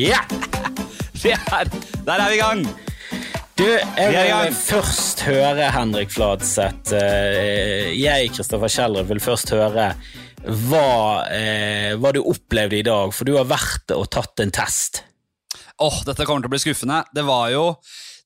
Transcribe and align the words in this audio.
Ja! 0.00 0.22
Er, 1.20 1.68
der 2.06 2.16
er 2.16 2.30
vi 2.30 2.36
i 2.38 2.40
gang! 2.40 2.62
Du, 3.58 3.66
jeg 3.68 4.28
vil 4.32 4.54
først 4.56 5.20
høre, 5.26 5.66
Henrik 5.74 6.08
Fladseth 6.14 6.94
eh, 6.96 7.90
Jeg, 7.92 8.30
Kristoffer 8.32 8.72
Kjeller, 8.72 9.04
vil 9.04 9.20
først 9.20 9.52
høre 9.52 9.90
hva, 10.70 10.86
eh, 11.28 11.90
hva 12.00 12.12
du 12.16 12.22
opplevde 12.22 12.78
i 12.78 12.86
dag, 12.86 13.12
for 13.12 13.28
du 13.28 13.34
har 13.36 13.50
vært 13.50 13.92
og 13.92 14.08
tatt 14.16 14.40
en 14.40 14.54
test. 14.56 15.02
Åh, 15.84 16.00
dette 16.08 16.24
kommer 16.24 16.46
til 16.46 16.48
å 16.48 16.54
bli 16.54 16.62
skuffende. 16.64 17.02
Det 17.12 17.26
var 17.28 17.52
jo 17.52 17.66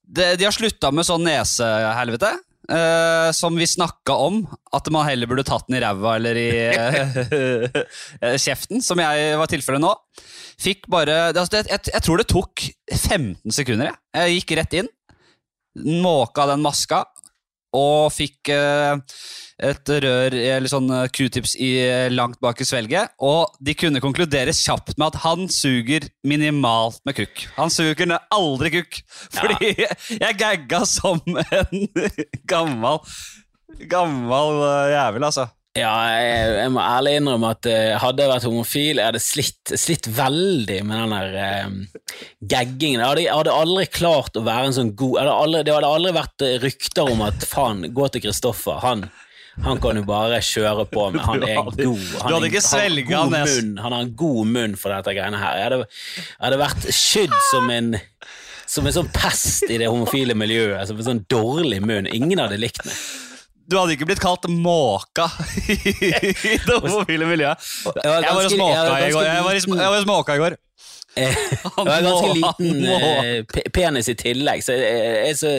det, 0.07 0.37
De 0.39 0.47
har 0.47 0.55
slutta 0.55 0.93
med 0.95 1.07
sånn 1.09 1.27
nesehelvete. 1.27 2.31
Uh, 2.65 3.29
som 3.35 3.53
vi 3.59 3.67
snakka 3.69 4.15
om, 4.25 4.39
at 4.73 4.87
man 4.89 5.05
heller 5.05 5.29
burde 5.29 5.43
tatt 5.45 5.67
den 5.67 5.75
i 5.77 5.83
ræva 5.83 6.15
eller 6.17 6.39
i 6.39 6.47
uh, 6.73 8.39
kjeften, 8.47 8.81
som 8.81 9.03
jeg 9.03 9.35
var 9.37 9.51
tilfellet 9.51 9.83
nå. 9.83 9.91
Fikk 10.61 10.87
bare 10.91 11.17
altså, 11.31 11.49
det, 11.57 11.65
jeg, 11.71 11.91
jeg 11.93 12.05
tror 12.05 12.21
det 12.21 12.29
tok 12.31 12.67
15 12.93 13.55
sekunder. 13.55 13.91
Jeg, 13.91 13.99
jeg 14.15 14.39
gikk 14.39 14.55
rett 14.59 14.79
inn, 14.81 14.91
måka 16.01 16.47
den 16.51 16.63
maska 16.63 17.03
og 17.75 18.11
fikk 18.15 18.51
eh, 18.55 18.95
et 19.65 19.91
rør, 20.03 20.35
eller 20.35 20.71
sånn 20.71 20.89
eh, 20.91 21.07
q-tips 21.11 21.55
i, 21.59 21.71
eh, 21.83 22.07
langt 22.13 22.39
bak 22.43 22.59
i 22.61 22.67
svelget. 22.67 23.15
Og 23.23 23.51
de 23.63 23.75
kunne 23.77 24.01
konkludere 24.03 24.55
kjapt 24.55 24.95
med 24.99 25.09
at 25.11 25.21
han 25.25 25.49
suger 25.51 26.07
minimalt 26.27 27.01
med 27.07 27.17
kukk. 27.19 27.45
Han 27.59 27.73
suger 27.73 28.15
aldri 28.33 28.77
kukk. 28.77 29.01
Fordi 29.35 29.73
jeg 30.23 30.39
gagga 30.39 30.83
som 30.89 31.21
en 31.27 31.87
gammel 32.51 33.01
Gammel 33.91 34.61
eh, 34.63 34.93
jævel, 34.93 35.25
altså. 35.27 35.49
Ja, 35.75 35.91
jeg, 36.07 36.51
jeg 36.55 36.71
må 36.71 36.79
ærlig 36.79 37.17
innrømme 37.19 37.49
at 37.51 37.67
uh, 37.67 37.97
hadde 37.99 38.23
jeg 38.23 38.31
vært 38.31 38.45
homofil, 38.47 38.99
jeg 39.01 39.09
hadde 39.09 39.19
slitt, 39.19 39.73
slitt 39.75 40.07
veldig 40.07 40.77
med 40.87 41.01
den 41.01 41.15
der 41.15 41.35
uh, 41.35 42.13
gaggingen. 42.47 43.01
Jeg 43.01 43.09
hadde, 43.09 43.25
jeg 43.25 43.35
hadde 43.35 43.57
aldri 43.59 43.83
klart 43.91 44.39
å 44.39 44.45
være 44.45 44.69
en 44.69 44.77
sånn 44.77 44.93
god 44.95 45.19
hadde 45.19 45.33
aldri, 45.35 45.63
Det 45.67 45.75
hadde 45.75 45.89
aldri 45.97 46.13
vært 46.15 46.45
eh, 46.47 46.55
rykter 46.63 47.11
om 47.11 47.25
at 47.27 47.43
faen, 47.49 47.83
gå 47.91 48.07
til 48.13 48.23
Kristoffer. 48.23 48.79
Han, 48.85 49.03
han 49.67 49.83
kan 49.83 49.99
jo 49.99 50.05
bare 50.07 50.39
kjøre 50.47 50.87
på 50.95 51.09
med. 51.11 51.25
Han 51.27 51.43
er 51.43 51.59
god. 51.59 51.75
Han, 51.75 51.77
du 51.81 51.91
Han, 52.21 52.37
hadde 52.37 52.53
ikke 52.53 52.63
han 52.71 52.95
god 53.11 53.35
munn. 53.35 53.75
Han 53.83 53.97
har 53.97 54.07
en 54.07 54.15
god 54.23 54.55
munn 54.55 54.79
for 54.79 54.95
dette 54.95 55.17
greiene 55.19 55.43
her. 55.43 55.59
Jeg 55.59 55.67
hadde, 55.67 55.91
jeg 56.23 56.43
hadde 56.47 56.63
vært 56.63 56.89
skydd 57.01 57.37
som 57.51 57.71
en 57.75 57.95
som 58.65 58.87
en 58.87 58.95
sånn 58.95 59.11
pest 59.13 59.67
i 59.69 59.75
det 59.77 59.91
homofile 59.91 60.33
miljøet. 60.39 60.87
Som 60.87 61.03
en 61.03 61.11
sånn 61.11 61.23
dårlig 61.29 61.83
munn. 61.83 62.07
Ingen 62.07 62.41
hadde 62.41 62.63
likt 62.63 62.79
meg. 62.87 62.95
Du 63.69 63.77
hadde 63.79 63.95
ikke 63.95 64.05
blitt 64.11 64.21
kalt 64.21 64.45
måka 64.51 65.25
i 65.69 65.77
det 65.81 66.75
homofile 66.83 67.25
miljøet. 67.29 67.57
Jeg 68.03 68.35
var 68.35 68.43
hos 68.43 68.55
måka 68.59 68.99
i 69.07 69.11
går. 69.15 69.25
Jeg 69.35 69.41
var 69.49 69.59
småka 69.65 69.81
jeg 69.81 69.89
var 69.89 69.97
hos 69.97 70.35
i 70.35 70.43
går. 70.43 70.57
Eh, 71.15 71.31
Jeg 71.31 71.85
har 71.87 72.01
ganske 72.03 72.31
liten 72.35 72.85
eh, 72.91 73.43
pe- 73.47 73.69
penis 73.71 74.09
i 74.11 74.15
tillegg, 74.19 74.59
så 74.65 74.73
jeg 74.75 75.29
er 75.29 75.37
så 75.39 75.51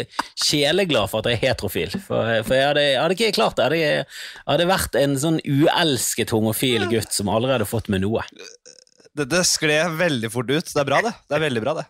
sjeleglad 0.45 1.09
for 1.09 1.23
at 1.25 1.31
jeg 1.33 1.39
er 1.39 1.47
heterofil. 1.47 1.95
For 2.05 2.29
jeg, 2.29 2.45
hadde, 2.45 2.83
jeg 2.85 2.99
hadde 3.01 3.17
ikke 3.17 3.31
klart 3.39 3.57
det. 3.57 3.65
Jeg 3.81 3.87
hadde, 3.89 4.05
jeg 4.05 4.51
hadde 4.53 4.67
vært 4.69 4.99
en 5.01 5.17
sånn 5.23 5.39
uelsket 5.49 6.35
homofil 6.37 6.85
gutt 6.93 7.17
som 7.17 7.33
allerede 7.33 7.65
fått 7.71 7.89
med 7.89 8.05
noe. 8.05 8.23
Dette 9.17 9.45
skled 9.49 9.97
veldig 10.01 10.31
fort 10.35 10.51
ut. 10.53 10.69
Det 10.73 10.83
er 10.83 10.89
bra, 10.89 11.01
det. 11.07 11.15
Det 11.29 11.39
er 11.39 11.47
veldig 11.47 11.63
bra, 11.65 11.77
det. 11.81 11.87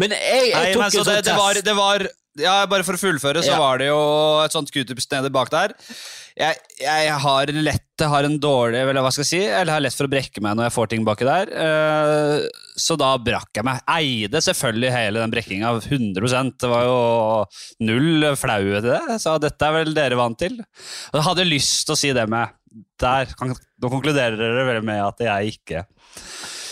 Men 0.00 0.14
jeg, 0.16 0.48
jeg 0.50 0.56
Nei, 0.56 0.72
tok 0.72 0.80
men 0.80 0.88
en 0.88 0.96
sånn 0.96 1.10
det, 1.12 1.20
det, 1.28 1.36
var, 1.36 1.60
det 1.70 1.76
var 1.78 2.06
ja, 2.40 2.54
Bare 2.70 2.84
for 2.86 2.94
å 2.96 3.00
fullføre, 3.00 3.42
så 3.42 3.52
Ja. 3.56 3.58
var 3.58 3.80
det 3.82 3.88
jo 3.90 4.00
et 4.44 4.54
sånt 4.54 4.70
q-tips 4.72 5.08
nede 5.10 5.32
bak 5.34 5.50
der. 5.52 5.74
Jeg, 6.38 6.56
jeg 6.78 7.14
har 7.24 7.50
lett 7.52 8.04
har 8.06 8.24
en 8.24 8.36
dårlig 8.40 8.78
Eller 8.78 9.02
hva 9.02 9.10
skal 9.12 9.24
jeg 9.26 9.28
si 9.28 9.40
Eller 9.42 9.74
har 9.74 9.82
lett 9.82 9.92
for 9.98 10.06
å 10.06 10.12
brekke 10.12 10.40
meg 10.40 10.54
når 10.56 10.68
jeg 10.68 10.74
får 10.76 10.90
ting 10.92 11.02
baki 11.04 11.26
der. 11.26 11.50
Eh, 11.64 12.44
så 12.80 12.96
da 12.96 13.10
brakk 13.20 13.50
jeg 13.58 13.66
meg. 13.66 13.82
Eide 13.92 14.40
selvfølgelig 14.46 14.92
hele 14.94 15.20
den 15.24 15.34
brekkinga 15.34 15.72
100 15.82 16.54
Det 16.62 16.70
var 16.70 16.86
jo 16.86 17.00
null 17.84 18.30
flaue 18.40 18.78
til 18.78 18.88
det. 18.94 19.18
Så 19.20 19.34
dette 19.42 19.66
er 19.68 19.76
vel 19.80 19.92
dere 19.98 20.20
vant 20.22 20.38
til. 20.40 20.56
Og 21.10 21.18
jeg 21.18 21.26
hadde 21.26 21.48
lyst 21.50 21.82
til 21.90 21.96
å 21.98 22.00
si 22.06 22.14
det 22.16 22.28
med 22.30 22.54
Der, 23.02 23.26
kan, 23.36 23.52
Nå 23.82 23.90
konkluderer 23.92 24.38
dere 24.38 24.64
vel 24.70 24.86
med 24.86 25.02
at 25.10 25.26
jeg 25.26 25.58
ikke 25.58 25.84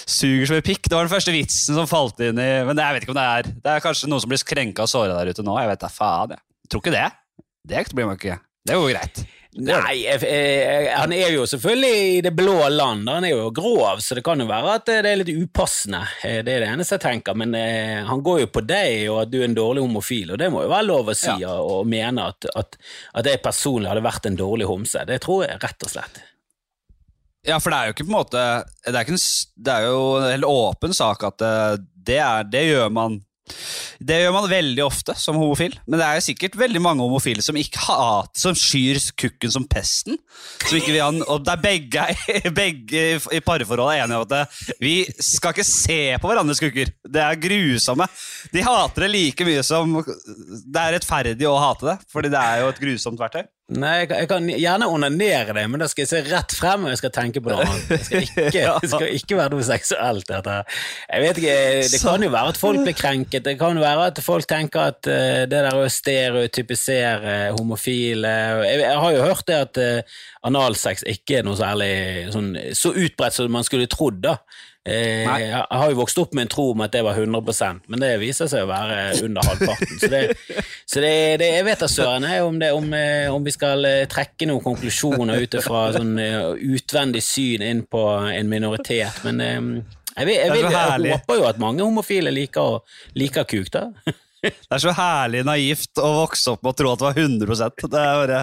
suger 0.09 0.49
som 0.49 0.59
en 0.59 0.67
pikk. 0.67 0.89
Det 0.89 0.97
var 0.97 1.07
den 1.07 1.13
første 1.15 1.35
vitsen 1.35 1.77
som 1.79 1.89
falt 1.91 2.21
inn 2.25 2.41
i 2.41 2.51
Men 2.69 2.81
jeg 2.81 2.97
vet 2.97 3.05
ikke 3.07 3.15
om 3.15 3.21
det 3.21 3.29
er 3.29 3.49
Det 3.53 3.73
er 3.77 3.85
kanskje 3.85 4.09
noen 4.11 4.25
som 4.25 4.31
blir 4.33 4.45
krenka 4.49 4.87
og 4.87 4.93
såra 4.93 5.19
der 5.21 5.33
ute 5.35 5.45
nå. 5.47 5.57
Jeg 5.61 5.73
vet 5.75 5.83
da 5.85 5.91
faen. 5.93 6.37
Jeg 6.39 6.73
tror 6.73 6.85
ikke 6.85 6.97
det. 6.99 7.09
Det 7.69 7.89
blir 7.95 8.09
man 8.09 8.17
ikke. 8.21 8.39
Det 8.69 8.77
går 8.79 8.95
greit. 8.95 9.27
Nei, 9.59 9.95
jeg, 10.05 10.21
jeg, 10.23 10.89
han 10.93 11.11
er 11.17 11.33
jo 11.33 11.43
selvfølgelig 11.49 11.95
i 12.19 12.19
det 12.23 12.31
blå 12.37 12.53
land. 12.71 13.09
Han 13.11 13.25
er 13.27 13.33
jo 13.33 13.49
grov, 13.57 13.99
så 14.05 14.15
det 14.15 14.23
kan 14.27 14.39
jo 14.39 14.47
være 14.47 14.75
at 14.77 14.85
det 14.87 14.99
er 15.09 15.19
litt 15.19 15.33
upassende. 15.35 16.03
Eh, 16.23 16.37
Det 16.47 16.53
er 16.53 16.63
det 16.63 16.69
eneste 16.69 16.95
jeg 16.99 17.03
tenker. 17.07 17.35
Men 17.41 17.57
eh, 17.59 18.05
han 18.07 18.23
går 18.23 18.43
jo 18.45 18.51
på 18.55 18.63
deg, 18.69 19.09
og 19.11 19.23
at 19.25 19.33
du 19.33 19.39
er 19.41 19.49
en 19.49 19.57
dårlig 19.57 19.83
homofil, 19.83 20.35
og 20.37 20.39
det 20.39 20.51
må 20.55 20.63
jo 20.63 20.71
være 20.71 20.87
lov 20.87 21.11
å 21.11 21.17
si 21.17 21.33
Ja. 21.43 21.57
og 21.59 21.89
mene 21.91 22.29
at, 22.31 22.47
at, 22.61 22.77
at 23.19 23.31
jeg 23.33 23.43
personlig 23.43 23.91
hadde 23.91 24.05
vært 24.07 24.29
en 24.31 24.39
dårlig 24.39 24.69
homse. 24.69 25.03
Det 25.09 25.19
tror 25.25 25.47
jeg 25.49 25.59
rett 25.65 25.89
og 25.89 25.95
slett. 25.97 26.23
Ja, 27.47 27.61
for 27.63 27.71
det 27.71 27.79
er 27.79 27.87
jo 27.89 27.95
ikke 27.95 28.05
på 28.09 28.11
en 28.11 28.17
måte 28.19 28.41
Det 28.83 28.97
er, 28.99 29.13
en, 29.13 29.21
det 29.63 29.73
er 29.77 29.85
jo 29.87 30.01
en 30.19 30.27
helt 30.33 30.49
åpen 30.49 30.97
sak 30.97 31.23
at 31.29 31.45
eh, 31.47 31.77
det, 32.09 32.19
er, 32.19 32.47
det 32.51 32.65
gjør 32.73 32.91
man 32.93 33.21
det 34.05 34.19
gjør 34.21 34.35
man 34.35 34.45
veldig 34.51 34.83
ofte 34.85 35.15
som 35.17 35.39
homofil, 35.41 35.73
men 35.89 35.97
det 35.97 36.05
er 36.05 36.19
jo 36.19 36.25
sikkert 36.27 36.59
veldig 36.61 36.83
mange 36.85 37.01
homofile 37.01 37.41
som 37.41 37.57
ikke 37.57 37.81
hat, 37.81 38.29
som 38.37 38.53
skyr 38.53 38.99
kukken 39.17 39.55
som 39.55 39.65
pesten. 39.65 40.19
Som 40.67 40.77
ikke 40.77 40.93
vil 40.93 41.01
ha 41.01 41.09
den, 41.15 41.23
og 41.25 41.47
det 41.47 41.55
er- 41.57 42.51
begge 42.53 43.03
i 43.39 43.41
parforholdet 43.41 43.95
er 43.97 44.05
enige 44.05 44.21
om 44.21 44.27
at 44.29 44.77
vi 44.85 44.93
skal 45.17 45.57
ikke 45.57 45.65
se 45.65 45.99
på 46.21 46.29
hverandres 46.29 46.61
kukker. 46.61 46.93
Det 47.09 47.25
er 47.25 47.41
grusomme. 47.41 48.05
De 48.53 48.67
hater 48.69 49.07
det 49.07 49.11
like 49.17 49.49
mye 49.49 49.65
som 49.65 49.97
det 50.05 50.83
er 50.85 50.99
rettferdig 50.99 51.49
å 51.49 51.57
hate 51.65 51.89
det, 51.95 51.97
fordi 52.13 52.35
det 52.37 52.45
er 52.45 52.61
jo 52.67 52.69
et 52.75 52.83
grusomt 52.85 53.25
verktøy. 53.25 53.49
Nei, 53.69 53.99
jeg, 54.01 54.09
kan- 54.09 54.19
jeg 54.23 54.29
kan 54.31 54.47
gjerne 54.49 54.87
onanere 54.89 55.53
det, 55.53 55.65
men 55.69 55.83
da 55.83 55.87
skal 55.93 56.07
jeg 56.07 56.09
se 56.09 56.21
rett 56.31 56.55
frem, 56.57 56.87
og 56.87 56.93
jeg 56.95 57.01
skal 57.03 57.11
tenke 57.13 57.43
på 57.45 57.51
noe 57.53 57.67
annet. 57.67 57.83
Det 57.91 57.99
skal 58.07 58.23
ikke, 58.25 58.63
skal 58.95 59.11
ikke 59.19 59.37
være 59.37 59.53
noe 59.53 59.67
seksuelt. 59.67 60.25
Dette. 60.31 60.55
Jeg 61.13 61.25
vet 61.27 61.41
ikke, 61.43 61.57
Det 61.93 62.01
kan 62.01 62.25
jo 62.25 62.31
være 62.33 62.55
at 62.55 62.61
folk 62.63 62.81
blir 62.87 62.97
krenket. 62.97 63.45
Det 63.45 63.59
kan 63.61 63.77
jo 63.77 63.85
være 63.85 64.07
at 64.09 64.23
folk 64.25 64.49
tenker 64.49 64.87
at 64.95 65.11
eh, 65.13 65.43
det 65.45 65.61
der 65.67 65.77
å 65.77 65.85
stereotypisere 65.93 67.37
homofile 67.59 68.33
jeg, 68.65 68.81
jeg 68.87 68.99
har 69.05 69.13
jo 69.19 69.23
hørt 69.27 69.45
det 69.49 69.59
at 69.67 69.81
eh, 69.83 70.17
analsex 70.49 71.05
ikke 71.09 71.41
er 71.43 71.47
noe 71.49 71.59
særlig 71.61 71.93
sånn, 72.33 72.55
så 72.77 72.95
utbredt 72.97 73.37
som 73.37 73.53
man 73.53 73.67
skulle 73.69 73.89
trodd. 73.91 74.23
da. 74.25 74.39
Eh, 74.89 75.25
Nei. 75.29 75.39
jeg 75.43 75.65
har 75.69 75.91
jo 75.93 75.99
vokst 75.99 76.21
opp 76.23 76.33
med 76.37 76.47
en 76.47 76.53
tro 76.53 76.71
om 76.73 76.83
at 76.85 76.95
det 76.95 77.03
var 77.05 77.19
100% 77.19 77.91
men 77.93 78.01
det 78.01 78.15
viser 78.23 78.49
seg 78.49 78.65
å 78.65 78.71
være 78.71 79.01
under 79.27 79.45
halvparten. 79.45 79.99
Så, 80.01 80.09
det, 80.13 80.23
så 80.89 81.03
det, 81.05 81.13
det, 81.43 81.51
jeg 81.59 81.67
vet 81.67 81.83
da 81.85 81.89
søren 81.93 82.29
om, 82.47 82.61
det, 82.61 82.71
om, 82.77 82.89
eh, 82.97 83.27
om 83.33 83.45
vi 83.45 83.53
skal 83.53 83.85
eh, 83.89 84.07
trekke 84.11 84.49
noen 84.49 84.65
konklusjoner 84.65 85.45
ut 85.45 85.59
fra 85.65 85.89
sånn 85.97 86.15
utvendig 86.19 87.23
syn 87.25 87.67
inn 87.67 87.85
på 87.91 88.05
en 88.33 88.49
minoritet, 88.49 89.21
men 89.27 89.43
jeg, 89.43 90.25
jeg, 90.25 90.39
jeg, 90.41 90.65
jeg 90.73 91.13
håper 91.13 91.39
jo 91.39 91.45
at 91.47 91.61
mange 91.63 91.85
homofile 91.85 92.33
liker, 92.35 92.81
liker 93.19 93.47
kuk, 93.49 93.71
da. 93.75 93.91
Det 94.43 94.71
er 94.71 94.83
så 94.83 94.93
herlig 94.95 95.43
naivt 95.47 95.99
å 95.99 96.09
vokse 96.21 96.53
opp 96.53 96.63
med 96.63 96.71
å 96.71 96.79
tro 96.79 96.93
at 96.93 97.01
det 97.01 97.09
var 97.09 97.17
100 97.19 97.57
Det 97.91 98.03
er 98.03 98.19
bare 98.21 98.43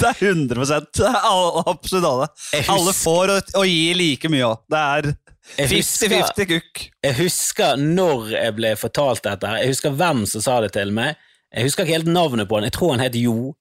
Det 0.00 0.08
er 0.08 0.22
100 0.32 0.64
Det 0.98 1.06
er 1.06 1.60
absolutt 1.62 2.08
alle. 2.08 2.28
Alle 2.74 2.94
får 2.96 3.34
og, 3.36 3.52
og 3.60 3.68
gir 3.70 4.00
like 4.00 4.30
mye 4.32 4.48
òg. 4.48 4.64
Det 4.72 4.82
er 4.82 5.10
50-50 5.58 6.46
kukk. 6.50 6.82
Jeg 7.04 7.14
husker 7.20 7.76
når 7.80 8.30
jeg 8.34 8.54
ble 8.58 8.74
fortalt 8.76 9.22
dette. 9.24 9.46
Jeg 9.62 9.68
husker 9.72 9.90
hvem 9.96 10.24
som 10.26 10.40
sa 10.44 10.58
det 10.64 10.72
til 10.76 10.90
meg. 10.96 11.10
Jeg 11.54 11.64
husker 11.68 11.82
ikke 11.86 11.96
helt 12.00 12.10
navnet 12.12 12.48
på 12.50 12.56
han. 12.58 12.66
Jeg 12.68 12.76
tror 12.76 12.90
han 12.96 13.04
het 13.06 13.14
Jo. 13.16 13.54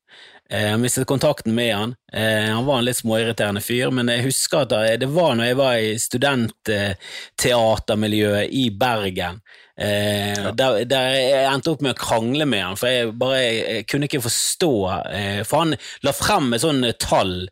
Eh, 0.50 0.62
Jeg 0.71 0.80
mistet 0.80 1.07
kontakten 1.09 1.54
med 1.57 1.71
han. 1.74 1.95
Eh, 2.13 2.51
Han 2.54 2.65
var 2.68 2.77
en 2.80 2.86
litt 2.86 2.98
småirriterende 3.00 3.62
fyr, 3.65 3.89
men 3.92 4.07
jeg 4.09 4.24
husker 4.27 4.57
at 4.62 4.69
det- 5.00 5.09
var 5.09 5.33
når 5.36 5.45
jeg 5.45 5.57
var 5.57 5.74
i 5.77 5.95
studentteatermiljøet 5.98 8.50
i 8.51 8.69
Bergen. 8.69 9.42
Eh, 9.77 10.51
der, 10.56 10.86
der 10.86 11.01
jeg 11.15 11.50
endte 11.54 11.71
opp 11.74 11.81
med 11.81 11.95
å 11.95 12.00
krangle 12.00 12.45
med 12.48 12.62
han, 12.63 12.75
for 12.80 12.88
jeg 12.88 13.12
bare 13.19 13.39
jeg 13.42 13.88
kunne 13.92 14.06
ikke 14.07 14.21
forstå 14.24 14.69
eh, 15.12 15.42
For 15.44 15.59
han 15.65 15.75
la 16.01 16.12
frem 16.15 16.54
et 16.56 16.62
sånn 16.63 16.86
tall 16.98 17.50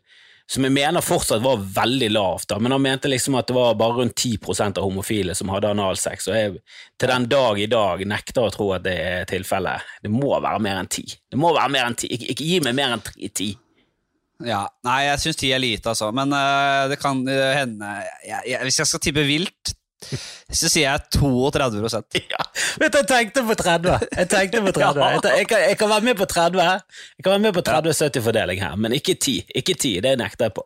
som 0.50 0.64
jeg 0.66 0.74
mener 0.76 1.04
fortsatt 1.04 1.42
var 1.42 1.62
veldig 1.76 2.10
lavt, 2.12 2.48
da, 2.50 2.58
men 2.60 2.74
han 2.74 2.82
mente 2.84 3.08
liksom 3.08 3.36
at 3.38 3.48
det 3.48 3.56
var 3.56 3.76
bare 3.80 4.02
rundt 4.02 4.18
10% 4.20 4.78
av 4.78 4.84
homofile 4.84 5.34
som 5.34 5.48
hadde 5.52 5.70
analsex, 5.72 6.28
og 6.28 6.36
jeg 6.36 6.54
til 7.00 7.10
den 7.10 7.28
dag 7.32 7.60
i 7.60 7.68
dag 7.70 8.04
nekter 8.08 8.44
å 8.44 8.52
tro 8.52 8.70
at 8.76 8.84
det 8.84 8.94
er 9.00 9.28
tilfellet. 9.30 9.94
Det 10.04 10.12
må 10.12 10.34
være 10.34 10.60
mer 10.62 10.82
enn 10.82 10.90
10. 10.90 11.16
Det 11.32 11.40
må 11.40 11.54
være 11.56 11.72
mer 11.72 11.88
enn 11.88 11.96
10. 11.96 12.10
Ikke, 12.12 12.32
ikke 12.34 12.48
gi 12.50 12.58
meg 12.66 12.76
mer 12.76 12.96
enn 12.98 13.04
10. 13.04 13.54
Ja, 14.44 14.64
Nei, 14.84 14.98
jeg 15.06 15.22
syns 15.22 15.38
ti 15.40 15.52
er 15.54 15.62
lite, 15.62 15.92
altså. 15.94 16.10
Men 16.12 16.34
uh, 16.34 16.90
det 16.90 16.98
kan 17.00 17.20
hende 17.24 17.90
jeg, 18.26 18.40
jeg, 18.50 18.58
Hvis 18.66 18.80
jeg 18.82 18.90
skal 18.90 19.02
tippe 19.04 19.24
vilt 19.24 19.74
Så 20.54 20.68
sier 20.68 20.86
jeg 20.86 21.00
32 21.16 21.82
Ja, 22.34 22.44
vet 22.80 22.92
du, 22.92 22.98
jeg 23.00 23.08
tenkte 23.08 23.44
på 23.48 23.56
30. 23.58 24.06
Jeg 24.18 24.30
tenkte 24.30 24.62
på 24.66 24.74
30. 24.76 25.04
Jeg, 25.14 25.22
jeg, 25.24 25.48
kan, 25.48 25.64
jeg 25.70 25.78
kan 25.80 25.90
være 25.90 26.06
med 26.10 26.18
på 26.18 26.26
30. 26.30 26.62
Jeg 26.62 27.24
kan 27.24 27.32
være 27.32 27.42
med 27.46 27.56
på 27.56 27.64
30-70-fordeling 27.66 28.62
her, 28.62 28.76
men 28.76 28.94
ikke 28.96 29.14
10. 29.14 29.34
Ikke 29.54 29.74
10, 29.74 30.00
Det 30.04 30.14
nekter 30.20 30.48
jeg 30.48 30.54
på. 30.56 30.64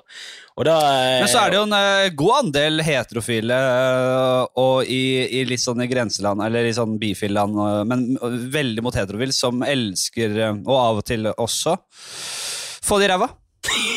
Da 0.67 0.75
eh, 0.75 1.21
Men 1.23 1.31
så 1.31 1.43
er 1.45 1.53
det 1.53 1.59
jo 1.61 1.67
en 1.69 1.77
eh, 1.77 2.11
god 2.19 2.37
andel 2.41 2.83
heterofile 2.83 3.55
eh, 3.55 4.45
og 4.59 4.91
i, 4.91 5.03
i 5.39 5.45
litt 5.47 5.63
sånn 5.63 5.85
i 5.85 5.89
grenseland, 5.91 6.43
eller 6.43 6.67
i 6.67 6.75
sånn 6.75 6.97
bifil-land, 6.99 7.61
men 7.91 8.07
veldig 8.53 8.83
mot 8.85 8.97
heterofil, 8.97 9.35
som 9.37 9.63
elsker, 9.67 10.41
og 10.65 10.75
av 10.75 11.03
og 11.03 11.07
til 11.07 11.31
også, 11.31 11.77
få 12.89 12.99
det 12.99 13.09
i 13.09 13.13
ræva. 13.13 13.31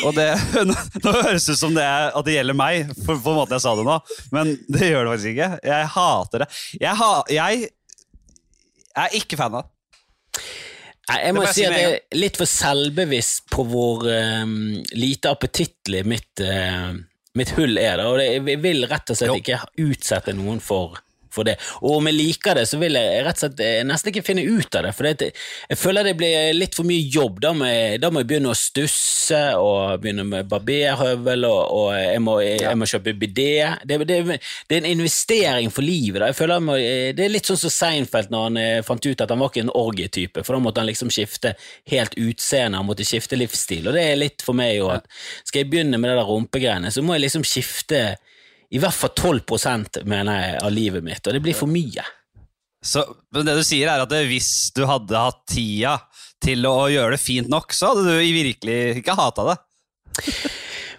Og 0.08 0.16
det, 0.18 0.30
nå, 0.70 0.76
nå 1.06 1.14
høres 1.22 1.46
det 1.48 1.56
ut 1.58 1.62
som 1.62 1.76
det 1.76 1.86
er, 1.86 2.10
at 2.18 2.28
det 2.28 2.38
gjelder 2.38 2.58
meg, 2.58 2.92
på, 3.06 3.16
på 3.16 3.36
måten 3.36 3.58
jeg 3.58 3.66
sa 3.66 3.76
det 3.78 3.86
nå, 3.88 4.00
men 4.36 4.56
det 4.72 4.90
gjør 4.90 5.06
det 5.06 5.14
faktisk 5.14 5.32
ikke. 5.36 5.52
Jeg 5.72 5.92
hater 5.96 6.44
det. 6.46 6.50
Jeg, 6.82 6.98
ha, 7.02 7.12
jeg 7.32 7.70
er 9.06 9.22
ikke 9.22 9.40
fan 9.40 9.60
av 9.60 9.68
det. 9.68 10.44
Nei, 11.12 11.18
jeg 11.26 11.36
må 11.36 11.46
si 11.50 11.64
at 11.68 11.76
jeg 11.76 11.94
er 11.94 12.20
litt 12.20 12.38
for 12.40 12.48
selvbevisst 12.48 13.48
på 13.52 13.66
hvor 13.68 14.06
um, 14.08 14.52
lite 14.96 15.32
appetittlig 15.34 16.04
mitt, 16.08 16.44
uh, 16.46 16.94
mitt 17.38 17.52
hull 17.58 17.76
er. 17.82 18.00
Da. 18.00 18.06
Og 18.12 18.20
det, 18.22 18.28
jeg 18.38 18.62
vil 18.64 18.86
rett 18.88 19.12
og 19.12 19.20
slett 19.20 19.34
Jo. 19.34 19.40
ikke 19.42 19.90
utsette 19.90 20.36
noen 20.38 20.62
for, 20.64 21.02
for 21.34 21.48
det. 21.48 21.58
Og 21.82 21.98
om 22.00 22.10
jeg 22.10 22.18
liker 22.18 22.60
det, 22.60 22.68
så 22.70 22.80
vil 22.82 22.98
jeg 23.00 23.24
rett 23.26 23.38
og 23.38 23.44
slett 23.46 23.64
eh, 23.66 23.82
nesten 23.88 24.12
ikke 24.12 24.26
finne 24.26 24.46
ut 24.46 24.78
av 24.78 24.88
det. 24.88 24.94
For 24.98 25.08
det, 25.08 25.32
jeg 25.72 25.80
føler 25.80 26.08
det 26.08 26.16
blir 26.20 26.52
litt 26.56 26.78
for 26.78 26.88
mye 26.88 27.08
jobb. 27.14 27.42
Da 27.44 27.54
må 27.58 27.70
jeg, 27.70 28.02
da 28.04 28.12
må 28.12 28.24
jeg 28.24 28.30
begynne 28.32 28.52
å 28.52 28.58
stusse 28.58 29.42
og 29.60 30.02
begynne 30.04 30.26
med 30.28 30.50
barberhøvel, 30.52 31.48
og, 31.50 31.62
og 31.78 31.88
jeg, 31.98 32.24
må, 32.24 32.38
jeg, 32.46 32.78
må 32.80 32.90
kjøpe 32.90 33.16
bidé. 33.22 33.52
Det, 33.88 34.00
det, 34.10 34.22
det 34.32 34.78
er 34.78 34.82
en 34.82 34.92
investering 34.92 35.72
for 35.74 35.86
livet. 35.86 36.22
Da. 36.22 36.32
Jeg 36.32 36.40
føler 36.40 36.60
jeg 36.60 36.68
må, 36.68 36.78
Det 37.18 37.26
er 37.26 37.34
litt 37.34 37.50
sånn 37.50 37.62
som 37.62 37.74
Seinfeld 37.74 38.34
når 38.34 38.48
han 38.48 38.62
eh, 38.62 38.82
fant 38.86 39.06
ut 39.06 39.26
at 39.26 39.32
han 39.32 39.42
var 39.42 39.52
ikke 39.52 39.66
en 39.66 39.76
orgietype, 39.82 40.46
for 40.46 40.58
da 40.58 40.64
måtte 40.64 40.84
han 40.84 40.90
liksom 40.90 41.12
skifte 41.14 41.56
helt 41.92 42.18
utseende, 42.20 42.80
han 42.80 42.88
måtte 42.88 43.08
skifte 43.08 43.40
livsstil. 43.40 43.88
Og 43.90 43.98
det 43.98 44.06
er 44.10 44.20
litt 44.20 44.46
for 44.46 44.58
meg 44.58 44.76
jo 44.78 44.92
at 44.94 45.08
skal 45.46 45.64
jeg 45.64 45.72
begynne 45.72 46.00
med 46.02 46.12
det 46.12 46.20
der 46.20 46.30
rumpegreiene, 46.30 46.92
så 46.94 47.04
må 47.06 47.16
jeg 47.18 47.28
liksom 47.28 47.48
skifte 47.48 48.02
i 48.72 48.80
hvert 48.80 48.96
fall 48.96 49.12
12 49.12 50.06
mener 50.08 50.38
jeg, 50.38 50.60
av 50.64 50.72
livet 50.72 51.04
mitt, 51.04 51.26
og 51.28 51.36
det 51.36 51.44
blir 51.44 51.58
for 51.58 51.72
mye. 51.72 52.06
Så, 52.82 53.04
men 53.36 53.46
det 53.46 53.60
du 53.60 53.66
sier 53.66 53.92
er 53.92 54.02
at 54.02 54.14
hvis 54.30 54.72
du 54.74 54.86
hadde 54.90 55.26
hatt 55.28 55.44
tida 55.52 56.00
til 56.42 56.66
å 56.66 56.88
gjøre 56.90 57.14
det 57.14 57.22
fint 57.22 57.52
nok, 57.52 57.76
så 57.76 57.92
hadde 57.92 58.08
du 58.08 58.34
virkelig 58.34 58.80
ikke 59.04 59.18
hata 59.20 59.52
det. 59.52 59.60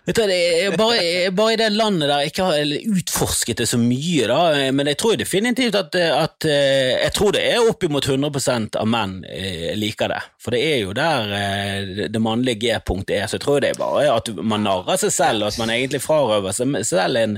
Vet 0.02 0.19
du, 0.19 0.30
bare, 0.74 1.30
bare 1.30 1.54
i 1.54 1.58
det 1.60 1.69
landet 1.76 2.08
der 2.10 2.24
jeg 2.24 2.32
ikke 2.32 2.46
har 2.48 2.72
utforsket 2.98 3.60
det 3.62 3.69
så 3.70 3.78
mye, 3.78 4.26
da, 4.26 4.38
men 4.74 4.90
jeg 4.90 4.98
tror 4.98 5.19
definitivt 5.19 5.78
at, 5.78 5.94
at 5.94 6.46
eh, 6.50 6.96
Jeg 7.04 7.12
tror 7.14 7.36
det 7.36 7.44
er 7.52 7.69
oppimot 7.70 8.08
100% 8.10 8.80
av 8.80 8.88
menn 8.90 9.20
eh, 9.30 9.70
liker 9.78 10.10
det. 10.10 10.19
For 10.43 10.55
det 10.55 10.61
er 10.67 10.79
jo 10.81 10.94
der 10.97 11.33
eh, 11.37 12.06
det 12.11 12.21
mannlige 12.23 12.65
G-punktet 12.65 13.15
er, 13.15 13.29
så 13.31 13.39
jeg 13.39 13.44
tror 13.44 13.61
det 13.62 13.73
er 13.73 13.79
bare 13.79 14.09
at 14.11 14.31
man 14.43 14.65
narrer 14.67 14.99
seg 14.99 15.12
selv, 15.15 15.44
og 15.44 15.53
at 15.53 15.59
man 15.61 15.71
egentlig 15.71 16.00
frarøver 16.03 16.55
seg 16.56 16.75
selv 16.89 17.21
en, 17.21 17.37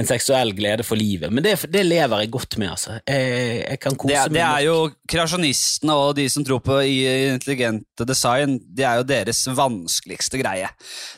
en 0.00 0.08
seksuell 0.08 0.54
glede 0.56 0.86
for 0.86 0.96
livet. 0.96 1.28
Men 1.32 1.44
det, 1.44 1.58
det 1.72 1.82
lever 1.84 2.24
jeg 2.24 2.32
godt 2.32 2.56
med, 2.62 2.70
altså. 2.72 2.96
Jeg, 3.04 3.58
jeg 3.60 3.80
kan 3.82 3.98
kose 4.00 4.14
Det, 4.14 4.22
meg 4.30 4.38
det 4.38 4.44
er 4.46 4.62
jo 4.70 4.76
kreasjonistene 5.12 5.96
og 6.00 6.14
de 6.16 6.24
som 6.32 6.46
tror 6.48 6.62
på 6.64 6.78
intelligente 6.86 8.06
design, 8.08 8.56
det 8.72 8.86
er 8.88 9.02
jo 9.02 9.08
deres 9.10 9.42
vanskeligste 9.58 10.40
greie. 10.40 10.70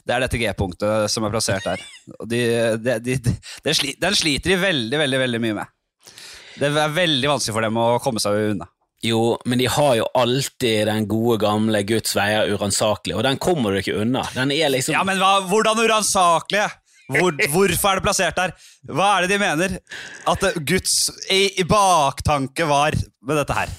Det 0.03 0.17
er 0.17 0.25
dette 0.27 0.41
G-punktet 0.43 1.13
som 1.13 1.27
er 1.27 1.35
plassert 1.37 1.69
der. 1.69 1.85
De, 2.27 2.43
de, 2.83 2.99
de, 3.05 3.19
de, 3.23 3.77
sli, 3.79 3.95
den 4.01 4.19
sliter 4.19 4.57
de 4.57 4.59
veldig, 4.65 5.05
veldig, 5.05 5.23
veldig 5.23 5.43
mye 5.47 5.61
med. 5.61 5.77
Det 6.59 6.73
er 6.75 6.99
veldig 6.99 7.31
vanskelig 7.31 7.55
for 7.55 7.69
dem 7.69 7.79
å 7.79 7.87
komme 8.03 8.23
seg 8.23 8.57
unna. 8.57 8.67
Jo, 9.05 9.39
men 9.47 9.61
de 9.61 9.69
har 9.71 9.95
jo 9.95 10.07
alltid 10.19 10.89
den 10.89 11.07
gode 11.07 11.39
gamle 11.45 11.85
Guds 11.87 12.17
veier 12.19 12.51
uransakelig, 12.51 13.15
og 13.15 13.23
den 13.29 13.39
kommer 13.39 13.71
du 13.71 13.79
ikke 13.79 13.95
unna. 14.03 14.25
Den 14.35 14.51
liksom 14.51 14.97
Ja, 14.97 15.05
men 15.07 15.21
hva, 15.23 15.37
hvordan 15.47 15.79
uransakelige? 15.85 16.67
Hvor, 17.09 17.37
hvorfor 17.55 17.93
er 17.93 18.01
det 18.01 18.05
plassert 18.09 18.41
der? 18.41 18.57
Hva 18.91 19.13
er 19.15 19.25
det 19.27 19.37
de 19.37 19.39
mener 19.41 19.77
at 20.35 20.49
Guds 20.67 20.97
i, 21.31 21.45
i 21.63 21.69
baktanke 21.69 22.67
var 22.69 22.99
med 22.99 23.41
dette 23.41 23.57
her? 23.57 23.77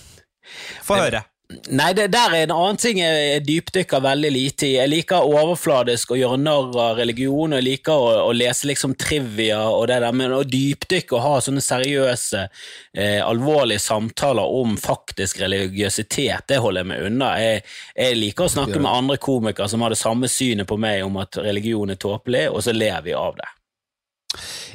Få 0.88 1.02
høre. 1.02 1.26
Nei, 1.50 1.96
det 1.98 2.12
der 2.14 2.34
er 2.38 2.44
en 2.46 2.52
annen 2.54 2.78
ting 2.78 3.00
jeg 3.02 3.40
dypdykker 3.48 4.04
veldig 4.06 4.30
lite 4.36 4.68
i. 4.68 4.76
Jeg 4.76 4.92
liker 4.92 5.26
overfladisk 5.26 6.14
å 6.14 6.20
gjøre 6.20 6.38
narr 6.38 6.78
av 6.78 7.00
religion, 7.02 7.50
og 7.50 7.58
jeg 7.58 7.66
liker 7.66 8.04
å, 8.06 8.12
å 8.28 8.36
lese 8.38 8.70
liksom 8.70 8.94
trivia 9.02 9.64
og 9.72 9.88
det 9.90 9.98
der, 10.04 10.14
men 10.14 10.36
å 10.38 10.44
dypdykke 10.46 11.18
og 11.18 11.24
ha 11.26 11.34
sånne 11.42 11.64
seriøse, 11.66 12.46
eh, 12.94 13.18
alvorlige 13.26 13.82
samtaler 13.82 14.56
om 14.62 14.78
faktisk 14.78 15.42
religiøsitet, 15.42 16.46
det 16.54 16.62
holder 16.62 16.86
jeg 16.86 16.92
meg 16.94 17.08
unna. 17.10 17.32
Jeg, 17.42 17.64
jeg 17.98 18.20
liker 18.22 18.46
å 18.46 18.54
snakke 18.60 18.78
med 18.78 18.94
andre 18.94 19.18
komikere 19.18 19.74
som 19.74 19.82
har 19.82 19.96
det 19.96 20.04
samme 20.04 20.30
synet 20.30 20.70
på 20.70 20.78
meg 20.78 21.02
om 21.08 21.18
at 21.18 21.42
religion 21.42 21.90
er 21.90 21.98
tåpelig, 21.98 22.46
og 22.54 22.62
så 22.62 22.78
ler 22.78 23.02
vi 23.10 23.18
av 23.18 23.42
det. 23.42 23.50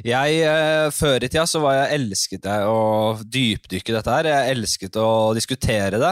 Jeg, 0.05 0.39
eh, 0.43 0.89
Før 0.91 1.23
i 1.23 1.29
tida 1.29 1.45
så 1.47 1.61
var 1.63 1.77
jeg 1.77 1.99
elsket 1.99 2.47
jeg 2.49 2.67
å 2.67 3.15
dypdykke 3.23 3.95
dette 3.95 4.11
her. 4.11 4.27
Jeg 4.27 4.55
elsket 4.55 4.99
å 4.99 5.07
diskutere 5.37 6.01
det. 6.01 6.11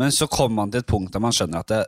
Men 0.00 0.12
så 0.14 0.28
kommer 0.30 0.62
man 0.62 0.72
til 0.72 0.82
et 0.82 0.90
punkt 0.90 1.12
der 1.14 1.22
man 1.24 1.32
skjønner 1.34 1.64
at 1.64 1.72
det, 1.72 1.80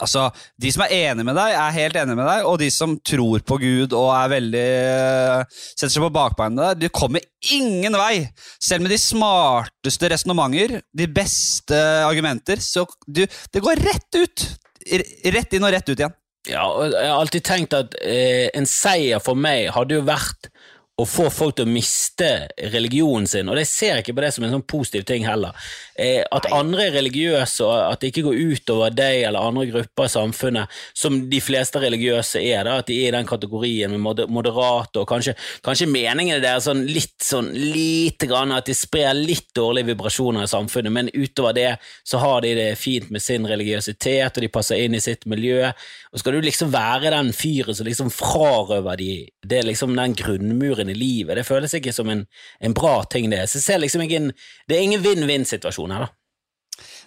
altså, 0.00 0.30
de 0.56 0.72
som 0.72 0.86
er 0.86 0.96
enige 0.96 1.28
med 1.28 1.36
deg, 1.36 1.52
er 1.60 1.76
helt 1.76 2.00
enige 2.00 2.18
med 2.18 2.30
deg. 2.30 2.48
Og 2.48 2.58
de 2.62 2.70
som 2.72 2.96
tror 3.04 3.44
på 3.46 3.60
Gud 3.62 3.96
og 3.96 4.10
er 4.16 4.32
veldig 4.32 4.66
eh, 4.80 5.62
setter 5.76 5.94
seg 5.98 6.06
på 6.06 6.12
bakbeina 6.16 6.70
der, 6.70 6.82
de 6.86 6.94
kommer 6.94 7.24
ingen 7.52 8.00
vei. 8.00 8.24
Selv 8.56 8.86
med 8.86 8.96
de 8.96 9.00
smarteste 9.02 10.12
resonnementer, 10.14 10.80
de 10.96 11.10
beste 11.10 11.82
argumenter, 12.06 12.64
så 12.64 12.88
du, 13.04 13.26
det 13.26 13.64
går 13.64 13.84
rett 13.84 14.22
ut. 14.22 14.48
Rett 14.86 15.56
inn 15.56 15.66
og 15.66 15.74
rett 15.74 15.92
ut 15.92 15.98
igjen. 15.98 16.14
Ja, 16.46 16.66
jeg 16.86 17.10
har 17.10 17.20
alltid 17.20 17.44
tenkt 17.46 17.74
at 17.74 17.96
eh, 18.06 18.46
en 18.54 18.68
seier 18.70 19.22
for 19.22 19.38
meg 19.38 19.72
hadde 19.74 19.98
jo 19.98 20.04
vært 20.06 20.50
å 20.96 21.04
få 21.04 21.26
folk 21.28 21.58
til 21.58 21.66
å 21.66 21.68
miste 21.68 22.28
religionen 22.72 23.26
sin, 23.28 23.50
og 23.52 23.58
det 23.58 23.66
ser 23.68 23.98
jeg 23.98 24.04
ikke 24.06 24.14
på 24.16 24.22
det 24.24 24.30
som 24.32 24.46
en 24.46 24.54
sånn 24.54 24.62
positiv 24.64 25.02
ting 25.04 25.26
heller. 25.28 25.52
Eh, 25.92 26.22
at 26.24 26.48
andre 26.56 26.86
er 26.86 26.94
religiøse, 26.96 27.66
og 27.66 27.74
at 27.90 28.00
det 28.00 28.14
ikke 28.14 28.24
går 28.30 28.38
utover 28.54 28.94
deg 28.96 29.26
eller 29.28 29.44
andre 29.44 29.66
grupper 29.68 30.08
i 30.08 30.12
samfunnet, 30.14 30.78
som 30.96 31.18
de 31.28 31.40
fleste 31.44 31.82
religiøse 31.82 32.40
er, 32.40 32.62
da, 32.64 32.78
at 32.80 32.88
de 32.88 32.96
er 33.02 33.10
i 33.10 33.16
den 33.18 33.28
kategorien 33.28 33.92
med 33.92 34.00
moder- 34.06 34.32
moderate, 34.32 35.02
og 35.02 35.10
kanskje, 35.10 35.34
kanskje 35.66 35.90
meningene 35.90 36.40
deres 36.40 36.64
sånn 36.70 36.86
litt 36.88 37.20
sånn 37.20 37.52
lite 37.52 38.30
grann, 38.32 38.56
at 38.56 38.70
de 38.70 38.76
sprer 38.76 39.12
litt 39.16 39.52
dårlige 39.56 39.90
vibrasjoner 39.92 40.48
i 40.48 40.52
samfunnet, 40.54 40.96
men 40.96 41.12
utover 41.12 41.58
det 41.60 41.68
så 42.08 42.22
har 42.24 42.40
de 42.40 42.54
det 42.56 42.70
fint 42.80 43.12
med 43.12 43.20
sin 43.20 43.44
religiøsitet, 43.44 44.32
og 44.32 44.48
de 44.48 44.52
passer 44.52 44.80
inn 44.86 44.96
i 44.96 45.04
sitt 45.04 45.28
miljø, 45.28 45.68
og 46.16 46.24
skal 46.24 46.38
du 46.38 46.48
liksom 46.48 46.72
være 46.72 47.12
den 47.12 47.34
fyren 47.36 47.76
som 47.76 47.84
liksom 47.84 48.08
frarøver 48.08 48.96
de, 48.96 49.12
det 49.44 49.60
er 49.60 49.68
liksom 49.68 49.92
den 49.92 50.16
grunnmuren 50.16 50.85
i 50.92 50.98
livet, 50.98 51.36
det 51.38 51.46
føles 51.48 51.74
ikke 51.76 51.94
som 51.94 52.10
en, 52.12 52.24
en 52.60 52.76
bra 52.76 53.00
ting 53.10 53.30
det. 53.32 53.44
Så 53.50 53.62
jeg 53.62 53.82
liksom 53.82 54.04
en, 54.06 54.30
det 54.68 54.78
er 54.78 54.86
ingen 54.86 55.04
vinn-vinn-situasjon 55.04 55.96
her 55.96 56.06
da. 56.06 56.12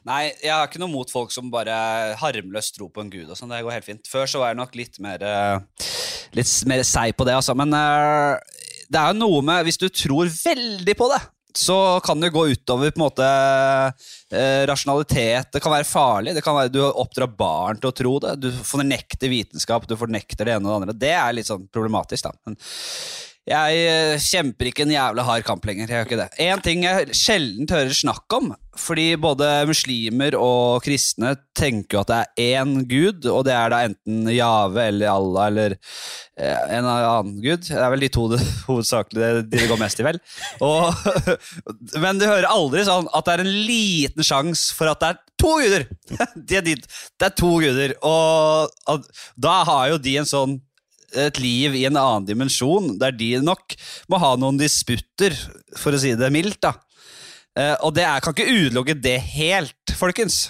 Nei, 0.07 0.29
jeg 0.41 0.53
har 0.53 0.69
ikke 0.69 0.79
noe 0.81 0.91
mot 0.91 1.09
folk 1.12 1.33
som 1.33 1.50
bare 1.51 1.74
harmløst 2.21 2.77
tror 2.77 2.91
på 2.93 3.03
en 3.03 3.12
gud. 3.12 3.27
og 3.27 3.38
sånn, 3.38 3.51
Det 3.51 3.63
går 3.65 3.75
helt 3.77 3.88
fint. 3.88 4.07
Før 4.09 4.29
så 4.29 4.41
var 4.41 4.53
jeg 4.53 4.59
nok 4.62 4.77
litt 4.79 5.01
mer 5.03 5.25
eh, 5.25 5.89
Litt 6.38 6.53
mer 6.69 6.86
seig 6.88 7.17
på 7.17 7.27
det, 7.27 7.36
altså. 7.36 7.55
Men 7.57 7.74
eh, 7.75 8.39
det 8.89 9.01
er 9.01 9.12
jo 9.12 9.19
noe 9.19 9.43
med 9.45 9.67
Hvis 9.67 9.81
du 9.81 9.89
tror 9.89 10.31
veldig 10.31 10.95
på 10.98 11.09
det, 11.12 11.19
så 11.57 12.00
kan 12.05 12.21
det 12.21 12.31
gå 12.33 12.43
utover 12.53 12.91
på 12.93 13.01
en 13.01 13.05
måte 13.07 13.27
eh, 13.27 14.63
rasjonalitet. 14.69 15.50
Det 15.53 15.62
kan 15.63 15.74
være 15.74 15.88
farlig. 15.89 16.36
det 16.38 16.43
kan 16.45 16.55
være 16.55 16.71
Du 16.74 16.83
oppdrar 16.86 17.31
barn 17.36 17.81
til 17.81 17.89
å 17.89 17.95
tro 17.95 18.13
det. 18.24 18.36
Du 18.39 18.51
fornekter 18.53 19.31
vitenskap, 19.31 19.88
du 19.89 19.98
fornekter 20.00 20.45
det 20.45 20.55
ene 20.55 20.69
og 20.69 20.71
det 20.71 20.77
andre. 20.77 21.00
Det 21.01 21.15
er 21.17 21.36
litt 21.36 21.50
sånn 21.50 21.65
problematisk, 21.74 22.29
da. 22.29 22.36
Men 22.48 22.59
jeg 23.48 23.77
eh, 23.88 24.22
kjemper 24.22 24.69
ikke 24.69 24.84
en 24.86 24.91
jævla 24.93 25.24
hard 25.25 25.46
kamp 25.48 25.63
lenger. 25.65 25.88
jeg 25.88 25.96
gjør 25.96 26.08
ikke 26.08 26.19
det. 26.19 26.27
En 26.46 26.62
ting 26.62 26.84
jeg 26.86 27.15
sjelden 27.17 27.69
hører 27.72 27.96
snakk 27.96 28.36
om, 28.36 28.51
fordi 28.77 29.08
både 29.17 29.48
muslimer 29.69 30.36
og 30.38 30.84
kristne 30.86 31.34
tenker 31.58 31.98
jo 31.98 32.03
at 32.03 32.12
det 32.12 32.19
er 32.19 32.60
én 32.60 32.75
gud, 32.89 33.25
og 33.31 33.48
det 33.48 33.55
er 33.55 33.74
da 33.74 33.81
enten 33.88 34.29
Jave 34.36 34.86
eller 34.91 35.13
Allah 35.15 35.50
eller 35.50 35.77
eh, 36.38 36.75
en 36.77 36.91
annen 36.91 37.39
gud. 37.41 37.65
Det 37.65 37.79
er 37.79 37.89
vel 37.96 38.05
de 38.05 38.12
to 38.13 38.27
det, 38.36 38.41
hovedsakelig 38.69 39.31
de 39.39 39.48
det 39.55 39.72
går 39.72 39.81
mest 39.81 40.03
i, 40.03 40.08
vel. 40.12 40.22
Og, 40.65 41.10
men 42.03 42.22
du 42.22 42.29
hører 42.29 42.51
aldri 42.51 42.86
sånn 42.86 43.10
at 43.10 43.25
det 43.25 43.38
er 43.38 43.46
en 43.48 43.53
liten 43.72 44.29
sjanse 44.29 44.77
for 44.77 44.93
at 44.93 45.01
det 45.01 45.13
er 45.15 45.22
to 45.39 45.58
guder! 45.58 45.89
Det 46.50 46.58
er 46.60 46.63
de, 46.65 46.74
det 46.75 47.25
er 47.25 47.36
to 47.38 47.51
guder, 47.62 47.93
og, 48.03 48.74
og 48.91 49.05
da 49.39 49.62
har 49.67 49.93
jo 49.93 50.00
de 50.01 50.17
en 50.19 50.27
sånn 50.27 50.58
et 51.17 51.39
liv 51.41 51.75
i 51.77 51.85
en 51.89 51.97
annen 51.99 52.27
dimensjon, 52.27 52.93
der 53.01 53.15
de 53.15 53.35
nok 53.43 53.75
må 54.11 54.19
ha 54.21 54.35
noen 54.39 54.59
disputter, 54.59 55.35
for 55.77 55.95
å 55.95 56.01
si 56.01 56.15
det 56.19 56.31
mildt. 56.33 56.61
da. 56.65 56.75
Eh, 57.57 57.75
og 57.85 57.95
det 57.97 58.05
er, 58.05 58.21
kan 58.23 58.35
ikke 58.35 58.49
utelukke 58.49 58.97
det 58.99 59.17
helt, 59.33 59.95
folkens. 59.97 60.49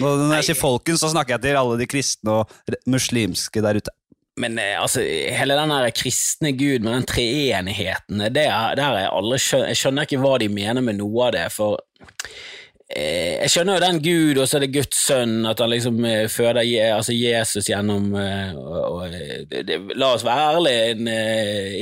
Når, 0.00 0.26
jeg 0.38 0.48
sier 0.48 0.58
folkens, 0.58 1.02
så 1.04 1.12
snakker 1.12 1.36
jeg 1.36 1.44
til 1.44 1.60
alle 1.60 1.78
de 1.78 1.86
kristne 1.90 2.40
og 2.40 2.76
muslimske 2.88 3.62
der 3.62 3.78
ute. 3.78 3.94
men 4.38 4.58
eh, 4.62 4.76
altså, 4.80 5.02
hele 5.02 5.54
den 5.58 5.72
der 5.74 5.90
kristne 5.90 6.52
gud 6.54 6.84
med 6.86 6.94
den 6.94 7.08
treenigheten, 7.10 8.22
det 8.34 8.46
er, 8.46 8.76
der 8.78 9.00
er 9.02 9.10
alle 9.10 9.38
skjønner, 9.42 9.72
jeg 9.72 9.80
skjønner 9.82 10.06
ikke 10.06 10.20
hva 10.22 10.36
de 10.38 10.48
mener 10.48 10.84
med 10.84 11.00
noe 11.00 11.26
av 11.26 11.34
det, 11.34 11.48
for 11.54 11.80
Eh, 11.98 12.57
jeg 12.88 13.50
skjønner 13.52 13.76
jo 13.76 13.82
den 13.82 13.98
Gud, 14.00 14.38
og 14.40 14.46
så 14.48 14.56
er 14.56 14.64
det 14.64 14.70
Guds 14.72 14.96
sønn, 14.96 15.42
at 15.44 15.60
han 15.60 15.68
liksom 15.68 15.98
eh, 16.08 16.24
føder 16.32 16.62
altså 16.94 17.12
Jesus 17.12 17.68
gjennom 17.68 18.14
eh, 18.16 18.54
og, 18.56 19.02
og, 19.04 19.16
det, 19.50 19.76
La 20.00 20.14
oss 20.14 20.24
være 20.24 20.46
ærlige, 20.54 20.86
en, 20.94 21.10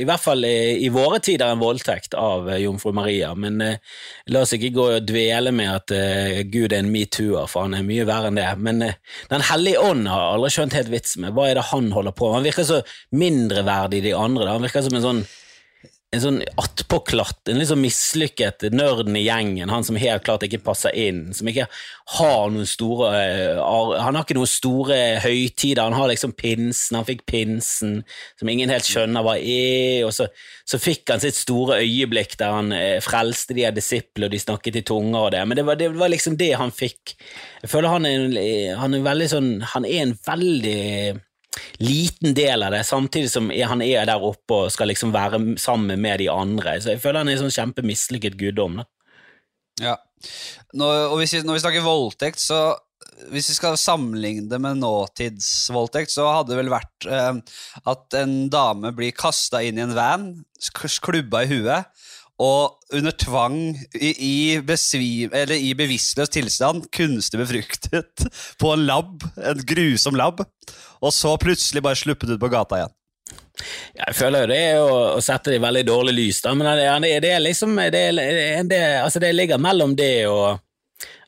i 0.01 0.03
hvert 0.03 0.23
fall 0.23 0.43
i, 0.43 0.83
i, 0.83 0.89
våre 0.91 1.21
tider 1.23 1.53
en 1.53 1.63
voldtekt 1.63 2.17
av 2.19 2.51
jomfru 2.59 2.91
Maria, 2.95 3.31
men 3.39 3.63
la 4.27 4.43
oss 4.43 4.53
ikke 4.57 4.73
gå 4.75 4.87
og 4.97 5.07
dvele 5.07 5.53
med 5.55 5.71
at 5.71 5.95
eh, 5.95 6.43
Gud 6.51 6.73
er 6.73 6.81
en 6.81 6.91
metooer, 6.91 7.47
for 7.49 7.67
han 7.67 7.77
er 7.77 7.87
mye 7.87 8.07
verre 8.07 8.31
enn 8.31 8.39
det. 8.39 8.47
Men 8.59 8.83
eh, 8.85 8.99
Den 9.31 9.45
hellige 9.47 9.81
ånd 9.83 10.07
har 10.11 10.33
aldri 10.33 10.51
skjønt 10.53 10.75
helt 10.77 10.91
vitsen 10.91 11.25
med. 11.25 11.35
Hva 11.37 11.49
er 11.49 11.59
det 11.59 11.69
han 11.71 11.91
holder 11.95 12.15
på 12.15 12.29
med? 12.29 12.39
Han 12.39 12.47
virker 12.47 12.67
så 12.67 12.81
mindreverdig 13.15 14.03
de 14.05 14.15
andre. 14.17 14.45
Da. 14.45 14.55
Han 14.57 14.67
virker 14.67 14.85
som 14.85 14.97
en 14.99 15.05
sånn 15.05 15.23
en 16.15 16.21
sånn 16.23 16.37
attpåklatt, 16.55 17.49
en 17.51 17.57
litt 17.59 17.67
sånn 17.67 17.81
mislykket 17.83 18.63
nerden 18.71 19.17
i 19.19 19.25
gjengen, 19.25 19.67
han 19.67 19.83
som 19.83 19.97
helt 19.99 20.23
klart 20.23 20.45
ikke 20.47 20.61
passer 20.63 20.95
inn, 20.95 21.33
som 21.35 21.49
ikke 21.51 21.65
har 22.13 22.53
noen 22.53 22.69
store 22.69 23.09
uh, 23.11 23.97
Han 24.05 24.15
har 24.15 24.23
ikke 24.23 24.37
noen 24.37 24.47
store 24.47 24.99
høytider, 25.25 25.83
han 25.83 25.97
har 25.97 26.07
liksom 26.07 26.31
pinsen, 26.39 26.95
han 26.95 27.07
fikk 27.09 27.25
pinsen, 27.27 27.99
som 28.39 28.53
ingen 28.53 28.71
helt 28.71 28.87
skjønner 28.87 29.25
hva 29.25 29.35
er, 29.35 30.05
og 30.07 30.15
så, 30.15 30.29
så 30.63 30.79
fikk 30.79 31.11
han 31.11 31.23
sitt 31.23 31.35
store 31.35 31.81
øyeblikk 31.83 32.37
der 32.39 32.55
han 32.55 32.71
uh, 32.71 33.03
frelste 33.03 33.57
de 33.57 33.67
av 33.67 33.75
disiplene, 33.75 34.29
og 34.29 34.37
de 34.37 34.43
snakket 34.45 34.79
i 34.79 34.87
tunger 34.87 35.27
og 35.27 35.31
det, 35.35 35.43
men 35.43 35.59
det 35.59 35.67
var, 35.67 35.81
det 35.81 35.91
var, 35.91 36.13
liksom 36.15 36.39
det 36.39 36.53
han 36.55 36.71
fikk. 36.71 37.17
Jeg 37.65 37.73
føler 37.73 37.97
han 37.97 38.07
er, 38.07 38.77
han 38.79 38.95
er 38.95 39.03
veldig 39.03 39.25
sånn 39.27 39.47
Han 39.73 39.85
er 39.89 40.05
en 40.05 40.13
veldig 40.23 40.81
liten 41.83 42.35
del 42.37 42.65
av 42.65 42.75
det, 42.75 42.83
samtidig 42.87 43.31
som 43.31 43.51
han 43.51 43.83
er 43.85 44.07
der 44.09 44.23
oppe 44.23 44.63
og 44.63 44.73
skal 44.73 44.91
liksom 44.91 45.13
være 45.15 45.41
sammen 45.61 46.01
med 46.01 46.21
de 46.23 46.29
andre. 46.33 46.77
Så 46.81 46.93
jeg 46.95 47.03
føler 47.03 47.23
han 47.23 47.31
er 47.31 47.37
en 47.37 47.45
sånn 47.45 47.57
kjempemislykket 47.57 48.37
guddom. 48.39 48.81
Da. 48.81 48.87
Ja. 49.81 49.95
Når, 50.77 51.07
og 51.11 51.21
vi, 51.21 51.29
når 51.45 51.57
vi 51.57 51.63
snakker 51.63 51.85
voldtekt, 51.85 52.41
så 52.41 52.61
hvis 53.31 53.49
vi 53.49 53.55
skal 53.57 53.77
sammenligne 53.81 54.49
det 54.49 54.59
med 54.61 54.81
nåtidsvoldtekt, 54.81 56.13
så 56.13 56.27
hadde 56.29 56.53
det 56.53 56.59
vel 56.59 56.73
vært 56.73 57.07
eh, 57.09 57.39
at 57.89 58.17
en 58.19 58.35
dame 58.53 58.93
blir 58.97 59.15
kasta 59.17 59.63
inn 59.65 59.79
i 59.79 59.85
en 59.85 59.95
van, 59.97 60.27
klubba 61.05 61.43
i 61.45 61.51
huet, 61.51 61.89
og 62.37 62.93
under 62.93 63.15
tvang, 63.17 63.57
i, 63.97 64.11
i, 64.13 64.35
besvim, 64.61 65.33
i 65.33 65.71
bevisstløs 65.77 66.29
tilstand, 66.35 66.85
kunstig 66.93 67.41
befruktet 67.41 68.27
på 68.61 68.73
en 68.75 68.85
lab, 68.85 69.25
en 69.41 69.65
grusom 69.67 70.19
lab, 70.19 70.43
og 71.01 71.13
så 71.13 71.33
plutselig 71.41 71.83
bare 71.85 71.97
sluppet 71.97 72.35
ut 72.35 72.41
på 72.41 72.51
gata 72.53 72.81
igjen. 72.81 72.93
Jeg 73.97 74.13
føler 74.13 74.43
jo 74.43 74.49
det 74.51 74.61
er 74.61 74.79
å, 74.83 74.97
å 75.17 75.21
sette 75.25 75.49
det 75.49 75.57
i 75.57 75.63
veldig 75.65 75.83
dårlig 75.87 76.13
lys, 76.13 76.43
da, 76.45 76.53
men 76.53 76.69
det, 76.77 77.09
det, 77.25 77.33
er 77.33 77.41
liksom 77.41 77.73
det, 77.91 78.05
det, 78.69 78.81
altså 79.01 79.21
det 79.23 79.33
ligger 79.33 79.61
mellom 79.61 79.97
det 79.97 80.27
og 80.29 80.61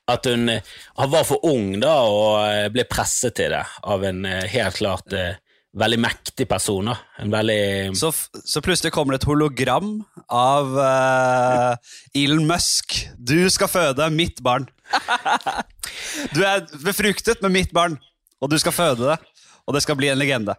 at 0.09 0.25
hun 0.25 0.49
var 1.09 1.25
for 1.27 1.43
ung 1.45 1.75
da 1.81 1.95
og 2.09 2.73
ble 2.73 2.85
presset 2.89 3.35
til 3.37 3.53
det 3.53 3.65
av 3.85 4.05
en 4.05 4.23
eh, 4.25 4.47
helt 4.49 4.79
klart 4.79 5.13
eh, 5.13 5.37
veldig 5.77 5.99
mektig 6.01 6.47
person. 6.49 6.89
veldig 7.19 7.95
så, 7.97 8.11
så, 8.11 8.61
plutselig 8.61 8.91
kommer 8.95 9.13
det 9.13 9.21
et 9.21 9.29
hologram 9.29 9.91
av 10.33 10.73
uh, 10.77 11.91
Elon 12.17 12.47
Musk. 12.49 12.95
Du 13.17 13.49
skal 13.53 13.71
føde 13.71 14.09
mitt 14.13 14.41
barn. 14.45 14.67
du 16.35 16.41
er 16.45 16.65
befruktet 16.83 17.43
med 17.45 17.53
mitt 17.53 17.75
barn, 17.75 17.99
og 18.41 18.49
du 18.49 18.57
skal 18.61 18.75
føde 18.75 19.11
det. 19.11 19.19
Og 19.69 19.75
det 19.75 19.83
skal 19.85 19.99
bli 19.99 20.09
en 20.09 20.17
legende. 20.17 20.55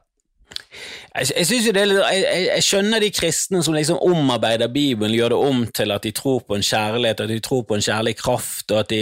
Jeg, 0.71 1.27
jeg, 1.35 1.63
jo 1.67 1.73
det, 1.75 1.83
jeg, 1.91 2.43
jeg, 2.47 2.63
skjønner 2.63 3.03
de 3.03 3.09
kristne 3.11 3.61
som 3.67 3.75
liksom 3.75 3.99
omarbeider 4.07 4.71
Bibelen, 4.71 5.17
gjør 5.17 5.33
det 5.33 5.39
om 5.51 5.65
til 5.75 5.91
at 5.91 6.05
de 6.07 6.13
tror 6.15 6.45
på 6.47 6.55
en 6.55 6.63
kjærlighet, 6.63 7.23
at 7.25 7.33
de 7.33 7.39
tror 7.43 7.65
på 7.67 7.75
en 7.75 7.83
kjærlig 7.83 8.13
kraft, 8.21 8.71
og 8.71 8.85
at 8.85 8.93
de, 8.93 9.01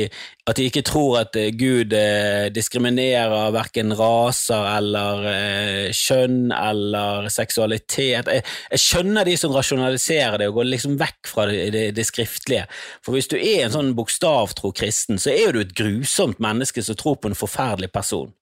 at 0.48 0.56
de 0.56 0.64
ikke 0.70 0.82
tror 0.88 1.18
at 1.20 1.36
eh, 1.36 1.50
Gud 1.52 1.92
eh, 1.92 2.48
diskriminerer 2.54 3.52
verken 3.52 3.92
raser 3.98 4.70
eller 4.78 5.28
eh, 5.34 5.92
kjønn 5.92 6.54
eller 6.56 7.28
seksualitet. 7.34 8.32
Jeg, 8.32 8.80
skjønner 8.80 9.28
de 9.28 9.36
som 9.36 9.52
rasjonaliserer 9.52 10.40
det 10.40 10.48
og 10.48 10.62
går 10.62 10.72
liksom 10.72 10.96
vekk 11.02 11.32
fra 11.34 11.50
det, 11.52 11.68
det, 11.76 11.84
det 12.00 12.08
skriftlige. 12.08 12.64
For 13.04 13.12
hvis 13.12 13.28
du 13.28 13.36
er 13.36 13.66
en 13.66 13.76
sånn 13.76 13.92
bokstavtro 13.98 14.72
kristen, 14.72 15.20
så 15.20 15.36
er 15.36 15.52
du 15.52 15.60
et 15.60 15.76
grusomt 15.76 16.40
menneske 16.40 16.80
som 16.84 16.96
tror 16.96 17.20
på 17.20 17.28
en 17.28 17.38
forferdelig 17.38 17.92
person. 17.92 18.32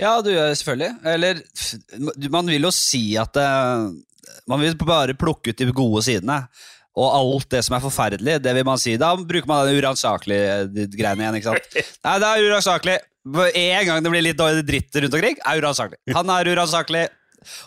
Ja, 0.00 0.16
du 0.24 0.30
gjør 0.32 0.54
selvfølgelig. 0.54 0.90
Eller 1.14 1.42
man 2.32 2.50
vil 2.50 2.68
jo 2.68 2.72
si 2.74 3.02
at 3.20 3.34
det, 3.36 3.48
Man 4.48 4.60
vil 4.62 4.76
bare 4.80 5.16
plukke 5.18 5.52
ut 5.52 5.60
de 5.60 5.72
gode 5.76 6.02
sidene. 6.06 6.42
Og 6.98 7.12
alt 7.14 7.50
det 7.52 7.60
som 7.66 7.76
er 7.76 7.84
forferdelig, 7.84 8.38
det 8.42 8.54
vil 8.56 8.66
man 8.66 8.80
si. 8.80 8.96
Da 8.98 9.12
bruker 9.16 9.46
man 9.46 9.68
den 9.68 9.78
uransakelige 9.78 10.88
greiene 10.96 11.22
igjen. 11.22 11.38
ikke 11.38 11.52
sant? 11.52 11.78
Nei, 12.08 12.16
det 12.18 12.30
er 12.30 12.48
uransakelig. 12.48 12.96
En 13.28 13.86
gang 13.86 14.02
det 14.02 14.12
blir 14.14 14.24
litt 14.24 14.40
dritt 14.66 14.98
rundt 15.04 15.14
omkring, 15.18 15.38
er 15.44 15.60
uransakelig. 15.60 16.00
Han 16.16 16.32
er 16.32 16.50
uransakelig. 16.54 17.04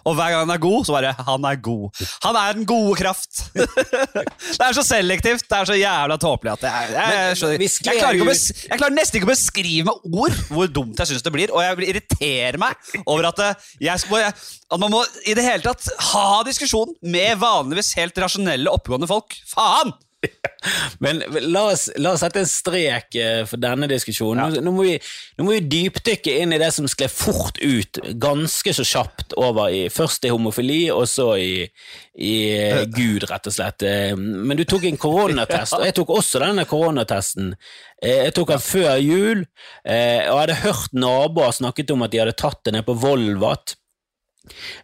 Og 0.06 0.16
hver 0.18 0.34
gang 0.34 0.44
han 0.46 0.54
er 0.54 0.62
god, 0.62 0.86
så 0.88 0.96
bare 0.96 1.14
Han 1.28 1.46
er 1.48 1.60
god. 1.64 2.04
Han 2.26 2.40
er 2.40 2.58
den 2.58 2.68
gode 2.70 2.96
kraft! 3.00 3.44
det 4.60 4.66
er 4.68 4.76
så 4.78 4.84
selektivt. 4.86 5.48
Det 5.48 5.58
er 5.58 5.70
så 5.70 5.78
jævla 5.78 6.18
tåpelig 6.22 6.54
at 6.54 6.68
jeg, 6.68 6.92
jeg, 6.94 7.08
jeg, 7.40 7.72
jeg, 7.72 8.00
klarer 8.00 8.20
jeg, 8.20 8.78
klarer 8.78 8.96
nesten 8.96 9.20
ikke 9.20 9.30
å 9.30 9.34
beskrive 9.34 9.88
med 9.90 10.20
ord 10.22 10.38
hvor 10.52 10.72
dumt 10.72 11.02
jeg 11.02 11.12
syns 11.12 11.26
det 11.26 11.34
blir, 11.34 11.54
og 11.56 11.64
jeg 11.64 11.90
irriterer 11.92 12.60
meg 12.62 12.94
over 13.06 13.32
at, 13.32 13.44
eh, 13.52 13.90
at 13.92 14.80
man 14.82 14.94
må 14.94 15.04
i 15.26 15.36
det 15.38 15.46
hele 15.46 15.66
tatt 15.66 15.90
ha 16.12 16.42
diskusjon 16.48 16.94
med 17.02 17.40
vanligvis 17.42 17.96
helt 18.00 18.18
rasjonelle, 18.22 18.72
oppegående 18.72 19.10
folk. 19.10 19.38
Faen! 19.50 19.94
Men 21.04 21.22
la 21.32 21.64
oss, 21.72 21.88
la 21.98 22.14
oss, 22.14 22.22
sette 22.22 22.42
en 22.44 22.50
strek 22.50 23.16
eh, 23.18 23.42
for 23.50 23.62
denne 23.62 23.90
diskusjonen. 23.90 24.56
Ja. 24.56 24.64
Nå, 24.64 24.74
må 24.76 24.86
vi, 24.86 24.96
nå, 25.38 25.46
må 25.46 25.56
vi, 25.56 25.64
dypdykke 25.72 26.38
inn 26.44 26.54
i 26.56 26.60
det 26.62 26.72
som 26.76 26.88
skled 26.90 27.14
fort 27.14 27.58
ut, 27.62 28.02
ganske 28.22 28.76
så 28.78 28.86
kjapt 28.88 29.36
over 29.42 29.74
i 29.74 29.84
først 29.94 30.28
i 30.28 30.34
homofili, 30.34 30.84
og 30.94 31.08
så 31.10 31.32
i, 31.42 31.66
i 32.14 32.36
eh, 32.54 32.84
Gud, 32.92 33.26
rett 33.32 33.50
og 33.50 33.58
slett. 33.58 33.88
Eh, 33.88 34.14
men 34.18 34.60
du 34.60 34.66
tok 34.70 34.88
en 34.90 35.02
koronatest, 35.02 35.76
og 35.80 35.88
jeg 35.88 35.98
tok 35.98 36.14
også 36.20 36.44
denne 36.46 36.68
koronatesten. 36.70 37.56
Jeg 38.02 38.34
tok 38.34 38.56
den 38.56 38.64
før 38.66 38.96
jul, 38.98 39.44
og 39.86 39.92
jeg 39.94 40.32
hadde 40.32 40.62
hørt 40.64 40.96
naboer 40.98 41.54
snakket 41.54 41.92
om 41.94 42.02
at 42.02 42.14
de 42.14 42.22
hadde 42.24 42.34
tatt 42.34 42.64
det 42.66 42.74
ned 42.74 42.88
på 42.88 42.96
Volvat. 42.98 43.76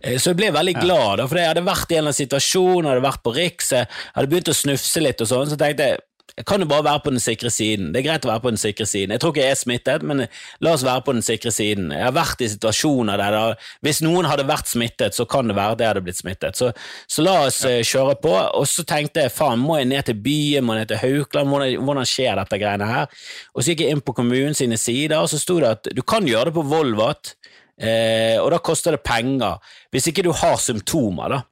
Eh, 0.02 0.18
så 0.18 0.34
jeg 0.34 0.40
ble 0.42 0.52
veldig 0.56 0.76
glad, 0.82 1.24
for 1.28 1.40
jeg 1.40 1.52
hadde 1.52 1.66
vært 1.68 1.92
i 1.92 1.98
en 1.98 2.04
eller 2.04 2.14
annen 2.14 2.22
situasjon, 2.22 2.92
hadde 2.92 3.08
vært 3.08 3.24
på 3.26 3.36
Riks, 3.38 3.74
jeg 3.76 3.90
hadde 4.16 4.32
begynt 4.32 4.54
å 4.54 4.58
snufse 4.58 5.04
litt, 5.04 5.24
og 5.24 5.32
sånn, 5.32 5.50
så 5.52 5.60
tenkte 5.60 5.92
jeg 5.92 6.04
jeg 6.38 6.46
kan 6.46 6.62
jo 6.62 6.68
bare 6.70 6.86
være 6.86 7.02
på 7.02 7.12
den 7.16 7.22
sikre 7.22 7.50
siden. 7.50 7.88
Det 7.90 8.04
er 8.04 8.06
greit 8.06 8.26
å 8.28 8.30
være 8.30 8.44
på 8.44 8.52
den 8.52 8.60
sikre 8.62 8.86
siden. 8.86 9.14
Jeg 9.16 9.22
tror 9.24 9.32
ikke 9.34 9.42
jeg 9.42 9.56
er 9.56 9.58
smittet, 9.58 10.04
men 10.06 10.20
la 10.62 10.74
oss 10.76 10.84
være 10.86 11.02
på 11.08 11.16
den 11.16 11.26
sikre 11.26 11.50
siden. 11.56 11.88
Jeg 11.96 12.06
har 12.06 12.14
vært 12.14 12.44
i 12.46 12.50
situasjoner 12.52 13.18
der 13.18 13.34
da, 13.34 13.40
hvis 13.82 14.04
noen 14.06 14.28
hadde 14.30 14.46
vært 14.46 14.70
smittet, 14.70 15.18
så 15.18 15.26
kan 15.26 15.50
det 15.50 15.56
være 15.58 15.80
jeg 15.82 15.90
hadde 15.90 16.04
blitt 16.06 16.20
smittet. 16.20 16.60
Så, 16.60 16.70
så 17.10 17.26
la 17.26 17.34
oss 17.48 17.64
ja. 17.66 17.80
Eh, 17.80 17.88
kjøre 17.90 18.20
på. 18.22 18.36
Og 18.60 18.70
så 18.70 18.86
tenkte 18.86 19.26
jeg 19.26 19.34
faen, 19.34 19.64
må 19.66 19.80
jeg 19.80 19.90
ned 19.90 20.12
til 20.12 20.22
byen, 20.28 20.68
må 20.68 20.76
jeg 20.76 20.86
ned 20.86 20.94
til 20.94 21.02
Haukeland, 21.08 21.54
hvordan, 21.56 21.90
hvordan 21.90 22.12
skjer 22.14 22.38
dette 22.44 22.62
greiene 22.62 22.92
her? 22.92 23.18
Og 23.56 23.64
så 23.64 23.74
gikk 23.74 23.88
jeg 23.88 23.98
inn 23.98 24.06
på 24.06 24.18
kommunen 24.22 24.58
sine 24.58 24.78
sider, 24.78 25.18
og 25.18 25.32
så 25.34 25.42
sto 25.42 25.58
det 25.64 25.74
at 25.80 25.90
du 25.90 26.06
kan 26.06 26.30
gjøre 26.30 26.52
det 26.52 26.58
på 26.60 26.68
Volvat. 26.70 27.34
Eh, 27.78 28.38
og 28.42 28.50
da 28.54 28.60
koster 28.64 28.96
det 28.96 29.04
penger, 29.06 29.62
hvis 29.94 30.10
ikke 30.10 30.26
du 30.26 30.32
har 30.36 30.58
symptomer, 30.62 31.36
da. 31.36 31.44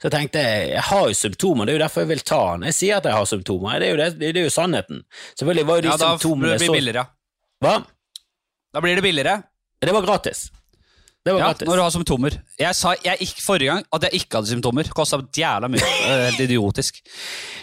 Så 0.00 0.08
jeg 0.08 0.14
tenkte 0.14 0.42
jeg 0.42 0.84
har 0.86 1.08
jo 1.10 1.16
symptomer, 1.16 1.66
det 1.66 1.74
er 1.74 1.76
jo 1.76 1.82
derfor 1.82 2.06
jeg 2.06 2.10
vil 2.14 2.22
ta 2.24 2.40
den. 2.54 2.68
Jeg 2.70 2.76
sier 2.78 3.00
at 3.00 3.08
jeg 3.08 3.18
har 3.18 3.26
symptomer, 3.28 3.82
det 3.82 3.88
er 3.88 3.90
jo, 3.90 3.98
det, 4.00 4.06
det 4.22 4.30
er 4.40 4.46
jo 4.46 4.54
sannheten. 4.54 5.02
Selvfølgelig 5.34 5.66
var 5.68 5.80
jo 5.80 5.84
de 5.84 5.90
ja, 5.90 5.98
symptomene 6.00 6.54
så 6.54 6.54
Ja, 6.54 6.56
da 6.56 6.62
blir 6.62 6.70
det 6.70 6.78
billigere. 6.78 7.04
Hva? 7.60 7.74
Da 8.70 8.82
blir 8.84 8.96
det 8.96 9.04
billigere. 9.04 9.36
Det 9.80 9.96
var 9.96 10.06
gratis. 10.06 10.46
Det 11.24 11.34
var 11.34 11.40
ja, 11.40 11.46
gratis. 11.50 11.68
når 11.68 11.76
du 11.76 11.82
har 11.82 11.90
symptomer. 11.92 12.36
Jeg 12.58 12.76
sa 12.78 12.94
jeg 13.04 13.26
ikke, 13.26 13.42
forrige 13.44 13.74
gang 13.74 13.82
at 13.92 14.06
jeg 14.06 14.22
ikke 14.22 14.38
hadde 14.38 14.48
symptomer. 14.48 14.88
Kosta 14.96 15.18
jævla 15.36 15.68
mye. 15.68 15.90
Helt 16.08 16.40
idiotisk. 16.40 17.02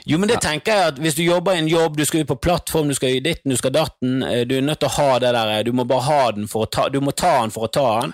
Jo, 0.06 0.20
men 0.22 0.30
det 0.30 0.38
ja. 0.38 0.44
tenker 0.52 0.78
jeg 0.78 0.94
at 0.94 1.02
Hvis 1.02 1.18
du 1.18 1.24
jobber 1.24 1.58
i 1.58 1.64
en 1.64 1.72
jobb, 1.72 1.98
du 1.98 2.06
skal 2.06 2.22
ut 2.22 2.30
på 2.30 2.38
plattform, 2.48 2.88
du 2.88 2.98
skal 2.98 3.18
i 3.18 3.24
ditten, 3.26 3.52
du 3.52 3.58
skal 3.58 3.74
datten, 3.74 4.22
eh, 4.24 4.46
du 4.46 4.60
er 4.60 4.62
nødt 4.62 4.84
til 4.84 4.92
å 4.92 4.96
ha 5.00 5.20
det 5.24 5.34
der, 5.34 5.64
du 5.66 5.74
må 5.74 5.88
bare 5.90 6.06
ha 6.06 6.24
den 6.38 6.48
for 6.48 6.68
å 6.68 6.70
ta, 6.70 6.86
du 6.94 7.02
må 7.02 7.16
ta 7.18 7.40
den 7.42 7.56
for 7.56 7.66
å 7.66 7.72
ta 7.74 7.88
den. 8.02 8.14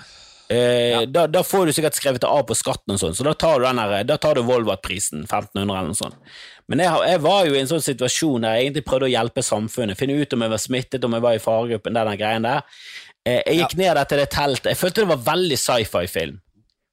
Eh, 0.53 0.91
ja. 0.93 1.05
da, 1.05 1.27
da, 1.27 1.43
får 1.43 1.67
du 1.67 1.73
sikkert 1.75 1.95
skrevet 1.97 2.23
det 2.23 2.29
av 2.29 2.43
på 2.47 2.55
skatten, 2.55 2.95
og 2.95 2.99
sånn, 3.01 3.15
så 3.15 3.25
da 3.27 3.33
tar 3.35 3.59
du, 3.59 3.67
den 3.67 3.79
der, 3.79 4.03
da 4.07 4.17
tar 4.21 4.37
du 4.37 4.43
Volvat-prisen, 4.47 5.23
1500 5.23 5.63
eller 5.63 5.91
noe 5.91 5.97
sånt. 5.97 6.35
Men 6.71 6.83
jeg, 6.83 6.99
jeg, 7.09 7.21
var 7.23 7.47
jo 7.47 7.55
i 7.55 7.59
en 7.59 7.71
sånn 7.71 7.83
situasjon 7.83 8.45
der 8.45 8.57
jeg 8.57 8.67
egentlig 8.67 8.85
prøvde 8.87 9.07
å 9.09 9.11
hjelpe 9.11 9.43
samfunnet, 9.43 9.99
finne 9.99 10.15
ut 10.19 10.35
om 10.35 10.45
jeg 10.45 10.53
var 10.53 10.61
smittet, 10.61 11.07
om 11.07 11.15
jeg 11.17 11.25
var 11.25 11.35
i 11.35 11.41
faregruppen, 11.43 11.97
den 11.99 12.19
greien 12.19 12.47
der. 12.47 12.83
Eh, 13.23 13.41
jeg 13.47 13.59
gikk 13.61 13.77
ned 13.79 13.99
til 14.09 14.19
det 14.19 14.29
teltet. 14.33 14.71
Jeg 14.73 14.79
følte 14.79 15.03
det 15.03 15.11
var 15.13 15.27
veldig 15.31 15.59
sci-fi-film, 15.59 16.39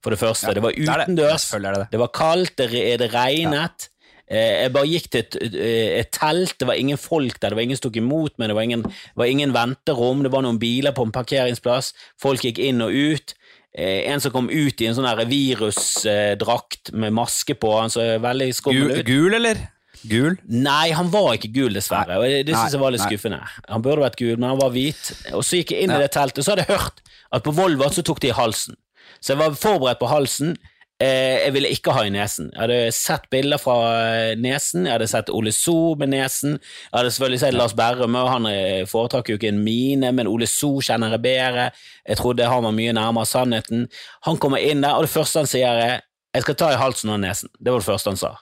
for 0.02 0.14
det 0.14 0.20
første. 0.20 0.52
Det 0.54 0.62
var 0.62 0.76
utendørs, 0.76 1.49
det, 1.50 1.62
det. 1.64 1.87
det, 1.94 2.02
var 2.02 2.12
kaldt, 2.14 2.60
det, 2.60 3.08
regnet. 3.14 3.88
Ja. 3.88 3.96
Jeg 4.30 4.70
bare 4.70 4.87
gikk 4.87 5.08
til 5.10 5.25
et, 5.25 5.37
et, 5.42 6.10
telt, 6.14 6.54
det 6.62 6.68
var 6.68 6.78
ingen 6.78 7.00
folk 7.02 7.40
der, 7.40 7.50
det 7.50 7.58
var 7.58 7.66
ingen 7.66 7.80
som 7.80 7.88
tok 7.88 7.99
imot 7.99 8.37
meg, 8.38 8.52
det 8.52 8.54
var 8.54 8.68
ingen, 8.68 8.84
var 9.18 9.26
ingen 9.26 9.50
venterom, 9.56 10.22
det 10.22 10.30
var 10.30 10.44
noen 10.46 10.60
biler 10.62 10.94
på 10.94 11.02
en 11.02 11.10
parkeringsplass, 11.16 11.90
folk 12.22 12.46
gikk 12.46 12.60
inn 12.62 12.84
og 12.87 12.94
ut. 12.94 13.34
eh, 13.75 14.06
en 14.12 14.22
som 14.22 14.30
kom 14.30 14.46
ut 14.46 14.80
i 14.82 14.87
en 14.87 14.94
sånn 14.94 15.10
virusdrakt 15.26 16.92
med 16.94 17.16
maske 17.18 17.58
på, 17.58 17.75
han 17.75 17.90
så 17.90 18.06
veldig 18.22 18.52
skummel 18.54 18.87
Gul, 18.87 19.00
ut. 19.00 19.06
gul, 19.10 19.34
eller? 19.40 19.66
Gul? 20.09 20.37
Nei, 20.49 20.90
han 20.97 21.11
var 21.12 21.35
ikke 21.37 21.52
gul, 21.52 21.75
dessverre. 21.76 22.16
og 22.16 22.25
Det, 22.25 22.54
synes 22.54 22.73
jeg 22.76 22.80
var 22.80 22.95
litt 22.95 23.04
skuffende. 23.04 23.40
Han 23.69 23.85
burde 23.85 24.04
vært 24.07 24.19
gul, 24.21 24.37
men 24.38 24.50
han 24.52 24.61
var 24.61 24.73
hvit. 24.75 25.12
Og 25.35 25.45
så 25.45 25.61
gikk 25.61 25.75
jeg 25.75 25.87
inn 25.87 25.95
i 25.95 26.00
det 26.00 26.11
teltet, 26.16 26.40
og 26.40 26.47
så 26.47 26.54
hadde 26.54 26.66
jeg 26.69 26.78
hørt 26.78 27.02
at 27.30 27.47
på 27.47 27.54
Volvat 27.54 27.97
så 27.97 28.04
tok 28.07 28.21
de 28.23 28.33
i 28.33 28.37
halsen. 28.37 28.78
Så 29.21 29.35
jeg 29.35 29.40
var 29.42 29.57
forberedt 29.59 30.00
på 30.00 30.09
halsen. 30.11 30.57
Eh, 31.00 31.47
jeg 31.47 31.54
ville 31.54 31.71
ikke 31.73 31.95
ha 31.97 32.02
i 32.04 32.12
nesen. 32.12 32.50
Jeg 32.52 32.61
hadde 32.61 32.80
sett 32.92 33.23
bilder 33.33 33.61
fra 33.61 33.76
eh, 34.04 34.35
nesen, 34.37 34.85
jeg 34.85 34.92
hadde 34.99 35.09
sett 35.09 35.30
Ole 35.33 35.52
So 35.57 35.95
med 36.00 36.12
nesen. 36.12 36.59
Jeg 36.61 36.97
hadde 36.99 37.12
selvfølgelig 37.14 37.40
sett 37.40 37.57
Lars 37.57 37.76
Berrum, 37.76 38.19
og 38.21 38.28
han 38.28 38.49
eh, 38.50 38.83
foretrakk 38.88 39.30
jo 39.33 39.38
ikke 39.40 39.49
en 39.49 39.62
mine, 39.64 40.12
men 40.16 40.28
Ole 40.28 40.49
So 40.50 40.75
kjenner 40.85 41.16
jeg 41.16 41.25
bedre. 41.25 41.71
Jeg 42.04 42.21
trodde 42.21 42.50
han 42.52 42.69
var 42.69 42.76
mye 42.76 42.92
nærmere 42.97 43.28
sannheten. 43.28 43.88
Han 44.28 44.37
kommer 44.40 44.61
inn 44.61 44.85
der, 44.85 44.99
og 44.99 45.09
det 45.09 45.14
første 45.14 45.40
han 45.40 45.49
sier 45.49 45.80
er 45.87 45.97
jeg 46.37 46.45
skal 46.45 46.54
ta 46.61 46.69
i 46.75 46.78
halsen 46.78 47.11
og 47.11 47.23
nesen. 47.25 47.50
Det 47.59 47.73
var 47.73 47.80
det 47.80 47.88
første 47.88 48.12
han 48.12 48.21
sa. 48.21 48.37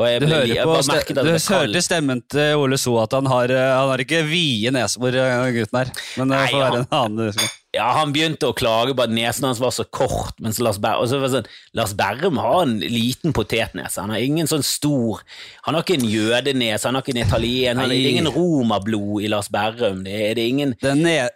Og 0.00 0.06
jeg 0.08 0.20
Du 0.22 0.26
ble- 0.26 0.34
hører 0.38 0.54
jeg 0.54 0.64
på 0.64 0.74
bare 0.74 0.82
ste 0.82 1.14
du 1.20 1.30
hørte 1.54 1.82
stemmen 1.84 2.22
til 2.32 2.56
Ole 2.56 2.78
So 2.80 2.96
at 3.02 3.12
han 3.12 3.26
har, 3.28 3.52
eh, 3.52 3.70
han 3.76 3.90
har 3.92 3.98
ikke 4.06 4.22
vide 4.28 4.72
nesebor, 4.72 5.14
eh, 5.14 5.50
gutten 5.52 5.78
her. 5.82 5.90
Men 6.16 6.32
det 6.32 6.38
får 6.50 6.62
være 6.64 6.78
en 6.80 6.94
annen. 7.00 7.50
Ja, 7.72 7.92
han 8.00 8.10
begynte 8.12 8.48
å 8.48 8.54
klage 8.56 8.96
på 8.98 9.04
at 9.04 9.12
nesen 9.14 9.44
hans 9.46 9.60
var 9.62 9.70
så 9.70 9.84
kort, 9.86 10.34
mens 10.42 10.58
Lars, 10.58 10.78
Ber 10.82 11.04
sånn, 11.06 11.46
Lars 11.78 11.92
Berrum 11.94 12.40
har 12.42 12.62
en 12.64 12.80
liten 12.80 13.32
potetnese. 13.36 14.00
Han 14.00 14.10
har 14.10 14.18
ingen 14.18 14.48
sånn 14.50 14.64
stor 14.66 15.20
Han 15.66 15.74
har 15.76 15.84
ikke 15.84 16.00
en 16.00 16.08
jødenese, 16.10 16.84
han 16.88 16.94
har 16.98 17.02
ikke 17.04 17.14
en 17.14 17.26
italien, 17.28 17.76
han, 17.78 17.92
er 17.92 18.10
ingen 18.10 18.26
romerblod 18.26 19.22
i 19.22 19.28
Lars 19.28 19.48
Berrum. 19.52 20.02
Det 20.02 20.16
er, 20.16 20.34
det 20.34 20.42
er 20.42 20.48
ingen 20.48 20.74
Den 20.82 21.02
ne 21.04 21.28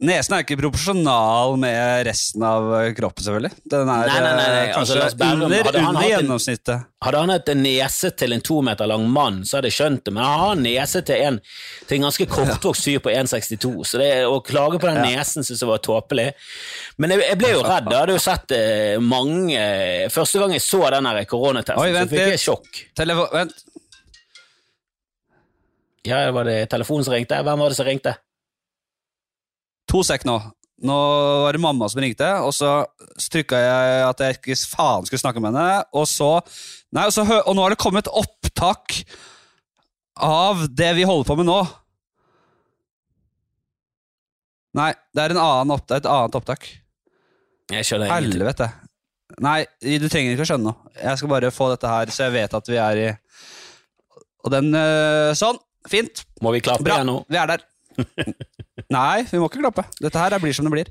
Nesen 0.00 0.32
er 0.32 0.46
ikke 0.46 0.56
proporsjonal 0.56 1.58
med 1.60 2.06
resten 2.08 2.44
av 2.48 2.70
eh, 2.78 2.86
kroppen, 2.96 3.20
selvfølgelig. 3.20 3.50
Den 3.68 3.82
er 3.92 4.06
Nei, 4.08 4.20
nei, 4.24 4.30
nei, 4.38 4.44
eh, 4.48 4.78
altså, 4.78 4.96
kanskje 4.96 5.26
under, 5.34 5.68
under 5.76 6.06
gjennomsnittet. 6.08 6.70
en-. 6.72 6.86
Hadde 7.04 7.20
han 7.20 7.32
hatt 7.34 7.50
en 7.52 7.60
nese 7.66 8.10
til 8.16 8.32
en 8.32 8.44
to 8.44 8.56
meter 8.64 8.88
lang 8.88 9.04
mann, 9.12 9.42
så 9.44 9.58
hadde 9.58 9.68
jeg 9.68 9.76
skjønt 9.76 10.06
det, 10.08 10.14
men 10.16 10.24
han 10.24 10.40
har 10.40 10.62
nese 10.62 11.02
til 11.04 11.24
en, 11.26 11.36
til 11.84 11.98
en 11.98 12.06
ganske 12.08 12.26
kortvokst 12.32 12.88
fyr 12.88 13.02
på 13.04 13.12
1,62, 13.12 13.74
så 13.90 14.00
det, 14.00 14.08
å 14.24 14.40
klage 14.44 14.80
på 14.80 14.88
den 14.88 15.02
nesen 15.04 15.44
synes 15.44 15.60
jeg 15.60 15.68
var 15.68 15.84
tåpelig. 15.84 16.26
Men 16.96 17.16
jeg, 17.16 17.26
jeg 17.26 17.40
ble 17.44 17.52
jo 17.52 17.60
redd, 17.68 17.92
jeg 17.92 18.00
hadde 18.00 18.16
jo 18.16 18.24
sett 18.24 18.56
eh, 18.56 18.96
mange 19.04 19.66
Første 20.14 20.40
gang 20.40 20.56
jeg 20.56 20.64
så 20.64 20.80
den 20.96 21.10
koronatesten, 21.28 22.00
så 22.00 22.08
fikk 22.08 22.32
jeg 22.32 22.40
sjokk. 22.46 22.82
Telefon 22.96 23.28
Vent. 23.36 23.62
Ja, 26.08 26.24
var 26.32 26.48
det 26.48 26.58
telefonen 26.72 27.04
som 27.04 27.12
ringte? 27.12 27.44
Hvem 27.44 27.60
var 27.60 27.68
det 27.68 27.76
som 27.76 27.88
ringte? 27.88 28.16
To 29.90 30.02
sekk 30.06 30.26
nå. 30.28 30.38
Nå 30.86 30.96
var 31.44 31.52
det 31.52 31.60
mamma 31.60 31.88
som 31.92 32.00
ringte, 32.00 32.28
og 32.40 32.54
så 32.56 32.70
trykka 33.30 33.58
jeg 33.60 34.04
at 34.06 34.22
jeg 34.24 34.38
ikke 34.38 34.56
faen 34.70 35.04
skulle 35.08 35.20
snakke 35.20 35.42
med 35.42 35.52
henne. 35.52 35.82
Og 35.92 36.06
så 36.08 36.38
Nei, 36.90 37.04
og, 37.06 37.12
så, 37.14 37.22
og 37.22 37.54
nå 37.54 37.62
har 37.62 37.70
det 37.70 37.78
kommet 37.78 38.08
opptak 38.10 38.96
av 40.20 40.64
det 40.74 40.88
vi 40.96 41.04
holder 41.06 41.28
på 41.28 41.36
med 41.38 41.46
nå. 41.46 41.58
Nei, 44.80 44.90
det 45.14 45.22
er 45.22 45.34
en 45.34 45.42
annen 45.42 45.74
opp, 45.76 45.86
et 45.94 46.08
annet 46.08 46.38
opptak. 46.38 46.66
Jeg 47.70 47.86
skjønner 47.86 48.10
ingenting. 48.10 48.40
Helvete. 48.40 48.70
Nei, 49.46 49.60
du 49.78 50.08
trenger 50.10 50.34
ikke 50.34 50.46
å 50.46 50.50
skjønne 50.50 50.72
noe. 50.72 50.92
Jeg 50.98 51.20
skal 51.20 51.30
bare 51.30 51.52
få 51.54 51.70
dette 51.70 51.90
her, 51.90 52.10
så 52.14 52.26
jeg 52.26 52.36
vet 52.40 52.58
at 52.58 52.70
vi 52.70 52.78
er 52.82 53.02
i 53.04 53.08
Og 54.42 54.50
den 54.54 54.74
øh, 54.74 55.30
Sånn. 55.38 55.60
Fint. 55.90 56.24
Må 56.44 56.50
vi 56.52 56.60
klappe 56.64 56.90
igjen 56.90 57.08
nå? 57.08 57.20
Vi 57.30 57.38
er 57.40 57.54
der. 57.54 57.62
Nei, 58.92 59.26
vi 59.28 59.40
må 59.40 59.50
ikke 59.50 59.62
klappe. 59.62 59.84
Dette 60.00 60.22
her 60.22 60.38
blir 60.42 60.56
som 60.56 60.66
det 60.66 60.74
blir. 60.74 60.90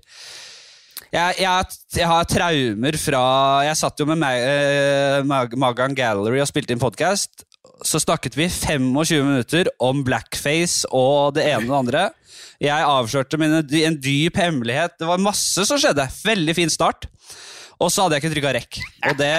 Jeg, 1.10 1.40
jeg, 1.42 1.78
jeg 1.96 2.06
har 2.06 2.26
traumer 2.30 2.96
fra 3.02 3.22
Jeg 3.66 3.78
satt 3.80 4.02
jo 4.02 4.06
med 4.06 4.20
Mag, 4.22 4.36
eh, 4.46 5.22
Mag, 5.26 5.56
Magan 5.58 5.96
Gallery 5.98 6.42
og 6.44 6.50
spilte 6.50 6.76
inn 6.76 6.82
podkast. 6.82 7.46
Så 7.86 8.02
snakket 8.04 8.36
vi 8.38 8.50
25 8.52 9.24
minutter 9.24 9.70
om 9.82 10.04
blackface 10.06 10.90
og 10.92 11.38
det 11.38 11.48
ene 11.48 11.66
og 11.66 11.72
det 11.72 11.80
andre. 11.80 12.04
Jeg 12.60 12.84
avslørte 12.92 13.40
mine, 13.40 13.62
en 13.64 13.98
dyp 14.04 14.38
hemmelighet. 14.38 14.98
Det 15.00 15.08
var 15.08 15.22
masse 15.24 15.64
som 15.66 15.80
skjedde. 15.80 16.06
Veldig 16.28 16.56
fin 16.58 16.72
start. 16.72 17.08
Og 17.80 17.88
så 17.88 18.04
hadde 18.04 18.18
jeg 18.18 18.26
ikke 18.26 18.34
trykka 18.36 18.54
rekk. 18.58 18.80
Og 19.08 19.16
det, 19.22 19.32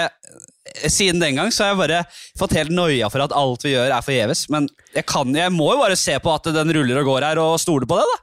siden 0.89 1.21
den 1.21 1.37
gang 1.37 1.53
så 1.53 1.67
har 1.67 1.75
jeg 1.75 1.81
bare 1.83 2.01
fått 2.41 2.57
helt 2.57 2.73
noia 2.73 3.11
for 3.13 3.25
at 3.25 3.35
alt 3.37 3.67
vi 3.67 3.75
gjør, 3.75 3.93
er 3.93 4.07
forgjeves. 4.07 4.47
Men 4.53 4.71
jeg, 4.95 5.05
kan, 5.09 5.29
jeg 5.37 5.53
må 5.53 5.69
jo 5.75 5.83
bare 5.83 5.99
se 6.01 6.17
på 6.23 6.33
at 6.33 6.49
den 6.57 6.73
ruller 6.77 7.03
og 7.03 7.13
går 7.13 7.29
her, 7.29 7.43
og 7.45 7.61
stole 7.61 7.89
på 7.89 8.01
det, 8.01 8.09
da. 8.09 8.19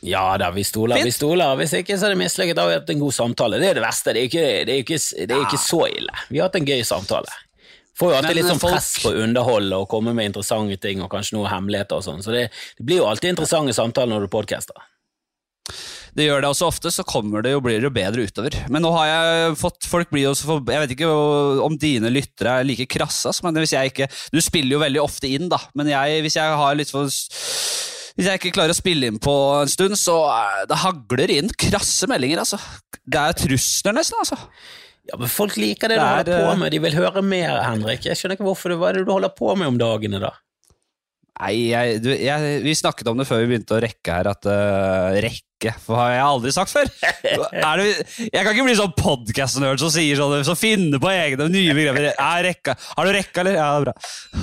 Ja 0.00 0.24
da, 0.40 0.48
vi 0.50 0.64
stoler, 0.64 0.96
Fint. 0.96 1.06
vi 1.06 1.12
stoler. 1.12 1.56
Hvis 1.60 1.74
ikke 1.76 1.98
så 1.98 2.08
er 2.08 2.14
det 2.14 2.20
mislykket. 2.22 2.56
Da 2.56 2.64
har 2.64 2.72
vi 2.72 2.78
hatt 2.78 2.92
en 2.94 3.02
god 3.02 3.14
samtale. 3.14 3.60
Det 3.60 3.68
er 3.68 3.78
det 3.80 3.84
verste. 3.84 4.14
Det 4.16 4.22
er 4.22 4.30
ikke, 4.30 4.48
det 4.64 4.74
er 4.74 4.82
ikke, 4.84 5.00
det 5.28 5.36
er 5.36 5.44
ikke 5.44 5.60
så 5.60 5.84
ille. 5.90 6.14
Vi 6.30 6.40
har 6.40 6.48
hatt 6.48 6.60
en 6.60 6.68
gøy 6.68 6.84
samtale. 6.88 7.40
Får 8.00 8.14
jo 8.14 8.16
alltid 8.16 8.38
litt 8.38 8.48
sånn 8.48 8.62
press 8.62 8.94
på 9.02 9.10
å 9.10 9.18
underholde 9.26 9.82
og 9.82 9.90
komme 9.92 10.14
med 10.16 10.30
interessante 10.30 10.78
ting 10.80 11.02
og 11.04 11.10
kanskje 11.12 11.36
noen 11.36 11.50
hemmeligheter 11.52 12.00
og 12.00 12.06
sånn. 12.06 12.22
Så 12.24 12.32
det, 12.32 12.46
det 12.78 12.86
blir 12.86 13.02
jo 13.02 13.10
alltid 13.10 13.34
interessante 13.34 13.76
samtaler 13.76 14.14
når 14.14 14.24
du 14.24 14.32
podcaster. 14.32 14.88
Det 16.16 16.24
gjør 16.24 16.42
det 16.42 16.48
også 16.50 16.66
ofte, 16.66 16.90
så 16.90 17.04
kommer 17.06 17.44
det 17.44 17.52
jo, 17.52 17.60
blir 17.62 17.76
det 17.78 17.86
jo 17.86 17.92
bedre 17.94 18.24
utover. 18.26 18.56
Men 18.72 18.82
nå 18.82 18.90
har 18.96 19.10
jeg 19.10 19.58
fått 19.60 19.86
Folk 19.86 20.10
blir 20.10 20.24
jo 20.24 20.32
så 20.34 20.56
Jeg 20.58 20.82
vet 20.82 20.94
ikke 20.96 21.10
om 21.62 21.76
dine 21.78 22.10
lyttere 22.10 22.56
er 22.58 22.66
like 22.66 22.88
krasse, 22.90 23.30
men 23.46 23.54
hvis 23.60 23.76
jeg 23.76 23.92
ikke 23.92 24.08
Du 24.34 24.40
spiller 24.42 24.74
jo 24.74 24.82
veldig 24.82 25.02
ofte 25.04 25.30
inn, 25.30 25.46
da, 25.52 25.60
men 25.78 25.92
jeg, 25.92 26.24
hvis 26.24 26.40
jeg 26.40 26.58
har 26.62 26.78
litt 26.78 26.90
for 26.90 27.06
Hvis 28.20 28.28
jeg 28.28 28.36
ikke 28.36 28.50
klarer 28.52 28.74
å 28.74 28.76
spille 28.76 29.08
inn 29.08 29.16
på 29.16 29.32
en 29.62 29.70
stund, 29.72 29.96
så 29.96 30.18
eh, 30.28 30.64
det 30.68 30.76
hagler 30.82 31.30
inn 31.38 31.46
krasse 31.56 32.04
meldinger, 32.10 32.42
altså. 32.42 32.58
Det 33.00 33.16
er 33.16 33.36
trusler, 33.38 33.96
nesten, 33.96 34.20
altså. 34.20 34.36
Ja, 35.08 35.16
men 35.16 35.30
Folk 35.32 35.56
liker 35.56 35.88
det, 35.88 35.96
Det 35.96 36.02
du 36.02 36.04
er, 36.04 36.10
holder 36.12 36.44
på 36.44 36.50
eh, 36.52 36.58
med. 36.60 36.74
De 36.74 36.82
vil 36.84 36.98
høre 37.00 37.22
mer, 37.24 37.62
Henrik. 37.64 38.04
Jeg 38.04 38.20
skjønner 38.20 38.36
ikke 38.36 38.44
hvorfor 38.50 38.74
det, 38.74 38.76
Hva 38.82 38.90
er 38.90 38.98
det 38.98 39.06
du 39.08 39.14
holder 39.14 39.32
på 39.32 39.54
med 39.56 39.72
om 39.72 39.80
dagene, 39.80 40.20
da? 40.20 40.34
Nei, 41.40 41.70
jeg, 41.70 42.00
du, 42.04 42.10
jeg, 42.12 42.56
vi 42.60 42.72
snakket 42.76 43.08
om 43.08 43.20
det 43.20 43.24
før 43.28 43.40
vi 43.40 43.54
begynte 43.54 43.72
å 43.72 43.80
rekke 43.80 44.12
her, 44.12 44.28
at 44.28 44.44
uh, 44.44 45.16
Rekke, 45.24 45.72
for 45.80 45.96
har 45.96 46.10
jeg 46.12 46.24
aldri 46.26 46.52
sagt 46.52 46.72
før. 46.72 46.90
Det, 47.80 47.86
jeg 48.26 48.44
kan 48.44 48.52
ikke 48.52 48.66
bli 48.66 48.76
sånn 48.76 48.92
podkast-nerd 48.96 49.80
som 49.80 49.92
sier 49.92 50.20
sånn, 50.20 50.44
som 50.44 50.58
finner 50.58 51.00
på 51.00 51.08
egne 51.12 51.48
nye 51.52 51.76
begreper. 51.76 52.10
Er 52.30 52.44
rekka. 52.50 52.76
Har 52.92 53.08
du 53.08 53.14
rekka, 53.16 53.40
eller? 53.40 53.56
Ja, 53.56 53.70
det 53.72 53.80
er 53.80 53.88
bra. 53.88 53.96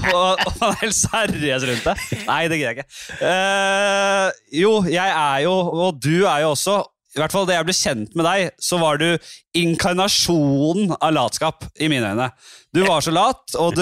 Og, 0.09 0.43
og 0.47 0.59
han 0.63 0.73
er 0.73 0.81
helt 0.81 0.97
seriøs 0.97 1.69
rundt 1.69 1.89
det. 1.91 1.95
Nei, 2.25 2.41
det 2.49 2.61
gidder 2.61 2.69
jeg 2.71 2.79
ikke. 2.79 3.01
Uh, 3.21 4.43
jo, 4.63 4.75
jeg 4.89 5.17
er 5.21 5.41
jo, 5.45 5.57
og 5.85 6.01
du 6.01 6.15
er 6.23 6.47
jo 6.47 6.53
også, 6.55 6.79
i 7.17 7.21
hvert 7.21 7.33
fall 7.33 7.45
da 7.49 7.59
jeg 7.59 7.69
ble 7.69 7.77
kjent 7.77 8.17
med 8.17 8.25
deg, 8.25 8.57
så 8.61 8.81
var 8.81 9.01
du 9.01 9.09
inkarnasjonen 9.57 10.97
av 10.97 11.13
latskap 11.13 11.69
i 11.77 11.89
mine 11.93 12.13
øyne. 12.13 12.31
Du 12.77 12.83
var 12.85 13.01
så 13.01 13.11
lat, 13.15 13.55
og 13.57 13.73
du 13.73 13.81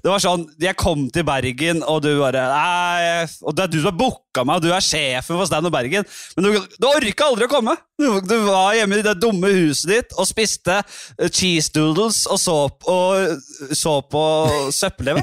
Det 0.00 0.08
var 0.08 0.22
sånn 0.22 0.46
Jeg 0.62 0.78
kom 0.80 1.06
til 1.12 1.26
Bergen, 1.28 1.82
og 1.84 2.00
du 2.04 2.08
bare 2.22 2.46
Nei, 2.50 3.26
og 3.44 3.56
det 3.58 3.66
er 3.66 3.72
du 3.74 3.78
som 3.82 3.90
har 3.90 3.98
booka 4.00 4.44
meg, 4.48 4.60
og 4.60 4.64
du 4.64 4.70
er 4.72 4.84
sjefen 4.84 5.36
for 5.36 5.48
Stand 5.50 5.68
Up 5.68 5.74
Bergen. 5.74 6.06
Men 6.38 6.46
du, 6.48 6.60
du 6.80 6.86
orka 6.88 7.28
aldri 7.28 7.48
å 7.48 7.52
komme! 7.52 7.74
Du, 8.00 8.06
du 8.24 8.36
var 8.46 8.72
hjemme 8.78 9.00
i 9.02 9.04
det 9.04 9.18
dumme 9.20 9.50
huset 9.52 9.90
ditt 9.92 10.16
og 10.16 10.24
spiste 10.30 10.78
eh, 10.80 11.28
cheese 11.28 11.68
doodles 11.76 12.22
og 12.32 12.40
så, 12.40 12.56
og 12.88 13.76
så 13.76 13.98
på 14.08 14.24
søppel-TV. 14.72 15.20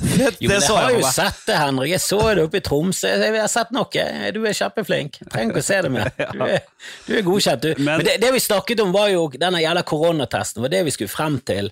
Det, 0.00 0.28
Jo, 0.40 0.48
men 0.48 0.62
jeg 0.62 0.70
har 0.70 0.92
jo 0.94 1.00
sett 1.12 1.40
det, 1.44 1.56
Henrik. 1.60 1.90
Jeg 1.92 2.00
så 2.00 2.20
det 2.38 2.44
oppe 2.46 2.60
i 2.60 2.62
Tromsø. 2.64 3.10
Jeg 3.10 3.34
har 3.36 3.50
sett 3.52 3.72
noe. 3.74 4.04
Du 4.32 4.38
er 4.48 4.54
kjempeflink. 4.56 5.18
Trenger 5.28 5.50
ikke 5.52 5.60
å 5.60 5.66
se 5.66 5.80
det 5.84 5.90
mer. 5.92 6.08
Du 6.30 6.44
er, 6.46 6.62
du 7.04 7.10
er 7.18 7.26
godkjent, 7.26 7.66
du. 7.66 7.74
Men, 7.82 7.98
Men- 7.98 8.06
det, 8.06 8.14
det 8.22 8.30
vi 8.32 8.40
snakket 8.40 8.80
om, 8.86 8.94
var 8.96 9.10
jo 9.12 9.26
denne 9.34 9.60
jævla 9.60 9.82
koronatesten. 9.90 10.62
var 10.64 10.72
det 10.72 10.84
vi 10.88 10.94
skulle 10.94 11.12
frem 11.12 11.36
til. 11.44 11.68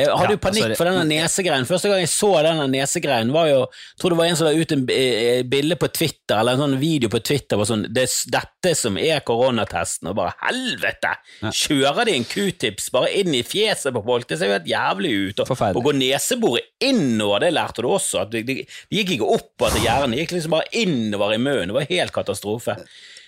Eh, 0.00 0.08
Har 0.16 0.24
Ja, 0.26 0.30
du 0.32 0.40
panikk 0.40 0.64
altså, 0.64 0.76
for 0.80 0.88
denne 0.88 1.04
nesegreien? 1.08 1.66
Første 1.68 1.90
gang 1.90 2.00
jeg 2.02 2.10
så 2.12 2.30
denne 2.46 2.66
nesegreien, 2.72 3.30
var 3.34 3.48
jo 3.50 3.58
Jeg 3.66 4.00
tror 4.02 4.14
det 4.14 4.18
var 4.20 4.30
en 4.30 4.38
som 4.40 4.48
la 4.48 4.52
ut 4.56 4.72
en 4.76 4.84
eh, 4.94 5.42
bilde 5.52 5.76
på 5.80 5.88
Twitter, 5.92 6.38
eller 6.40 6.56
en 6.56 6.62
sånn 6.64 6.78
video 6.80 7.10
på 7.12 7.20
Twitter, 7.26 7.60
var 7.60 7.68
sånn 7.68 7.84
det, 7.92 8.06
er 8.08 8.34
Dette 8.38 8.74
som 8.78 8.96
er 9.00 9.20
koronatesten, 9.26 10.08
og 10.12 10.16
bare 10.20 10.34
helvete! 10.46 11.12
Kjører 11.60 12.08
de 12.10 12.16
en 12.18 12.24
q-tips 12.28 12.90
bare 12.94 13.12
inn 13.20 13.34
i 13.34 13.42
fjeset 13.46 13.92
på 13.94 14.02
folk? 14.06 14.26
Det 14.30 14.38
ser 14.40 14.50
jo 14.50 14.56
helt 14.58 14.68
jævlig 14.70 15.12
ut. 15.30 15.44
Og, 15.44 15.54
og 15.74 15.84
går 15.90 15.98
neseboret 16.00 16.68
innover, 16.84 17.44
det 17.46 17.52
lærte 17.56 17.82
du 17.84 17.88
også. 17.92 18.24
At 18.24 18.32
det, 18.34 18.44
det, 18.48 18.58
det 18.90 19.00
gikk 19.02 19.16
ikke 19.18 19.30
oppover 19.36 19.76
til 19.76 19.86
hjernen, 19.88 20.14
det 20.16 20.24
gikk 20.24 20.36
liksom 20.38 20.54
bare 20.56 20.68
innover 20.80 21.34
i 21.36 21.40
munnen. 21.42 21.70
Det 21.72 21.78
var 21.80 21.88
helt 21.90 22.14
katastrofe. 22.14 22.76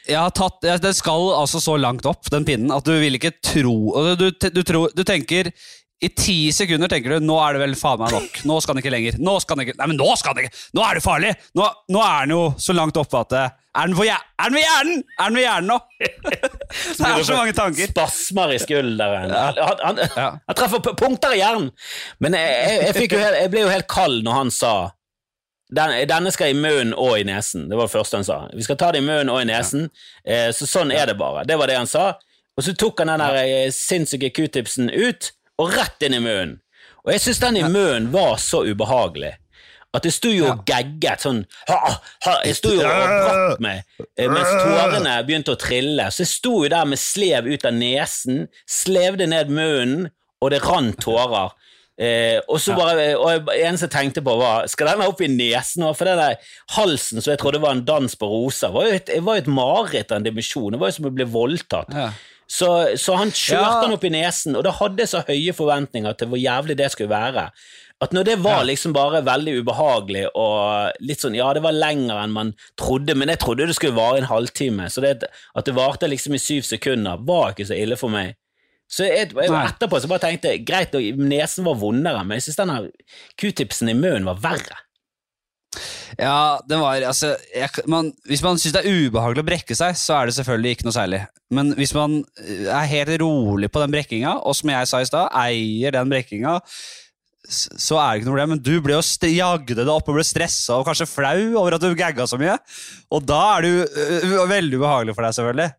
Jeg 0.09 0.19
har 0.19 0.33
tatt, 0.35 0.57
jeg- 0.67 0.81
Den 0.83 0.95
skal 0.99 1.29
altså 1.39 1.61
så 1.63 1.77
langt 1.79 2.07
opp, 2.11 2.27
den 2.33 2.45
pinnen, 2.45 2.73
at 2.75 2.83
du 2.85 2.91
vil 2.99 3.15
ikke 3.21 3.35
tro 3.39 3.75
og 3.95 4.19
Du, 4.19 4.31
du, 4.35 4.49
du, 4.51 4.63
tror- 4.67 4.91
du 4.99 5.05
tenker 5.07 5.53
i 6.03 6.09
ti 6.19 6.37
sekunder 6.51 6.91
tenker 6.91 7.15
du 7.15 7.23
nå 7.23 7.37
er 7.45 7.55
det 7.55 7.63
vel 7.63 7.75
faen 7.79 8.01
meg 8.01 8.11
nok. 8.11 8.39
Nå 8.49 8.59
skal 8.63 8.75
han 8.75 8.83
ikke 8.83 8.91
lenger. 8.91 9.19
Nå 9.23 9.37
skal 9.43 9.55
han 9.55 9.65
ikke, 9.65 9.77
Nei, 9.79 9.87
men 9.93 9.99
nå 10.01 10.15
skal 10.19 10.35
han 10.35 10.43
ikke! 10.43 10.63
Nå 10.75 10.83
er 10.83 10.99
det 10.99 11.03
farlig! 11.05 11.29
Nå, 11.59 11.67
nå 11.95 12.01
er 12.03 12.25
den 12.25 12.35
jo 12.35 12.41
så 12.59 12.75
langt 12.75 12.99
oppe 12.99 13.21
at 13.21 13.31
det 13.31 13.43
Er 13.45 13.93
den, 13.93 13.95
er 14.03 14.49
den 14.49 14.57
ved 14.57 14.65
hjernen?! 14.65 15.05
Er 15.15 15.31
den 15.31 15.39
ved 15.39 15.45
hjernen 15.47 15.71
nå?! 15.71 15.77
det 16.99 17.11
er 17.13 17.23
så 17.29 17.37
mange 17.39 17.55
tanker. 17.55 17.93
Spasmer 17.93 18.57
i 18.57 18.59
skulderen. 18.63 19.31
Han, 19.31 19.85
han, 19.85 20.03
han 20.19 20.59
treffer 20.59 20.83
punkter 20.91 21.37
i 21.37 21.39
hjernen! 21.39 21.71
Men 22.19 22.35
jeg, 22.41 22.81
jeg, 22.89 23.07
jo 23.07 23.23
helt, 23.23 23.39
jeg 23.45 23.55
ble 23.55 23.63
jo 23.63 23.71
helt 23.71 23.89
kald 23.93 24.27
når 24.27 24.39
han 24.41 24.53
sa 24.55 24.75
den, 25.73 25.95
denne 26.11 26.33
skal 26.35 26.51
i 26.53 26.59
munnen 26.59 26.93
og 26.99 27.15
i 27.21 27.25
nesen. 27.25 27.69
Det 27.71 27.79
var 27.79 27.87
det 27.87 27.95
første 27.95 28.19
han 28.19 28.27
sa. 28.27 28.41
Vi 28.53 28.67
skal 28.67 28.77
ta 28.81 28.91
det 28.93 29.01
i 29.01 29.07
munnen 29.07 29.31
og 29.33 29.39
i 29.41 29.47
nesen. 29.49 29.87
Ja. 30.27 30.51
så 30.53 30.69
sånn 30.69 30.91
er 30.93 31.07
det 31.09 31.15
bare. 31.21 31.47
Det 31.49 31.57
var 31.57 31.71
det 31.71 31.79
han 31.79 31.89
sa. 31.89 32.11
Og 32.59 32.67
så 32.67 32.75
tok 32.77 33.01
han 33.01 33.15
den 33.15 33.23
der 33.23 33.39
eh, 33.41 33.71
sinnssyke 33.73 34.29
q-tipsen 34.37 34.91
ut, 34.93 35.31
og 35.61 35.73
rett 35.77 36.07
inn 36.07 36.17
i 36.17 36.23
munnen. 36.23 36.59
Og 37.03 37.11
jeg 37.15 37.25
syns 37.25 37.41
den 37.43 37.59
i 37.59 37.67
munnen 37.67 38.13
var 38.13 38.37
så 38.41 38.63
ubehagelig. 38.63 39.35
At 39.93 40.07
jeg 40.09 40.15
sto 40.17 40.31
jo 40.33 40.47
og 40.49 40.63
gagget 40.65 41.21
sånn 41.21 41.43
ha, 41.69 41.77
ha, 42.25 42.35
Jeg 42.47 42.57
sto 42.57 42.71
jo 42.73 42.81
og 42.81 42.87
brakk 42.89 43.59
meg 43.61 43.83
eh, 44.17 44.31
mens 44.31 44.49
tårene 44.49 45.19
begynte 45.29 45.53
å 45.53 45.61
trille. 45.61 46.07
Så 46.09 46.25
jeg 46.25 46.31
sto 46.31 46.55
jo 46.65 46.71
der 46.73 46.87
med 46.89 47.01
slev 47.01 47.51
ut 47.51 47.67
av 47.69 47.77
nesen, 47.77 48.47
slevde 48.65 49.29
ned 49.29 49.53
munnen, 49.53 50.09
og 50.41 50.55
det 50.55 50.63
rant 50.65 50.97
tårer. 51.03 51.53
Eh, 52.01 52.39
og 52.49 52.57
så 52.63 52.73
bare, 52.75 53.11
og 53.21 53.53
eneste 53.53 53.87
jeg 53.91 53.93
tenkte 53.93 54.25
på, 54.25 54.33
var 54.41 54.65
skal 54.71 54.95
den 54.95 55.05
opp 55.05 55.21
i 55.23 55.29
nesen? 55.29 55.85
nå? 55.85 55.93
For 55.99 56.09
den 56.09 56.23
der 56.23 56.55
halsen 56.79 57.21
som 57.21 57.35
jeg 57.35 57.43
trodde 57.43 57.61
var 57.63 57.77
en 57.77 57.85
dans 57.87 58.17
på 58.17 58.31
roser, 58.33 58.73
var 58.73 58.89
jo 58.89 58.97
et, 58.97 59.13
var 59.21 59.37
jo 59.37 59.45
et 59.45 59.55
mareritt 59.61 60.15
av 60.15 60.23
en 60.23 60.27
dimensjon. 60.27 60.73
Det 60.73 60.81
var 60.81 60.91
jo 60.91 60.97
som 60.97 61.11
å 61.13 61.17
bli 61.21 61.29
voldtatt. 61.37 61.93
Ja. 61.93 62.09
Så, 62.49 62.97
så 63.01 63.17
han 63.17 63.31
kjørte 63.33 63.77
Ja. 63.77 63.81
den 63.85 63.95
opp 63.95 64.05
i 64.05 64.11
nesen, 64.13 64.57
og 64.57 64.65
da 64.65 64.71
hadde 64.77 65.01
jeg 65.01 65.09
så 65.09 65.23
høye 65.27 65.55
forventninger 65.57 66.17
til 66.19 66.29
hvor 66.29 66.41
jævlig 66.41 66.77
det 66.77 66.91
skulle 66.93 67.11
være. 67.13 67.51
At 68.03 68.13
når 68.13 68.25
det 68.27 68.35
var 68.43 68.65
liksom 68.67 68.93
bare 68.93 69.21
veldig 69.25 69.61
ubehagelig 69.63 70.25
og 70.35 70.91
litt 71.01 71.23
sånn 71.23 71.37
Ja, 71.39 71.53
det 71.55 71.63
var 71.63 71.73
lenger 71.73 72.19
enn 72.19 72.33
man 72.35 72.51
trodde, 72.77 73.15
men 73.15 73.31
jeg 73.31 73.39
trodde 73.39 73.69
det 73.71 73.77
skulle 73.79 73.95
vare 73.95 74.19
en 74.19 74.27
halvtime. 74.27 74.89
Så 74.91 75.01
det, 75.01 75.23
at 75.55 75.65
det 75.65 75.75
varte 75.77 76.11
liksom 76.11 76.35
i 76.35 76.43
syv 76.43 76.63
sekunder, 76.67 77.23
var 77.23 77.53
ikke 77.55 77.69
så 77.71 77.79
ille 77.79 77.97
for 77.97 78.11
meg. 78.11 78.35
Så 78.91 79.07
jeg, 79.07 79.31
jeg, 79.33 79.49
etterpå 79.55 80.01
så 80.03 80.09
bare 80.11 80.21
tenkte 80.27 80.57
greit, 80.67 80.93
nesen 81.17 81.65
var 81.65 81.79
vondere, 81.81 82.25
men 82.27 82.37
jeg 82.37 82.49
syns 82.51 82.59
denne 82.59 82.81
q-tipsen 83.41 83.89
i 83.89 83.95
munnen 83.97 84.27
var 84.29 84.43
verre. 84.43 84.83
Ja, 86.19 86.61
den 86.69 86.83
var 86.83 87.01
altså 87.09 87.31
jeg, 87.55 87.71
man, 87.89 88.11
Hvis 88.29 88.43
man 88.45 88.59
syns 88.61 88.75
det 88.77 88.83
er 88.85 89.07
ubehagelig 89.07 89.41
å 89.41 89.49
brekke 89.49 89.77
seg, 89.77 89.97
så 89.97 90.19
er 90.19 90.29
det 90.29 90.37
selvfølgelig 90.37 90.77
ikke 90.77 90.89
noe 90.89 90.97
særlig. 90.97 91.23
Men 91.53 91.73
hvis 91.79 91.95
man 91.97 92.19
eh, 92.43 92.67
er 92.69 92.91
helt 92.91 93.15
rolig 93.23 93.71
på 93.73 93.81
den 93.83 93.95
brekkinga, 93.95 94.39
og 94.45 94.57
som 94.59 94.73
jeg 94.73 94.91
sa 94.91 95.01
i 95.01 95.09
stad, 95.09 95.33
eier 95.43 95.97
den 95.97 96.13
brekkinga, 96.13 96.59
så 97.53 97.99
er 97.99 98.13
det 98.13 98.21
ikke 98.21 98.29
noe 98.29 98.35
problem. 98.37 98.55
Men 98.55 98.65
du 98.65 98.75
ble 98.85 98.99
jo 98.99 99.31
jagde 99.33 99.77
det 99.79 99.89
opp 99.91 100.11
og 100.11 100.19
ble 100.19 100.27
stressa 100.27 100.79
og 100.79 100.87
kanskje 100.89 101.09
flau 101.11 101.39
over 101.61 101.77
at 101.77 101.85
du 101.85 101.95
gagga 101.99 102.29
så 102.29 102.39
mye. 102.41 102.59
Og 103.13 103.25
da 103.27 103.41
er 103.57 103.65
det 103.65 103.73
jo 103.73 103.87
øh, 103.87 104.51
veldig 104.53 104.83
ubehagelig 104.83 105.17
for 105.17 105.27
deg, 105.27 105.39
selvfølgelig. 105.39 105.71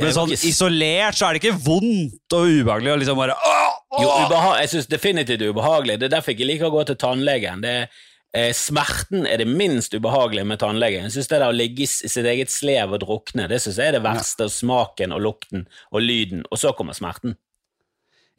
Men 0.00 0.14
sånn 0.16 0.32
isolert 0.32 1.18
så 1.18 1.26
er 1.26 1.36
det 1.36 1.42
ikke 1.42 1.58
vondt 1.66 2.36
og 2.38 2.48
ubehagelig 2.48 2.94
å 2.94 3.00
liksom 3.02 3.18
bare 3.18 3.34
åh, 3.36 3.74
åh! 3.92 4.00
Jo, 4.00 4.38
jeg 4.56 4.70
syns 4.72 4.88
definitivt 4.88 5.44
ubehagelig. 5.44 5.98
Det 6.00 6.08
er 6.08 6.14
derfor 6.14 6.32
jeg 6.32 6.40
ikke 6.40 6.48
liker 6.48 6.70
å 6.70 6.74
gå 6.78 6.86
til 6.88 6.98
tannlegen. 7.02 7.60
Det 7.64 7.74
er, 7.82 8.00
eh, 8.36 8.50
smerten 8.56 9.26
er 9.28 9.42
det 9.42 9.48
minst 9.48 9.94
ubehagelige 9.94 10.48
med 10.48 10.60
tannlegen. 10.62 11.06
Jeg 11.06 11.16
synes 11.16 11.30
det 11.30 11.38
der 11.38 11.48
å 11.48 11.56
ligge 11.56 11.84
i 11.84 11.90
sitt 11.90 12.26
eget 12.26 12.52
slev 12.52 12.96
og 12.96 13.02
drukne, 13.04 13.48
det 13.50 13.62
synes 13.62 13.80
jeg 13.80 13.92
er 13.92 13.98
det 13.98 14.04
verste. 14.04 14.50
Smaken 14.52 15.14
og 15.16 15.24
lukten 15.24 15.66
og 15.92 16.04
lyden, 16.04 16.46
og 16.50 16.60
så 16.60 16.74
kommer 16.76 16.96
smerten. 16.96 17.36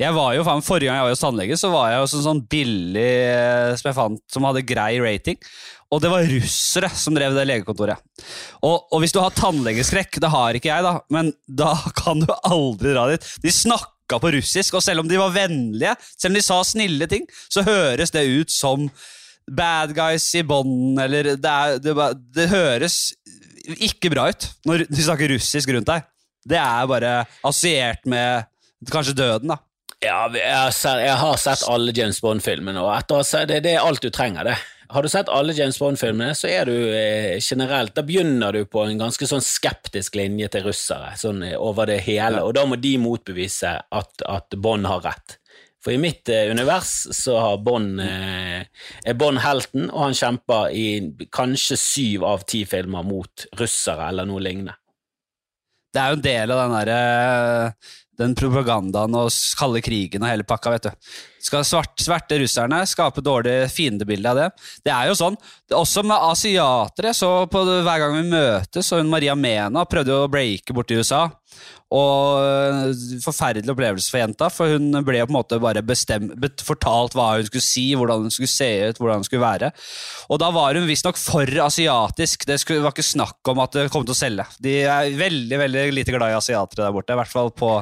Jeg 0.01 0.09
var 0.15 0.33
jo, 0.33 0.41
faen, 0.45 0.63
Forrige 0.65 0.89
gang 0.89 0.97
jeg 0.97 1.05
var 1.05 1.13
hos 1.13 1.21
tannlege, 1.21 1.57
så 1.59 1.69
var 1.69 1.91
jeg 1.91 2.01
hos 2.01 2.15
en 2.17 2.25
sånn 2.25 2.41
billig 2.49 3.11
eh, 3.29 3.73
som 3.77 3.89
jeg 3.91 3.97
fant, 3.99 4.21
som 4.33 4.47
hadde 4.47 4.65
grei 4.65 4.97
rating. 5.01 5.37
Og 5.93 6.01
det 6.01 6.09
var 6.09 6.25
russere 6.25 6.89
som 6.97 7.13
drev 7.13 7.35
det 7.37 7.45
legekontoret. 7.45 8.01
Og, 8.65 8.87
og 8.89 9.03
hvis 9.03 9.13
du 9.13 9.21
har 9.21 9.35
tannlegeskrekk, 9.37 10.17
det 10.23 10.31
har 10.33 10.57
ikke 10.57 10.71
jeg, 10.71 10.85
da, 10.87 10.95
men 11.13 11.29
da 11.45 11.75
kan 12.01 12.23
du 12.23 12.31
aldri 12.41 12.95
dra 12.95 13.05
dit. 13.13 13.27
De 13.45 13.53
snakka 13.53 14.17
på 14.23 14.33
russisk, 14.33 14.79
og 14.79 14.85
selv 14.85 15.03
om 15.03 15.11
de 15.11 15.21
var 15.21 15.35
vennlige, 15.35 15.93
selv 16.17 16.33
om 16.33 16.39
de 16.39 16.47
sa 16.49 16.57
snille 16.65 17.09
ting, 17.11 17.29
så 17.53 17.65
høres 17.67 18.15
det 18.15 18.25
ut 18.33 18.53
som 18.53 18.89
bad 19.47 19.93
guys 19.95 20.27
i 20.35 20.43
bånd, 20.47 20.99
eller 20.99 21.33
det, 21.35 21.51
er, 21.51 21.79
det, 21.83 21.95
det 22.35 22.49
høres 22.51 22.97
ikke 23.79 24.11
bra 24.11 24.27
ut 24.31 24.49
når 24.67 24.87
de 24.89 25.03
snakker 25.05 25.31
russisk 25.33 25.71
rundt 25.75 25.89
deg. 25.89 26.09
Det 26.43 26.59
er 26.59 26.89
bare 26.89 27.13
assosiert 27.43 28.03
med 28.09 28.49
kanskje 28.91 29.15
døden, 29.15 29.53
da. 29.53 29.61
Ja, 30.03 30.27
jeg 30.35 30.51
har 30.51 30.73
sett, 30.75 30.99
jeg 31.05 31.15
har 31.15 31.37
sett 31.39 31.63
alle 31.71 31.93
James 31.95 32.19
Bond-filmene, 32.19 32.81
og 32.83 33.13
det, 33.47 33.61
det 33.63 33.77
er 33.77 33.85
alt 33.85 34.03
du 34.03 34.09
trenger, 34.11 34.49
det. 34.51 34.57
Har 34.93 35.05
du 35.05 35.09
sett 35.09 35.29
alle 35.31 35.55
James 35.55 35.79
Bond-filmene, 35.79 36.35
så 36.35 36.49
er 36.51 36.67
du 36.69 36.75
eh, 36.93 37.39
generelt 37.41 37.95
Da 37.95 38.03
begynner 38.05 38.53
du 38.53 38.65
på 38.69 38.83
en 38.83 38.99
ganske 38.99 39.25
sånn 39.25 39.41
skeptisk 39.41 40.19
linje 40.19 40.51
til 40.53 40.67
russere, 40.67 41.15
sånn 41.17 41.41
eh, 41.47 41.55
over 41.55 41.87
det 41.89 42.01
hele, 42.05 42.43
og 42.43 42.53
da 42.57 42.65
må 42.67 42.77
de 42.77 42.97
motbevise 43.01 43.77
at, 43.79 44.25
at 44.27 44.59
Bond 44.59 44.89
har 44.91 45.01
rett. 45.07 45.39
For 45.83 45.91
i 45.91 45.99
mitt 45.99 46.29
eh, 46.31 46.47
univers 46.51 46.91
så 47.11 47.35
har 47.41 47.59
Bond 47.63 47.99
eh, 47.99 48.61
er 49.03 49.17
Bond 49.19 49.41
helten, 49.43 49.89
og 49.89 50.07
han 50.07 50.15
kjemper 50.15 50.71
i 50.71 50.85
kanskje 51.33 51.79
syv 51.79 52.23
av 52.27 52.45
ti 52.47 52.63
filmer 52.69 53.03
mot 53.03 53.45
russere 53.59 54.07
eller 54.07 54.29
noe 54.29 54.43
lignende. 54.43 54.77
Det 55.93 56.01
er 56.01 56.13
jo 56.13 56.17
en 56.17 56.25
del 56.25 56.53
av 56.53 56.61
den 56.63 56.77
derre 56.79 57.01
den 58.21 58.35
propagandaen 58.37 59.15
og 59.17 59.29
kalde 59.59 59.81
krigen 59.85 60.23
og 60.23 60.29
hele 60.29 60.45
pakka, 60.47 60.73
vet 60.73 60.87
du. 60.87 61.11
Skal 61.43 61.65
svart, 61.67 61.97
sverte 61.99 62.39
russerne 62.39 62.83
skape 62.87 63.23
dårlig 63.23 63.67
fiendebilde 63.73 64.31
av 64.31 64.39
det? 64.39 64.49
Det 64.87 64.93
er 64.95 65.09
jo 65.09 65.17
sånn. 65.19 65.37
Også 65.75 66.03
med 66.07 66.27
asiatere. 66.31 67.11
Så 67.17 67.31
på 67.51 67.63
Hver 67.67 67.99
gang 67.99 68.15
vi 68.15 68.29
møtes, 68.31 68.91
og 68.93 69.01
hun 69.01 69.11
Maria 69.11 69.35
Mena 69.35 69.83
prøvde 69.89 70.15
å 70.15 70.29
breake 70.31 70.75
borti 70.75 70.95
USA. 70.99 71.25
Og 71.93 72.39
øh, 72.41 72.93
Forferdelig 73.21 73.69
opplevelse 73.69 74.09
for 74.09 74.21
jenta, 74.23 74.47
for 74.53 74.71
hun 74.73 75.03
ble 75.05 75.19
på 75.21 75.29
en 75.29 75.35
måte 75.35 75.59
bare 75.61 75.83
bestemt, 75.85 76.63
fortalt 76.65 77.17
hva 77.17 77.33
hun 77.35 77.49
skulle 77.49 77.65
si, 77.65 77.85
hvordan 77.97 78.25
hun 78.25 78.33
skulle 78.33 78.49
se 78.49 78.69
ut, 78.87 79.01
hvordan 79.01 79.21
hun 79.21 79.27
skulle 79.27 79.43
være. 79.43 79.69
Og 80.33 80.41
da 80.41 80.49
var 80.55 80.79
hun 80.79 80.87
visstnok 80.89 81.19
for 81.19 81.49
asiatisk. 81.67 82.47
Det 82.49 82.57
var 82.71 82.95
ikke 82.95 83.05
snakk 83.05 83.53
om 83.53 83.61
at 83.63 83.75
det 83.77 83.91
kom 83.93 84.07
til 84.07 84.15
å 84.15 84.21
selge. 84.23 84.47
De 84.63 84.79
er 84.87 85.11
veldig 85.19 85.61
veldig 85.65 85.85
lite 85.99 86.15
glad 86.15 86.33
i 86.33 86.39
asiatere 86.39 86.87
der 86.87 86.95
borte, 86.95 87.13
i 87.13 87.21
hvert 87.21 87.35
fall 87.35 87.53
på 87.53 87.75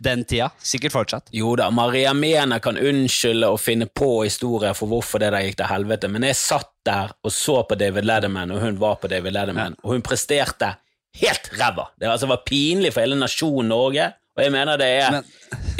den 0.00 0.24
tida. 0.24 0.50
Sikkert 0.58 0.94
fortsatt. 0.94 1.30
Jo 1.34 1.54
da, 1.58 1.70
Maria 1.70 2.12
Mena 2.16 2.60
kan 2.62 2.78
unnskylde 2.78 3.50
og 3.52 3.60
finne 3.60 3.86
på 3.86 4.22
historier 4.24 4.76
for 4.76 4.90
hvorfor 4.90 5.22
det 5.22 5.32
der 5.34 5.46
gikk 5.46 5.60
til 5.60 5.70
helvete, 5.70 6.10
men 6.12 6.26
jeg 6.28 6.38
satt 6.40 6.72
der 6.86 7.12
og 7.22 7.34
så 7.34 7.60
på 7.68 7.76
David 7.78 8.08
Ledderman, 8.08 8.54
og 8.54 8.64
hun 8.64 8.80
var 8.80 8.96
på 9.02 9.10
David 9.12 9.36
Letterman, 9.36 9.76
og 9.82 9.94
hun 9.94 10.04
presterte 10.04 10.74
helt 11.20 11.50
ræva. 11.58 11.90
Det 11.98 12.08
altså, 12.08 12.28
var 12.30 12.44
pinlig 12.46 12.92
for 12.94 13.04
hele 13.04 13.18
nasjonen 13.18 13.70
Norge, 13.72 14.10
og 14.40 14.46
jeg 14.46 14.52
mener 14.54 14.80
det 14.80 14.88
er 14.96 15.18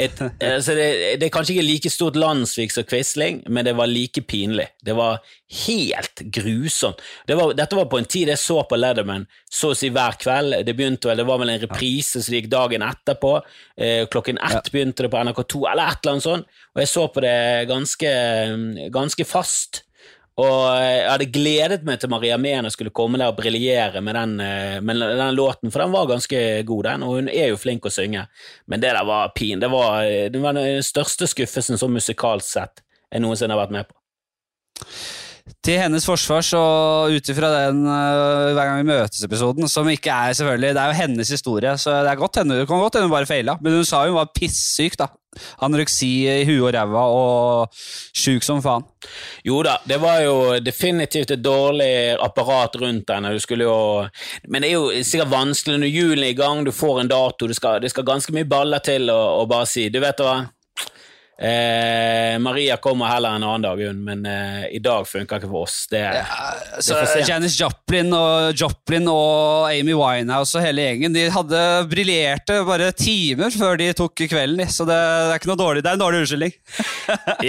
et, 0.01 0.19
altså 0.45 0.75
det, 0.77 0.85
det 1.21 1.27
er 1.27 1.33
kanskje 1.33 1.55
ikke 1.55 1.65
like 1.65 1.91
stort 1.93 2.17
landssvik 2.19 2.73
som 2.73 2.85
Quisling, 2.85 3.41
men 3.49 3.65
det 3.65 3.73
var 3.77 3.89
like 3.89 4.21
pinlig. 4.29 4.67
Det 4.85 4.93
var 4.97 5.19
helt 5.65 6.23
grusomt. 6.33 7.01
Det 7.27 7.37
var, 7.37 7.53
dette 7.57 7.77
var 7.77 7.89
på 7.89 8.01
en 8.01 8.09
tid 8.09 8.29
jeg 8.29 8.41
så 8.41 8.59
på 8.69 8.77
Leatherman 8.77 9.25
så 9.49 9.71
å 9.71 9.77
si 9.77 9.89
hver 9.93 10.17
kveld. 10.21 10.59
Det 10.67 10.75
begynte 10.77 11.09
vel, 11.09 11.21
det 11.21 11.27
var 11.29 11.41
vel 11.41 11.53
en 11.53 11.61
reprise 11.63 12.21
som 12.21 12.37
gikk 12.37 12.49
dagen 12.51 12.85
etterpå. 12.85 13.35
Eh, 13.77 14.03
klokken 14.11 14.41
ett 14.41 14.71
begynte 14.73 15.07
det 15.07 15.13
på 15.13 15.21
NRK2, 15.21 15.63
eller 15.73 15.93
et 15.93 16.03
eller 16.03 16.17
annet 16.17 16.27
sånt. 16.27 16.59
Og 16.75 16.83
jeg 16.83 16.91
så 16.93 17.07
på 17.11 17.25
det 17.25 17.37
ganske, 17.71 18.11
ganske 18.93 19.27
fast. 19.27 19.83
Og 20.41 20.59
jeg 20.81 21.05
hadde 21.05 21.29
gledet 21.33 21.81
meg 21.87 22.01
til 22.01 22.11
Maria 22.11 22.37
Mena 22.41 22.71
skulle 22.73 22.93
komme 22.95 23.19
der 23.21 23.29
og 23.29 23.37
briljere 23.37 24.01
med 24.01 24.17
den, 24.17 24.37
eh, 24.41 24.77
med 24.81 25.01
den 25.01 25.35
låten, 25.37 25.71
for 25.71 25.83
den 25.83 25.93
var 25.93 26.09
ganske 26.09 26.39
god, 26.67 26.83
den, 26.89 27.03
og 27.05 27.19
hun 27.19 27.29
er 27.29 27.51
jo 27.51 27.59
flink 27.61 27.85
å 27.85 27.93
synge. 27.93 28.25
Men 28.65 28.81
det 28.81 28.93
der 28.95 29.05
var 29.05 29.33
pin. 29.35 29.59
Det 29.61 29.69
var, 29.71 30.03
det 30.33 30.41
var 30.41 30.57
den 30.57 30.85
største 30.85 31.29
skuffelsen 31.29 31.79
sånn 31.79 31.93
musikalsk 31.93 32.47
sett 32.47 32.85
jeg 33.11 33.23
noensinne 33.23 33.55
har 33.55 33.65
vært 33.65 33.75
med 33.75 33.89
på. 33.89 33.97
Til 35.61 35.79
hennes 35.81 36.05
forsvar, 36.07 36.43
så 36.45 36.59
ut 37.11 37.31
ifra 37.33 37.49
den 37.53 37.83
uh, 37.85 38.51
Hver 38.55 38.61
gang 38.65 38.81
vi 38.81 38.89
møtes-episoden, 38.91 39.69
som 39.69 39.89
ikke 39.91 40.13
er 40.13 40.37
selvfølgelig 40.37 40.75
Det 40.75 40.83
er 40.83 40.91
jo 40.91 40.99
hennes 41.01 41.33
historie, 41.35 41.73
så 41.77 42.01
det, 42.01 42.11
er 42.11 42.21
godt 42.21 42.41
henne, 42.41 42.61
det 42.61 42.69
kan 42.69 42.81
godt 42.81 42.97
hende 42.97 43.09
hun 43.09 43.15
bare 43.15 43.29
feila. 43.29 43.57
Men 43.61 43.79
hun 43.79 43.87
sa 43.87 44.05
hun 44.05 44.17
var 44.17 44.31
pissyk, 44.35 44.97
da. 44.99 45.11
Anoreksi 45.63 46.09
i 46.27 46.43
huet 46.43 46.65
og 46.65 46.73
ræva 46.75 47.03
og 47.15 47.83
sjuk 48.17 48.43
som 48.43 48.59
faen. 48.63 48.83
Jo 49.47 49.61
da, 49.63 49.77
det 49.87 50.01
var 50.03 50.19
jo 50.25 50.35
definitivt 50.59 51.31
et 51.31 51.43
dårlig 51.43 52.17
apparat 52.19 52.75
rundt 52.81 53.13
henne. 53.13 53.31
Du 53.31 53.39
skulle 53.39 53.67
jo 53.67 54.07
Men 54.47 54.63
det 54.63 54.71
er 54.71 54.79
jo 54.79 55.03
sikkert 55.07 55.31
vanskelig 55.31 55.79
når 55.79 55.93
julen 55.93 56.25
er 56.25 56.33
i 56.33 56.39
gang, 56.41 56.65
du 56.65 56.71
får 56.75 57.01
en 57.01 57.11
dato, 57.11 57.47
det 57.47 57.55
skal, 57.55 57.87
skal 57.89 58.07
ganske 58.07 58.35
mye 58.35 58.49
baller 58.49 58.83
til 58.83 59.07
å 59.11 59.45
bare 59.47 59.69
si 59.69 59.87
Du 59.89 60.01
vet 60.03 60.19
hva? 60.19 60.41
Eh, 61.41 62.35
Maria 62.39 62.75
kommer 62.77 63.09
heller 63.09 63.33
en 63.33 63.43
annen 63.43 63.63
dag, 63.65 63.79
hun, 63.81 64.03
men 64.05 64.25
eh, 64.29 64.67
i 64.77 64.79
dag 64.83 65.07
funker 65.09 65.39
ikke 65.41 65.49
for 65.49 65.65
oss. 65.65 65.87
Det, 65.89 66.03
Så 66.85 66.93
det. 66.99 67.23
Janis 67.25 67.55
Joplin 67.57 68.13
og, 68.13 68.51
Joplin 68.53 69.07
og 69.09 69.65
Amy 69.71 69.95
Winehouse 69.97 70.59
og 70.59 70.61
hele 70.67 70.85
gjengen 70.85 71.15
De 71.15 71.23
hadde 71.33 71.61
briljerte 71.89 72.59
bare 72.67 72.91
timer 72.93 73.49
før 73.55 73.79
de 73.81 73.89
tok 73.97 74.21
kvelden. 74.29 74.69
Så 74.69 74.85
det, 74.85 74.99
det 74.99 75.33
er 75.33 75.41
ikke 75.41 75.49
noe 75.49 75.61
dårlig. 75.63 75.81
Det 75.81 75.89
er 75.89 75.97
en 75.97 76.03
dårlig 76.05 76.21
unnskyldning. 76.25 76.55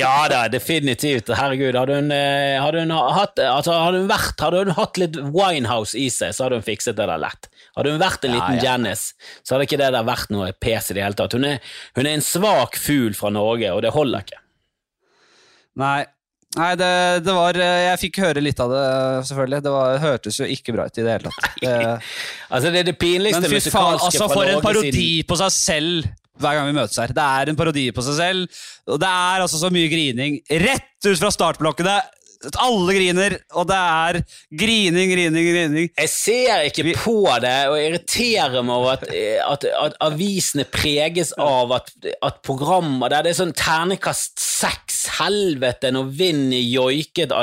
Ja 0.02 0.14
da, 0.30 0.46
definitivt. 0.50 1.28
Herregud, 1.36 1.76
hadde 1.76 1.98
hun, 2.00 2.08
eh, 2.16 2.56
hadde 2.62 2.86
hun, 2.86 2.92
hatt, 3.14 3.38
altså, 3.44 3.74
hadde 3.76 4.00
hun, 4.02 4.08
vært, 4.10 4.40
hadde 4.40 4.62
hun 4.64 4.74
hatt 4.78 4.98
litt 5.00 5.18
Winehouse 5.34 5.98
i 6.00 6.06
seg, 6.12 6.32
så 6.34 6.46
hadde 6.46 6.58
hun 6.62 6.66
fikset 6.66 6.96
det 6.98 7.06
der 7.10 7.20
lett. 7.20 7.48
Hadde 7.76 7.92
hun 7.94 8.00
vært 8.02 8.24
en 8.26 8.32
Ja, 8.34 8.38
liten 8.40 8.58
ja. 8.58 8.64
Janice, 8.72 9.12
så 9.44 9.54
hadde 9.54 9.66
ikke 9.68 9.78
det 9.80 9.90
der 9.94 10.06
vært 10.08 10.32
noe 10.32 10.50
pes 10.56 10.90
i 10.92 10.96
det 10.96 11.04
hele 11.04 11.18
tatt. 11.18 11.36
Hun 11.36 11.46
er, 11.48 11.60
hun 11.98 12.08
er 12.08 12.16
en 12.16 12.24
svak 12.24 12.76
fugl 12.80 13.14
fra 13.16 13.30
Norge, 13.32 13.70
og 13.72 13.81
det 13.84 13.94
holder 13.94 14.26
ikke. 14.26 14.42
Nei, 15.82 16.00
Nei, 16.52 16.74
det, 16.76 16.88
det 17.24 17.32
var 17.32 17.56
Jeg 17.56 18.00
fikk 18.02 18.18
høre 18.20 18.40
litt 18.44 18.58
av 18.60 18.72
det, 18.74 18.80
selvfølgelig. 19.30 19.60
Det 19.64 19.70
var, 19.72 19.94
hørtes 20.02 20.36
jo 20.36 20.48
ikke 20.52 20.74
bra 20.76 20.84
ut 20.84 20.98
i 21.00 21.04
det 21.06 21.14
hele 21.14 21.30
tatt. 21.30 21.54
Det, 21.62 21.76
Altså, 22.52 22.72
det 22.74 22.82
er 22.82 22.88
det 22.90 22.98
pinligste 23.00 23.40
men 23.40 23.54
musikalske 23.56 24.10
altså 24.10 24.28
for 24.28 24.50
en 24.50 24.60
parodi 24.64 24.90
siden 24.92 25.30
på 25.30 25.38
seg 25.40 25.54
selv 25.56 26.10
hver 26.42 26.58
gang 26.58 26.68
vi 26.68 26.76
møtes 26.76 26.98
her. 27.00 27.14
Det 27.16 27.24
er 27.24 27.52
en 27.52 27.58
parodi 27.58 27.86
på 27.94 28.04
seg 28.04 28.18
selv, 28.18 28.60
og 28.90 29.00
det 29.00 29.08
er 29.08 29.44
altså 29.44 29.60
så 29.62 29.70
mye 29.72 29.88
grining 29.92 30.40
rett 30.64 31.08
ut 31.08 31.20
fra 31.20 31.30
startblokkene. 31.32 31.96
Alle 32.62 32.94
griner, 32.96 33.36
og 33.54 33.68
det 33.70 33.78
er 33.78 34.18
grining, 34.62 35.12
grining, 35.12 35.48
grining. 35.48 35.90
Jeg 35.98 36.10
ser 36.10 36.64
ikke 36.66 36.96
på 36.98 37.16
det, 37.42 37.54
og 37.70 37.78
irriterer 37.78 38.64
meg 38.66 38.74
over 38.74 38.96
at, 38.96 39.06
at, 39.46 39.66
at 39.78 39.98
avisene 40.02 40.66
preges 40.68 41.32
av 41.40 41.74
at, 41.78 41.92
at 42.18 42.40
programmer 42.46 43.12
der 43.12 43.26
det 43.26 43.34
er 43.34 43.40
sånn 43.42 43.54
ternekast 43.56 44.42
seks, 44.42 45.04
helvete, 45.18 45.92
når 45.94 46.10
Vinni 46.18 46.62
joiket 46.70 47.34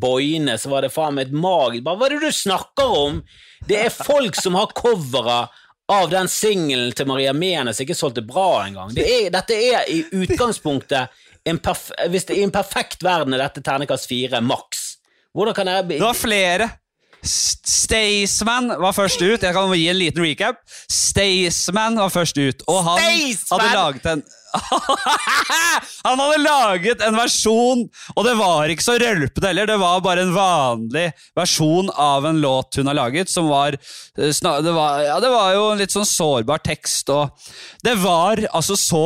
boine, 0.00 0.56
så 0.60 0.72
var 0.72 0.86
det 0.86 0.94
faen 0.94 1.16
meg 1.18 1.28
et 1.28 1.36
mag... 1.36 1.78
Hva 1.84 1.96
er 2.06 2.16
det 2.16 2.24
du 2.24 2.32
snakker 2.34 2.98
om? 3.04 3.22
Det 3.66 3.78
er 3.86 3.94
folk 3.94 4.36
som 4.38 4.56
har 4.58 4.72
covere 4.76 5.46
av 5.92 6.10
den 6.10 6.28
singelen 6.28 6.90
til 6.96 7.06
Maria 7.06 7.32
Menes 7.36 7.80
ikke 7.82 7.94
solgte 7.94 8.24
bra 8.26 8.64
engang. 8.66 8.90
Det 8.94 9.06
er, 9.06 9.28
dette 9.34 9.54
er 9.54 9.86
i 9.90 10.02
utgangspunktet 10.18 11.14
Hvis 11.46 12.26
det 12.26 12.36
i 12.36 12.42
en 12.42 12.54
perfekt 12.54 13.04
verden 13.06 13.36
er 13.36 13.44
dette 13.46 13.62
ternekast 13.64 14.08
fire, 14.10 14.40
maks. 14.42 14.96
Hvordan 15.36 15.54
kan 15.54 15.70
jeg 15.70 15.88
Det 15.96 16.02
var 16.02 16.18
flere. 16.18 16.70
Staysman 17.26 18.70
var 18.80 18.94
først 18.94 19.22
ut. 19.22 19.42
Jeg 19.42 19.54
kan 19.54 19.72
gi 19.74 19.86
en 19.90 19.98
liten 19.98 20.22
recap. 20.22 20.58
Staysman 20.92 21.98
var 21.98 22.10
først 22.14 22.38
ut, 22.38 22.66
og 22.70 22.82
han 22.86 23.00
Staysman! 23.02 23.60
hadde 23.60 23.76
laget 23.76 24.10
en 24.14 24.26
Han 26.06 26.20
hadde 26.20 26.38
laget 26.40 27.02
en 27.04 27.16
versjon, 27.18 27.82
og 28.14 28.22
det 28.24 28.34
var 28.38 28.72
ikke 28.72 28.86
så 28.86 28.94
rølpete 29.00 29.50
heller. 29.50 29.68
Det 29.68 29.76
var 29.82 30.04
bare 30.04 30.24
en 30.24 30.32
vanlig 30.32 31.06
versjon 31.36 31.90
av 31.92 32.24
en 32.30 32.40
låt 32.40 32.78
hun 32.80 32.88
har 32.88 32.96
laget, 32.96 33.32
som 33.32 33.50
var 33.50 33.76
eh, 33.76 34.32
Det 34.32 34.72
var, 34.72 35.02
ja, 35.04 35.18
det 35.20 35.32
var 35.34 35.52
jo 35.56 35.66
en 35.72 35.82
litt 35.82 35.92
sånn 35.92 36.08
sårbar 36.08 36.64
tekst, 36.64 37.10
og 37.12 37.36
det 37.84 37.98
var 38.00 38.46
altså 38.52 38.78
så 38.80 39.04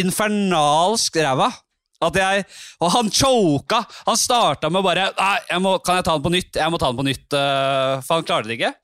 infernalsk 0.00 1.20
ræva. 1.22 1.50
At 2.04 2.18
jeg, 2.18 2.44
og 2.82 2.90
han 2.92 3.08
choka! 3.12 3.78
Han 4.04 4.18
starta 4.18 4.68
med 4.68 4.84
bare 4.84 5.06
jeg 5.14 5.62
må, 5.62 5.78
Kan 5.80 6.00
jeg 6.00 6.04
ta 6.04 6.16
den 6.16 6.24
på 6.26 6.32
nytt? 6.34 6.58
Jeg 6.58 6.72
må 6.72 6.80
ta 6.80 6.90
den 6.90 6.98
på 6.98 7.06
nytt, 7.06 7.26
uh, 7.32 8.02
for 8.04 8.18
han 8.18 8.26
klarte 8.28 8.50
det 8.50 8.58
ikke. 8.58 8.74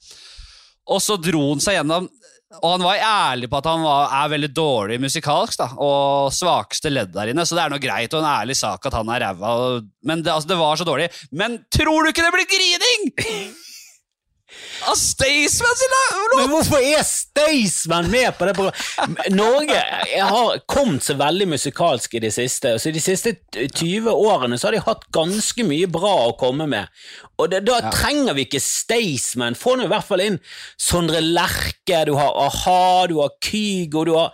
Og 0.90 1.03
så 1.05 1.18
dro 1.20 1.42
han 1.51 1.61
seg 1.62 1.77
gjennom 1.77 2.09
Og 2.62 2.68
han 2.73 2.85
var 2.87 3.03
ærlig 3.05 3.51
på 3.51 3.59
at 3.61 3.68
han 3.70 3.85
var, 3.85 4.14
er 4.23 4.33
veldig 4.33 4.51
dårlig 4.57 4.96
musikalsk, 5.03 5.59
da, 5.61 5.68
og 5.79 6.33
svakeste 6.35 6.90
ledd 6.90 7.12
der 7.14 7.31
inne, 7.31 7.44
så 7.46 7.55
det 7.55 7.62
er 7.62 7.75
noe 7.75 7.83
greit 7.83 8.16
og 8.16 8.25
en 8.25 8.31
ærlig 8.33 8.57
sak 8.59 8.88
at 8.90 8.96
han 8.99 9.12
er 9.14 9.23
ræva. 9.23 9.53
Men 10.03 10.25
det, 10.25 10.33
altså, 10.35 10.51
det 10.51 10.59
var 10.59 10.81
så 10.81 10.87
dårlig. 10.88 11.07
Men 11.31 11.61
tror 11.70 12.03
du 12.03 12.11
ikke 12.11 12.27
det 12.27 12.33
blir 12.35 12.51
grining?! 12.51 13.61
Av 14.89 14.97
Staysman 14.99 15.77
sin 15.77 15.95
låt! 15.95 16.41
Men 16.41 16.51
hvorfor 16.55 16.83
er 16.83 17.03
Staysman 17.07 18.11
med 18.11 18.33
på 18.39 18.49
det 18.49 18.55
programmet? 18.57 19.31
Norge 19.35 19.79
jeg 20.11 20.27
har 20.27 20.61
kommet 20.71 21.05
så 21.05 21.15
veldig 21.21 21.49
musikalsk 21.53 22.15
i 22.17 22.23
det 22.25 22.33
siste. 22.35 22.75
Så 22.79 22.91
I 22.91 22.95
de 22.97 23.03
siste 23.05 23.35
20 23.55 24.11
årene 24.11 24.59
så 24.59 24.69
har 24.69 24.77
de 24.77 24.83
hatt 24.87 25.07
ganske 25.15 25.67
mye 25.67 25.89
bra 25.91 26.15
å 26.29 26.37
komme 26.41 26.67
med. 26.71 26.91
Og 27.41 27.51
det, 27.53 27.63
Da 27.69 27.79
trenger 27.93 28.37
vi 28.37 28.47
ikke 28.49 28.61
Staysman. 28.63 29.57
Få 29.59 29.77
nå 29.77 29.87
i 29.87 29.93
hvert 29.93 30.07
fall 30.07 30.25
inn 30.25 30.39
Sondre 30.81 31.23
Lerche, 31.25 32.05
du 32.09 32.15
har 32.19 32.37
a-ha, 32.47 33.07
du 33.11 33.19
har 33.21 33.35
Kygo 33.45 34.05
du 34.05 34.15
har, 34.17 34.33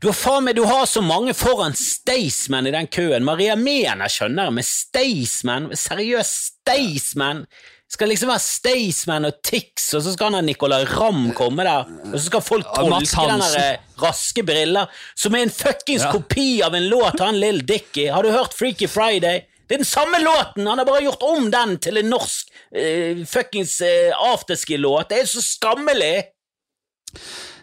du 0.00 0.08
har 0.10 0.16
faen 0.16 0.46
meg, 0.46 0.56
du 0.58 0.64
har 0.68 0.86
så 0.86 1.02
mange 1.04 1.34
foran 1.36 1.76
Staysman 1.78 2.68
i 2.68 2.74
den 2.74 2.90
køen. 2.90 3.26
Maria 3.26 3.56
Mena 3.58 4.08
skjønner 4.10 4.48
jeg, 4.48 4.58
men 4.58 4.68
Staysman? 4.68 5.72
Seriøst, 5.78 6.54
Staysman? 6.62 7.44
Skal 7.88 8.10
liksom 8.12 8.28
være 8.28 8.42
Staysman 8.44 9.24
og 9.24 9.38
Tix, 9.42 9.86
og 9.96 10.02
så 10.04 10.12
skal 10.12 10.28
han 10.28 10.34
ha 10.36 10.40
Nicolay 10.44 10.84
Ramm 10.90 11.30
komme 11.36 11.64
der, 11.64 11.86
og 12.10 12.16
så 12.18 12.24
skal 12.26 12.42
folk 12.44 12.66
tolke 12.76 13.00
den 13.30 13.40
der 13.40 13.54
eh, 13.62 13.78
raske 14.02 14.44
briller, 14.44 14.90
som 15.16 15.34
er 15.38 15.46
en 15.46 15.52
fuckings 15.54 16.04
Ja. 16.04 16.10
kopi 16.12 16.60
av 16.62 16.76
en 16.76 16.88
låt 16.92 17.18
han 17.24 17.40
Lill 17.40 17.62
Dicky. 17.66 18.10
Har 18.12 18.22
du 18.22 18.30
hørt 18.34 18.52
Freaky 18.54 18.86
Friday? 18.92 19.46
Det 19.68 19.74
er 19.78 19.82
den 19.82 19.88
samme 19.88 20.20
låten, 20.20 20.66
han 20.68 20.78
har 20.78 20.84
bare 20.88 21.02
gjort 21.04 21.22
om 21.24 21.50
den 21.52 21.78
til 21.78 21.96
en 22.00 22.10
norsk 22.12 22.52
uh, 22.76 23.24
fuckings 23.28 23.80
uh, 23.80 24.12
afterski-låt. 24.34 25.08
Det 25.08 25.22
er 25.22 25.28
så 25.28 25.42
skammelig! 25.44 26.14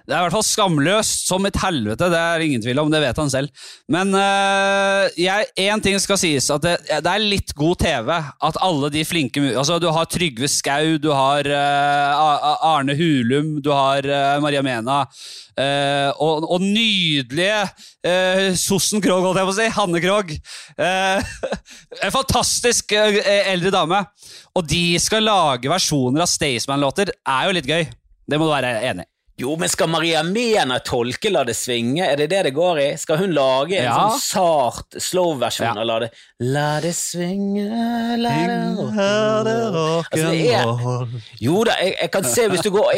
Det 0.06 0.14
er 0.14 0.20
i 0.20 0.26
hvert 0.28 0.36
fall 0.38 0.46
skamløst 0.46 1.26
som 1.30 1.46
et 1.50 1.58
helvete, 1.64 2.10
det 2.14 2.20
er 2.22 2.44
ingen 2.46 2.62
tvil 2.62 2.80
om, 2.84 2.92
det 2.94 3.02
vet 3.02 3.18
han 3.18 3.32
selv. 3.34 3.66
Men 3.92 4.14
én 4.16 5.82
ting 5.84 5.98
skal 6.02 6.20
sies, 6.22 6.50
at 6.54 6.62
det, 6.64 6.76
det 6.88 7.10
er 7.12 7.24
litt 7.24 7.54
god 7.58 7.80
TV 7.82 8.12
at 8.16 8.60
alle 8.64 8.90
de 8.94 9.04
flinke 9.08 9.42
Altså, 9.56 9.80
Du 9.82 9.88
har 9.94 10.06
Trygve 10.10 10.48
Skau, 10.52 10.98
du 11.02 11.10
har 11.14 11.48
eh, 11.48 12.12
A- 12.16 12.58
Arne 12.76 12.96
Hulum, 12.98 13.56
du 13.64 13.72
har 13.74 14.06
uh, 14.06 14.38
Maria 14.44 14.62
Mena, 14.66 15.02
eh, 15.60 16.10
og, 16.22 16.46
og 16.52 16.62
nydelige 16.64 17.64
uh, 17.66 18.54
Sossen 18.60 19.04
Krogh, 19.04 19.26
holdt 19.26 19.42
jeg 19.42 19.50
på 19.50 19.56
å 19.56 19.58
si. 19.60 19.68
Hanne 19.80 20.02
Krogh. 20.04 20.36
Eh, 20.78 21.34
en 22.06 22.16
fantastisk 22.16 22.96
eh, 22.98 23.20
eldre 23.54 23.74
dame. 23.76 24.04
Og 24.56 24.68
de 24.70 24.86
skal 25.02 25.26
lage 25.28 25.72
versjoner 25.72 26.24
av 26.26 26.32
Staysman-låter, 26.32 27.12
er 27.26 27.50
jo 27.50 27.58
litt 27.58 27.70
gøy. 27.70 27.84
Det 28.26 28.40
må 28.42 28.48
du 28.50 28.56
være 28.56 28.78
enig 28.92 29.06
i. 29.06 29.15
Jo, 29.38 29.56
men 29.60 29.68
skal 29.70 29.90
Maria 29.92 30.22
Mena 30.24 30.78
tolke 30.80 31.28
La 31.30 31.42
det 31.44 31.58
svinge? 31.60 32.06
Er 32.08 32.16
det 32.16 32.30
det 32.32 32.44
det 32.48 32.52
går 32.56 32.78
i? 32.80 32.86
Skal 32.98 33.18
hun 33.20 33.34
lage 33.36 33.76
en 33.76 33.84
Ja. 33.84 33.96
sånn 34.08 34.20
sart 34.24 34.96
slow-versjon 34.96 35.66
Ja. 35.76 35.82
av 35.82 35.86
La 35.86 36.00
det 36.00 36.10
La 36.40 36.80
det 36.80 36.94
svinge, 36.96 37.68
la 38.18 38.30
det 38.30 38.78
rock'n'roll 38.80 40.06
altså, 40.10 41.08
Jo 41.42 41.64
da, 41.68 41.76
jeg, 41.82 41.98
jeg 42.02 42.12
kan 42.12 42.24
se 42.24 42.48
hvis 42.48 42.64
du 42.64 42.72
går 42.72 42.92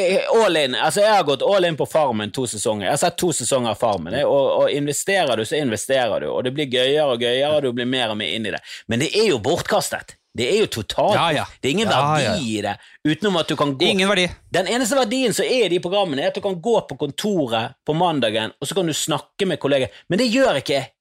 all 0.43 0.55
in 0.61 0.75
Altså, 0.75 1.01
jeg 1.01 1.15
har 1.15 1.23
gått 1.23 1.41
all 1.41 1.65
in 1.65 1.75
på 1.75 1.87
Farmen 1.89 2.31
to 2.31 2.45
sesonger. 2.45 2.85
Jeg 2.85 2.91
har 2.91 3.01
sett 3.01 3.17
to 3.17 3.31
sesonger 3.33 3.73
av 3.73 3.77
Farmen, 3.81 4.13
og, 4.23 4.61
og 4.61 4.69
investerer 4.69 5.35
du, 5.37 5.43
så 5.45 5.57
investerer 5.57 6.21
du, 6.21 6.27
og 6.29 6.43
det 6.45 6.53
blir 6.53 6.69
gøyere 6.69 7.09
og 7.15 7.19
gøyere, 7.19 7.55
og 7.57 7.63
du 7.63 7.71
blir 7.73 7.89
mer 7.89 8.13
og 8.13 8.17
mer 8.21 8.29
inn 8.35 8.45
i 8.45 8.51
det. 8.53 8.61
Men 8.87 8.99
det 8.99 9.09
er 9.15 9.31
jo 9.31 9.39
bortkastet. 9.39 10.15
Det 10.37 10.45
er 10.51 10.59
jo 10.61 10.67
totalt 10.79 11.15
Ja, 11.17 11.27
ja. 11.33 11.45
Det 11.61 11.69
er 11.69 11.73
ingen 11.73 11.89
Ja, 11.89 12.01
verdi 12.13 12.57
i 12.57 12.61
det, 12.61 12.75
utenom 13.07 13.39
at 13.41 13.49
du 13.49 13.55
kan 13.57 13.73
gå 13.77 13.87
Ingen 13.89 14.09
verdi. 14.11 14.27
den 14.53 14.69
eneste 14.69 14.99
verdien 14.99 15.33
som 15.33 15.47
er 15.47 15.65
i 15.65 15.71
de 15.73 15.79
programmene, 15.83 16.21
er 16.21 16.29
at 16.29 16.37
du 16.37 16.43
kan 16.43 16.59
gå 16.61 16.75
på 16.89 16.97
kontoret 16.99 17.73
på 17.85 17.95
mandagen, 17.97 18.53
og 18.61 18.69
så 18.69 18.77
kan 18.77 18.85
du 18.85 18.93
snakke 18.93 19.47
med 19.49 19.59
kolleger. 19.59 19.89
Men 20.09 20.21
det 20.21 20.29
gjør 20.29 20.61
ikke 20.61 20.77
jeg. 20.77 20.91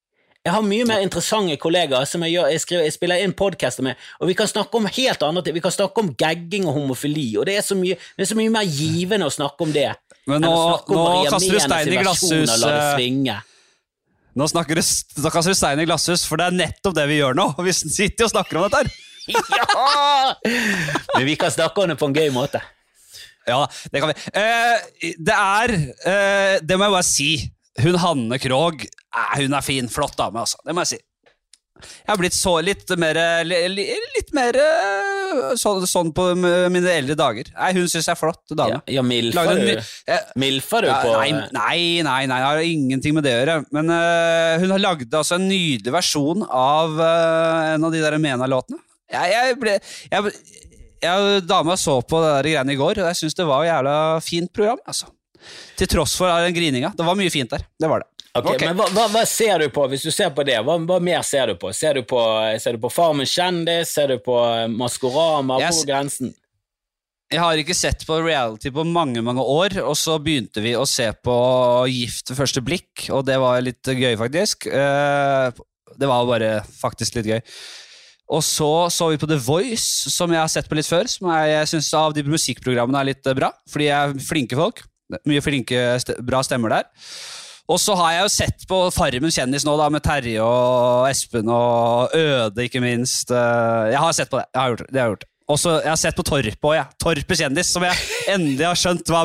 Jeg 0.46 0.54
har 0.54 0.62
mye 0.62 0.84
mer 0.86 1.00
interessante 1.02 1.56
kollegaer 1.58 2.06
som 2.06 2.22
jeg, 2.22 2.36
gjør, 2.36 2.52
jeg, 2.54 2.60
skriver, 2.62 2.82
jeg 2.86 2.94
spiller 2.94 3.22
inn 3.24 3.32
podkaster 3.34 3.82
med, 3.82 3.98
og 4.22 4.28
vi 4.30 4.36
kan 4.38 4.46
snakke 4.46 4.78
om 4.78 4.86
helt 4.86 5.24
andre 5.26 5.42
ting. 5.42 5.56
Vi 5.56 5.62
kan 5.64 5.74
snakke 5.74 6.04
om 6.04 6.12
gagging 6.14 6.68
og 6.70 6.76
homofili, 6.76 7.32
og 7.40 7.48
det 7.48 7.56
er 7.58 7.64
så 7.66 7.74
mye, 7.74 7.96
det 8.14 8.22
er 8.22 8.30
så 8.30 8.36
mye 8.38 8.52
mer 8.54 8.62
givende 8.62 9.26
å 9.26 9.34
snakke 9.34 9.66
om 9.66 9.74
det. 9.74 9.88
Men 10.30 10.46
nå, 10.46 10.52
nå 10.86 11.02
kaster 11.26 11.50
du 11.50 11.64
stein 11.64 11.90
i 11.90 11.98
glasshus. 11.98 12.62
Eh. 12.62 13.42
Nå 14.36 14.46
snakker 14.52 14.78
du, 14.78 14.84
kaster 15.34 15.50
du 15.50 15.58
stein 15.58 15.82
i 15.82 15.88
glasshus, 15.88 16.22
for 16.30 16.38
det 16.38 16.46
er 16.52 16.58
nettopp 16.62 16.94
det 16.94 17.08
vi 17.10 17.18
gjør 17.18 17.34
nå. 17.38 17.48
Vi 17.66 17.74
sitter 17.74 18.28
og 18.28 18.34
snakker 18.36 18.60
om 18.60 18.68
dette 18.68 18.84
her. 18.84 18.94
Ja! 19.58 20.34
Men 21.16 21.26
vi 21.26 21.36
kan 21.40 21.52
snakke 21.52 21.82
om 21.82 21.92
det 21.92 21.98
på 22.00 22.10
en 22.10 22.16
gøy 22.16 22.30
måte. 22.34 22.62
Ja, 23.46 23.66
det 23.92 24.02
kan 24.02 24.10
vi. 24.10 24.14
Eh, 24.34 25.12
det 25.18 25.34
er 25.34 25.74
eh, 25.76 26.54
Det 26.62 26.78
må 26.78 26.88
jeg 26.88 26.96
bare 26.98 27.06
si. 27.06 27.30
Hun 27.84 27.98
Hanne 28.00 28.38
Krogh, 28.40 28.86
eh, 28.86 29.36
hun 29.42 29.54
er 29.54 29.64
fin. 29.64 29.90
Flott 29.92 30.16
dame, 30.18 30.42
altså. 30.42 30.58
Det 30.66 30.74
må 30.74 30.82
jeg 30.82 30.96
si. 30.96 31.02
Jeg 31.76 32.08
har 32.08 32.16
blitt 32.16 32.32
så 32.32 32.54
litt 32.64 32.88
mer 32.96 33.18
li, 33.44 33.56
li, 33.68 33.82
Litt 34.14 34.30
mer 34.32 34.56
så, 35.60 35.74
sånn, 35.84 36.08
på 36.16 36.30
mine 36.32 36.88
eldre 36.88 37.12
dager. 37.18 37.50
Nei, 37.52 37.68
Hun 37.76 37.84
syns 37.84 38.08
jeg 38.08 38.14
er 38.14 38.18
flott 38.18 38.54
dame. 38.56 38.78
Ja, 38.88 38.96
ja 38.96 39.04
milfer 39.04 39.52
du, 39.60 39.74
eh, 40.08 40.30
milfer 40.40 40.86
du 40.86 40.90
på 40.94 41.12
nei, 41.18 41.28
nei, 41.52 41.76
nei, 42.06 42.22
nei, 42.30 42.40
jeg 42.40 42.46
har 42.46 42.62
ingenting 42.64 43.18
med 43.18 43.28
det 43.28 43.34
å 43.34 43.42
gjøre. 43.42 43.58
Men 43.76 43.92
uh, 43.92 44.56
hun 44.62 44.72
har 44.72 44.82
lagd 44.86 45.12
altså, 45.12 45.36
en 45.36 45.46
nydelig 45.52 45.92
versjon 45.94 46.46
av 46.48 46.96
uh, 46.96 47.74
en 47.74 47.86
av 47.86 47.92
de 47.92 48.00
der 48.02 48.16
Mena-låtene. 48.24 48.80
Jeg, 49.12 49.32
jeg 49.32 49.58
ble 49.60 49.76
jeg, 49.76 50.32
jeg, 51.04 51.42
Dama 51.46 51.76
så 51.78 52.00
på 52.02 52.20
det 52.24 52.32
der 52.34 52.48
greiene 52.50 52.74
i 52.74 52.80
går, 52.80 53.02
og 53.02 53.10
jeg 53.12 53.20
syns 53.20 53.36
det 53.38 53.46
var 53.46 53.62
et 53.64 53.70
jævla 53.70 53.94
fint 54.24 54.52
program. 54.52 54.80
altså. 54.86 55.12
Til 55.78 55.86
tross 55.92 56.16
for 56.18 56.30
den 56.42 56.54
grininga. 56.56 56.90
Det 56.96 57.06
var 57.06 57.18
mye 57.18 57.30
fint 57.30 57.52
der. 57.52 57.66
Det 57.78 57.90
var 57.90 58.02
det. 58.02 58.10
Okay, 58.36 58.56
Ok. 58.56 58.64
Men 58.66 58.76
hva, 58.76 58.86
hva, 58.92 59.04
hva 59.14 59.22
ser 59.28 59.62
du 59.62 59.70
på, 59.72 59.86
hvis 59.88 60.02
du 60.04 60.10
ser 60.12 60.32
på 60.36 60.44
det? 60.44 60.56
Hva, 60.64 60.74
hva 60.88 60.96
mer 61.00 61.22
ser 61.24 61.52
du 61.52 61.54
på? 61.60 61.70
Ser 61.72 61.96
du 62.00 62.02
på, 62.08 62.18
ser 62.60 62.76
du 62.76 62.82
på 62.82 62.90
Farmen 62.92 63.28
kjendis? 63.28 63.94
Ser 63.96 64.12
du 64.12 64.18
på 64.24 64.34
eh, 64.42 64.66
Maskorama? 64.72 65.56
Hvor 65.62 65.70
er 65.70 65.88
grensen? 65.88 66.34
Jeg 67.32 67.40
har 67.42 67.58
ikke 67.58 67.74
sett 67.74 68.04
på 68.06 68.20
reality 68.22 68.70
på 68.70 68.84
mange 68.86 69.22
mange 69.24 69.42
år, 69.42 69.80
og 69.82 69.96
så 69.98 70.14
begynte 70.22 70.62
vi 70.62 70.76
å 70.78 70.84
se 70.86 71.08
på 71.26 71.34
Gift 71.90 72.30
ved 72.30 72.38
første 72.38 72.62
blikk, 72.62 73.08
og 73.10 73.24
det 73.26 73.38
var 73.42 73.64
litt 73.66 73.82
gøy, 73.88 74.12
faktisk. 74.20 74.68
Eh, 74.70 75.64
Det 75.96 76.06
var 76.10 76.26
bare 76.28 76.50
faktisk 76.66 77.16
litt 77.16 77.26
gøy. 77.30 77.40
Og 78.26 78.42
så 78.42 78.68
så 78.90 79.06
vi 79.12 79.20
på 79.22 79.28
The 79.30 79.38
Voice, 79.38 80.10
som 80.10 80.32
jeg 80.34 80.40
har 80.42 80.50
sett 80.50 80.68
på 80.68 80.74
litt 80.78 80.88
før, 80.90 81.06
som 81.10 81.28
jeg, 81.30 81.52
jeg 81.52 81.70
syns 81.74 81.92
av 81.94 82.14
de 82.16 82.24
musikkprogrammene 82.26 82.98
er 83.02 83.10
litt 83.12 83.28
eh, 83.30 83.36
bra, 83.38 83.52
fordi 83.70 83.86
jeg 83.86 83.96
er 83.96 84.26
flinke 84.26 84.58
folk. 84.58 84.82
Mye 85.28 85.42
flinke, 85.44 85.82
bra 86.26 86.40
stemmer 86.42 86.72
der. 86.74 86.88
Og 87.70 87.78
så 87.82 87.94
har 87.98 88.12
jeg 88.14 88.24
jo 88.24 88.32
sett 88.34 88.64
på 88.70 88.76
Farmen 88.94 89.32
kjendis 89.34 89.64
nå, 89.66 89.72
da, 89.78 89.86
med 89.90 90.02
Terje 90.06 90.42
og 90.42 91.06
Espen 91.10 91.50
og 91.50 92.14
Øde, 92.14 92.66
ikke 92.66 92.82
minst. 92.82 93.30
Eh, 93.30 93.92
Jeg 93.92 94.02
har 94.02 94.14
sett 94.14 94.30
på 94.30 94.38
det. 94.40 94.46
Jeg 94.54 94.60
har 94.62 94.74
gjort 94.74 94.84
det. 94.84 94.90
det 94.92 95.00
har 95.00 95.08
jeg 95.08 95.16
gjort. 95.16 95.26
Og 95.46 95.58
så 95.62 95.76
Jeg 95.78 95.90
har 95.92 95.98
sett 96.00 96.16
på 96.18 96.24
Torpet 96.26 96.58
òg, 96.66 96.74
jeg. 96.74 96.86
Torpet 97.02 97.38
kjendis, 97.38 97.68
som 97.70 97.84
jeg 97.86 97.94
endelig 98.34 98.66
har 98.66 98.78
skjønt 98.78 99.12
hva 99.14 99.20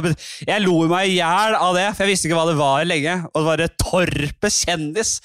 Jeg 0.46 0.62
lo 0.62 0.76
meg 0.90 1.10
i 1.10 1.16
hjel 1.18 1.58
av 1.58 1.74
det, 1.78 1.88
for 1.96 2.06
jeg 2.06 2.14
visste 2.14 2.30
ikke 2.30 2.38
hva 2.38 2.50
det 2.52 2.60
var 2.62 2.86
lenge. 2.86 3.16
Og 3.32 3.38
det 3.42 3.48
var 3.50 3.64
et 3.66 3.78
Torpet 3.82 4.58
kjendis. 4.60 5.16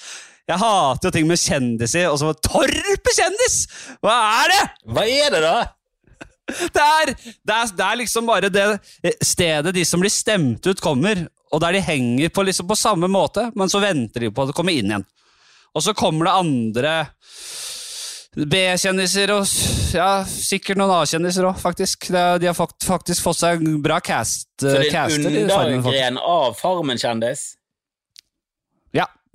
Jeg 0.47 0.63
hater 0.63 1.09
jo 1.09 1.15
ting 1.15 1.27
med 1.27 1.41
kjendiser, 1.43 2.07
og 2.11 2.21
så 2.21 2.29
var 2.31 2.71
det 2.71 3.15
kjendis! 3.17 3.57
Hva 4.05 4.15
er 4.45 4.53
det?! 4.53 4.63
Hva 4.95 5.07
er 5.11 5.35
det, 5.35 5.41
da? 5.43 5.57
Det 6.47 6.83
er, 6.83 7.11
det, 7.11 7.55
er, 7.57 7.71
det 7.75 7.87
er 7.87 7.99
liksom 7.99 8.29
bare 8.29 8.51
det 8.55 9.17
stedet 9.27 9.73
de 9.75 9.83
som 9.85 9.99
blir 10.03 10.13
stemt 10.15 10.67
ut, 10.69 10.79
kommer. 10.83 11.25
Og 11.51 11.63
der 11.63 11.75
de 11.75 11.83
henger 11.83 12.31
på, 12.31 12.45
liksom 12.47 12.69
på 12.71 12.79
samme 12.79 13.11
måte, 13.11 13.49
men 13.59 13.71
så 13.71 13.83
venter 13.83 14.23
de 14.23 14.31
på 14.31 14.45
at 14.45 14.53
det 14.53 14.57
kommer 14.59 14.77
inn 14.77 14.93
igjen. 14.93 15.07
Og 15.75 15.83
så 15.83 15.95
kommer 15.99 16.29
det 16.29 16.37
andre 16.39 16.95
B-kjendiser 18.37 19.33
og 19.33 19.45
ja, 19.97 20.11
sikkert 20.29 20.79
noen 20.79 20.93
A-kjendiser 21.01 21.49
òg, 21.49 21.59
faktisk. 21.61 22.11
De 22.13 22.49
har 22.49 22.57
faktisk 22.57 23.25
fått 23.25 23.41
seg 23.43 23.65
en 23.65 23.79
bra 23.85 23.99
cast, 24.05 24.49
Så 24.61 24.77
det 24.77 24.91
er 24.93 25.17
en 25.17 25.39
undergren 25.43 26.21
av 26.21 26.55
Farmen-kjendis? 26.61 27.49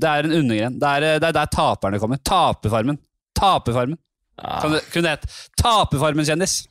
Det 0.01 0.09
er 0.09 0.27
en 0.27 0.35
undergren. 0.39 0.79
Det 0.81 0.91
er, 0.97 1.07
det 1.21 1.29
er 1.29 1.37
der 1.37 1.53
taperne 1.53 1.99
kommer. 2.01 2.19
Taperfarmen. 2.25 2.99
Taperfarmen. 3.37 3.99
Ja. 4.41 4.59
Kan 4.63 4.75
det, 4.75 4.83
kunne 4.91 5.07
det 5.07 5.15
hett 5.15 5.39
Taperfarmen-kjendis? 5.61 6.61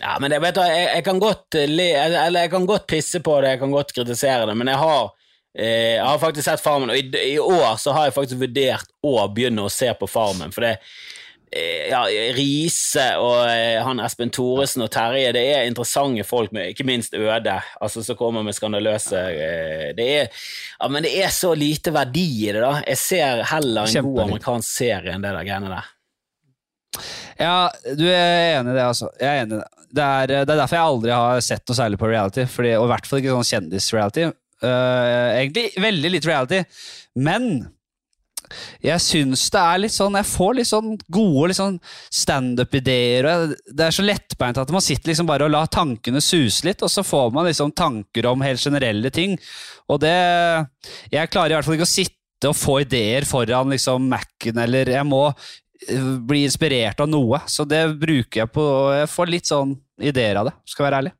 Ja, 0.00 0.16
men 0.20 0.32
jeg, 0.32 0.40
vet 0.42 0.56
du, 0.56 0.62
jeg, 0.64 0.84
jeg, 0.88 1.04
kan 1.06 1.18
godt 1.20 1.58
eh, 1.60 1.68
le, 1.70 1.88
eller 2.00 2.46
jeg 2.46 2.52
kan 2.54 2.66
godt 2.68 2.86
pisse 2.90 3.20
på 3.24 3.36
det, 3.42 3.54
jeg 3.54 3.60
kan 3.60 3.74
godt 3.74 3.92
kritisere 3.94 4.46
det, 4.48 4.54
men 4.58 4.70
jeg 4.72 4.80
har, 4.80 5.10
eh, 5.52 5.98
jeg 5.98 6.06
har 6.06 6.22
faktisk 6.22 6.48
sett 6.48 6.64
Farmen, 6.64 6.90
og 6.90 6.98
i, 6.98 7.34
i 7.34 7.38
år 7.38 7.76
så 7.80 7.92
har 7.96 8.08
jeg 8.08 8.16
faktisk 8.16 8.40
vurdert 8.40 8.88
å 9.04 9.12
begynne 9.34 9.66
å 9.66 9.72
se 9.72 9.90
på 9.98 10.08
Farmen, 10.10 10.54
for 10.54 10.64
det 10.64 10.72
eh, 10.78 10.94
ja, 11.90 12.00
Riise 12.36 13.04
og 13.20 13.42
eh, 13.50 13.78
han 13.84 14.00
Espen 14.00 14.30
Thoresen 14.32 14.84
og 14.86 14.90
Terje, 14.94 15.34
det 15.36 15.42
er 15.52 15.66
interessante 15.68 16.24
folk, 16.24 16.52
med, 16.54 16.72
ikke 16.72 16.86
minst 16.88 17.16
Øde, 17.18 17.58
altså 17.80 18.04
som 18.06 18.16
kommer 18.16 18.44
med 18.46 18.56
skandaløse 18.56 19.20
eh, 19.32 19.88
det 19.96 20.06
er, 20.22 20.30
ja, 20.78 20.88
Men 20.88 21.04
det 21.04 21.12
er 21.20 21.34
så 21.34 21.52
lite 21.58 21.92
verdi 21.92 22.26
i 22.46 22.52
det, 22.52 22.62
da. 22.62 22.78
Jeg 22.86 23.00
ser 23.00 23.42
heller 23.52 23.84
en 23.84 23.88
god 23.88 23.96
Kjempelite. 23.98 24.28
amerikansk 24.28 24.70
serie 24.70 25.12
enn 25.12 25.26
det 25.26 25.34
der 25.36 25.48
greiene 25.48 25.74
der. 25.74 25.90
Ja, 27.40 27.56
du 27.96 28.06
er 28.06 28.58
enig 28.58 28.72
i 28.72 28.76
det, 28.76 28.86
altså. 28.86 29.10
Jeg 29.20 29.28
er 29.28 29.44
enig 29.44 29.58
i 29.58 29.60
det. 29.60 29.68
Det 29.92 30.04
er, 30.08 30.30
det 30.32 30.54
er 30.54 30.56
derfor 30.56 30.78
jeg 30.78 30.88
aldri 30.88 31.12
har 31.12 31.44
sett 31.44 31.68
noe 31.68 31.76
særlig 31.76 31.98
på 32.00 32.08
reality, 32.08 32.46
fordi, 32.48 32.72
og 32.78 32.86
i 32.86 32.92
hvert 32.94 33.08
fall 33.08 33.20
ikke 33.20 33.34
sånn 33.36 33.50
kjendis-reality. 33.50 34.30
Uh, 34.62 35.34
egentlig 35.36 35.66
veldig 35.82 36.12
lite 36.14 36.30
reality, 36.30 36.60
men 37.20 37.48
jeg 38.82 39.02
syns 39.04 39.44
det 39.52 39.62
er 39.62 39.82
litt 39.84 39.94
sånn 39.94 40.18
Jeg 40.18 40.28
får 40.28 40.56
litt 40.58 40.70
sånn 40.70 40.94
gode 41.12 41.50
litt 41.50 41.58
sånn 41.58 41.78
standup-ideer. 42.12 43.28
Det 43.66 43.86
er 43.86 43.94
så 43.94 44.04
lettbeint 44.04 44.60
at 44.60 44.72
man 44.74 44.84
sitter 44.84 45.12
liksom 45.12 45.28
bare 45.28 45.46
og 45.46 45.54
lar 45.54 45.70
tankene 45.72 46.22
suse 46.22 46.66
litt, 46.66 46.82
og 46.82 46.92
så 46.92 47.04
får 47.06 47.32
man 47.34 47.48
liksom 47.48 47.74
tanker 47.76 48.28
om 48.30 48.44
helt 48.44 48.62
generelle 48.62 49.12
ting. 49.14 49.38
Og 49.88 50.02
det 50.02 50.16
Jeg 51.12 51.30
klarer 51.30 51.54
i 51.54 51.58
hvert 51.58 51.68
fall 51.68 51.78
ikke 51.78 51.88
å 51.88 51.96
sitte 51.96 52.50
og 52.50 52.58
få 52.58 52.80
ideer 52.82 53.26
foran 53.28 53.70
liksom 53.70 54.08
Mac-en, 54.10 54.58
eller 54.58 54.90
jeg 54.90 55.06
må 55.06 55.28
eh, 55.28 56.12
bli 56.26 56.44
inspirert 56.48 57.00
av 57.00 57.10
noe. 57.10 57.42
Så 57.46 57.64
det 57.68 57.84
bruker 58.00 58.44
jeg 58.44 58.54
på 58.54 58.64
Jeg 58.98 59.10
får 59.12 59.30
litt 59.30 59.50
sånn 59.50 59.76
ideer 60.02 60.40
av 60.40 60.50
det, 60.50 60.56
skal 60.66 60.88
være 60.88 61.02
ærlig. 61.02 61.16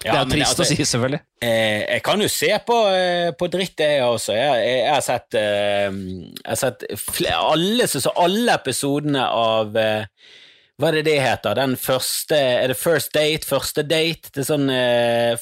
Ja, 0.00 0.14
det 0.14 0.16
er 0.16 0.24
jo 0.24 0.32
trist 0.32 0.54
altså, 0.54 0.64
å 0.64 0.68
si, 0.70 0.84
selvfølgelig. 0.88 1.20
Eh, 1.44 1.82
jeg 1.84 2.02
kan 2.06 2.22
jo 2.24 2.28
se 2.32 2.48
på, 2.64 2.76
eh, 2.96 3.32
på 3.36 3.48
dritt, 3.52 3.82
jeg 3.84 4.04
også. 4.06 4.32
Jeg, 4.32 4.62
jeg, 4.64 4.78
jeg 4.78 4.94
har 4.94 5.04
sett, 5.04 5.36
eh, 5.36 5.98
jeg 6.38 6.48
har 6.48 6.60
sett 6.62 6.86
flere, 7.02 7.40
alle, 7.52 7.88
så, 7.90 8.00
så 8.06 8.14
alle 8.24 8.56
episodene 8.56 9.26
av 9.28 9.76
Hva 9.76 10.88
er 10.88 10.96
det 10.96 11.04
det 11.10 11.18
heter? 11.20 11.58
Den 11.58 11.76
første 11.76 12.38
Er 12.38 12.72
det 12.72 12.78
First 12.80 13.12
Date? 13.12 13.44
Første 13.44 13.84
date? 13.84 14.32
Det 14.32 14.40
er 14.40 14.48
sånn 14.48 14.70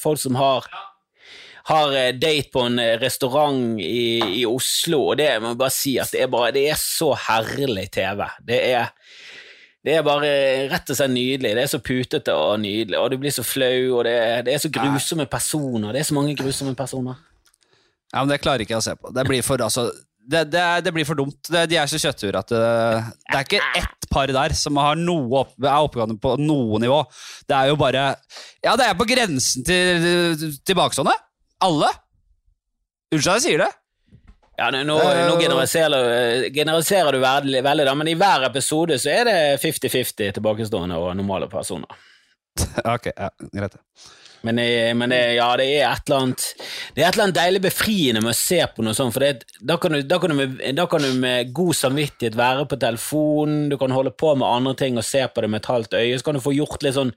folk 0.01 0.19
som 0.19 0.39
har 0.41 0.67
har 1.69 1.93
date 2.17 2.49
på 2.49 2.63
en 2.65 2.81
restaurant 2.97 3.77
i, 3.85 4.41
i 4.41 4.45
Oslo, 4.49 5.03
og 5.11 5.19
det 5.21 5.27
jeg 5.27 5.43
må 5.45 5.51
bare 5.61 5.75
si 5.75 5.99
at 6.01 6.15
det 6.15 6.23
er, 6.25 6.31
bare, 6.33 6.49
det 6.57 6.63
er 6.73 6.79
så 6.81 7.11
herlig 7.27 7.91
TV. 7.93 8.23
Det 8.41 8.61
er, 8.71 8.89
det 9.89 9.95
er 9.97 10.03
bare 10.05 10.31
rett 10.69 10.91
og 10.93 10.99
slett 10.99 11.13
nydelig. 11.15 11.55
Det 11.57 11.63
er 11.63 11.71
så 11.71 11.79
putete 11.81 12.35
og 12.37 12.59
nydelig, 12.61 12.99
og 13.01 13.09
du 13.09 13.17
blir 13.23 13.33
så 13.33 13.45
flau, 13.47 13.95
og 13.97 14.03
det 14.05 14.13
er, 14.21 14.43
det 14.45 14.53
er 14.53 14.61
så 14.61 14.71
grusomme 14.75 15.25
personer. 15.33 15.95
Det 15.97 16.03
er 16.03 16.09
så 16.11 16.17
mange 16.19 16.35
grusomme 16.37 16.75
personer. 16.77 17.17
Ja, 18.13 18.21
men 18.21 18.35
Det 18.35 18.43
klarer 18.45 18.65
ikke 18.65 18.77
jeg 18.77 18.83
å 18.83 18.85
se 18.85 18.95
på. 19.01 19.13
Det 19.17 19.25
blir 19.29 19.47
for, 19.47 19.65
altså, 19.65 19.87
det, 20.29 20.45
det, 20.53 20.61
er, 20.61 20.85
det 20.85 20.93
blir 20.93 21.09
for 21.09 21.17
dumt. 21.17 21.41
De 21.49 21.81
er 21.81 21.89
så 21.89 22.01
kjøtture 22.03 22.43
at 22.45 22.53
det, 22.53 22.61
det 23.33 23.39
er 23.39 23.47
ikke 23.47 23.63
ett 23.81 24.09
par 24.13 24.29
der 24.37 24.55
som 24.61 24.77
har 24.81 25.01
noe 25.01 25.43
opp, 25.45 25.57
er 25.65 25.73
oppgående 25.81 26.19
på 26.21 26.35
noe 26.43 26.83
nivå. 26.85 27.01
Det 27.49 27.57
er 27.57 27.73
jo 27.73 27.81
bare 27.81 28.11
Ja, 28.65 28.77
det 28.77 28.91
er 28.91 28.99
på 28.99 29.09
grensen 29.09 29.65
til 29.65 30.53
tilbakestående. 30.69 31.17
Alle. 31.65 31.89
Unnskyld 33.09 33.33
at 33.33 33.41
jeg 33.41 33.47
sier 33.47 33.65
det. 33.65 33.73
Ja, 34.59 34.73
Nå, 34.75 34.83
nå, 34.83 34.95
nå 34.99 35.35
generaliserer, 35.39 36.49
generaliserer 36.51 37.15
du 37.15 37.21
veldig, 37.23 37.61
veldig, 37.63 37.85
da, 37.87 37.93
men 37.95 38.09
i 38.11 38.17
hver 38.19 38.49
episode 38.49 38.97
så 38.99 39.13
er 39.13 39.29
det 39.29 39.37
50-50 39.63 40.33
tilbakestående 40.35 40.97
og 40.99 41.13
normale 41.15 41.47
personer. 41.53 41.87
ok, 42.95 43.07
ja, 43.13 43.29
greit. 43.55 43.77
Men, 44.43 44.59
eh, 44.59 44.91
men 44.99 45.15
det, 45.15 45.21
ja, 45.37 45.47
det 45.59 45.67
er 45.67 45.85
et 45.89 46.07
eller 46.07 46.21
annet 46.23 46.45
Det 46.95 47.03
er 47.03 47.09
et 47.09 47.17
eller 47.17 47.25
annet 47.25 47.39
deilig 47.39 47.61
befriende 47.65 48.23
med 48.23 48.31
å 48.31 48.39
se 48.39 48.59
på 48.75 48.85
noe 48.87 48.95
sånt, 48.99 49.15
for 49.15 49.23
det, 49.23 49.47
da, 49.61 49.79
kan 49.79 49.95
du, 49.95 50.03
da, 50.03 50.19
kan 50.23 50.35
du 50.35 50.39
med, 50.39 50.61
da 50.79 50.87
kan 50.91 51.07
du 51.07 51.11
med 51.23 51.55
god 51.55 51.79
samvittighet 51.79 52.39
være 52.39 52.67
på 52.71 52.79
telefonen, 52.83 53.69
du 53.71 53.79
kan 53.79 53.95
holde 53.95 54.15
på 54.15 54.35
med 54.39 54.47
andre 54.49 54.75
ting 54.83 54.99
og 54.99 55.07
se 55.07 55.23
på 55.23 55.45
det 55.45 55.51
med 55.55 55.63
et 55.63 55.71
halvt 55.71 55.99
øye, 55.99 56.19
så 56.19 56.27
kan 56.27 56.39
du 56.39 56.43
få 56.43 56.55
gjort 56.59 56.83
litt 56.87 56.99
sånn 56.99 57.15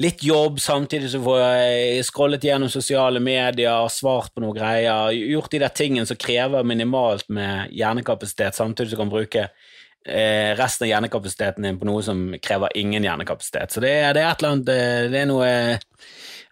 litt 0.00 0.24
jobb 0.26 0.58
samtidig 0.60 1.10
som 1.12 1.26
jeg 1.38 2.02
scrollet 2.06 2.44
gjennom 2.44 2.70
sosiale 2.72 3.20
medier, 3.22 3.86
svart 3.92 4.34
på 4.34 4.42
noen 4.42 4.56
greier, 4.56 5.14
gjort 5.14 5.52
de 5.54 5.62
der 5.62 5.74
tingene 5.74 6.08
som 6.08 6.18
krever 6.18 6.66
minimalt 6.66 7.28
med 7.32 7.70
hjernekapasitet, 7.74 8.56
samtidig 8.58 8.90
som 8.90 8.98
du 8.98 9.02
kan 9.04 9.12
bruke 9.12 9.44
eh, 9.46 10.50
resten 10.58 10.88
av 10.88 10.90
hjernekapasiteten 10.90 11.68
din 11.68 11.78
på 11.78 11.88
noe 11.88 12.02
som 12.02 12.26
krever 12.42 12.74
ingen 12.78 13.06
hjernekapasitet. 13.06 13.74
Så 13.74 13.84
det 13.84 13.94
det 14.16 14.24
er 14.24 14.32
et 14.32 14.42
eller 14.42 14.56
annet 14.56 14.74
eh, 14.74 15.10
Det 15.12 15.22
er 15.22 15.30
noe 15.30 15.52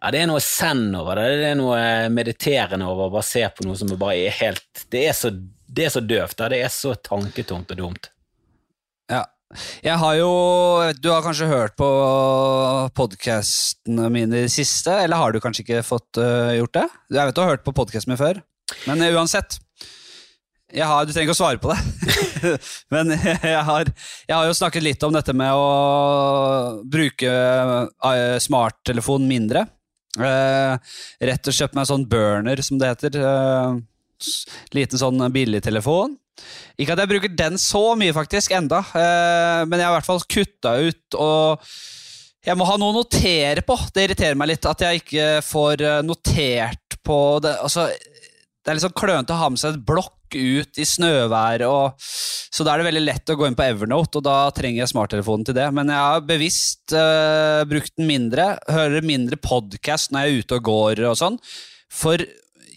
ja, 0.03 0.11
det 0.11 0.19
er 0.19 0.27
noe 0.27 0.43
zen 0.43 0.89
over 0.99 1.19
det. 1.19 1.29
Det 1.39 1.51
er 1.53 1.59
noe 1.59 1.83
mediterende 2.11 2.89
over 2.91 3.07
å 3.07 3.13
bare 3.19 3.27
se 3.27 3.45
på 3.55 3.67
noe 3.67 3.79
som 3.79 3.91
bare 3.95 4.17
er 4.19 4.35
helt 4.41 4.87
Det 4.91 5.05
er 5.07 5.15
så, 5.15 5.31
det 5.31 5.87
er 5.87 5.95
så 5.95 6.03
døvt. 6.03 6.43
Det 6.51 6.59
er 6.59 6.75
så 6.75 6.97
tanketomt 6.99 7.71
og 7.75 7.79
dumt. 7.79 8.11
Jeg 9.85 9.99
har 10.01 10.15
jo 10.19 10.31
Du 11.03 11.11
har 11.13 11.25
kanskje 11.25 11.51
hørt 11.51 11.75
på 11.79 11.89
podkastene 12.97 14.09
mine 14.13 14.43
i 14.43 14.47
det 14.47 14.55
siste, 14.55 14.95
eller 15.05 15.21
har 15.21 15.33
du 15.33 15.41
kanskje 15.43 15.65
ikke 15.67 15.85
fått 15.87 16.21
uh, 16.21 16.55
gjort 16.57 16.79
det? 16.79 16.87
Jeg 17.13 17.29
vet 17.29 17.37
du 17.37 17.43
har 17.43 17.53
hørt 17.55 17.67
på 17.67 17.75
podkasten 17.77 18.13
min 18.13 18.21
før, 18.21 18.41
men 18.89 19.05
uh, 19.05 19.13
uansett. 19.19 19.59
Har, 20.73 21.05
du 21.05 21.13
trenger 21.13 21.29
ikke 21.29 21.35
å 21.35 21.41
svare 21.43 21.61
på 21.61 21.69
det, 21.69 22.55
men 22.95 23.13
jeg 23.13 23.65
har, 23.69 23.91
jeg 24.25 24.33
har 24.33 24.47
jo 24.49 24.57
snakket 24.57 24.87
litt 24.87 25.05
om 25.05 25.13
dette 25.13 25.35
med 25.37 25.53
å 25.53 26.81
bruke 26.89 27.29
uh, 27.29 28.39
smarttelefon 28.41 29.29
mindre. 29.29 29.67
Rett 30.13 31.49
og 31.49 31.55
slett 31.57 31.73
med 31.73 31.85
en 31.85 31.89
sånn 31.89 32.09
burner, 32.09 32.61
som 32.65 32.81
det 32.81 32.91
heter. 32.91 33.21
Liten 34.77 35.01
sånn 35.01 35.25
billigtelefon. 35.33 36.19
Ikke 36.81 36.95
at 36.95 37.03
jeg 37.03 37.11
bruker 37.11 37.35
den 37.37 37.59
så 37.61 37.83
mye, 37.99 38.15
faktisk, 38.17 38.55
enda, 38.57 38.81
eh, 38.97 39.65
men 39.69 39.79
jeg 39.79 39.87
har 39.87 39.93
i 39.93 39.99
hvert 39.99 40.09
fall 40.09 40.25
kutta 40.27 40.77
ut 40.81 41.21
og 41.21 41.75
Jeg 42.43 42.59
må 42.59 42.67
ha 42.67 42.75
noe 42.75 42.91
å 42.91 42.97
notere 42.97 43.63
på. 43.63 43.77
Det 43.95 44.03
irriterer 44.03 44.35
meg 44.35 44.49
litt 44.51 44.67
at 44.67 44.81
jeg 44.83 45.05
ikke 45.05 45.27
får 45.47 45.85
eh, 45.87 46.01
notert 46.03 46.97
på 47.07 47.19
det. 47.39 47.53
Altså, 47.63 47.85
det 47.87 48.73
er 48.73 48.75
litt 48.75 48.83
sånn 48.83 48.97
klønete 48.99 49.31
å 49.31 49.39
ha 49.39 49.51
med 49.53 49.63
seg 49.63 49.77
et 49.77 49.85
blokk 49.87 50.35
ut 50.35 50.81
i 50.81 50.87
snøværet, 50.89 51.69
og, 51.69 52.03
så 52.03 52.65
da 52.65 52.73
er 52.73 52.83
det 52.83 52.89
veldig 52.89 53.03
lett 53.05 53.31
å 53.31 53.37
gå 53.39 53.47
inn 53.47 53.57
på 53.59 53.67
Evernote, 53.67 54.19
og 54.19 54.27
da 54.27 54.37
trenger 54.55 54.83
jeg 54.83 54.91
smarttelefonen 54.91 55.47
til 55.47 55.57
det. 55.61 55.69
Men 55.77 55.93
jeg 55.93 56.07
har 56.09 56.27
bevisst 56.27 56.95
uh, 56.97 57.63
brukt 57.69 57.95
den 57.99 58.09
mindre, 58.11 58.49
hører 58.67 59.07
mindre 59.07 59.39
podkast 59.39 60.11
når 60.11 60.25
jeg 60.25 60.33
er 60.33 60.43
ute 60.43 60.59
og 60.59 60.67
går 60.71 61.05
og 61.11 61.19
sånn, 61.21 61.39
for 61.93 62.27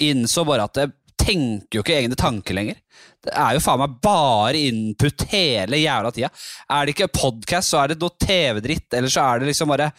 innså 0.04 0.46
bare 0.46 0.68
at 0.68 0.82
jeg 0.84 0.94
tenker 1.26 1.80
jo 1.80 1.84
ikke 1.84 1.98
egne 1.98 2.18
tanker 2.20 2.58
lenger. 2.58 2.78
Det 3.26 3.34
er 3.34 3.56
jo 3.58 3.64
faen 3.64 3.82
meg 3.82 3.98
bare 4.06 4.62
input 4.70 5.26
hele 5.32 5.82
jævla 5.82 6.14
tida. 6.14 6.30
Er 6.70 6.86
det 6.86 6.94
ikke 6.96 7.10
podkast, 7.16 7.74
så 7.74 7.82
er 7.82 7.94
det 7.94 8.00
noe 8.02 8.14
TV-dritt, 8.22 8.88
eller 8.94 9.12
så 9.12 9.26
er 9.26 9.42
det 9.42 9.52
liksom 9.52 9.74
bare 9.74 9.92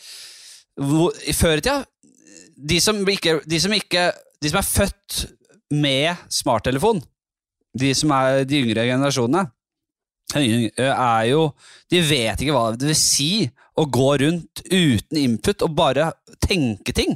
Før 0.76 1.56
i 1.56 1.62
tida 1.64 1.80
de 2.56 2.78
som, 2.80 3.02
ikke, 3.08 3.40
de, 3.44 3.60
som 3.60 3.72
ikke, 3.76 4.08
de 4.40 4.50
som 4.50 4.60
er 4.60 4.66
født 4.66 5.18
med 5.76 6.24
smarttelefon, 6.32 7.02
de 7.76 7.92
som 7.96 8.12
er 8.16 8.46
de 8.48 8.62
yngre 8.64 8.86
generasjonene, 8.88 9.44
er 10.34 11.24
jo 11.30 11.42
De 11.86 12.00
vet 12.02 12.40
ikke 12.42 12.54
hva 12.54 12.72
det 12.74 12.88
vil 12.88 12.98
si 12.98 13.46
å 13.78 13.84
gå 13.86 14.08
rundt 14.24 14.62
uten 14.72 15.20
input 15.20 15.62
og 15.62 15.76
bare 15.78 16.08
tenke 16.42 16.94
ting. 16.96 17.14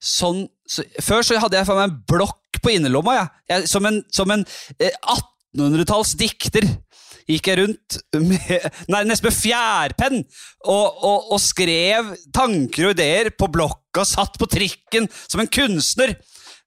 Sånn, 0.00 0.46
så, 0.64 0.84
før 1.02 1.26
så 1.26 1.40
hadde 1.42 1.58
jeg 1.58 1.68
for 1.68 1.76
meg 1.76 1.90
en 1.90 1.98
blokk 2.08 2.45
på 2.66 2.74
innerlomma, 2.74 3.14
jeg. 3.20 3.32
jeg 3.52 3.70
som 3.70 3.86
en, 3.88 4.02
som 4.12 4.34
en 4.34 4.44
eh, 4.80 4.92
1800-talls 5.56 6.16
dikter 6.18 6.66
gikk 7.26 7.50
jeg 7.50 7.58
rundt 7.62 7.98
med, 8.22 8.66
nei, 8.92 9.02
nesten 9.08 9.28
med 9.28 9.36
fjærpenn 9.36 10.20
og, 10.22 10.86
og, 10.86 11.32
og 11.34 11.42
skrev 11.42 12.14
tanker 12.34 12.90
og 12.90 12.96
ideer 12.96 13.32
på 13.34 13.50
blokka, 13.52 14.06
satt 14.06 14.38
på 14.40 14.48
trikken 14.50 15.08
som 15.26 15.42
en 15.42 15.50
kunstner. 15.50 16.14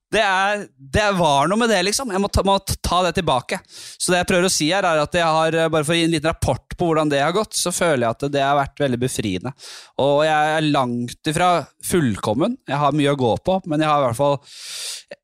Det, 0.10 0.22
er, 0.22 0.64
det 0.78 1.05
var 1.20 1.49
noe 1.49 1.60
med 1.62 1.70
det, 1.70 1.84
liksom. 1.86 2.10
Jeg 2.10 2.22
må 2.22 2.30
ta, 2.34 2.41
må 2.45 2.55
ta, 2.66 3.01
det 3.05 3.12
tilbake. 3.20 3.60
Så 3.70 4.10
det 4.10 4.24
jeg 4.24 4.30
prøver 4.32 4.47
å 4.47 4.53
si 4.53 4.72
her, 4.72 4.86
er 4.88 5.01
at 5.03 5.18
jeg 5.20 5.36
har, 5.38 5.57
bare 5.70 5.86
for 5.86 5.93
å 5.93 5.99
gi 5.99 6.07
en 6.07 6.16
liten 6.16 6.32
rapport 6.32 6.74
på 6.74 6.88
hvordan 6.88 7.12
det 7.12 7.20
har 7.22 7.36
gått, 7.36 7.53
så 7.60 7.74
føler 7.76 8.07
jeg 8.07 8.16
at 8.16 8.26
det 8.34 8.41
har 8.41 8.57
vært 8.57 8.82
veldig 8.82 8.99
befriende. 9.03 9.53
Og 10.01 10.24
jeg 10.26 10.55
er 10.55 10.72
langt 10.74 11.30
ifra 11.30 11.51
fullkommen. 11.86 12.57
Jeg 12.70 12.82
har 12.82 12.97
mye 12.97 13.14
å 13.14 13.20
gå 13.20 13.36
på, 13.45 13.60
men 13.70 13.86
jeg 13.86 13.91
har 13.91 14.01
i 14.01 14.07
hvert 14.07 14.20
fall 14.20 14.39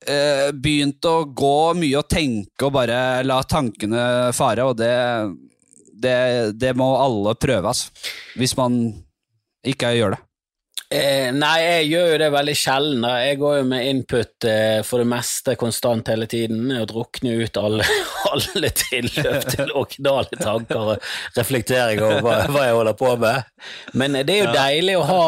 eh, 0.05 0.51
begynt 0.53 1.09
å 1.09 1.15
gå 1.33 1.57
mye 1.81 2.03
og 2.03 2.11
tenke 2.11 2.67
og 2.69 2.75
bare 2.77 2.99
la 3.25 3.41
tankene 3.49 4.05
fare, 4.37 4.69
og 4.69 4.77
det, 4.77 4.93
det, 5.97 6.19
det 6.61 6.75
må 6.77 6.93
alle 6.99 7.33
prøve, 7.41 7.73
altså. 7.73 7.89
Hvis 8.37 8.53
man 8.59 8.83
ikke 9.65 9.95
gjør 9.97 10.13
det. 10.13 10.21
Eh, 10.93 11.31
nei, 11.33 11.55
jeg 11.63 11.85
gjør 11.89 12.11
jo 12.11 12.17
det 12.21 12.27
veldig 12.35 12.53
sjelden. 12.59 13.05
Jeg 13.17 13.39
går 13.41 13.55
jo 13.57 13.63
med 13.71 13.87
input 13.89 14.45
eh, 14.49 14.81
for 14.85 15.01
det 15.01 15.07
meste 15.09 15.55
konstant 15.57 16.11
hele 16.11 16.27
tiden, 16.29 16.67
og 16.77 16.85
drukner 16.91 17.41
ut 17.41 17.57
alle, 17.57 17.87
alle 18.31 18.69
tilløp 18.69 19.47
til 19.49 19.73
originale 19.73 20.37
tanker 20.37 20.91
og 20.93 21.09
reflekteringer 21.39 22.05
over 22.05 22.21
hva, 22.21 22.37
hva, 22.51 22.67
jeg 22.67 22.77
holder 22.77 22.97
på 23.01 23.15
med. 23.23 23.49
Men 23.97 24.19
det 24.21 24.35
er 24.35 24.43
jo 24.43 24.53
deilig 24.53 24.99
å 24.99 25.07
ha, 25.09 25.25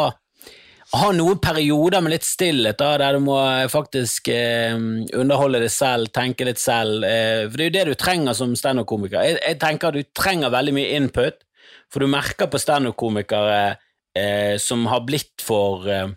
ha 1.02 1.10
noen 1.18 1.42
perioder 1.42 2.06
med 2.06 2.14
litt 2.14 2.30
stillhet, 2.30 2.78
da, 2.78 2.94
der 3.02 3.18
du 3.18 3.26
må 3.26 3.40
faktisk 3.74 4.30
eh, 4.36 4.78
underholde 5.18 5.64
deg 5.66 5.74
selv, 5.74 6.14
tenke 6.14 6.46
litt 6.46 6.62
selv. 6.62 7.02
Eh, 7.02 7.48
for 7.50 7.58
det 7.58 7.66
er 7.66 7.72
jo 7.72 7.78
det 7.80 7.88
du 7.90 7.98
trenger 7.98 8.38
som 8.38 8.54
standup-komiker. 8.54 9.26
Jeg, 9.26 9.42
jeg 9.42 9.62
tenker 9.66 9.90
at 9.90 9.98
du 9.98 10.14
trenger 10.22 10.54
veldig 10.54 10.78
mye 10.78 10.96
input, 11.02 11.42
for 11.90 12.06
du 12.06 12.14
merker 12.14 12.46
på 12.52 12.62
standup-komikere 12.62 13.80
eh, 14.18 14.56
som 14.62 14.86
har 14.90 15.06
blitt 15.08 15.46
for 15.46 15.88
eh, 15.90 16.10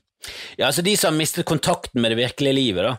Ja, 0.58 0.66
altså 0.68 0.82
de 0.84 0.96
som 1.00 1.14
har 1.14 1.20
mistet 1.20 1.48
kontakten 1.48 2.02
med 2.02 2.12
det 2.12 2.18
virkelige 2.20 2.56
livet, 2.56 2.84
da. 2.90 2.96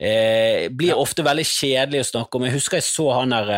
Eh, 0.00 0.70
blir 0.72 0.96
ofte 0.96 1.20
veldig 1.20 1.44
kjedelig 1.44 2.00
å 2.00 2.08
snakke 2.08 2.38
om. 2.38 2.46
Jeg 2.48 2.56
husker 2.56 2.78
jeg 2.78 2.86
så 2.86 3.04
han 3.18 3.34
der 3.34 3.50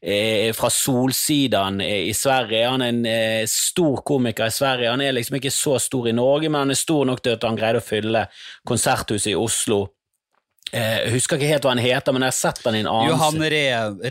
eh, 0.00 0.48
fra 0.56 0.70
Solsidan 0.72 1.82
i 1.84 2.14
Sverige. 2.16 2.70
Han 2.72 2.84
er 2.86 2.94
en 2.94 3.04
eh, 3.10 3.42
stor 3.52 4.00
komiker 4.08 4.48
i 4.48 4.54
Sverige. 4.54 4.94
Han 4.94 5.04
er 5.04 5.12
liksom 5.12 5.36
ikke 5.36 5.52
så 5.52 5.76
stor 5.82 6.08
i 6.08 6.16
Norge, 6.16 6.48
men 6.48 6.64
han 6.64 6.72
er 6.72 6.80
stor 6.80 7.04
nok 7.10 7.20
til 7.20 7.36
at 7.36 7.44
han 7.44 7.60
greide 7.60 7.82
å 7.82 7.84
fylle 7.84 8.24
konserthuset 8.68 9.34
i 9.34 9.36
Oslo. 9.36 9.82
Eh, 10.72 11.04
jeg 11.04 11.14
husker 11.18 11.36
ikke 11.36 11.52
helt 11.52 11.68
hva 11.68 11.76
han 11.76 11.84
heter, 11.84 12.16
men 12.16 12.24
jeg 12.24 12.32
har 12.32 12.40
sett 12.40 12.64
han 12.64 12.78
i 12.78 12.82
en 12.86 12.92
annen 12.94 13.12
Johan 13.12 13.48
Re 13.52 13.64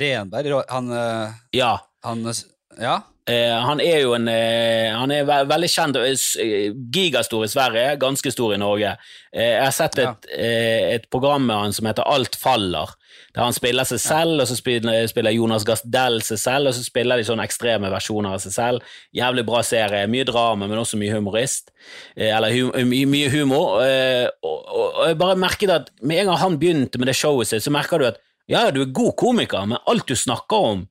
Renberg? 0.05 0.59
Han, 0.69 0.93
ja. 1.57 1.73
Han, 2.05 2.21
ja? 2.77 2.99
Eh, 3.27 3.53
han 3.59 3.81
er 3.83 4.05
jo 4.05 4.13
en 4.15 4.29
eh, 4.31 4.93
Han 4.95 5.11
er 5.11 5.25
veldig 5.27 5.67
kjent, 5.67 5.97
eh, 5.99 6.69
gigastor 6.95 7.43
i 7.43 7.49
Sverige, 7.51 7.97
ganske 7.99 8.31
stor 8.31 8.53
i 8.55 8.59
Norge. 8.61 8.93
jeg 9.33 9.59
har 9.61 9.73
sett 9.75 9.99
et, 9.99 10.29
ja. 10.31 10.45
et 10.95 11.09
program 11.11 11.43
med 11.45 11.59
han 11.59 11.75
som 11.75 11.85
heter 11.85 12.07
Alt 12.07 12.37
faller, 12.39 12.93
der 13.35 13.43
han 13.43 13.53
spiller 13.53 13.85
seg 13.85 13.99
selv, 14.01 14.41
og 14.41 14.47
så 14.47 14.55
spiller, 14.55 15.29
Jonas 15.35 15.65
Gasdell 15.67 16.21
seg 16.25 16.39
selv, 16.39 16.71
og 16.71 16.73
så 16.73 16.85
spiller 16.85 17.19
de 17.19 17.27
sånne 17.27 17.45
ekstreme 17.45 17.91
versjoner 17.91 18.33
av 18.33 18.41
seg 18.41 18.55
selv. 18.55 18.95
Jævlig 19.13 19.43
bra 19.45 19.61
serie. 19.61 20.07
Mye 20.09 20.25
drama, 20.25 20.65
men 20.65 20.79
også 20.79 20.97
mye 20.97 21.13
humorist. 21.13 21.69
eller 22.15 22.55
hum 22.55 22.95
mye 23.11 23.29
humor. 23.29 23.83
Og 24.41 25.03
jeg 25.05 25.19
bare 25.19 25.37
merket 25.37 25.75
at 25.75 25.91
med 26.01 26.23
en 26.23 26.31
gang 26.31 26.41
han 26.47 26.57
begynte 26.57 26.97
med 26.97 27.11
det 27.11 27.19
showet 27.19 27.51
sitt, 27.51 27.67
så 27.67 27.75
merker 27.75 27.99
du 27.99 28.07
at 28.07 28.23
ja, 28.47 28.71
du 28.71 28.81
er 28.81 28.95
god 28.95 29.13
komiker, 29.19 29.67
men 29.67 29.83
alt 29.85 30.07
du 30.07 30.15
snakker 30.15 30.71
om 30.71 30.87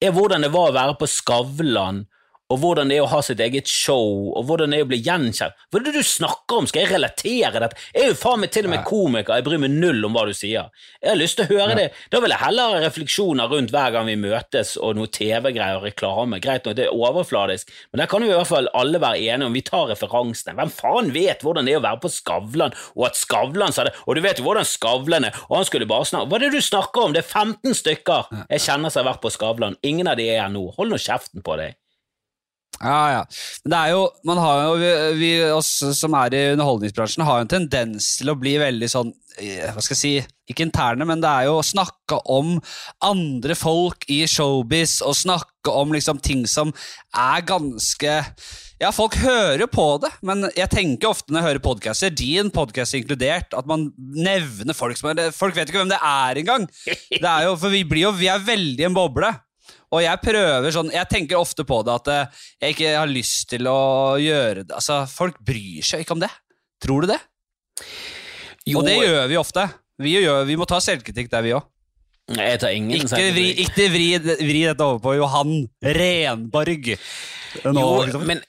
er 0.00 0.14
hvordan 0.14 0.46
det 0.46 0.52
var 0.54 0.70
å 0.70 0.76
være 0.76 0.96
på 1.00 1.08
Skavlan 1.10 2.04
og 2.48 2.60
hvordan 2.62 2.88
det 2.88 2.96
er 2.96 3.04
å 3.04 3.10
ha 3.12 3.20
sitt 3.24 3.40
eget 3.44 3.68
show, 3.68 4.30
og 4.32 4.46
hvordan 4.48 4.72
det 4.72 4.80
er 4.80 4.86
å 4.86 4.88
bli 4.88 5.00
gjenkjent. 5.04 5.56
Hva 5.68 5.80
er 5.80 5.86
det 5.88 5.94
du 5.98 6.06
snakker 6.06 6.62
om? 6.62 6.68
Skal 6.70 6.84
jeg 6.84 6.92
relatere 6.94 7.60
dette? 7.60 7.80
Jeg 7.92 8.06
er 8.06 8.12
jo 8.12 8.18
faen 8.18 8.40
meg 8.40 8.52
til 8.54 8.68
og 8.68 8.72
med 8.72 8.86
komiker, 8.88 9.36
jeg 9.36 9.44
bryr 9.44 9.60
meg 9.60 9.74
null 9.74 10.08
om 10.08 10.16
hva 10.16 10.24
du 10.28 10.32
sier. 10.36 10.70
Jeg 11.02 11.10
har 11.10 11.18
lyst 11.20 11.36
til 11.40 11.44
å 11.44 11.52
høre 11.52 11.74
ja. 11.74 11.78
det. 11.82 11.88
Da 12.12 12.22
vil 12.24 12.32
jeg 12.32 12.40
heller 12.40 12.72
ha 12.72 12.82
refleksjoner 12.86 13.52
rundt 13.52 13.74
hver 13.74 13.92
gang 13.94 14.08
vi 14.08 14.16
møtes, 14.20 14.74
og 14.80 14.96
noe 14.96 15.12
TV-greier 15.12 15.80
og 15.80 15.88
reklame. 15.90 16.40
Greit 16.44 16.64
nok, 16.64 16.76
det 16.78 16.86
er 16.86 16.96
overfladisk, 16.96 17.72
men 17.92 18.02
der 18.02 18.10
kan 18.10 18.24
jo 18.24 18.32
i 18.32 18.36
hvert 18.36 18.50
fall 18.50 18.70
alle 18.78 19.02
være 19.02 19.20
enige 19.20 19.50
om 19.50 19.58
vi 19.58 19.64
tar 19.66 19.90
referansene. 19.92 20.56
Hvem 20.56 20.72
faen 20.72 21.12
vet 21.12 21.44
hvordan 21.44 21.68
det 21.68 21.76
er 21.76 21.82
å 21.82 21.84
være 21.84 22.02
på 22.06 22.12
Skavlan, 22.12 22.76
og 22.96 23.10
at 23.10 23.20
Skavlan 23.20 23.76
sa 23.76 23.84
det, 23.88 23.92
og 24.06 24.16
du 24.16 24.24
vet 24.24 24.40
jo 24.40 24.46
hvordan 24.48 24.68
Skavlan 24.68 25.28
er, 25.28 25.42
og 25.50 25.58
han 25.60 25.68
skulle 25.68 25.88
bare 25.88 26.08
snakke 26.08 26.30
Hva 26.32 26.38
er 26.38 26.46
det 26.46 26.56
du 26.56 26.64
snakker 26.64 27.04
om? 27.04 27.12
Det 27.12 27.20
er 27.22 27.28
15 27.28 27.76
stykker 27.82 28.32
jeg 28.48 28.64
kjenner 28.64 28.92
som 28.92 29.04
har 29.04 29.12
vært 29.12 29.22
på 29.26 29.32
Skavlan. 29.34 29.76
Ingen 29.86 30.08
av 30.08 30.16
de 30.18 30.30
er 30.30 30.42
her 30.42 30.52
nå. 30.52 30.64
Hold 30.78 30.94
nå 30.94 31.00
kjeften 31.02 31.44
på 31.44 31.58
deg. 31.60 31.76
Ja, 32.78 32.98
ja. 33.10 33.22
Men 33.64 33.72
det 33.72 33.78
er 33.78 33.94
jo, 33.94 34.02
man 34.28 34.40
har 34.42 34.60
jo, 34.62 34.74
vi, 34.78 34.90
vi 35.18 35.30
oss 35.50 35.70
som 35.98 36.14
er 36.18 36.36
i 36.36 36.42
underholdningsbransjen, 36.52 37.26
har 37.26 37.40
jo 37.40 37.46
en 37.48 37.54
tendens 37.56 38.12
til 38.20 38.30
å 38.30 38.36
bli 38.38 38.54
veldig 38.60 38.90
sånn 38.92 39.10
eh, 39.40 39.66
Hva 39.74 39.82
skal 39.82 39.96
jeg 39.96 40.02
si 40.02 40.12
Ikke 40.52 40.66
interne, 40.66 41.06
men 41.08 41.22
det 41.24 41.32
er 41.32 41.48
jo 41.48 41.58
å 41.58 41.66
snakke 41.66 42.20
om 42.30 42.56
andre 43.04 43.58
folk 43.58 44.06
i 44.12 44.22
showbiz, 44.30 45.00
og 45.02 45.18
snakke 45.18 45.74
om 45.74 45.92
liksom 45.96 46.22
ting 46.22 46.46
som 46.48 46.72
er 47.12 47.44
ganske 47.48 48.16
ja, 48.78 48.92
folk 48.94 49.16
hører 49.18 49.66
på 49.66 49.84
det, 50.04 50.12
men 50.22 50.46
jeg 50.54 50.70
tenker 50.70 51.10
ofte 51.10 51.34
når 51.34 51.40
jeg 51.40 51.46
hører 51.48 51.62
podcaster, 51.64 52.12
din 52.14 52.52
podcast 52.54 52.94
inkludert, 52.94 53.50
at 53.58 53.66
man 53.66 53.88
nevner 53.98 54.76
folk 54.78 54.94
som 55.00 55.10
er 55.10 55.32
Folk 55.34 55.56
vet 55.56 55.66
ikke 55.66 55.82
hvem 55.82 55.90
det 55.90 55.98
er 55.98 56.38
engang! 56.44 56.68
Det 57.10 57.26
er 57.26 57.48
jo, 57.48 57.56
for 57.58 57.74
vi, 57.74 57.82
blir 57.82 58.06
jo, 58.06 58.12
vi 58.14 58.30
er 58.30 58.44
veldig 58.46 58.86
en 58.86 58.94
boble. 58.94 59.32
Og 59.94 60.02
jeg 60.04 60.20
prøver 60.20 60.74
sånn 60.74 60.90
Jeg 60.92 61.08
tenker 61.08 61.40
ofte 61.40 61.64
på 61.68 61.80
det 61.86 61.94
at 61.94 62.10
eh, 62.12 62.44
jeg 62.60 62.76
ikke 62.76 62.92
har 62.98 63.08
lyst 63.08 63.48
til 63.54 63.68
å 63.70 63.80
gjøre 64.20 64.66
det 64.68 64.76
Altså, 64.76 65.00
folk 65.08 65.38
bryr 65.40 65.86
seg 65.86 66.04
ikke 66.04 66.16
om 66.18 66.22
det. 66.22 66.30
Tror 66.84 67.04
du 67.04 67.12
det? 67.14 67.18
Jo. 68.68 68.80
Og 68.80 68.86
det 68.86 68.98
gjør 68.98 69.24
vi 69.30 69.38
ofte. 69.40 69.64
Vi, 69.98 70.12
gjør, 70.20 70.44
vi 70.46 70.56
må 70.60 70.66
ta 70.68 70.78
selvkritikk 70.82 71.30
der, 71.32 71.44
vi 71.46 71.56
òg. 71.56 71.66
Jeg 72.36 72.60
tar 72.60 72.74
ingen 72.76 72.92
ikke 72.92 73.22
vri, 73.32 73.46
ikke 73.64 73.86
vri, 73.88 74.06
vri, 74.20 74.60
dette 74.68 74.84
over 74.84 75.00
på 75.00 75.14
Johan 75.16 75.62
Renborg. 75.96 76.90
Nå, 77.64 77.72
jo, 77.72 77.86
liksom. 78.04 78.26
men, 78.28 78.42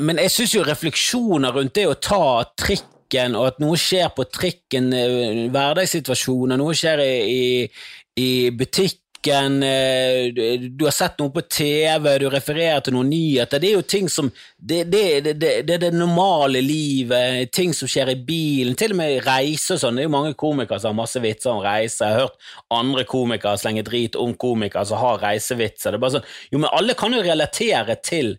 men 0.00 0.22
jeg 0.24 0.32
syns 0.32 0.54
jo 0.56 0.64
refleksjoner 0.64 1.52
rundt 1.58 1.76
det 1.76 1.84
å 1.90 1.98
ta 2.00 2.22
trikken, 2.56 3.36
og 3.36 3.50
at 3.52 3.60
noe 3.60 3.76
skjer 3.78 4.08
på 4.16 4.24
trikken, 4.32 4.88
eh, 4.96 5.42
hverdagssituasjoner, 5.52 6.56
noe 6.56 6.74
skjer 6.78 7.04
i, 7.04 7.12
i, 7.28 8.24
i 8.24 8.30
butikk 8.56 9.04
boken, 9.26 9.62
eh, 9.62 10.60
du 10.70 10.84
har 10.84 10.92
sett 10.92 11.18
noe 11.18 11.30
på 11.30 11.40
TV, 11.40 12.18
du 12.18 12.28
refererer 12.30 12.80
til 12.80 12.94
noen 12.94 13.10
nyheter. 13.10 13.58
Det 13.60 13.68
er 13.70 13.74
jo 13.74 13.82
ting 13.82 14.08
som 14.08 14.30
Det, 14.58 14.84
det, 14.84 15.20
det, 15.20 15.34
det 15.38 15.74
er 15.74 15.78
det 15.78 15.92
normale 15.94 16.60
livet, 16.60 17.52
ting 17.52 17.74
som 17.74 17.86
skjer 17.86 18.08
i 18.10 18.16
bilen, 18.16 18.74
til 18.74 18.94
og 18.94 18.96
med 18.98 19.20
reise 19.26 19.76
og 19.76 19.80
sånn. 19.80 19.96
Det 19.96 20.02
er 20.02 20.08
jo 20.08 20.14
mange 20.14 20.34
komikere 20.34 20.80
som 20.80 20.90
har 20.90 21.02
masse 21.04 21.20
vitser 21.20 21.52
om 21.52 21.60
reise. 21.62 22.02
Jeg 22.02 22.16
har 22.16 22.24
hørt 22.24 22.48
andre 22.70 23.04
komikere 23.04 23.60
slenge 23.60 23.84
drit 23.86 24.16
om 24.16 24.34
komikere 24.34 24.86
som 24.88 24.98
har 24.98 25.20
reisevitser. 25.22 25.92
Det 25.92 26.00
er 26.00 26.02
bare 26.02 26.16
sånn, 26.16 26.26
jo, 26.50 26.58
men 26.58 26.72
alle 26.72 26.96
kan 26.98 27.14
jo 27.14 27.22
relatere 27.22 27.98
til 28.02 28.34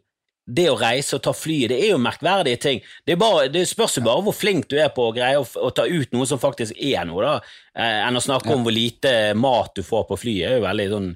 det 0.47 0.69
å 0.71 0.77
reise 0.79 1.17
og 1.17 1.23
ta 1.25 1.33
flyet, 1.35 1.73
det 1.73 1.77
er 1.83 1.91
jo 1.91 1.99
merkverdige 2.01 2.59
ting. 2.63 2.83
Det, 3.05 3.17
bare, 3.19 3.47
det 3.51 3.65
spørs 3.67 3.97
jo 3.99 4.05
bare 4.05 4.23
hvor 4.23 4.35
flink 4.35 4.69
du 4.71 4.77
er 4.79 4.93
på 4.95 5.09
å 5.09 5.15
greie 5.15 5.39
å, 5.39 5.43
å, 5.43 5.71
ta 5.75 5.83
ut 5.83 6.13
noe 6.15 6.27
som 6.29 6.39
faktisk 6.39 6.77
er 6.79 7.03
noe, 7.09 7.25
da, 7.25 7.33
eh, 7.75 8.05
enn 8.05 8.15
å 8.15 8.23
snakke 8.23 8.47
ja. 8.47 8.55
om 8.55 8.63
hvor 8.63 8.75
lite 8.75 9.11
mat 9.35 9.75
du 9.75 9.83
får 9.83 10.05
på 10.07 10.19
flyet. 10.23 10.45
Det 10.47 10.53
er 10.53 10.61
jo 10.61 10.63
veldig, 10.63 10.85
sånn, 10.93 11.09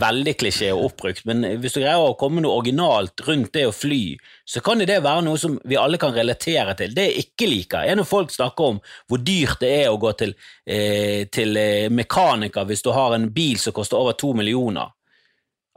veldig 0.00 0.34
klisjé 0.40 0.70
og 0.72 0.86
oppbrukt, 0.88 1.26
men 1.28 1.44
hvis 1.60 1.76
du 1.76 1.82
greier 1.82 2.00
å 2.00 2.14
komme 2.20 2.40
noe 2.40 2.56
originalt 2.62 3.20
rundt 3.26 3.52
det 3.58 3.66
å 3.68 3.74
fly, 3.76 4.04
så 4.48 4.62
kan 4.64 4.80
det 4.80 4.96
være 5.04 5.26
noe 5.26 5.40
som 5.42 5.58
vi 5.60 5.76
alle 5.80 6.00
kan 6.00 6.16
relatere 6.16 6.76
til. 6.78 6.94
Det 6.96 7.04
jeg 7.10 7.26
ikke 7.26 7.50
liker, 7.50 7.84
er 7.84 8.00
når 8.00 8.08
folk 8.08 8.32
snakker 8.32 8.72
om 8.72 8.80
hvor 9.10 9.20
dyrt 9.20 9.60
det 9.60 9.74
er 9.82 9.90
å 9.90 10.00
gå 10.00 10.14
til, 10.22 10.32
eh, 10.64 11.28
til 11.28 11.52
eh, 11.60 11.90
mekaniker 11.92 12.64
hvis 12.70 12.86
du 12.86 12.94
har 12.96 13.18
en 13.18 13.28
bil 13.34 13.60
som 13.60 13.76
koster 13.76 14.00
over 14.00 14.16
to 14.16 14.32
millioner. 14.38 14.88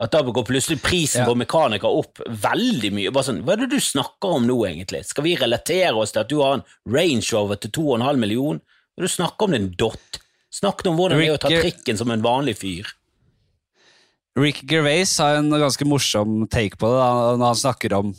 At 0.01 0.09
da 0.15 0.23
går 0.25 0.45
plutselig 0.47 0.79
prisen 0.81 1.21
ja. 1.21 1.27
på 1.29 1.35
mekaniker 1.37 1.85
opp 2.01 2.21
veldig 2.25 2.89
mye. 2.95 3.11
Bare 3.13 3.27
sånn, 3.27 3.43
Hva 3.45 3.53
er 3.53 3.63
det 3.63 3.75
du 3.75 3.83
snakker 3.83 4.39
om 4.39 4.47
nå, 4.49 4.57
egentlig? 4.65 5.03
Skal 5.05 5.27
vi 5.27 5.35
relatere 5.37 5.93
oss 5.93 6.15
til 6.15 6.23
at 6.23 6.31
du 6.31 6.39
har 6.41 6.57
en 6.57 6.65
Range 6.89 7.27
Rover 7.29 7.61
til 7.61 7.73
2,5 7.77 8.21
million? 8.23 8.59
Hva 8.63 9.03
er 9.03 9.05
det 9.05 9.11
du 9.11 9.15
snakker 9.19 9.47
om, 9.47 9.55
din 9.55 9.69
dott? 9.77 10.19
Snakk 10.53 10.83
om 10.89 10.97
hvordan 10.97 11.21
det 11.21 11.29
er 11.29 11.37
å 11.37 11.41
ta 11.41 11.49
trikken 11.53 11.97
som 11.97 12.11
en 12.13 12.25
vanlig 12.25 12.57
fyr. 12.59 12.89
Rick 14.37 14.63
Gervais 14.69 15.13
har 15.21 15.37
en 15.37 15.49
ganske 15.61 15.85
morsom 15.85 16.47
take 16.49 16.77
på 16.81 16.89
det 16.89 17.01
når 17.37 17.45
han 17.45 17.59
snakker 17.59 17.93
om 17.99 18.15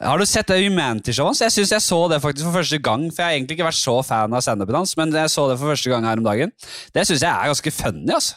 Har 0.00 0.20
du 0.20 0.24
sett 0.28 0.48
det 0.48 0.62
Humanity-showet 0.62 1.34
hans? 1.34 1.42
Jeg 1.44 1.52
synes 1.52 1.74
jeg 1.76 1.84
så 1.84 1.98
det 2.12 2.22
faktisk 2.24 2.48
for 2.48 2.58
første 2.58 2.80
gang. 2.84 3.06
For 3.10 3.22
jeg 3.22 3.28
har 3.28 3.36
egentlig 3.36 3.56
ikke 3.56 3.68
vært 3.68 3.80
så 3.80 3.94
fan 4.04 4.36
av 4.36 4.44
standupen 4.44 4.76
hans, 4.76 4.96
men 4.96 5.12
jeg 5.12 5.32
så 5.32 5.46
det 5.48 5.56
for 5.60 5.72
første 5.72 5.92
gang 5.92 6.08
her 6.08 6.20
om 6.20 6.26
dagen. 6.26 6.52
Det 6.92 7.04
syns 7.08 7.24
jeg 7.24 7.32
er 7.32 7.52
ganske 7.52 7.72
funny, 7.72 8.12
altså. 8.12 8.36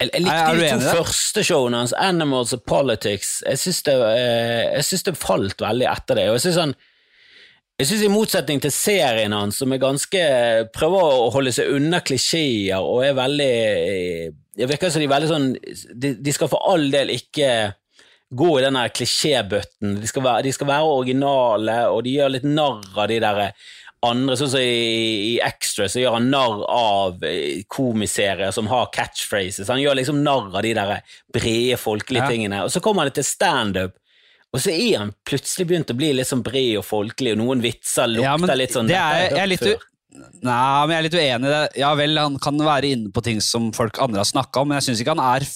Jeg, 0.00 0.10
jeg 0.14 0.24
likte 0.24 0.52
de 0.56 0.68
to 0.70 0.94
første 0.96 1.42
showene 1.44 1.82
hans, 1.82 1.92
Animals 1.92 2.54
og 2.56 2.62
Politics. 2.68 3.40
Jeg 3.44 3.60
syns 3.60 3.82
det, 3.84 3.96
eh, 4.16 5.02
det, 5.06 5.16
falt 5.20 5.60
veldig 5.60 5.88
etter 5.90 6.16
det. 6.16 6.28
Og 6.30 6.38
jeg 6.38 6.46
synes 6.48 6.62
han 6.64 6.78
Jeg 7.80 7.86
synes 7.88 8.02
I 8.04 8.08
motsetning 8.12 8.60
til 8.60 8.72
serien 8.72 9.32
hans, 9.32 9.56
som 9.56 9.72
er 9.72 9.80
ganske 9.80 10.22
prøver 10.72 11.00
å 11.00 11.30
holde 11.32 11.52
seg 11.56 11.70
unna 11.72 12.02
klisjeer 12.04 12.80
og 12.80 13.06
er 13.06 13.14
veldig 13.16 13.52
Det 14.56 14.68
virker 14.68 14.92
som 14.92 15.00
de 15.00 15.08
er 15.08 15.14
veldig 15.14 15.30
sånn 15.30 15.46
de, 15.96 16.10
de 16.20 16.34
skal 16.36 16.50
for 16.52 16.60
all 16.68 16.90
del 16.92 17.14
ikke 17.14 17.72
gå 18.30 18.50
i 18.58 18.62
den 18.62 18.76
klisjébøtten. 18.94 19.96
De, 19.98 20.06
de 20.44 20.52
skal 20.54 20.68
være 20.68 20.90
originale, 20.90 21.76
og 21.90 22.04
de 22.06 22.12
gjør 22.14 22.34
litt 22.36 22.46
narr 22.46 22.84
av 22.94 23.08
de 23.10 23.16
der 23.22 23.40
andre, 24.06 24.36
sånn 24.40 24.52
som 24.54 24.62
i, 24.64 25.34
i 25.34 25.38
Extra, 25.44 25.88
så 25.90 26.00
gjør 26.00 26.16
han 26.16 26.30
narr 26.32 26.62
av 26.72 27.24
eh, 27.26 27.62
komiserier 27.68 28.52
som 28.56 28.70
har 28.70 28.88
catchphrases. 28.94 29.68
Han 29.68 29.82
gjør 29.82 29.98
liksom 30.00 30.22
narr 30.24 30.48
av 30.48 30.64
de 30.64 30.72
der 30.76 30.94
brede, 31.34 31.76
folkelige 31.80 32.24
ja. 32.24 32.30
tingene. 32.32 32.62
Og 32.64 32.72
så 32.72 32.80
kommer 32.84 33.04
han 33.04 33.16
til 33.16 33.26
standup, 33.28 33.98
og 34.50 34.62
så 34.64 34.72
er 34.72 35.04
han 35.04 35.12
plutselig 35.28 35.68
begynt 35.70 35.92
å 35.92 35.98
bli 35.98 36.14
litt 36.16 36.30
sånn 36.30 36.42
bred 36.46 36.80
og 36.80 36.86
folkelig, 36.88 37.36
og 37.36 37.42
noen 37.42 37.62
vitser 37.62 38.10
lukter 38.10 38.50
ja, 38.50 38.58
litt 38.58 38.74
sånn 38.74 38.90
det 38.90 38.98
er, 38.98 39.26
jeg, 39.28 39.38
er 39.44 39.50
litt 39.52 39.68
u... 39.68 39.74
Nei, 40.10 40.86
men 40.88 40.90
jeg 40.90 40.96
er 40.96 41.04
litt 41.04 41.14
uenig 41.14 41.46
i 41.46 41.52
det. 41.52 41.60
Ja 41.78 41.90
vel, 41.94 42.18
han 42.18 42.34
kan 42.42 42.56
være 42.58 42.88
inne 42.96 43.12
på 43.14 43.22
ting 43.22 43.38
som 43.44 43.68
folk 43.76 44.00
andre 44.02 44.24
har 44.24 44.26
snakka 44.26 44.64
om, 44.64 44.72
men 44.72 44.80
jeg 44.80 44.88
syns 44.88 45.02
ikke 45.04 45.14
han 45.14 45.22
er, 45.22 45.46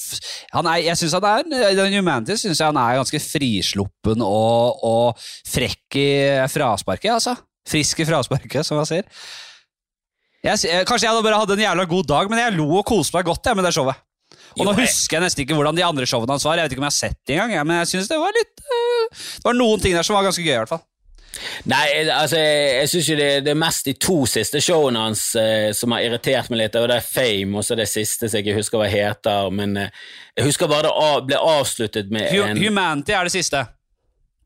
han 0.54 0.68
er 0.70 0.84
Jeg 0.84 1.00
synes 1.00 1.16
han 1.18 1.26
er 1.26 1.72
I 1.72 1.78
den 1.80 1.96
Humanity 1.96 2.36
syns 2.38 2.60
jeg 2.62 2.70
han 2.70 2.78
er 2.78 3.00
ganske 3.00 3.20
frisluppen 3.24 4.22
og, 4.22 4.84
og 4.86 5.26
frekk 5.50 5.98
i 5.98 6.08
frasparket, 6.52 7.16
altså. 7.16 7.34
Frisk 7.68 8.02
i 8.02 8.06
frasparket, 8.08 8.66
som 8.66 8.78
man 8.80 8.88
sier. 8.88 9.06
Jeg, 10.44 10.84
kanskje 10.84 11.06
jeg 11.06 11.14
hadde 11.14 11.24
bare 11.24 11.38
hatt 11.40 11.52
en 11.54 11.62
jævla 11.64 11.86
god 11.88 12.08
dag, 12.10 12.32
men 12.32 12.42
jeg 12.42 12.56
lo 12.58 12.68
og 12.80 12.84
koste 12.88 13.16
meg 13.16 13.28
godt 13.30 13.48
jeg, 13.48 13.56
med 13.56 13.64
det 13.64 13.72
showet. 13.76 14.02
Og 14.54 14.60
jo, 14.60 14.66
nå 14.68 14.74
husker 14.78 15.16
jeg 15.16 15.24
nesten 15.24 15.42
ikke 15.42 15.56
hvordan 15.56 15.76
de 15.76 15.84
andre 15.86 16.06
showene 16.06 16.36
hans 16.36 16.44
var. 16.46 16.58
Jeg 16.60 16.68
vet 16.68 16.74
ikke 16.74 16.82
om 16.82 16.88
jeg 16.88 16.94
har 16.94 17.00
sett 17.00 17.20
det 17.26 17.38
engang, 17.40 17.66
men 17.66 17.80
jeg 17.82 17.94
synes 17.94 18.10
det 18.10 18.18
var 18.20 18.34
litt 18.36 18.60
uh, 18.60 19.22
Det 19.40 19.48
var 19.48 19.56
noen 19.56 19.82
ting 19.82 19.96
der 19.96 20.06
som 20.06 20.18
var 20.18 20.26
ganske 20.28 20.44
gøy, 20.44 20.52
i 20.52 20.60
hvert 20.60 20.74
fall. 20.74 20.84
Nei, 21.66 21.84
altså, 22.12 22.38
jeg, 22.38 22.66
jeg 22.78 22.90
syns 22.92 23.08
det, 23.18 23.28
det 23.46 23.52
er 23.52 23.58
mest 23.58 23.88
de 23.88 23.94
to 23.98 24.16
siste 24.30 24.60
showene 24.62 25.00
hans 25.06 25.22
eh, 25.40 25.70
som 25.76 25.94
har 25.94 26.04
irritert 26.06 26.50
meg 26.52 26.60
litt. 26.60 26.76
Og 26.78 26.86
det 26.90 26.98
er 27.00 27.06
Fame, 27.08 27.58
og 27.58 27.66
så 27.66 27.76
det 27.78 27.88
siste 27.90 28.28
som 28.28 28.38
jeg 28.38 28.46
ikke 28.46 28.58
husker 28.60 28.80
hva 28.80 28.90
heter. 28.90 29.50
Men 29.54 29.74
eh, 29.80 30.04
jeg 30.38 30.50
husker 30.50 30.70
bare 30.70 30.86
det 30.88 30.92
av, 30.94 31.24
ble 31.26 31.40
avsluttet 31.40 32.12
med 32.14 32.30
H 32.30 32.44
en 32.46 32.60
Humanity 32.60 33.16
er 33.16 33.26
det 33.26 33.34
siste. 33.34 33.64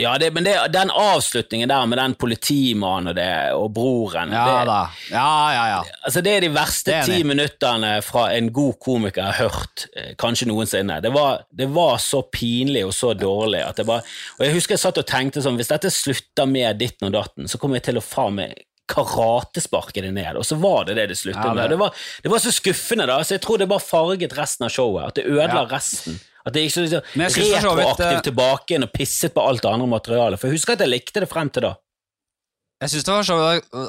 Ja, 0.01 0.13
det, 0.19 0.31
men 0.31 0.45
det, 0.47 0.55
den 0.71 0.93
avslutningen 0.95 1.69
der 1.69 1.87
med 1.91 1.99
den 1.99 2.13
politimannen 2.15 3.11
og, 3.11 3.17
det, 3.19 3.31
og 3.59 3.73
broren 3.75 4.31
Ja 4.31 4.45
det, 4.47 4.69
da. 4.69 4.77
Ja, 5.11 5.33
ja, 5.57 5.65
ja. 5.73 5.81
Altså, 6.07 6.23
det 6.23 6.37
er 6.37 6.45
de 6.47 6.51
verste 6.55 6.95
er 6.95 7.09
ti 7.09 7.25
minuttene 7.27 7.97
fra 8.07 8.29
en 8.37 8.53
god 8.55 8.79
komiker 8.85 9.25
jeg 9.25 9.35
har 9.41 9.51
hørt, 9.51 9.89
eh, 9.99 10.13
kanskje 10.21 10.47
noensinne. 10.53 11.01
Det 11.03 11.11
var, 11.15 11.43
det 11.51 11.67
var, 11.75 11.99
så 11.99 12.23
pinlig 12.31 12.85
og 12.87 12.95
så 12.95 13.11
dårlig 13.19 13.65
at 13.67 13.81
det 13.81 13.89
bare 13.89 14.07
Og 14.39 14.47
jeg 14.47 14.55
husker 14.55 14.77
jeg 14.77 14.85
satt 14.85 15.01
og 15.03 15.07
tenkte 15.09 15.43
sånn 15.43 15.59
Hvis 15.59 15.71
dette 15.73 15.91
slutter 15.91 16.47
med 16.47 16.79
ditten 16.79 17.09
og 17.09 17.17
datten, 17.17 17.51
så 17.51 17.59
kommer 17.59 17.81
jeg 17.81 17.89
til 17.89 17.99
å 17.99 18.05
faen 18.05 18.39
meg 18.39 18.55
karatesparke 18.89 20.01
det 20.01 20.15
ned, 20.17 20.39
og 20.41 20.47
så 20.49 20.57
var 20.63 20.87
det 20.89 20.95
det 20.97 21.11
det 21.11 21.19
sluttet 21.19 21.43
ja, 21.43 21.51
det. 21.51 21.59
med. 21.59 21.71
Det 21.75 21.81
var, 21.83 22.07
det 22.23 22.31
var, 22.33 22.41
så 22.41 22.53
skuffende, 22.55 23.05
da, 23.11 23.19
så 23.21 23.37
jeg 23.37 23.43
tror 23.45 23.61
det 23.61 23.69
bare 23.69 23.85
farget 23.85 24.37
resten 24.39 24.65
av 24.65 24.73
showet. 24.73 25.11
At 25.11 25.19
det 25.19 25.27
ødela 25.29 25.67
ja. 25.67 25.69
resten. 25.69 26.17
At 26.49 26.57
det 26.57 26.65
ikke 26.65 26.75
så 26.75 26.85
liksom, 26.87 27.19
retroaktivt 27.21 28.21
uh, 28.21 28.25
tilbake 28.31 28.73
igjen 28.73 28.87
og 28.87 28.95
pisset 28.95 29.35
på 29.35 29.45
alt 29.45 29.65
det 29.65 29.71
andre 29.71 29.91
materialet. 29.91 30.41
For 30.41 30.49
jeg 30.49 30.59
husker 30.59 30.79
at 30.79 30.85
jeg 30.87 30.93
likte 30.95 31.25
det 31.25 31.29
frem 31.31 31.53
til 31.53 31.69
da. 31.69 31.75
Jeg 32.79 32.93
synes 32.93 33.07
det 33.09 33.15
var 33.15 33.27
så, 33.27 33.37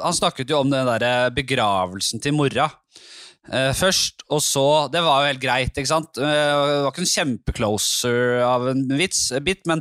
Han 0.02 0.16
snakket 0.16 0.50
jo 0.50 0.60
om 0.64 0.70
den 0.70 0.88
der 0.88 1.04
eh, 1.06 1.32
begravelsen 1.34 2.22
til 2.22 2.34
mora. 2.34 2.68
Uh, 3.50 3.72
først, 3.72 4.20
og 4.28 4.42
så 4.44 4.62
Det 4.92 5.00
var 5.00 5.22
jo 5.22 5.30
helt 5.30 5.42
greit, 5.42 5.72
ikke 5.72 5.88
sant? 5.88 6.18
Uh, 6.20 6.28
det 6.28 6.82
var 6.84 6.90
ikke 6.90 7.04
en 7.06 7.14
kjempecloser 7.14 8.42
av 8.44 8.66
en 8.74 8.82
vits, 8.98 9.22
bit, 9.46 9.62
men 9.70 9.80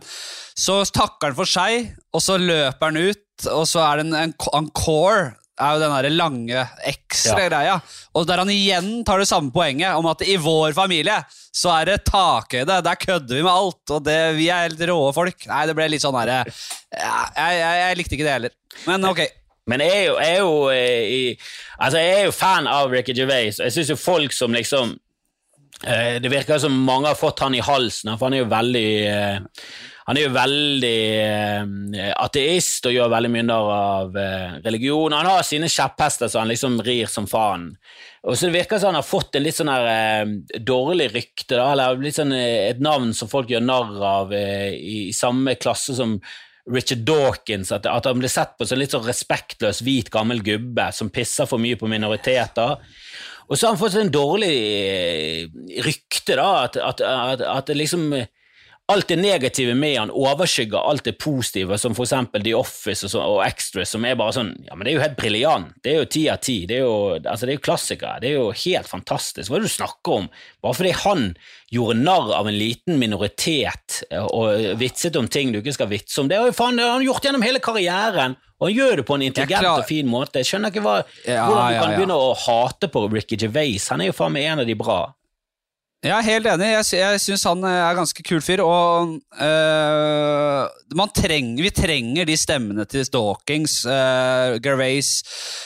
så 0.58 0.80
takker 0.88 1.34
han 1.34 1.38
for 1.38 1.50
seg, 1.50 1.90
og 2.16 2.24
så 2.24 2.38
løper 2.40 2.88
han 2.88 3.02
ut, 3.12 3.50
og 3.52 3.66
så 3.68 3.84
er 3.84 4.00
det 4.00 4.08
en, 4.08 4.16
en 4.22 4.34
encore 4.62 5.34
er 5.60 5.76
jo 5.76 5.82
den 5.82 5.94
der 5.94 6.16
lange 6.16 6.64
ekstra 6.88 7.44
ja. 7.44 7.50
greia. 7.50 7.76
Og 8.16 8.28
der 8.28 8.42
han 8.42 8.52
igjen 8.54 8.92
tar 9.08 9.22
det 9.22 9.30
samme 9.30 9.52
poenget 9.54 9.98
om 10.00 10.08
at 10.12 10.24
i 10.26 10.38
vår 10.40 10.74
familie 10.78 11.18
så 11.30 11.74
er 11.76 11.92
det 11.92 11.98
takhøyde. 12.08 12.80
Der 12.86 13.02
kødder 13.02 13.36
vi 13.36 13.44
med 13.44 13.52
alt, 13.52 13.84
og 13.96 14.06
det, 14.06 14.20
vi 14.40 14.48
er 14.54 14.68
helt 14.68 14.86
rå 14.90 15.00
folk. 15.16 15.50
Nei, 15.50 15.66
det 15.70 15.76
ble 15.78 15.90
litt 15.92 16.06
sånn 16.06 16.18
herre 16.20 16.42
jeg, 16.48 17.60
jeg, 17.60 17.60
jeg, 17.60 18.00
likte 18.00 18.18
ikke 18.18 18.28
det 18.28 18.38
heller. 18.38 18.56
Men 18.88 19.06
ok. 19.10 19.22
Men 19.70 19.84
jeg 19.86 19.92
er 19.94 20.08
jo, 20.08 20.16
jeg 20.18 20.32
er 20.32 20.40
jo, 20.42 20.54
jeg, 20.74 21.36
altså 21.78 22.02
jeg 22.02 22.16
er 22.16 22.26
jo 22.26 22.34
fan 22.34 22.70
av 22.70 22.90
Ricky 22.90 23.14
Gervais, 23.14 23.60
jeg 23.62 23.76
syns 23.76 23.92
jo 23.92 24.00
folk 24.02 24.34
som 24.34 24.56
liksom 24.56 24.96
eh, 25.86 26.18
Det 26.24 26.32
virker 26.32 26.58
som 26.64 26.74
mange 26.88 27.12
har 27.12 27.20
fått 27.20 27.44
han 27.46 27.54
i 27.54 27.62
halsen, 27.62 28.16
for 28.16 28.30
han 28.30 28.38
er 28.38 28.42
jo 28.42 28.50
veldig 28.50 28.88
eh, 29.12 29.38
han 30.10 30.18
er 30.18 30.26
jo 30.26 30.30
veldig 30.34 31.00
eh, 31.22 32.14
ateist 32.18 32.88
og 32.90 32.96
gjør 32.96 33.12
veldig 33.14 33.30
mye 33.30 33.46
narr 33.46 33.68
av 33.76 34.16
eh, 34.18 34.56
religion. 34.64 35.14
Han 35.14 35.28
har 35.30 35.44
sine 35.46 35.68
kjepphester 35.70 36.32
så 36.32 36.42
han 36.42 36.50
liksom 36.50 36.80
rir 36.82 37.06
som 37.14 37.28
faen. 37.30 37.68
Og 38.26 38.34
så 38.34 38.48
Det 38.48 38.56
virker 38.56 38.82
som 38.82 38.90
han 38.90 38.98
har 38.98 39.06
fått 39.06 39.38
en 39.38 39.46
litt 39.46 39.60
sånn 39.60 39.70
her, 39.70 39.90
eh, 39.92 40.32
dårlig 40.66 41.12
rykte, 41.14 41.60
da, 41.60 41.68
eller 41.76 42.02
litt 42.02 42.18
sånn, 42.18 42.34
et 42.34 42.82
navn 42.82 43.14
som 43.14 43.30
folk 43.30 43.54
gjør 43.54 43.62
narr 43.68 44.02
av 44.10 44.34
i, 44.34 45.12
samme 45.14 45.54
klasse 45.62 45.94
som 46.00 46.18
Richard 46.74 47.06
Dawkins, 47.06 47.70
at, 47.78 47.86
at 47.86 48.10
han 48.10 48.18
blir 48.18 48.34
sett 48.34 48.58
på 48.58 48.66
som 48.66 48.82
litt 48.82 48.98
sånn 48.98 49.06
respektløs 49.06 49.84
hvit, 49.86 50.10
gammel 50.10 50.42
gubbe 50.42 50.90
som 50.90 51.14
pisser 51.14 51.46
for 51.50 51.62
mye 51.62 51.78
på 51.78 51.90
minoriteter. 51.92 52.82
Og 53.46 53.54
så 53.54 53.68
har 53.68 53.78
han 53.78 53.82
fått 53.84 54.02
en 54.02 54.12
dårlig 54.18 54.58
eh, 54.58 55.64
rykte, 55.86 56.34
da, 56.34 56.66
at, 56.66 56.82
at, 56.82 57.46
at 57.46 57.70
det 57.70 57.78
liksom 57.78 58.10
alt 58.90 59.08
det 59.08 59.20
negative 59.22 59.76
med 59.78 60.00
han 60.00 60.12
overskygger 60.12 60.82
alt 60.90 61.06
det 61.06 61.16
positive, 61.22 61.78
som 61.78 61.94
for 61.98 62.08
eksempel 62.08 62.42
The 62.42 62.56
Office 62.58 63.06
og, 63.06 63.12
så, 63.14 63.22
og 63.22 63.42
Extras, 63.46 63.94
som 63.94 64.06
er 64.08 64.18
bare 64.18 64.34
sånn 64.34 64.50
Ja, 64.66 64.74
men 64.74 64.86
det 64.86 64.94
er 64.94 64.98
jo 64.98 65.04
helt 65.04 65.20
briljant. 65.20 65.76
Det 65.86 65.94
er 65.94 66.00
jo 66.00 66.10
ti 66.10 66.24
av 66.32 66.42
ti. 66.42 66.58
Det 66.70 66.80
er 66.80 66.88
jo 66.88 66.96
altså, 67.20 67.46
det 67.46 67.54
er 67.54 67.60
jo 67.60 67.66
klassikere. 67.68 68.18
Det 68.24 68.32
er 68.32 68.40
jo 68.40 68.50
helt 68.64 68.90
fantastisk. 68.90 69.52
Hva 69.52 69.60
er 69.60 69.66
det 69.66 69.70
du 69.70 69.76
snakker 69.76 70.16
om? 70.24 70.28
Bare 70.66 70.78
fordi 70.80 70.94
han 71.04 71.26
gjorde 71.70 72.00
narr 72.02 72.34
av 72.40 72.50
en 72.50 72.58
liten 72.58 72.98
minoritet 73.02 74.02
eh, 74.10 74.26
og 74.26 74.80
vitset 74.82 75.20
om 75.22 75.30
ting 75.30 75.54
du 75.54 75.62
ikke 75.62 75.78
skal 75.78 75.92
vitse 75.94 76.18
om. 76.24 76.32
Det 76.32 76.40
har 76.42 76.50
jo 76.50 76.58
faen 76.58 76.82
han 76.82 77.06
gjort 77.06 77.30
gjennom 77.30 77.46
hele 77.46 77.62
karrieren. 77.62 78.40
Og 78.60 78.68
han 78.68 78.76
gjør 78.76 79.00
det 79.00 79.06
på 79.08 79.16
en 79.16 79.28
intelligent 79.30 79.70
og 79.70 79.86
fin 79.88 80.10
måte. 80.10 80.42
Jeg 80.42 80.50
skjønner 80.50 80.74
ikke 80.74 80.84
hva, 80.84 80.98
ja, 81.24 81.46
hvordan 81.46 81.62
du 81.62 81.78
kan 81.78 81.78
ja, 81.78 81.86
ja. 81.94 81.96
begynne 81.96 82.18
å 82.20 82.34
hate 82.36 82.90
på 82.92 83.06
Ricky 83.14 83.38
Gervais. 83.40 83.86
Han 83.94 84.04
er 84.04 84.10
jo 84.10 84.18
faen 84.18 84.36
meg 84.36 84.50
en 84.50 84.66
av 84.66 84.68
de 84.68 84.76
bra. 84.80 85.04
Jeg 86.00 86.16
er 86.16 86.24
helt 86.24 86.48
enig. 86.48 86.68
Jeg, 86.72 86.86
jeg 86.96 87.20
syns 87.20 87.42
han 87.44 87.64
eh, 87.68 87.78
er 87.84 87.98
ganske 87.98 88.24
kul 88.24 88.40
fyr. 88.40 88.62
Og 88.64 89.18
øh, 89.36 91.10
trenger, 91.12 91.64
vi 91.66 91.72
trenger 91.76 92.26
de 92.26 92.38
stemmene 92.40 92.86
til 92.88 93.10
Dawkins, 93.12 93.84
øh, 93.84 94.62
Gervais, 94.64 95.10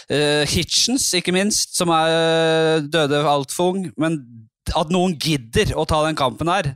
øh, 0.10 0.42
Hitchens, 0.50 1.14
ikke 1.14 1.32
minst, 1.32 1.78
som 1.78 1.94
er 1.94 2.82
døde 2.82 3.22
altfor 3.30 3.76
ung. 3.76 3.92
Men 3.98 4.18
at 4.74 4.90
noen 4.90 5.14
gidder 5.22 5.76
å 5.78 5.86
ta 5.86 6.02
den 6.08 6.18
kampen 6.18 6.50
her, 6.50 6.74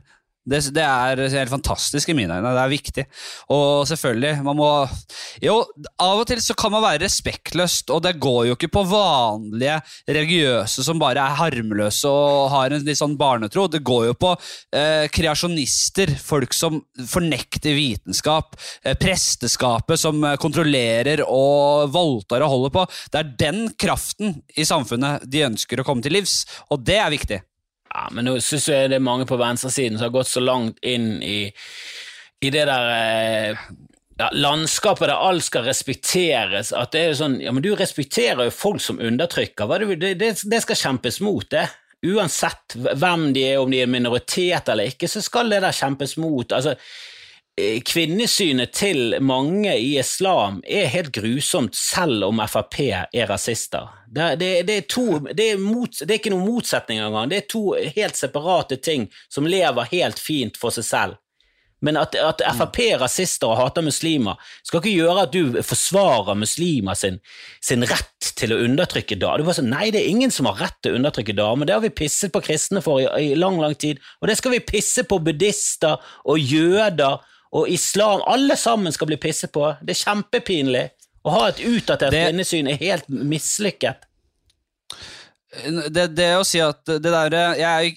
det, 0.48 0.62
det, 0.76 0.84
er 0.84 1.20
helt 1.34 1.52
fantastisk 1.52 2.08
i 2.08 2.16
mine 2.16 2.38
øyne. 2.38 2.52
Det 2.56 2.62
er 2.62 2.72
viktig. 2.72 3.04
Og 3.54 3.86
selvfølgelig, 3.90 4.34
man 4.46 4.58
må 4.58 4.70
Jo, 5.42 5.60
av 6.00 6.22
og 6.22 6.26
til 6.28 6.40
så 6.42 6.56
kan 6.58 6.72
man 6.72 6.82
være 6.84 7.04
respektløst, 7.04 7.90
og 7.94 8.02
det 8.04 8.16
går 8.20 8.48
jo 8.48 8.56
ikke 8.56 8.70
på 8.72 8.84
vanlige 8.88 9.78
religiøse 10.08 10.84
som 10.86 11.00
bare 11.00 11.22
er 11.22 11.38
harmløse 11.38 12.10
og 12.10 12.48
har 12.52 12.74
en 12.74 12.86
litt 12.86 13.00
sånn 13.00 13.16
barnetro. 13.20 13.66
Det 13.70 13.82
går 13.86 14.08
jo 14.10 14.16
på 14.18 14.32
eh, 14.74 15.06
kreasjonister, 15.14 16.14
folk 16.22 16.56
som 16.56 16.80
fornekter 17.08 17.76
vitenskap, 17.76 18.56
eh, 18.82 18.96
presteskapet 18.98 20.00
som 20.00 20.24
eh, 20.24 20.38
kontrollerer 20.40 21.24
og 21.26 21.92
voldtar 21.94 22.44
og 22.46 22.54
holder 22.54 22.74
på. 22.78 22.86
Det 23.12 23.22
er 23.22 23.36
den 23.46 23.62
kraften 23.78 24.40
i 24.56 24.66
samfunnet 24.68 25.28
de 25.28 25.46
ønsker 25.50 25.80
å 25.80 25.86
komme 25.86 26.04
til 26.04 26.18
livs, 26.18 26.42
og 26.72 26.82
det 26.88 26.98
er 27.02 27.14
viktig. 27.14 27.42
Ja, 27.88 28.06
men 28.12 28.28
nå 28.28 28.36
syns 28.44 28.68
jeg 28.70 28.92
det 28.92 28.98
er 28.98 29.04
mange 29.04 29.26
på 29.28 29.38
venstresiden 29.40 29.98
som 29.98 30.08
har 30.08 30.14
gått 30.14 30.30
så 30.30 30.42
langt 30.44 30.78
inn 30.84 31.18
i, 31.24 31.40
i 32.44 32.50
det 32.54 32.64
der 32.68 32.88
eh, 32.94 33.66
ja, 34.20 34.30
landskapet 34.34 35.08
der 35.08 35.26
alt 35.28 35.46
skal 35.46 35.66
respekteres. 35.68 36.72
At 36.76 36.92
det 36.94 37.02
er 37.02 37.12
jo 37.12 37.18
sånn 37.22 37.38
Ja, 37.42 37.54
men 37.54 37.64
du 37.64 37.72
respekterer 37.78 38.48
jo 38.48 38.54
folk 38.54 38.82
som 38.84 39.00
undertrykker. 39.00 39.86
Det, 39.96 40.14
det, 40.20 40.32
det 40.44 40.64
skal 40.64 40.82
kjempes 40.84 41.22
mot, 41.24 41.48
det. 41.50 41.68
Uansett 42.06 42.76
hvem 42.78 43.30
de 43.34 43.46
er, 43.48 43.60
om 43.62 43.70
de 43.72 43.82
er 43.82 43.90
minoritet 43.90 44.68
eller 44.70 44.92
ikke, 44.92 45.08
så 45.10 45.22
skal 45.24 45.50
det 45.50 45.64
der 45.64 45.74
kjempes 45.74 46.14
mot. 46.20 46.52
Altså, 46.54 46.76
Eh, 47.58 47.80
kvinnesynet 47.82 48.70
til 48.76 49.16
mange 49.24 49.72
i 49.74 49.96
islam 49.98 50.60
er 50.62 50.90
helt 50.92 51.10
grusomt, 51.16 51.74
selv 51.74 52.28
om 52.28 52.42
Frp 52.46 52.76
er 52.86 53.26
rasister. 53.26 53.88
Det, 54.10 54.36
det, 54.40 54.50
det, 54.68 54.74
er, 54.74 54.84
to, 54.88 55.06
det, 55.28 55.50
er, 55.52 55.60
mot, 55.60 55.92
det 56.00 56.08
er 56.08 56.20
ikke 56.20 56.32
noen 56.32 56.48
motsetning 56.48 57.00
engang. 57.04 57.28
Det 57.28 57.42
er 57.42 57.48
to 57.52 57.64
helt 57.76 58.16
separate 58.16 58.78
ting 58.80 59.08
som 59.28 59.48
lever 59.48 59.90
helt 59.92 60.20
fint 60.22 60.56
for 60.56 60.72
seg 60.74 60.86
selv. 60.88 61.18
Men 61.84 61.98
at, 62.00 62.16
at 62.18 62.42
Frp 62.58 62.80
er 62.82 62.98
rasister 62.98 63.52
og 63.52 63.60
hater 63.60 63.84
muslimer, 63.86 64.38
skal 64.66 64.80
ikke 64.80 64.96
gjøre 64.96 65.26
at 65.28 65.34
du 65.34 65.60
forsvarer 65.62 66.38
muslimer 66.38 66.98
sin, 66.98 67.20
sin 67.62 67.86
rett 67.86 68.32
til 68.38 68.54
å 68.54 68.58
undertrykke 68.64 69.18
damer. 69.20 69.46
Sånn, 69.54 69.70
nei, 69.70 69.92
det 69.94 70.02
er 70.02 70.10
ingen 70.10 70.34
som 70.34 70.48
har 70.50 70.58
rett 70.64 70.78
til 70.82 70.96
å 70.96 70.98
undertrykke 70.98 71.36
damer. 71.38 71.68
Det 71.68 71.76
har 71.76 71.84
vi 71.84 71.94
pisset 72.00 72.34
på 72.34 72.42
kristne 72.42 72.82
for 72.82 73.04
i, 73.04 73.06
i 73.30 73.38
lang, 73.38 73.60
lang 73.62 73.78
tid. 73.78 74.02
Og 74.18 74.30
det 74.30 74.38
skal 74.40 74.56
vi 74.56 74.64
pisse 74.66 75.06
på 75.06 75.20
buddhister 75.22 76.02
og 76.26 76.42
jøder 76.42 77.20
og 77.56 77.70
islam, 77.72 78.20
alle 78.28 78.58
sammen 78.60 78.92
skal 78.92 79.08
bli 79.08 79.16
pisset 79.20 79.52
på. 79.54 79.70
Det 79.80 79.94
er 79.94 80.02
kjempepinlig. 80.02 80.88
Å 81.28 81.32
ha 81.34 81.46
et 81.52 81.60
utdatert 81.68 82.14
Det- 82.14 82.24
kvinnesyn 82.30 82.70
er 82.72 82.78
helt 82.80 83.08
mislykket. 83.12 84.06
det, 85.92 86.06
det 86.16 86.28
å 86.38 86.44
si 86.46 86.60
at 86.64 86.84
det 86.88 87.02
der 87.12 87.36
Jeg, 87.58 87.96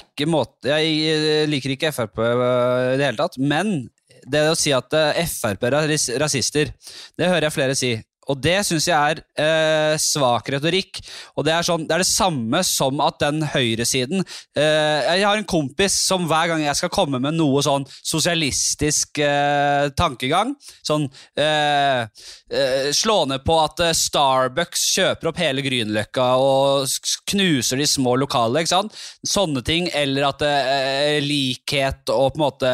ikke 0.00 0.26
måte, 0.28 0.68
jeg 0.72 1.48
liker 1.50 1.74
ikke 1.76 1.92
Frp 1.94 2.18
i 2.24 2.96
det 2.98 3.06
hele 3.06 3.20
tatt, 3.20 3.36
men 3.38 3.88
det 4.30 4.42
å 4.50 4.56
si 4.58 4.72
at 4.76 4.92
eh, 4.98 5.20
Frp 5.30 5.62
er 5.68 5.76
ras- 5.88 6.10
rasister, 6.20 6.72
det 7.18 7.28
hører 7.30 7.46
jeg 7.48 7.54
flere 7.56 7.76
si. 7.78 7.92
Og 8.30 8.38
det 8.42 8.60
syns 8.66 8.86
jeg 8.88 8.96
er 8.96 9.20
eh, 9.42 9.94
svak 10.00 10.48
retorikk. 10.54 11.00
Og 11.36 11.46
det 11.46 11.54
er, 11.54 11.66
sånn, 11.66 11.86
det 11.88 11.96
er 11.96 12.04
det 12.04 12.10
samme 12.10 12.62
som 12.66 13.00
at 13.04 13.18
den 13.22 13.42
høyresiden 13.50 14.22
eh, 14.22 15.00
Jeg 15.08 15.24
har 15.26 15.38
en 15.38 15.48
kompis 15.48 15.96
som 16.06 16.26
hver 16.30 16.50
gang 16.52 16.64
jeg 16.64 16.78
skal 16.78 16.92
komme 16.92 17.20
med 17.22 17.36
noe 17.36 17.62
sånn 17.64 17.86
sosialistisk 17.98 19.20
eh, 19.24 19.90
tankegang 19.98 20.54
Sånn 20.86 21.06
eh, 21.38 22.06
eh, 22.52 22.90
Slå 22.96 23.22
ned 23.30 23.44
på 23.46 23.56
at 23.62 23.82
eh, 23.84 23.96
Starbucks 23.96 24.86
kjøper 24.96 25.30
opp 25.30 25.40
hele 25.42 25.64
Grünerløkka 25.64 26.28
og 26.40 27.10
knuser 27.30 27.80
de 27.80 27.88
små 27.88 28.16
lokale. 28.20 28.62
ikke 28.62 28.72
sant? 28.72 28.96
Sånne 29.26 29.62
ting. 29.66 29.88
Eller 29.96 30.28
at 30.30 30.44
eh, 30.46 31.18
likhet 31.24 32.10
og 32.14 32.34
på 32.34 32.40
en 32.40 32.44
måte 32.44 32.72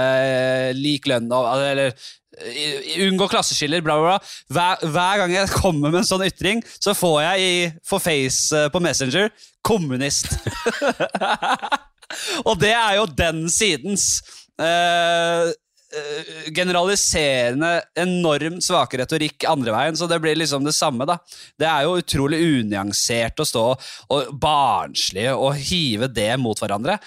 lik 0.76 1.08
lønn 1.10 1.30
Eller 1.32 1.94
unngå 3.06 3.28
klasseskiller, 3.32 3.80
bla, 3.84 3.96
bla, 3.98 4.14
bla. 4.14 4.32
Hver, 4.52 4.86
hver 4.92 5.20
gang 5.22 5.34
jeg 5.36 5.52
kommer 5.54 5.92
med 5.92 6.02
en 6.02 6.08
sånn 6.08 6.26
ytring, 6.26 6.62
så 6.78 6.94
får 6.96 7.20
jeg 7.24 7.44
i, 7.44 7.52
for 7.86 8.02
face 8.02 8.56
eh, 8.56 8.70
på 8.72 8.82
Messenger 8.84 9.30
'kommunist'. 9.66 10.36
og 12.48 12.58
det 12.60 12.74
er 12.76 12.98
jo 13.00 13.06
den 13.18 13.46
sidens 13.50 14.20
eh, 14.60 15.54
generaliserende, 16.54 17.80
enormt 17.98 18.64
svake 18.64 19.00
retorikk 19.00 19.46
andre 19.48 19.74
veien, 19.74 19.98
så 19.98 20.08
det 20.10 20.18
blir 20.22 20.38
liksom 20.38 20.64
det 20.66 20.74
samme, 20.76 21.06
da. 21.08 21.18
Det 21.58 21.68
er 21.68 21.86
jo 21.86 21.98
utrolig 22.00 22.40
unyansert 22.60 23.40
å 23.40 23.46
stå 23.48 23.66
og 24.12 24.34
barnslig 24.42 25.28
og 25.32 25.54
hive 25.56 26.10
det 26.12 26.32
mot 26.42 26.58
hverandre. 26.60 26.98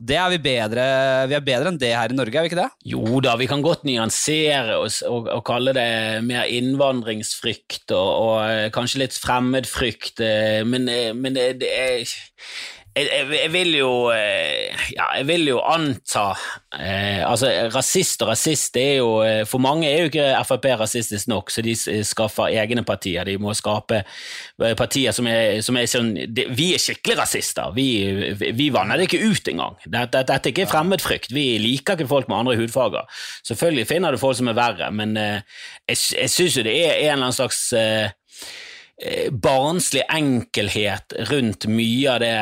Det 0.00 0.16
er 0.16 0.30
vi 0.32 0.38
bedre 0.40 0.84
Vi 1.28 1.36
er 1.36 1.44
bedre 1.44 1.70
enn 1.70 1.80
det 1.80 1.92
her 1.92 2.12
i 2.12 2.16
Norge, 2.16 2.32
er 2.38 2.46
vi 2.46 2.50
ikke 2.50 2.60
det? 2.62 2.68
Jo 2.88 3.20
da, 3.24 3.36
vi 3.40 3.48
kan 3.50 3.64
godt 3.64 3.84
nyansere 3.88 4.78
oss 4.80 5.00
og, 5.06 5.28
og 5.28 5.44
kalle 5.46 5.74
det 5.76 5.86
mer 6.26 6.48
innvandringsfrykt 6.48 7.92
og, 7.96 8.10
og 8.24 8.36
eh, 8.48 8.66
kanskje 8.74 9.04
litt 9.04 9.16
fremmedfrykt, 9.20 10.22
eh, 10.24 10.60
men, 10.66 10.88
eh, 10.88 11.12
men 11.16 11.36
det, 11.36 11.46
det 11.60 11.70
er 11.70 12.16
jeg, 12.96 13.06
jeg, 13.06 13.26
jeg 13.36 13.50
vil 13.54 13.74
jo 13.78 13.90
eh, 14.10 14.74
Ja, 14.96 15.06
jeg 15.18 15.26
vil 15.28 15.48
jo 15.52 15.60
anta 15.62 16.24
eh, 16.74 17.20
Altså, 17.22 17.50
rasist 17.74 18.24
og 18.24 18.32
rasist 18.32 18.74
det 18.74 18.82
er 18.82 18.96
jo 18.98 19.12
eh, 19.22 19.42
For 19.48 19.62
mange 19.62 19.86
er 19.88 20.04
jo 20.04 20.10
ikke 20.10 20.28
Frp 20.48 20.66
rasistisk 20.80 21.30
nok, 21.30 21.52
så 21.52 21.62
de 21.62 21.74
skaffer 22.06 22.50
egne 22.58 22.82
partier. 22.86 23.24
De 23.28 23.36
må 23.40 23.54
skape 23.56 24.00
eh, 24.00 24.74
partier 24.78 25.14
som 25.14 25.28
er, 25.30 25.60
som 25.64 25.78
er 25.78 25.88
sånn 25.90 26.12
de, 26.26 26.46
Vi 26.56 26.70
er 26.74 26.82
skikkelig 26.82 27.18
rasister. 27.20 27.70
Vi, 27.76 27.86
vi, 28.40 28.68
vanner 28.74 28.98
det 28.98 29.08
ikke 29.08 29.22
ut 29.22 29.50
engang. 29.52 29.78
Dette, 29.84 30.24
dette 30.26 30.50
er 30.50 30.54
ikke 30.54 30.70
fremmedfrykt. 30.70 31.34
Vi 31.34 31.46
liker 31.62 31.98
ikke 31.98 32.10
folk 32.10 32.30
med 32.30 32.40
andre 32.40 32.58
hudfarger. 32.60 33.06
Selvfølgelig 33.46 33.86
finner 33.90 34.14
du 34.14 34.20
folk 34.20 34.38
som 34.38 34.50
er 34.50 34.58
verre, 34.58 34.90
men 34.94 35.16
eh, 35.20 35.62
jeg, 35.88 36.02
jeg 36.16 36.32
syns 36.32 36.58
jo 36.58 36.66
det 36.66 36.76
er 36.80 36.96
en 36.96 37.12
eller 37.12 37.28
annen 37.28 37.38
slags 37.38 37.62
eh, 37.76 38.10
eh, 38.10 38.69
barnslig 39.32 40.02
enkelhet 40.12 41.14
rundt 41.30 41.64
mye 41.72 42.10
av 42.12 42.18
det 42.20 42.32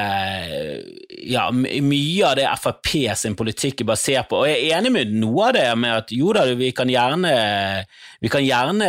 ja, 1.29 1.45
mye 1.53 2.27
av 2.27 2.35
det 2.39 2.47
Frp 2.59 2.91
sin 3.19 3.37
politikk 3.39 3.85
er 3.85 3.89
basert 3.93 4.29
på. 4.31 4.41
Og 4.43 4.49
jeg 4.51 4.65
er 4.65 4.79
enig 4.79 4.91
med 4.95 5.13
noe 5.21 5.49
av 5.49 5.55
det 5.55 5.67
med 5.79 5.95
at 5.95 6.13
jo 6.15 6.33
da, 6.35 6.43
vi 6.59 6.73
kan 6.75 6.91
gjerne, 6.91 7.33
vi 8.19 8.33
kan 8.33 8.43
gjerne 8.43 8.89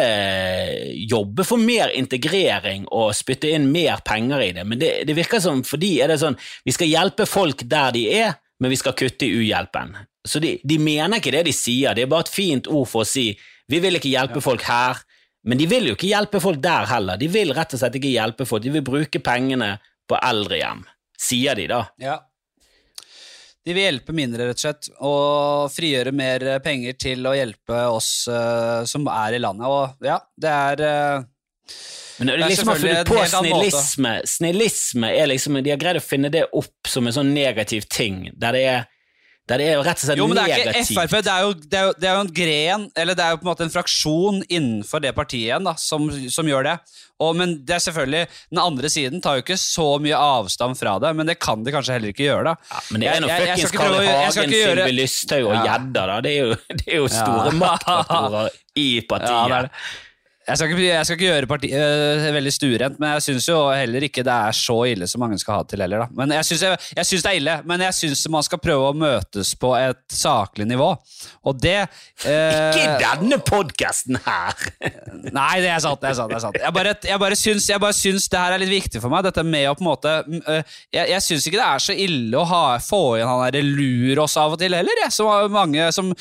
jobbe 1.11 1.45
for 1.45 1.61
mer 1.61 1.93
integrering 1.97 2.87
og 2.89 3.13
spytte 3.17 3.51
inn 3.53 3.69
mer 3.73 4.01
penger 4.05 4.45
i 4.47 4.51
det, 4.57 4.65
men 4.65 4.81
det, 4.81 4.93
det 5.09 5.17
virker 5.17 5.43
som 5.43 5.61
for 5.67 5.81
de 5.81 5.91
er 6.01 6.09
det 6.09 6.19
sånn 6.23 6.37
vi 6.65 6.73
skal 6.73 6.89
hjelpe 6.89 7.27
folk 7.29 7.65
der 7.69 7.93
de 7.95 8.07
er, 8.21 8.33
men 8.59 8.73
vi 8.73 8.79
skal 8.79 8.97
kutte 8.97 9.27
i 9.27 9.35
uhjelpen. 9.43 9.93
Så 10.27 10.41
de, 10.43 10.57
de 10.63 10.81
mener 10.81 11.19
ikke 11.19 11.33
det 11.37 11.45
de 11.47 11.55
sier, 11.55 11.93
det 11.95 12.05
er 12.05 12.11
bare 12.11 12.27
et 12.27 12.33
fint 12.33 12.67
ord 12.67 12.89
for 12.89 13.05
å 13.05 13.07
si 13.07 13.31
vi 13.69 13.77
vil 13.83 13.99
ikke 13.99 14.09
hjelpe 14.09 14.41
folk 14.41 14.65
her, 14.65 14.97
men 15.47 15.59
de 15.59 15.67
vil 15.71 15.91
jo 15.91 15.95
ikke 15.95 16.09
hjelpe 16.09 16.41
folk 16.43 16.59
der 16.63 16.87
heller. 16.89 17.19
De 17.19 17.29
vil 17.31 17.53
rett 17.55 17.75
og 17.75 17.81
slett 17.81 17.95
ikke 17.99 18.11
hjelpe 18.11 18.47
folk, 18.47 18.63
de 18.63 18.73
vil 18.73 18.85
bruke 18.85 19.21
pengene 19.23 19.77
på 20.09 20.17
eldrehjem, 20.19 20.83
sier 21.19 21.55
de 21.59 21.69
da. 21.71 21.83
Ja. 22.01 22.17
De 23.65 23.75
vil 23.75 23.85
hjelpe 23.85 24.15
mindre, 24.15 24.49
rett 24.49 24.59
og 24.59 24.63
slett, 24.63 24.89
og 25.05 25.71
frigjøre 25.73 26.13
mer 26.15 26.45
penger 26.65 26.95
til 26.99 27.27
å 27.27 27.35
hjelpe 27.37 27.81
oss 27.91 28.11
uh, 28.31 28.85
som 28.89 29.07
er 29.11 29.37
i 29.37 29.41
landet. 29.43 29.67
Og 29.67 30.07
ja, 30.09 30.19
det 30.39 30.53
er 30.53 30.83
uh, 30.85 31.27
Men 32.19 32.31
det 32.31 32.37
Det 32.37 32.39
er 32.39 32.45
er 32.45 32.53
liksom 32.53 32.71
har 32.71 32.83
funnet 32.83 33.11
på 33.11 33.25
snillisme. 33.33 34.13
Snillisme 34.27 35.11
er 35.15 35.29
liksom, 35.31 35.59
De 35.63 35.75
har 35.75 35.81
greid 35.81 35.99
å 35.99 36.03
finne 36.03 36.31
det 36.33 36.47
opp 36.49 36.89
som 36.89 37.07
en 37.07 37.15
sånn 37.19 37.33
negativ 37.35 37.87
ting, 37.91 38.25
der 38.35 38.57
det 38.57 38.63
er, 38.71 38.87
der 39.49 39.63
er 39.65 39.81
rett 39.81 39.97
og 39.97 40.05
slett 40.05 40.19
Jo, 40.21 40.27
men 40.29 40.37
det 40.37 40.43
er 40.45 40.51
ikke 40.53 40.69
negativt. 40.69 40.95
Frp, 40.99 41.15
det 41.25 41.33
er, 41.33 41.41
jo, 41.47 41.53
det, 41.57 41.79
er 41.79 41.85
jo, 41.89 41.93
det 41.97 42.09
er 42.09 42.15
jo 42.15 42.23
en 42.25 42.33
gren, 42.39 42.87
eller 43.01 43.17
det 43.17 43.25
er 43.25 43.33
jo 43.33 43.41
på 43.41 43.47
en 43.47 43.51
måte 43.51 43.65
en 43.65 43.73
fraksjon 43.73 44.41
innenfor 44.47 45.01
det 45.03 45.13
partiet 45.17 45.47
igjen, 45.49 45.65
da, 45.65 45.73
som, 45.81 46.09
som 46.29 46.49
gjør 46.49 46.67
det. 46.69 46.75
Og, 47.19 47.33
men 47.35 47.57
det 47.67 47.75
er 47.75 47.81
selvfølgelig, 47.83 48.27
den 48.53 48.61
andre 48.63 48.89
siden 48.93 49.19
tar 49.23 49.39
jo 49.39 49.43
ikke 49.43 49.57
så 49.59 49.87
mye 49.99 50.15
avstand 50.15 50.77
fra 50.79 50.93
det, 51.03 51.09
men 51.17 51.27
det 51.27 51.35
kan 51.43 51.65
de 51.65 51.73
kanskje 51.75 51.97
heller 51.97 52.13
ikke 52.13 52.29
gjøre, 52.29 52.53
da. 52.53 52.69
Ja, 52.71 52.83
men 52.93 53.03
det 53.03 53.09
er 53.11 53.23
noe 53.25 53.31
nå 53.31 53.39
fuckings 53.41 53.65
ikke 53.65 53.81
Carl 53.81 53.97
jeg 53.97 54.19
Hagen, 54.21 54.53
Sylvi 54.55 54.93
Lysthaug 54.95 55.49
og 55.49 55.57
Ja. 55.67 55.79
Da. 55.99 56.05
Det 56.23 56.31
er 56.31 56.45
jo, 56.45 56.59
det 56.79 56.85
er 56.87 57.01
jo 57.01 57.09
store 57.11 57.49
Ja. 57.49 57.57
maktfaktorer 57.59 58.55
i 58.79 58.87
partiet. 59.09 59.33
Ja, 59.35 59.41
det 59.49 59.57
er 59.57 59.67
det. 59.67 59.73
Jeg 60.49 60.57
skal 60.57 60.71
ikke, 60.73 60.85
jeg 60.87 61.05
skal 61.05 61.17
ikke 61.17 61.27
gjøre 61.27 61.49
partiet 61.49 61.77
øh, 61.77 62.27
veldig 62.33 62.53
stuerent, 62.53 62.95
men 63.01 63.11
jeg 63.13 63.25
syns 63.27 63.47
jo 63.51 63.57
heller 63.69 64.05
ikke 64.07 64.23
det 64.25 64.33
er 64.33 64.55
så 64.57 64.77
ille 64.89 65.07
som 65.09 65.21
mange 65.21 65.37
skal 65.41 65.59
ha 65.59 65.65
det 65.65 65.73
til 65.75 65.83
heller. 65.83 66.05
da. 66.05 66.07
Men 66.17 66.33
Jeg 66.33 66.47
syns 66.49 67.23
det 67.23 67.29
er 67.29 67.37
ille, 67.37 67.55
men 67.69 67.83
jeg 67.85 67.97
syns 67.99 68.23
man 68.33 68.45
skal 68.45 68.61
prøve 68.63 68.89
å 68.89 68.97
møtes 68.97 69.53
på 69.59 69.75
et 69.77 70.01
saklig 70.13 70.65
nivå. 70.69 70.89
Og 71.45 71.61
det 71.61 71.77
eh, 71.83 72.33
Ikke 72.33 72.97
denne 73.03 73.39
podkasten 73.45 74.19
her! 74.25 74.65
Nei, 75.39 75.53
det 75.61 75.71
er 75.75 75.85
sant. 75.85 76.01
det 76.01 76.11
er 76.11 76.19
sant, 76.19 76.33
det 76.33 76.39
er 76.39 76.45
sant. 76.47 76.59
Jeg 76.63 76.75
bare, 76.79 76.95
jeg 77.11 77.23
bare, 77.25 77.39
syns, 77.39 77.69
jeg 77.69 77.83
bare 77.85 77.99
syns 77.99 78.29
det 78.31 78.43
her 78.43 78.57
er 78.57 78.63
litt 78.63 78.73
viktig 78.73 79.03
for 79.03 79.13
meg. 79.13 79.27
Dette 79.29 79.45
med 79.45 79.69
å 79.69 79.77
på 79.77 79.85
en 79.85 79.91
måte 79.91 80.17
øh, 80.25 80.77
Jeg, 80.95 81.05
jeg 81.13 81.25
syns 81.25 81.47
ikke 81.49 81.61
det 81.61 81.69
er 81.69 81.87
så 81.89 81.97
ille 82.07 82.41
å 82.41 82.47
ha, 82.49 82.63
få 82.83 83.03
inn 83.19 83.29
han 83.29 83.45
derre 83.45 83.65
Lurås 83.65 84.37
av 84.41 84.57
og 84.57 84.61
til 84.61 84.73
heller. 84.77 85.05
Jeg, 85.05 85.13
som 85.13 85.51
mange 85.53 85.91
som 85.95 86.13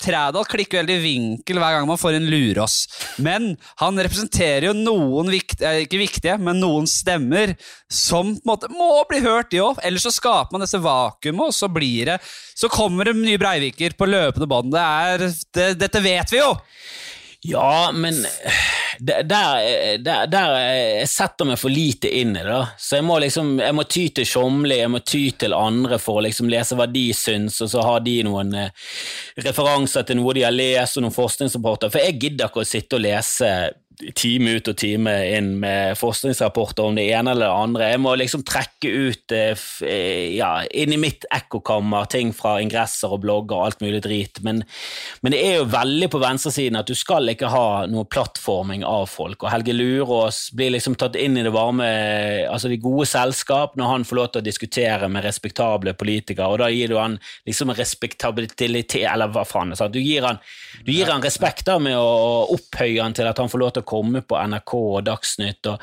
Trædal 0.00 0.46
klikker 0.48 0.80
veldig 0.82 0.96
i 0.98 1.04
vinkel 1.04 1.60
hver 1.60 1.76
gang 1.76 1.88
man 1.88 2.00
får 2.00 2.18
en 2.18 2.28
Lurås. 2.30 2.76
Men 3.22 3.54
han 3.80 3.98
representerer 4.00 4.68
jo 4.68 4.76
noen 4.76 5.30
vikt, 5.32 5.60
eh, 5.62 5.82
ikke 5.84 6.02
viktige, 6.02 6.36
men 6.42 6.60
noen 6.62 6.88
stemmer 6.90 7.56
som 7.92 8.34
på 8.34 8.42
en 8.42 8.50
måte 8.52 8.70
må 8.72 8.90
bli 9.08 9.22
hørt, 9.24 9.50
de 9.52 9.62
òg. 9.64 9.80
Ellers 9.86 10.06
så 10.06 10.14
skaper 10.14 10.56
man 10.56 10.64
disse 10.64 10.80
vakuumet, 10.82 11.48
og 11.50 11.56
så 11.56 11.70
blir 11.72 12.12
det 12.12 12.20
Så 12.56 12.70
kommer 12.72 13.04
det 13.04 13.12
nye 13.18 13.36
Breiviker 13.36 13.92
på 13.92 14.06
løpende 14.08 14.46
bånd. 14.48 14.72
Det, 14.72 15.74
Dette 15.76 16.00
vet 16.00 16.32
vi 16.32 16.38
jo! 16.40 16.54
Ja, 17.46 17.90
men 17.94 18.14
der, 18.98 19.22
der, 19.22 20.26
der, 20.26 20.54
jeg 20.58 21.08
setter 21.10 21.48
meg 21.48 21.60
for 21.60 21.72
lite 21.72 22.10
inn 22.20 22.34
i 22.36 22.44
det. 22.46 22.60
Så 22.78 22.98
jeg 22.98 23.06
må 23.06 23.18
liksom, 23.22 23.56
jeg 23.62 23.76
må 23.76 23.84
ty 23.88 24.06
til 24.16 24.28
Tjomli, 24.28 24.80
jeg 24.80 24.92
må 24.92 25.02
ty 25.04 25.22
til 25.38 25.56
andre 25.56 26.00
for 26.02 26.20
å 26.20 26.26
liksom 26.26 26.50
lese 26.52 26.78
hva 26.78 26.88
de 26.90 27.06
syns, 27.16 27.60
og 27.64 27.72
så 27.72 27.84
har 27.86 28.04
de 28.06 28.18
noen 28.26 28.54
eh, 28.56 28.86
referanser 29.44 30.06
til 30.06 30.20
noe 30.20 30.34
de 30.36 30.46
har 30.46 30.54
lest, 30.54 30.98
og 30.98 31.06
noen 31.06 31.16
forskningsrapporter. 31.16 31.92
For 31.92 32.02
jeg 32.02 32.18
gidder 32.22 32.50
ikke 32.50 32.64
å 32.64 32.68
sitte 32.68 32.98
og 32.98 33.04
lese 33.06 33.52
time 34.16 34.56
ut 34.58 34.68
og 34.68 34.76
time 34.78 35.12
inn 35.32 35.54
med 35.60 35.96
forskningsrapporter 35.98 36.84
om 36.84 36.96
det 36.98 37.06
ene 37.14 37.32
eller 37.32 37.46
det 37.46 37.62
andre. 37.64 37.88
Jeg 37.94 38.02
må 38.04 38.12
liksom 38.18 38.42
trekke 38.46 38.90
ut 38.92 39.34
eh, 39.34 39.64
eh, 39.86 40.36
ja, 40.36 40.50
i 40.68 40.86
mitt 41.00 41.24
ekkokammer 41.32 42.08
ting 42.12 42.32
fra 42.36 42.56
ingresser 42.62 43.12
og 43.14 43.22
blogger 43.24 43.56
og 43.56 43.66
alt 43.70 43.84
mulig 43.84 44.02
drit. 44.04 44.40
Men, 44.44 44.62
men 45.24 45.34
det 45.34 45.40
er 45.44 45.58
jo 45.60 45.68
veldig 45.72 46.10
på 46.12 46.20
venstresiden 46.22 46.78
at 46.80 46.90
du 46.90 46.96
skal 46.98 47.32
ikke 47.32 47.50
ha 47.52 47.86
noe 47.90 48.08
plattforming 48.10 48.84
av 48.86 49.08
folk. 49.10 49.42
Og 49.42 49.52
Helge 49.52 49.76
Lurås 49.76 50.46
blir 50.56 50.74
liksom 50.76 50.98
tatt 51.00 51.16
inn 51.20 51.38
i 51.40 51.46
det 51.46 51.54
varme, 51.54 51.88
altså 52.50 52.70
de 52.72 52.80
gode 52.82 53.08
selskap, 53.08 53.76
når 53.80 53.92
han 53.92 54.06
får 54.08 54.20
lov 54.20 54.30
til 54.32 54.44
å 54.44 54.46
diskutere 54.46 55.10
med 55.12 55.24
respektable 55.26 55.96
politikere, 55.96 56.50
og 56.52 56.60
da 56.62 56.70
gir 56.72 56.92
du 56.92 56.98
han 57.00 57.16
liksom 57.48 57.72
respektabilitet, 57.76 59.06
eller 59.08 59.32
hva 59.32 59.46
faen. 59.48 59.74
Sant? 59.76 59.96
Du 59.96 60.02
gir 60.02 60.26
han, 60.26 60.40
du 60.84 60.92
gir 60.92 61.10
han 61.12 61.22
respekt 61.24 61.64
da 61.66 61.78
med 61.82 61.96
å 61.96 62.46
opphøye 62.54 63.00
han 63.02 63.16
til 63.16 63.28
at 63.30 63.38
han 63.38 63.48
får 63.52 63.62
lov 63.62 63.72
til 63.76 63.86
å 63.86 63.88
komme 63.88 64.22
på 64.26 64.36
NRK 64.36 64.74
og 64.80 65.00
Dagsnytt. 65.06 65.72
Og, 65.72 65.80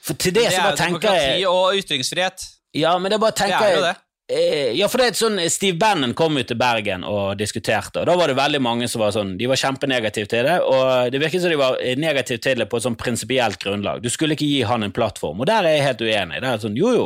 for 0.00 0.14
til 0.16 0.34
det, 0.34 0.48
Det 0.48 0.56
så 0.56 0.64
bare 0.64 0.80
tenker 0.80 1.04
demokrati 1.08 1.42
jeg 1.42 1.50
og 1.50 1.82
ytringsfrihet. 1.82 2.48
Ja, 2.74 2.96
men 2.98 3.10
det 3.12 3.18
er 3.20 3.22
bare 3.22 3.38
tenker 3.38 3.68
er 3.68 3.76
jo 3.76 3.84
det. 3.84 3.94
Eh, 4.32 4.72
Ja, 4.78 4.88
for 4.88 4.98
det 4.98 5.04
er 5.04 5.12
et 5.12 5.18
sånn, 5.20 5.36
Steve 5.52 5.76
Bannon 5.76 6.14
kom 6.16 6.38
jo 6.40 6.44
til 6.48 6.56
Bergen 6.56 7.04
og 7.04 7.36
diskuterte, 7.36 8.00
og 8.00 8.06
da 8.08 8.14
var 8.16 8.32
det 8.32 8.38
veldig 8.38 8.60
mange 8.64 8.88
som 8.88 9.02
var 9.04 9.12
sånn, 9.12 9.34
de 9.36 9.46
var 9.50 9.60
kjempenegative 9.60 10.30
til 10.32 10.46
det, 10.48 10.54
og 10.64 11.12
det 11.12 11.20
virket 11.20 11.44
som 11.44 11.52
de 11.52 11.58
var 11.60 11.76
eh, 11.76 11.92
negative 12.00 12.40
til 12.40 12.62
det 12.62 12.66
på 12.72 12.80
et 12.80 12.86
sånn 12.86 12.96
prinsipielt 12.96 13.60
grunnlag. 13.60 14.00
Du 14.00 14.08
skulle 14.08 14.32
ikke 14.32 14.48
gi 14.48 14.62
han 14.64 14.82
en 14.82 14.94
plattform, 14.96 15.44
og 15.44 15.50
der 15.50 15.68
er 15.68 15.76
jeg 15.76 15.86
helt 15.90 16.06
uenig. 16.08 16.40
Det 16.40 16.48
er 16.54 16.64
sånn, 16.64 16.80
jo 16.80 16.94
jo, 16.96 17.04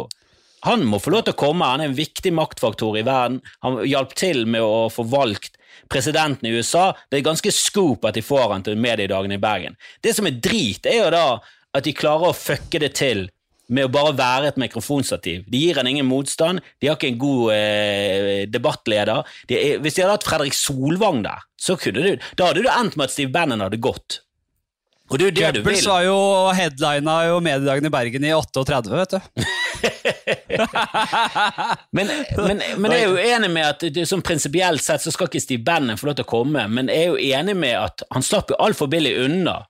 han 0.67 0.83
må 0.87 0.99
få 1.03 1.13
lov 1.15 1.27
til 1.27 1.37
å 1.37 1.39
komme, 1.39 1.69
han 1.71 1.85
er 1.85 1.91
en 1.91 1.99
viktig 1.99 2.33
maktfaktor 2.35 2.99
i 2.99 3.05
verden, 3.07 3.41
han 3.65 3.79
hjalp 3.87 4.15
til 4.19 4.45
med 4.51 4.65
å 4.65 4.89
få 4.93 5.07
valgt 5.09 5.59
presidenten 5.89 6.49
i 6.49 6.53
USA. 6.57 6.91
Det 7.09 7.21
er 7.21 7.27
ganske 7.29 7.53
scoop 7.55 8.07
at 8.09 8.19
de 8.19 8.25
får 8.25 8.53
han 8.53 8.67
til 8.67 8.79
mediedagene 8.81 9.39
i 9.39 9.43
Bergen. 9.43 9.79
Det 10.05 10.15
som 10.17 10.29
er 10.29 10.39
drit, 10.43 10.87
er 10.87 11.03
jo 11.03 11.11
da 11.15 11.27
at 11.77 11.85
de 11.87 11.95
klarer 11.97 12.31
å 12.31 12.37
fucke 12.37 12.81
det 12.83 12.95
til 12.99 13.29
med 13.69 13.85
å 13.85 13.93
bare 13.93 14.15
være 14.17 14.53
et 14.53 14.61
mikrofonstativ. 14.61 15.43
De 15.53 15.61
gir 15.61 15.77
han 15.77 15.89
ingen 15.91 16.09
motstand, 16.09 16.63
de 16.81 16.89
har 16.89 16.97
ikke 16.97 17.11
en 17.13 17.21
god 17.21 17.51
eh, 17.53 18.47
debattleder. 18.49 19.29
De 19.51 19.59
hvis 19.85 19.99
de 19.99 20.05
hadde 20.05 20.15
hatt 20.17 20.25
Fredrik 20.25 20.57
Solvang 20.57 21.21
der, 21.27 21.45
så 21.61 21.77
kunne 21.81 22.05
du, 22.05 22.31
da 22.39 22.49
hadde 22.49 22.65
du 22.65 22.71
endt 22.73 22.97
med 22.97 23.09
at 23.09 23.15
Steve 23.15 23.33
Bannon 23.35 23.67
hadde 23.67 23.81
gått. 23.83 24.23
Og 25.09 25.21
det 25.21 25.25
er 25.25 25.29
jo 25.29 25.37
det 25.37 25.37
du 25.37 25.61
Goebbels 25.61 25.85
Køppels 25.85 25.89
var 25.89 26.03
jo 26.05 26.19
headlina 26.57 27.19
jo 27.29 27.39
mediedagene 27.45 27.89
i 27.89 27.93
Bergen 27.93 28.29
i 28.29 28.35
38, 28.37 28.93
vet 28.97 29.17
du. 29.17 29.45
Men, 31.93 32.11
men, 32.37 32.63
men 32.79 32.93
jeg 32.93 33.03
er 33.03 33.09
jo 33.09 33.17
enig 33.17 33.49
med 33.53 33.65
at 33.67 33.83
det, 33.95 34.05
sånn 34.09 34.23
prinsipielt 34.25 34.83
sett 34.85 35.03
så 35.03 35.13
skal 35.15 35.29
ikke 35.31 35.41
Steve 35.43 35.65
Bannon 35.65 35.99
få 35.99 36.09
lov 36.09 36.19
til 36.19 36.27
å 36.27 36.31
komme, 36.31 36.65
men 36.71 36.91
jeg 36.93 37.07
er 37.07 37.13
jo 37.13 37.37
enig 37.39 37.55
med 37.59 37.75
at 37.79 38.05
han 38.15 38.25
slapp 38.25 38.53
jo 38.53 38.59
altfor 38.63 38.91
billig 38.93 39.15
unna. 39.25 39.61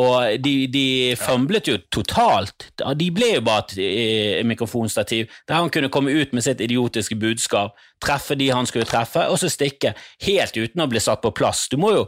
Og 0.00 0.38
de, 0.40 0.52
de 0.72 0.84
fumblet 1.20 1.68
jo 1.68 1.74
totalt. 1.92 2.70
De 2.96 3.08
ble 3.12 3.34
jo 3.34 3.42
bare 3.44 3.66
et 3.66 3.80
eh, 3.84 4.44
mikrofonstativ 4.48 5.28
der 5.48 5.58
han 5.58 5.68
kunne 5.72 5.90
komme 5.92 6.14
ut 6.16 6.32
med 6.32 6.44
sitt 6.46 6.62
idiotiske 6.64 7.18
budskap, 7.20 7.76
treffe 8.00 8.38
de 8.40 8.48
han 8.48 8.68
skulle 8.68 8.88
treffe, 8.88 9.26
og 9.28 9.36
så 9.42 9.50
stikke 9.52 9.92
helt 10.24 10.56
uten 10.56 10.80
å 10.80 10.88
bli 10.88 11.02
satt 11.02 11.20
på 11.20 11.34
plass. 11.36 11.66
Du 11.68 11.76
må 11.80 11.92
jo, 11.92 12.06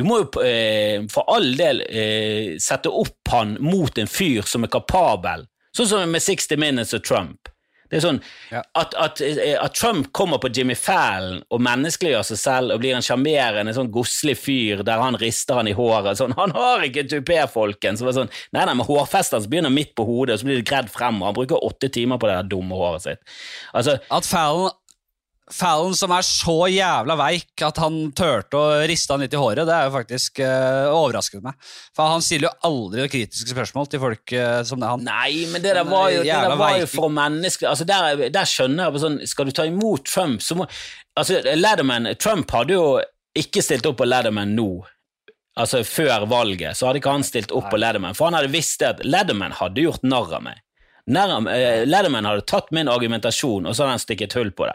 du 0.00 0.06
må 0.08 0.22
jo 0.22 0.30
eh, 0.46 1.04
for 1.12 1.28
all 1.36 1.50
del 1.58 1.84
eh, 1.84 2.56
sette 2.62 2.88
opp 2.88 3.34
han 3.34 3.58
mot 3.60 4.00
en 4.00 4.08
fyr 4.08 4.48
som 4.48 4.64
er 4.64 4.72
kapabel, 4.72 5.44
sånn 5.76 5.92
som 5.92 6.10
med 6.10 6.24
60 6.24 6.56
Minutes 6.60 6.96
og 6.96 7.04
Trump. 7.06 7.48
Det 7.86 8.00
er 8.00 8.02
sånn 8.02 8.16
Ja. 8.50 8.62
at, 8.74 8.94
at, 8.98 9.20
eh, 9.22 9.54
at 9.62 9.74
Trump 9.78 10.08
kommer 10.12 10.40
på 10.42 10.48
Jimmy 10.50 10.74
Fallon 10.74 11.44
og 11.54 11.60
menneskeliggjør 11.62 12.24
seg 12.26 12.38
selv 12.40 12.74
og 12.74 12.80
blir 12.82 12.96
en 12.96 13.04
sjarmerende, 13.06 13.74
sånn 13.76 13.92
godslig 13.94 14.34
fyr 14.40 14.82
der 14.82 14.98
han 14.98 15.14
rister 15.20 15.54
han 15.60 15.68
i 15.70 15.74
håret. 15.76 16.18
Sånn, 16.18 16.34
han 16.34 16.50
har 16.56 16.82
ikke 16.82 17.04
tupé, 17.06 17.38
folkens! 17.48 18.00
Så 18.02 18.10
Sånn, 18.16 18.32
nei, 18.52 18.64
nei, 18.66 18.74
men 18.74 18.86
Hårfestet 18.88 19.38
hans 19.38 19.46
begynner 19.46 19.70
midt 19.70 19.94
på 19.94 20.04
hodet, 20.08 20.34
og 20.34 20.40
så 20.42 20.48
blir 20.50 20.58
det 20.58 20.66
gredd 20.66 20.90
frem, 20.90 21.20
og 21.22 21.28
han 21.30 21.38
bruker 21.38 21.62
åtte 21.62 21.92
timer 21.94 22.18
på 22.18 22.26
det 22.26 22.40
der 22.40 22.50
dumme 22.56 22.74
håret 22.74 23.06
sitt. 23.06 23.22
Altså, 23.72 24.00
At 24.10 24.26
Fallon, 24.26 24.74
Fallon 25.54 25.94
som 25.94 26.10
er 26.10 26.24
så 26.26 26.54
jævla 26.66 27.14
veik 27.20 27.62
at 27.62 27.76
han 27.78 28.08
turte 28.18 28.58
å 28.58 28.80
riste 28.90 29.14
han 29.14 29.22
litt 29.22 29.34
i 29.36 29.38
håret, 29.38 29.62
det 29.68 29.74
er 29.76 29.86
jo 29.86 29.92
faktisk 29.94 30.40
uh, 30.42 30.90
overrasket 30.90 31.44
meg. 31.44 31.54
For 31.94 32.10
han 32.10 32.24
stiller 32.24 32.48
jo 32.48 32.66
aldri 32.66 33.06
kritiske 33.12 33.54
spørsmål 33.54 33.86
til 33.92 34.02
folk 34.02 34.34
uh, 34.34 34.64
som 34.66 34.82
det 34.82 34.88
er 34.88 34.96
han. 34.96 35.06
Nei, 35.06 35.46
men 35.52 35.62
det 35.62 35.76
der 35.78 35.86
var 35.86 36.10
jo, 36.10 36.24
der 36.26 36.56
var 36.58 36.80
jo 36.80 36.90
for 36.90 37.14
mennesker 37.14 37.70
altså 37.70 37.86
der, 37.86 38.26
der 38.34 38.50
skjønner 38.50 38.90
jeg 38.90 39.04
sånn, 39.04 39.20
Skal 39.30 39.46
du 39.46 39.54
ta 39.54 39.68
imot 39.70 40.10
Trump, 40.10 40.42
så 40.42 40.58
må 40.58 40.66
altså 41.16 41.38
Ladderman 41.54 42.10
Trump 42.18 42.50
hadde 42.50 42.74
jo 42.74 42.90
ikke 43.38 43.62
stilt 43.62 43.86
opp 43.86 44.00
på 44.00 44.08
Ladderman 44.08 44.56
nå. 44.56 44.70
Altså 45.56 45.84
Før 45.86 46.26
valget 46.28 46.76
så 46.76 46.88
hadde 46.88 47.00
ikke 47.00 47.14
han 47.14 47.24
stilt 47.24 47.54
opp 47.54 47.70
på 47.70 47.78
Ladderman, 47.78 48.18
for 48.18 48.28
han 48.28 48.36
hadde 48.40 48.52
visst 48.52 48.82
at 48.84 49.04
Ladderman 49.06 49.54
hadde 49.62 49.86
gjort 49.86 50.02
narr 50.02 50.40
av 50.40 50.44
meg. 50.50 50.58
Eh, 51.08 51.86
Letterman 51.86 52.24
hadde 52.24 52.40
tatt 52.40 52.70
min 52.70 52.88
argumentasjon, 52.88 53.66
og 53.66 53.76
så 53.76 53.84
hadde 53.84 53.94
han 53.94 54.02
stikket 54.02 54.34
hull 54.34 54.50
på 54.50 54.66
det. 54.66 54.74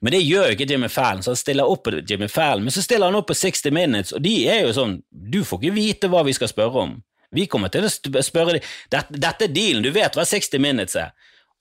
Men 0.00 0.16
det 0.16 0.22
gjør 0.24 0.48
jo 0.48 0.56
ikke 0.56 0.68
Jimmy 0.70 0.88
Fallon, 0.88 1.22
så 1.22 1.34
han 1.34 1.40
stiller 1.40 1.68
opp 1.68 1.84
på 1.84 1.98
Jimmy 2.00 2.28
Fallon. 2.28 2.64
Men 2.64 2.72
så 2.72 2.84
stiller 2.84 3.10
han 3.10 3.18
opp 3.18 3.28
på 3.28 3.36
60 3.36 3.74
Minutes, 3.76 4.14
og 4.16 4.24
de 4.24 4.36
er 4.48 4.64
jo 4.64 4.72
sånn 4.76 5.00
Du 5.10 5.42
får 5.44 5.60
ikke 5.60 5.76
vite 5.76 6.08
hva 6.12 6.24
vi 6.24 6.36
skal 6.36 6.48
spørre 6.48 6.86
om. 6.86 6.96
Vi 7.34 7.46
kommer 7.50 7.68
til 7.68 7.84
å 7.84 7.90
spørre 7.90 8.56
dem 8.56 8.68
dette, 8.92 9.18
dette 9.20 9.48
er 9.48 9.52
dealen, 9.52 9.84
du 9.84 9.92
vet 9.92 10.16
hva 10.16 10.24
60 10.24 10.62
Minutes 10.62 10.96
er. 10.96 11.12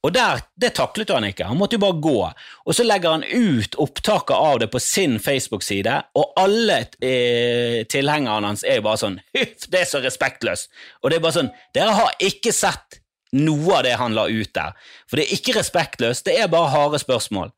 Og 0.06 0.12
der, 0.14 0.44
Det 0.56 0.70
taklet 0.78 1.10
han 1.10 1.26
ikke, 1.26 1.48
han 1.50 1.58
måtte 1.58 1.76
jo 1.76 1.82
bare 1.82 2.00
gå. 2.00 2.20
Og 2.66 2.76
så 2.78 2.86
legger 2.86 3.18
han 3.18 3.26
ut 3.26 3.76
opptaket 3.82 4.36
av 4.38 4.60
det 4.62 4.68
på 4.72 4.80
sin 4.80 5.18
Facebook-side, 5.20 5.96
og 6.16 6.38
alle 6.40 6.86
eh, 7.02 7.82
tilhengerne 7.90 8.54
hans 8.54 8.64
er 8.64 8.80
jo 8.80 8.86
bare 8.86 9.02
sånn 9.02 9.18
Huff, 9.36 9.66
det 9.68 9.82
er 9.82 9.90
så 9.90 10.04
respektløst! 10.06 10.70
Og 11.02 11.10
det 11.10 11.18
er 11.18 11.26
bare 11.26 11.40
sånn 11.40 11.52
Dere 11.74 11.98
har 11.98 12.14
ikke 12.24 12.54
sett 12.54 13.02
noe 13.36 13.80
av 13.80 13.84
det 13.88 13.96
han 14.00 14.16
la 14.16 14.28
ut 14.32 14.54
der. 14.56 14.74
For 15.10 15.20
det 15.20 15.28
er 15.28 15.38
ikke 15.38 15.58
respektløst, 15.60 16.26
det 16.28 16.38
er 16.40 16.52
bare 16.52 16.72
harde 16.74 17.02
spørsmål. 17.02 17.52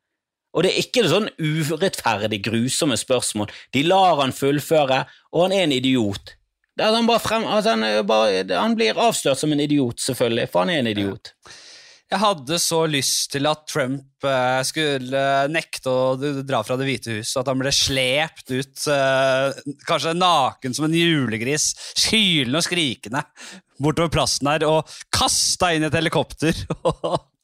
Og 0.57 0.65
det 0.65 0.71
er 0.71 0.81
ikke 0.81 1.05
sånn 1.11 1.29
urettferdig, 1.37 2.39
grusomme 2.47 2.97
spørsmål. 2.97 3.51
De 3.75 3.83
lar 3.85 4.17
han 4.23 4.33
fullføre, 4.33 5.03
og 5.35 5.45
han 5.45 5.53
er 5.53 5.67
en 5.67 5.75
idiot. 5.75 6.33
Han, 6.81 7.09
frem, 7.21 7.45
altså 7.45 7.73
han, 7.75 7.85
bare, 8.07 8.43
han 8.53 8.75
blir 8.77 8.97
avslørt 9.01 9.41
som 9.41 9.53
en 9.53 9.61
idiot, 9.61 10.01
selvfølgelig, 10.01 10.49
for 10.53 10.65
han 10.65 10.73
er 10.73 10.81
en 10.81 10.91
idiot. 10.93 11.33
Jeg 12.07 12.21
hadde 12.21 12.57
så 12.63 12.85
lyst 12.87 13.33
til 13.33 13.49
at 13.49 13.65
Trump 13.67 14.23
eh, 14.23 14.61
skulle 14.63 15.23
nekte 15.51 15.91
å 15.91 16.15
dra 16.47 16.61
fra 16.63 16.77
Det 16.79 16.87
hvite 16.87 17.17
hus, 17.17 17.33
at 17.35 17.49
han 17.51 17.59
ble 17.59 17.73
slept 17.75 18.47
ut, 18.53 18.85
eh, 18.93 19.57
kanskje 19.89 20.15
naken 20.15 20.77
som 20.77 20.87
en 20.87 20.95
julegris, 20.95 21.73
hylende 22.07 22.61
og 22.61 22.67
skrikende 22.69 23.25
bortover 23.83 24.13
plassen 24.13 24.47
her, 24.49 24.63
og 24.69 24.87
kasta 25.13 25.73
inn 25.75 25.83
i 25.83 25.89
et 25.91 25.99
helikopter. 25.99 26.55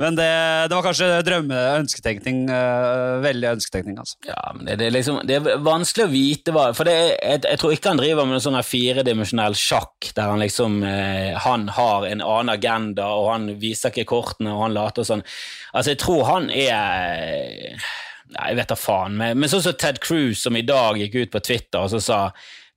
Men 0.00 0.16
det, 0.18 0.28
det 0.70 0.76
var 0.76 0.86
kanskje 0.86 1.08
drømme, 1.26 1.60
ønsketenkning. 1.82 2.44
eh, 2.50 3.16
veldig 3.24 3.48
ønsketenkning, 3.54 3.98
altså. 4.02 4.18
Ja, 4.28 4.52
men 4.56 4.66
det, 4.68 4.78
det, 4.82 4.90
liksom, 4.94 5.20
det 5.28 5.38
er 5.38 5.62
vanskelig 5.64 6.06
å 6.06 6.12
vite 6.12 6.54
hva 6.54 6.68
For 6.76 6.88
jeg, 6.90 7.16
jeg 7.20 7.60
tror 7.60 7.74
ikke 7.74 7.92
han 7.92 8.02
driver 8.02 8.28
med 8.28 8.44
sånn 8.44 8.58
firedimensjonell 8.66 9.56
sjakk 9.58 10.12
der 10.16 10.32
han 10.32 10.42
liksom 10.42 10.80
eh, 10.86 11.32
Han 11.46 11.68
har 11.76 12.08
en 12.08 12.24
annen 12.24 12.54
agenda, 12.54 13.10
og 13.18 13.32
han 13.32 13.50
viser 13.62 13.92
ikke 13.92 14.08
kortene, 14.14 14.54
og 14.54 14.66
han 14.66 14.76
later 14.76 15.06
sånn. 15.06 15.24
Altså, 15.72 15.94
jeg 15.94 16.02
tror 16.02 16.26
han 16.28 16.50
er 16.50 17.78
Nei, 18.32 18.46
jeg 18.48 18.56
vet 18.62 18.70
da 18.70 18.76
faen. 18.78 19.16
Men, 19.18 19.36
men 19.42 19.50
sånn 19.52 19.60
som 19.64 19.74
Ted 19.76 19.98
Cruz, 20.00 20.40
som 20.40 20.56
i 20.56 20.64
dag 20.64 20.96
gikk 20.96 21.18
ut 21.18 21.32
på 21.34 21.42
Twitter 21.44 21.82
og 21.82 21.90
så 21.92 22.00
sa 22.00 22.20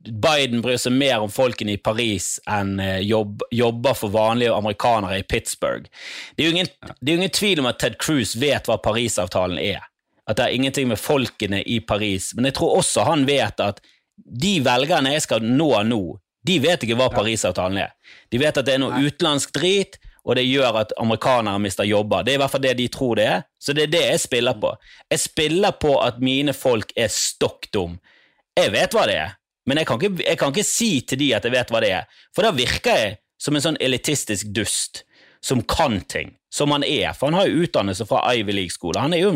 Biden 0.09 0.61
bryr 0.61 0.77
seg 0.81 0.93
mer 0.95 1.23
om 1.23 1.31
folkene 1.31 1.75
i 1.75 1.81
Paris 1.81 2.35
enn 2.51 2.79
eh, 2.79 3.01
jobb, 3.05 3.43
jobber 3.51 3.97
for 3.97 4.13
vanlige 4.13 4.53
amerikanere 4.55 5.19
i 5.19 5.25
Pittsburgh. 5.27 5.89
Det 6.35 6.43
er 6.45 6.49
jo 6.49 6.55
ingen, 6.55 6.71
det 6.99 7.11
er 7.11 7.19
ingen 7.21 7.35
tvil 7.35 7.61
om 7.63 7.69
at 7.71 7.79
Ted 7.81 7.97
Cruz 8.01 8.35
vet 8.39 8.69
hva 8.69 8.77
Parisavtalen 8.81 9.59
er. 9.61 9.83
At 10.25 10.39
det 10.39 10.47
er 10.47 10.57
ingenting 10.57 10.89
med 10.89 11.01
folkene 11.01 11.61
i 11.61 11.79
Paris. 11.79 12.31
Men 12.35 12.49
jeg 12.49 12.57
tror 12.59 12.79
også 12.79 13.05
han 13.05 13.27
vet 13.29 13.61
at 13.61 13.81
de 14.15 14.57
velgerne 14.65 15.11
jeg 15.13 15.25
skal 15.25 15.45
nå 15.45 15.69
nå, 15.85 16.01
de 16.45 16.59
vet 16.61 16.83
ikke 16.85 16.97
hva 16.99 17.09
Parisavtalen 17.13 17.81
er. 17.85 17.93
De 18.29 18.41
vet 18.41 18.57
at 18.57 18.65
det 18.67 18.75
er 18.75 18.83
noe 18.83 19.01
utenlandsk 19.01 19.53
drit, 19.55 19.99
og 20.25 20.37
det 20.39 20.45
gjør 20.47 20.81
at 20.81 20.93
amerikanere 21.01 21.61
mister 21.61 21.85
jobber. 21.85 22.25
Det 22.25 22.33
er 22.33 22.39
i 22.39 22.41
hvert 22.41 22.53
fall 22.53 22.63
det 22.63 22.75
de 22.79 22.87
tror 22.89 23.17
det 23.19 23.25
er, 23.29 23.41
så 23.61 23.73
det 23.77 23.85
er 23.85 23.93
det 23.93 24.03
jeg 24.07 24.21
spiller 24.25 24.57
på. 24.61 24.71
Jeg 25.13 25.21
spiller 25.21 25.75
på 25.77 25.93
at 26.01 26.21
mine 26.21 26.53
folk 26.57 26.93
er 26.97 27.11
stokk 27.13 27.69
dum. 27.73 27.99
Jeg 28.57 28.73
vet 28.73 28.95
hva 28.95 29.05
det 29.09 29.17
er, 29.21 29.35
men 29.65 29.81
jeg 29.81 29.89
kan, 29.89 30.01
ikke, 30.01 30.23
jeg 30.25 30.39
kan 30.39 30.53
ikke 30.53 30.67
si 30.67 30.89
til 31.09 31.21
de 31.21 31.31
at 31.37 31.45
jeg 31.47 31.55
vet 31.55 31.71
hva 31.73 31.81
det 31.81 31.91
er, 31.97 32.19
for 32.35 32.45
da 32.45 32.53
virker 32.55 32.99
jeg 32.99 33.15
som 33.41 33.57
en 33.57 33.63
sånn 33.65 33.79
elitistisk 33.83 34.51
dust 34.55 35.03
som 35.45 35.61
kan 35.69 35.99
ting, 36.09 36.35
som 36.53 36.71
han 36.73 36.85
er, 36.85 37.11
for 37.13 37.29
han 37.29 37.39
har 37.39 37.49
jo 37.49 37.65
utdannelse 37.65 38.07
fra 38.09 38.21
Ivy 38.33 38.55
League-skole. 38.55 39.01
Han 39.01 39.13
er 39.13 39.25
jo, 39.25 39.33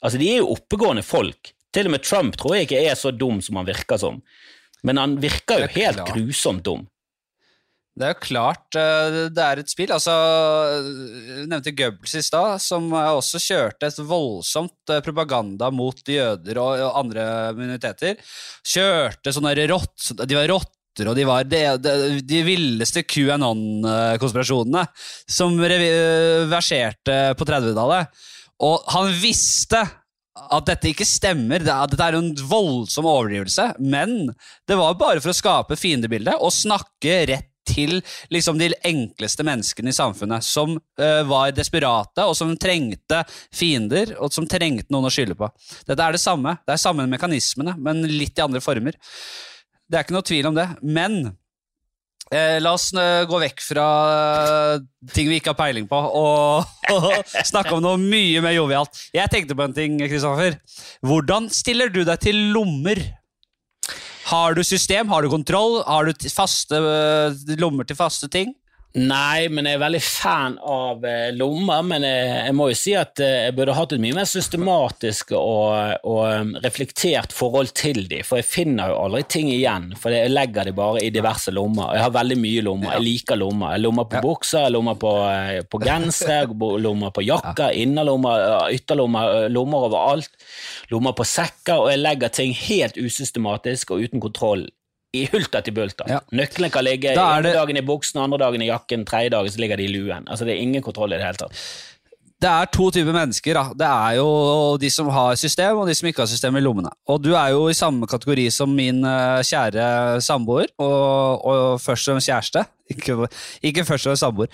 altså 0.00 0.18
De 0.18 0.30
er 0.30 0.40
jo 0.40 0.54
oppegående 0.54 1.04
folk. 1.06 1.52
Til 1.72 1.88
og 1.88 1.94
med 1.94 2.04
Trump 2.04 2.36
tror 2.36 2.56
jeg 2.56 2.66
ikke 2.66 2.82
er 2.84 2.96
så 2.98 3.12
dum 3.14 3.38
som 3.44 3.60
han 3.60 3.68
virker 3.68 4.00
som, 4.00 4.18
men 4.82 4.98
han 4.98 5.14
virker 5.22 5.62
jo 5.62 5.68
helt 5.76 6.02
grusomt 6.10 6.64
dum. 6.66 6.86
Det 7.92 8.06
er 8.06 8.14
jo 8.14 8.24
klart 8.24 8.76
eh, 8.80 9.16
det 9.28 9.42
er 9.44 9.60
et 9.60 9.68
spill. 9.70 9.90
Altså, 9.92 10.12
jeg 11.28 11.48
nevnte 11.50 11.74
Goebbels 11.76 12.14
i 12.16 12.22
stad, 12.24 12.62
som 12.64 12.86
eh, 12.88 13.08
også 13.18 13.40
kjørte 13.42 13.90
et 13.90 13.98
voldsomt 14.08 14.92
eh, 14.94 15.02
propaganda 15.04 15.68
mot 15.74 16.00
jøder 16.08 16.60
og, 16.62 16.86
andre 17.02 17.26
minoriteter. 17.58 18.16
Kjørte 18.64 19.34
sånne 19.36 19.52
rått, 19.68 20.14
De 20.24 20.38
var 20.38 20.48
rotter, 20.54 21.10
og 21.10 21.18
de 21.18 21.28
var 21.28 21.44
de, 21.48 21.62
de, 21.84 21.94
de 22.24 22.42
villeste 22.48 23.04
QAnon-konspirasjonene 23.04 24.86
som 25.28 25.60
verserte 25.60 27.20
på 27.36 27.48
30-tallet. 27.48 28.24
Og 28.64 28.88
han 28.94 29.12
visste 29.20 29.84
at 30.32 30.64
dette 30.64 30.88
ikke 30.88 31.04
stemmer, 31.04 31.60
at 31.60 31.92
dette 31.92 32.08
er 32.08 32.16
en 32.16 32.32
voldsom 32.48 33.04
overdrivelse, 33.04 33.74
men 33.84 34.30
det 34.68 34.78
var 34.80 34.96
bare 35.00 35.20
for 35.20 35.32
å 35.32 35.36
skape 35.36 35.76
fiendebilde 35.76 36.38
og 36.40 36.54
snakke 36.56 37.24
rett 37.28 37.51
til 37.72 37.98
liksom 38.32 38.60
de 38.60 38.70
enkleste 38.88 39.44
menneskene 39.46 39.92
i 39.92 39.96
samfunnet, 39.96 40.44
som 40.46 40.76
uh, 40.76 41.22
var 41.28 41.54
desperate, 41.56 42.26
og 42.26 42.36
som 42.38 42.54
trengte 42.60 43.22
fiender, 43.54 44.16
og 44.20 44.32
som 44.34 44.48
trengte 44.48 44.92
noen 44.92 45.08
å 45.08 45.12
skylde 45.12 45.38
på. 45.38 45.48
Dette 45.88 46.00
er 46.00 46.16
det 46.16 46.22
samme. 46.22 46.56
Det 46.66 46.76
er 46.76 46.82
samme 46.82 47.08
mekanismene, 47.10 47.76
men 47.80 48.04
litt 48.10 48.38
i 48.38 48.44
andre 48.44 48.62
former. 48.64 48.98
Det 49.88 49.98
er 49.98 50.06
ikke 50.06 50.16
noe 50.16 50.26
tvil 50.26 50.48
om 50.48 50.56
det. 50.56 50.66
Men 50.82 51.16
eh, 52.32 52.58
la 52.62 52.74
oss 52.76 52.90
eh, 52.96 53.24
gå 53.28 53.40
vekk 53.42 53.64
fra 53.64 53.86
ting 55.12 55.28
vi 55.28 55.40
ikke 55.40 55.52
har 55.52 55.58
peiling 55.58 55.88
på, 55.90 55.98
og, 55.98 56.76
og 56.96 57.34
snakke 57.48 57.76
om 57.76 57.82
noe 57.84 58.00
mye 58.00 58.42
mer 58.44 58.56
jovialt. 58.56 59.02
Jeg 59.14 59.32
tenkte 59.32 59.58
på 59.58 59.66
en 59.66 59.76
ting, 59.76 59.98
Kristoffer. 60.04 60.56
Hvordan 61.04 61.50
stiller 61.52 61.92
du 61.92 62.02
deg 62.08 62.22
til 62.24 62.40
lommer? 62.54 63.02
Har 64.32 64.54
du 64.56 64.62
system? 64.64 65.10
Har 65.12 65.20
du 65.22 65.28
kontroll? 65.28 65.82
Har 65.84 66.08
du 66.08 66.28
faste 66.32 66.78
øh, 66.80 67.34
lommer 67.60 67.84
til 67.84 67.98
faste 67.98 68.30
ting? 68.32 68.54
Nei, 68.92 69.48
men 69.48 69.64
jeg 69.64 69.78
er 69.78 69.80
veldig 69.80 70.00
fan 70.04 70.58
av 70.68 71.04
eh, 71.08 71.30
lommer. 71.32 71.80
Men 71.86 72.04
jeg, 72.04 72.26
jeg, 72.28 72.56
må 72.58 72.66
jo 72.68 72.76
si 72.76 72.92
at 72.98 73.22
eh, 73.24 73.46
jeg 73.46 73.54
burde 73.56 73.76
hatt 73.76 73.94
et 73.96 74.02
mye 74.02 74.18
mer 74.18 74.28
systematisk 74.28 75.32
og, 75.38 76.04
og 76.04 76.20
um, 76.28 76.50
reflektert 76.60 77.32
forhold 77.32 77.72
til 77.78 78.02
dem. 78.10 78.20
For 78.28 78.42
jeg 78.42 78.48
finner 78.50 78.92
jo 78.92 78.98
aldri 79.06 79.22
ting 79.32 79.48
igjen, 79.52 79.94
for 80.00 80.12
jeg 80.12 80.32
legger 80.34 80.68
de 80.68 80.76
bare 80.76 81.00
i 81.06 81.12
diverse 81.14 81.54
lommer. 81.56 81.94
Jeg 81.96 82.04
har 82.04 82.12
veldig 82.18 82.38
mye 82.42 82.66
lommer. 82.68 82.92
Jeg 82.98 83.06
liker 83.06 83.40
lommer. 83.40 83.72
Jeg 83.78 83.84
lommer 83.86 84.10
på 84.12 84.20
ja. 84.20 84.24
bukser, 84.26 84.68
lommer 84.76 85.00
på, 85.00 85.14
eh, 85.30 85.62
på 85.64 85.80
gensere, 85.88 86.44
lommer 86.84 87.16
på 87.16 87.24
jakker, 87.24 87.72
innerlommer, 87.72 88.68
ytterlommer, 88.76 89.48
lommer 89.52 89.88
overalt. 89.88 90.36
Lommer 90.92 91.16
på 91.16 91.24
sekker, 91.24 91.80
og 91.80 91.90
jeg 91.94 92.04
legger 92.04 92.36
ting 92.36 92.52
helt 92.68 93.00
usystematisk 93.00 93.96
og 93.96 94.04
uten 94.04 94.20
kontroll 94.20 94.68
i 95.12 95.26
hulta 95.32 95.60
til 95.64 95.76
bulta. 95.76 96.06
Ja. 96.08 96.20
Nøklene 96.32 96.72
kan 96.72 96.86
ligge 96.86 97.12
ene 97.12 97.40
det... 97.44 97.54
dagen 97.56 97.78
i 97.78 97.84
buksen, 97.84 98.20
andre 98.22 98.40
dagen 98.46 98.64
i 98.64 98.70
jakken, 98.70 99.06
tredje 99.08 99.32
dagen 99.34 99.52
så 99.52 99.60
ligger 99.60 99.80
de 99.80 99.88
i 99.88 99.92
luen. 99.92 100.28
Altså 100.28 100.48
Det 100.48 100.54
er 100.56 100.62
ingen 100.64 100.84
kontroll 100.84 101.12
i 101.12 101.18
det 101.20 101.26
hele 101.26 101.40
tatt. 101.42 101.64
Det 102.42 102.50
er 102.50 102.70
to 102.74 102.88
typer 102.90 103.14
mennesker. 103.14 103.54
Da. 103.54 103.62
Det 103.78 103.88
er 103.88 104.16
jo 104.18 104.30
de 104.82 104.88
som 104.90 105.10
har 105.14 105.36
system, 105.38 105.78
og 105.78 105.86
de 105.86 105.94
som 105.94 106.08
ikke 106.10 106.24
har 106.24 106.30
system 106.30 106.56
i 106.58 106.62
lommene. 106.64 106.90
Og 107.12 107.20
du 107.22 107.30
er 107.38 107.52
jo 107.54 107.68
i 107.70 107.76
samme 107.76 108.08
kategori 108.10 108.48
som 108.50 108.72
min 108.74 109.04
uh, 109.06 109.38
kjære 109.46 110.18
samboer, 110.26 110.72
og, 110.82 111.44
og, 111.46 111.60
først 111.82 112.10
fremst 112.10 112.30
kjæreste. 112.30 112.64
Ikke, 112.92 113.14
ikke 113.62 113.86
først 113.88 114.08
fremst 114.08 114.24
samboer. 114.24 114.50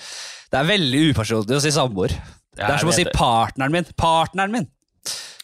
Det 0.52 0.60
er 0.60 0.68
veldig 0.68 1.00
upersonlig 1.08 1.56
å 1.56 1.62
si 1.64 1.72
samboer. 1.74 2.12
Ja, 2.58 2.66
det 2.66 2.74
er 2.74 2.82
som 2.84 2.92
å 2.92 2.94
si 2.94 3.06
partneren 3.14 3.74
min. 3.74 3.88
Partneren 3.98 4.52
min! 4.52 4.68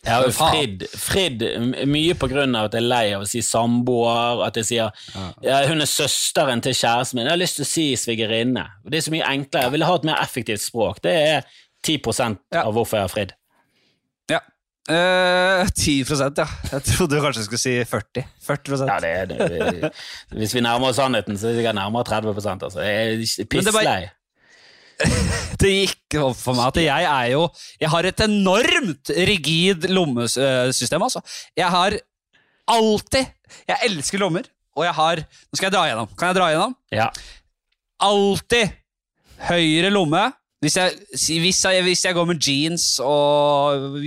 Jo 0.04 0.30
fridd, 0.36 0.84
fridd 1.00 1.42
mye 1.88 2.16
på 2.18 2.28
grunn 2.28 2.56
av 2.58 2.68
at 2.68 2.76
jeg 2.76 2.84
er 2.84 2.88
lei 2.90 3.04
av 3.16 3.24
å 3.24 3.28
si 3.28 3.40
samboer, 3.44 4.42
at 4.46 4.58
jeg 4.60 4.68
sier 4.68 5.06
ja, 5.44 5.62
hun 5.70 5.80
er 5.80 5.88
søsteren 5.88 6.60
til 6.64 6.76
kjæresten 6.76 7.18
min. 7.18 7.28
Jeg 7.28 7.36
har 7.36 7.40
lyst 7.40 7.60
til 7.60 7.66
å 7.66 7.70
si 7.70 7.86
svigerinne. 7.98 8.66
Det 8.84 9.00
er 9.00 9.06
så 9.06 9.14
mye 9.14 9.30
enklere. 9.30 9.68
Jeg 9.68 9.76
ville 9.76 9.88
ha 9.88 10.00
et 10.00 10.08
mer 10.10 10.20
effektivt 10.20 10.64
språk. 10.64 11.00
Det 11.04 11.14
er 11.14 11.48
10% 11.86 12.60
av 12.60 12.72
hvorfor 12.76 13.00
jeg 13.00 13.08
har 13.08 13.12
fridd. 13.12 13.34
Ja. 14.32 14.42
Uh, 14.84 15.64
10 15.72 16.04
ja. 16.36 16.46
Jeg 16.74 16.84
trodde 16.90 17.16
du 17.16 17.24
jeg 17.24 17.46
skulle 17.46 17.62
si 17.62 17.78
40. 17.88 18.26
40% 18.44 18.90
Ja, 18.90 18.98
det 19.00 19.12
er 19.22 19.30
det. 19.30 19.92
Hvis 20.36 20.52
vi 20.56 20.60
nærmer 20.64 20.92
oss 20.92 21.00
sannheten, 21.00 21.38
så 21.40 21.48
er 21.48 21.62
det 21.62 21.74
nærmere 21.76 22.04
30 22.04 22.36
altså. 22.52 22.84
Jeg 22.84 23.24
er 23.24 23.48
pisslei. 23.48 23.96
det 25.60 25.70
gikk 25.72 26.16
opp 26.22 26.38
for 26.38 26.56
meg 26.56 26.70
at 26.70 26.78
jeg 26.84 27.06
er 27.08 27.30
jo 27.32 27.46
Jeg 27.80 27.90
har 27.90 28.06
et 28.08 28.20
enormt 28.26 29.10
rigid 29.28 29.88
lommesystem, 29.90 31.02
altså. 31.02 31.22
Jeg 31.58 31.70
har 31.74 31.96
alltid 32.70 33.26
Jeg 33.68 33.90
elsker 33.90 34.22
lommer, 34.22 34.46
og 34.76 34.86
jeg 34.86 34.96
har 35.00 35.24
Nå 35.24 35.58
skal 35.58 35.68
jeg 35.68 35.76
dra 35.76 35.84
gjennom. 35.90 36.14
Kan 36.14 36.30
jeg 36.30 36.38
dra 36.38 36.48
gjennom? 36.52 36.78
Ja. 36.94 37.10
Alltid 38.04 38.80
høyre 39.48 39.90
lomme. 39.92 40.24
Hvis 40.64 40.78
jeg, 40.80 40.94
hvis, 41.42 41.58
jeg, 41.60 41.82
hvis 41.84 42.04
jeg 42.06 42.16
går 42.16 42.28
med 42.30 42.40
jeans 42.40 42.86
og 43.04 43.98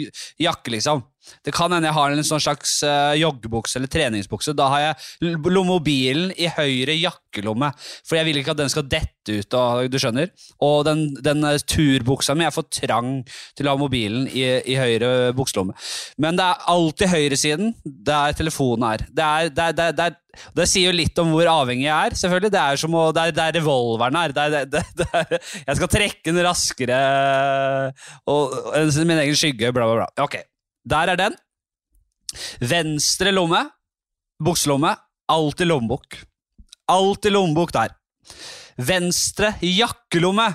jakke, 0.42 0.74
liksom 0.74 1.04
det 1.46 1.54
kan 1.56 1.72
hende 1.74 1.90
jeg 1.90 1.98
har 1.98 2.14
en 2.14 2.28
sånn 2.28 2.44
slags 2.44 2.78
uh, 2.86 3.14
joggebukse 3.18 3.80
eller 3.80 3.92
treningsbukse. 3.92 4.56
Da 4.58 4.70
har 4.74 4.84
jeg 4.84 5.38
mobilen 5.68 6.32
i 6.38 6.50
høyre 6.52 6.96
jakkelomme, 6.98 7.72
for 8.08 8.20
jeg 8.20 8.28
vil 8.28 8.42
ikke 8.42 8.56
at 8.56 8.62
den 8.62 8.72
skal 8.74 8.88
dette 8.90 9.38
ut. 9.38 9.58
Og, 9.60 9.88
du 9.92 10.00
skjønner? 10.02 10.32
Og 10.64 10.84
den, 10.88 11.08
den 11.24 11.44
uh, 11.46 11.58
turbuksa 11.60 12.36
mi 12.38 12.48
er 12.48 12.56
for 12.56 12.68
trang 12.74 13.22
til 13.58 13.68
å 13.68 13.76
ha 13.76 13.82
mobilen 13.82 14.28
i, 14.32 14.46
i 14.68 14.78
høyre 14.80 15.34
bukselomme. 15.38 15.76
Men 16.22 16.40
det 16.40 16.48
er 16.48 16.70
alltid 16.74 17.14
høyresiden 17.14 17.76
der 17.84 18.38
telefonen 18.38 18.88
er. 18.94 19.06
Det, 19.08 19.28
er, 19.28 19.52
det, 19.52 19.68
er, 19.68 19.94
det, 19.98 20.08
er, 20.08 20.44
det 20.58 20.68
sier 20.70 20.92
jo 20.92 20.98
litt 20.98 21.22
om 21.22 21.32
hvor 21.36 21.50
avhengig 21.52 21.88
jeg 21.88 22.12
er. 22.12 22.18
selvfølgelig. 22.22 22.54
Det 22.54 22.64
er 22.64 22.84
som 22.84 22.98
å, 22.98 23.08
det 23.16 23.24
er 23.24 23.38
der 23.38 23.58
revolveren 23.60 24.20
er. 24.20 24.36
jeg 25.68 25.80
skal 25.80 25.92
trekke 25.92 26.32
den 26.32 26.44
raskere 26.46 27.00
og, 28.28 28.54
og 28.72 29.02
min 29.08 29.24
egen 29.24 29.38
skygge, 29.38 29.74
bla, 29.76 29.88
bla, 29.88 30.04
bla. 30.04 30.26
Ok, 30.26 30.40
der 30.88 31.14
er 31.14 31.20
den. 31.20 31.36
Venstre 32.62 33.34
lomme, 33.34 33.64
bukselomme, 34.44 34.94
alltid 35.32 35.70
lommebok. 35.70 36.20
Alltid 36.92 37.34
lommebok 37.36 37.74
der. 37.76 37.96
Venstre 38.78 39.54
jakkelomme, 39.64 40.48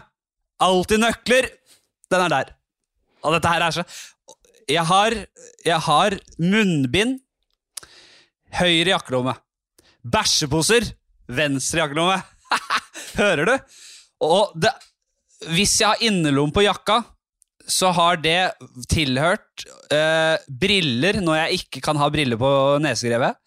alltid 0.63 1.03
nøkler. 1.03 1.49
Den 2.13 2.27
er 2.27 2.33
der. 2.33 2.53
Og 3.23 3.37
dette 3.37 3.51
her 3.51 3.67
er 3.67 3.71
så 3.71 3.85
Jeg 4.69 4.85
har, 4.87 5.15
jeg 5.67 5.81
har 5.81 6.15
munnbind, 6.39 7.19
høyre 8.55 8.93
jakkelomme. 8.95 9.35
Bæsjeposer, 10.07 10.87
venstre 11.29 11.83
jakkelomme. 11.83 12.23
Hører 13.21 13.45
du? 13.45 13.57
Og 14.23 14.55
det, 14.55 14.71
hvis 15.51 15.81
jeg 15.81 15.89
har 15.89 16.05
innerlomme 16.07 16.55
på 16.55 16.63
jakka, 16.63 17.01
så 17.71 17.93
har 17.97 18.19
det 18.23 18.53
tilhørt 18.91 19.65
eh, 19.93 20.37
briller 20.49 21.21
når 21.23 21.39
jeg 21.43 21.63
ikke 21.63 21.83
kan 21.85 22.01
ha 22.01 22.09
briller 22.13 22.41
på 22.41 22.53
nesegrevet, 22.83 23.39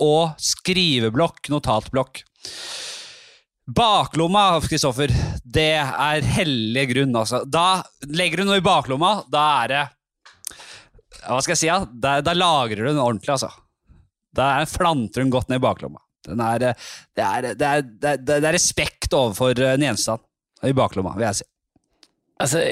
og 0.00 0.36
skriveblokk, 0.40 1.50
notatblokk. 1.52 2.22
Baklomma, 3.70 4.44
Kristoffer, 4.64 5.12
det 5.44 5.72
er 5.78 6.26
hellig 6.38 6.88
grunn, 6.94 7.14
altså. 7.20 7.44
Da 7.46 7.82
legger 8.08 8.40
du 8.40 8.48
noe 8.48 8.58
i 8.58 8.64
baklomma, 8.64 9.20
da 9.30 9.46
er 9.62 9.74
det 9.74 9.82
Hva 11.20 11.38
skal 11.44 11.54
jeg 11.54 11.60
si, 11.60 11.68
da? 11.68 11.84
Da, 11.92 12.14
da 12.24 12.34
lagrer 12.34 12.82
du 12.82 12.88
den 12.88 13.02
ordentlig, 13.02 13.36
altså. 13.36 13.52
Da 14.34 14.54
flanter 14.66 15.22
hun 15.22 15.32
godt 15.34 15.50
ned 15.50 15.60
i 15.60 15.66
baklomma. 15.66 16.00
Er, 16.30 16.62
det, 16.62 16.72
er, 17.24 17.46
det, 17.54 17.66
er, 17.66 18.18
det, 18.20 18.34
er, 18.36 18.52
respekt 18.54 19.14
overfor 19.16 19.56
en 19.70 19.84
gjenstand 19.84 20.24
i 20.66 20.74
baklomma, 20.76 21.14
vil 21.16 21.28
jeg 21.28 21.40
si. 21.40 21.46
Altså, 22.40 22.62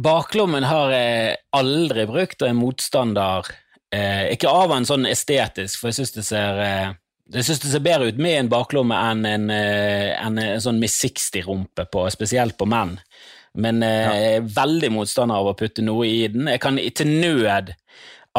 baklommen 0.00 0.64
har 0.64 0.94
jeg 0.94 1.34
aldri 1.56 2.06
brukt, 2.08 2.40
og 2.40 2.48
er 2.48 2.56
motstander 2.56 3.50
eh, 3.92 4.30
Ikke 4.32 4.48
av 4.48 4.72
en 4.72 4.88
sånn 4.88 5.04
estetisk, 5.10 5.80
for 5.80 5.90
jeg 5.90 6.00
syns 6.00 6.14
det 6.16 6.24
ser 6.28 6.62
eh, 6.64 6.94
jeg 7.30 7.46
synes 7.46 7.60
det 7.62 7.70
ser 7.70 7.82
bedre 7.84 8.08
ut 8.10 8.16
med 8.18 8.38
en 8.38 8.48
baklomme 8.50 8.96
enn 9.10 9.26
en, 9.28 9.50
eh, 9.54 10.08
en, 10.18 10.40
en 10.40 10.62
sånn 10.62 10.80
Miss 10.82 10.96
60-rumpe, 10.98 11.86
spesielt 12.10 12.56
på 12.58 12.66
menn. 12.66 12.96
Men 13.54 13.84
eh, 13.86 14.00
ja. 14.02 14.14
jeg 14.14 14.40
er 14.40 14.48
veldig 14.56 14.90
motstander 14.94 15.38
av 15.38 15.52
å 15.52 15.58
putte 15.58 15.84
noe 15.86 16.08
i 16.08 16.24
den. 16.30 16.50
Jeg 16.50 16.62
kan 16.62 16.78
til 16.78 17.12
nød 17.22 17.70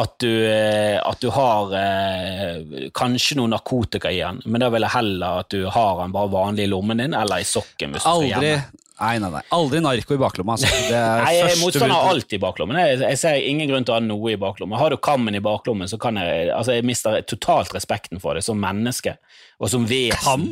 at 0.00 0.14
du, 0.24 0.28
eh, 0.48 0.96
at 0.96 1.20
du 1.20 1.28
har 1.32 1.72
eh, 1.76 2.86
kanskje 2.96 3.36
noe 3.40 3.52
narkotika 3.52 4.12
i 4.12 4.22
den, 4.22 4.40
men 4.44 4.64
da 4.64 4.70
vil 4.72 4.86
jeg 4.86 4.96
heller 4.96 5.42
at 5.42 5.52
du 5.52 5.66
har 5.72 5.98
den 6.00 6.14
bare 6.14 6.32
vanlig 6.32 6.64
i 6.64 6.72
lommen 6.72 7.00
din 7.00 7.16
eller 7.16 7.44
i 7.44 7.48
sokken. 7.48 7.92
hvis 7.92 8.04
du 8.04 8.12
Aldri. 8.12 8.30
skal 8.32 8.48
hjemme. 8.48 8.81
Nei, 9.02 9.18
nei, 9.18 9.30
nei. 9.34 9.42
Aldri 9.56 9.80
narko 9.82 10.14
i 10.14 10.20
baklomma. 10.20 10.54
Altså. 10.54 10.68
nei, 10.70 11.32
jeg 11.34 11.48
er 11.48 11.58
motstander 11.58 11.94
av 11.96 12.10
alt 12.12 12.34
i 12.36 12.38
baklommen. 12.42 12.78
Jeg, 12.78 13.00
jeg, 13.02 13.18
ser 13.18 13.38
ingen 13.48 13.70
grunn 13.70 13.86
til 13.86 13.94
å 13.94 13.96
ha 13.98 14.04
noe 14.04 14.34
i 14.34 14.38
baklommen. 14.38 14.78
Har 14.78 14.94
du 14.94 14.98
kammen 15.02 15.34
i 15.34 15.42
baklommen, 15.42 15.90
så 15.90 15.98
kan 16.02 16.20
jeg 16.20 16.52
altså 16.54 16.76
Jeg 16.76 16.86
mister 16.86 17.18
totalt 17.26 17.74
respekten 17.74 18.22
for 18.22 18.38
det 18.38 18.44
som 18.46 18.60
menneske. 18.62 19.16
Og 19.58 19.72
som 19.72 19.88
vesen. 19.90 20.22
Kam? 20.22 20.46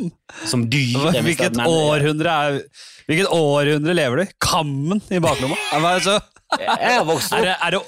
Som 0.50 0.66
dyr. 0.72 1.12
Hvilket 1.22 1.62
århundre, 1.62 2.34
er, 2.34 2.58
hvilket 3.06 3.30
århundre 3.34 3.94
lever 3.94 4.18
du 4.18 4.26
i? 4.26 4.34
Kammen 4.42 5.02
i 5.10 5.22
baklomma? 5.22 5.58
Altså, 5.90 6.18
jeg 6.58 6.94
har 6.96 7.04
vokst 7.06 7.30
opp 7.30 7.38
Er 7.38 7.44
det, 7.46 7.54
er 7.62 7.74
det 7.76 7.80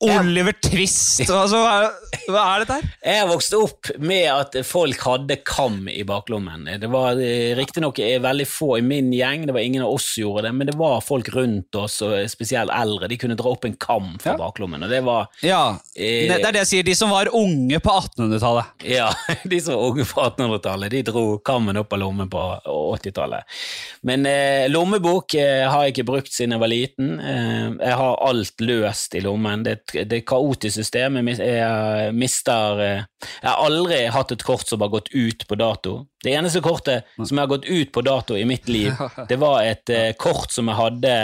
Oliver 0.00 0.54
Twist? 0.64 1.22
Altså, 1.28 1.60
hva, 1.60 1.90
hva, 2.30 2.44
er 2.54 2.62
dette 2.62 2.76
her? 2.78 2.86
Jeg 3.12 3.28
vokste 3.28 3.58
opp 3.60 3.90
med 4.00 4.26
at 4.32 4.56
folk 4.66 5.02
hadde 5.04 5.36
kam 5.44 5.82
i 5.92 6.00
baklommen. 6.08 6.64
Det 6.80 6.88
var 6.92 7.20
eh, 7.20 7.52
riktignok 7.58 8.00
eh, 8.02 8.16
veldig 8.22 8.46
få 8.48 8.78
i 8.78 8.84
min 8.84 9.10
gjeng, 9.12 9.44
det 9.48 9.56
var 9.56 9.64
ingen 9.66 9.84
av 9.84 9.92
oss 9.92 10.08
som 10.14 10.24
gjorde 10.24 10.46
det, 10.48 10.54
men 10.56 10.70
det 10.70 10.76
var 10.80 11.04
folk 11.04 11.28
rundt 11.34 11.76
oss, 11.76 12.00
og 12.06 12.16
spesielt 12.32 12.72
eldre, 12.72 13.10
de 13.10 13.18
kunne 13.20 13.36
dra 13.38 13.52
opp 13.52 13.66
en 13.68 13.76
kam 13.80 14.14
fra 14.22 14.34
ja. 14.34 14.38
baklommen, 14.40 14.86
og 14.86 14.92
det 14.92 15.02
var 15.06 15.28
Ja, 15.44 15.76
eh, 15.94 16.26
det 16.30 16.40
er 16.40 16.56
det 16.56 16.64
jeg 16.64 16.72
sier, 16.72 16.88
de 16.88 16.96
som 16.96 17.12
var 17.12 17.32
unge 17.36 17.82
på 17.84 17.96
1800-tallet. 18.00 18.88
Ja, 18.88 19.10
de 19.52 19.60
som 19.60 19.76
var 19.76 19.92
unge 19.92 20.08
på 20.08 20.24
1800-tallet, 20.24 20.96
de 20.96 21.04
dro 21.10 21.26
kammen 21.44 21.80
opp 21.80 21.92
av 21.92 22.02
lommen 22.02 22.30
på 22.32 22.46
80-tallet. 22.64 23.60
Men 24.06 24.26
eh, 24.26 24.68
lommebok 24.70 25.34
eh, 25.34 25.68
har 25.68 25.84
jeg 25.84 25.94
ikke 25.94 26.08
brukt 26.08 26.32
siden 26.32 26.56
jeg 26.56 26.62
var 26.62 26.72
liten. 26.72 27.12
Eh, 27.20 27.68
jeg 27.76 27.98
har 28.00 28.20
alt 28.26 28.64
løst 28.64 29.14
i 29.18 29.22
lommen. 29.24 29.64
Det, 29.66 29.78
det 29.92 30.20
kaotiske 30.28 30.84
systemet. 30.84 31.38
Jeg, 31.38 32.14
mister 32.16 32.82
Jeg 32.82 33.46
har 33.46 33.64
aldri 33.64 34.02
hatt 34.12 34.32
et 34.34 34.44
kort 34.46 34.68
som 34.68 34.82
har 34.84 34.92
gått 34.92 35.10
ut 35.12 35.46
på 35.48 35.58
dato. 35.58 36.06
Det 36.22 36.34
eneste 36.36 36.62
kortet 36.64 37.08
som 37.18 37.40
har 37.40 37.50
gått 37.50 37.68
ut 37.68 37.92
på 37.92 38.04
dato 38.06 38.36
i 38.36 38.46
mitt 38.48 38.68
liv, 38.68 38.94
det 39.30 39.38
var 39.40 39.62
et 39.64 39.92
uh, 39.92 40.10
kort 40.20 40.52
som 40.52 40.68
jeg 40.70 40.80
hadde 40.80 41.14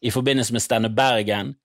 i 0.00 0.12
forbindelse 0.14 0.54
med 0.54 0.62
Stande 0.62 0.92
Bergen, 0.94 1.56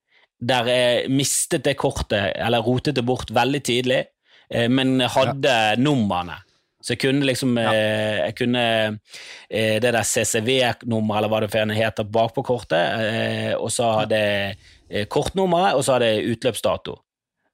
der 0.41 0.67
jeg 0.67 1.11
mistet 1.13 1.63
det 1.67 1.77
kortet, 1.79 2.33
eller 2.35 2.65
rotet 2.65 2.97
det 2.97 3.05
bort 3.05 3.29
veldig 3.31 3.61
tidlig, 3.63 3.99
men 4.73 4.99
hadde 5.07 5.53
numrene. 5.79 6.35
Så 6.83 6.97
jeg 6.97 7.03
kunne 7.05 7.23
liksom 7.27 7.55
ja. 7.57 7.71
eh, 7.71 8.17
jeg 8.27 8.35
kunne 8.41 8.63
eh, 9.47 9.79
Det 9.81 9.93
der 9.95 10.03
CCV-nummeret, 10.03 11.17
eller 11.17 11.31
hva 11.31 11.41
det 11.47 11.77
heter, 11.77 12.09
bakpå 12.11 12.43
kortet, 12.43 12.83
eh, 12.99 13.53
og 13.55 13.71
så 13.71 13.91
hadde 14.01 14.19
jeg 14.19 14.49
eh, 14.51 14.71
kortnummeret, 15.09 15.73
og 15.77 15.83
så 15.85 15.95
har 15.95 16.03
det 16.05 16.11
utløpsdato. 16.33 16.95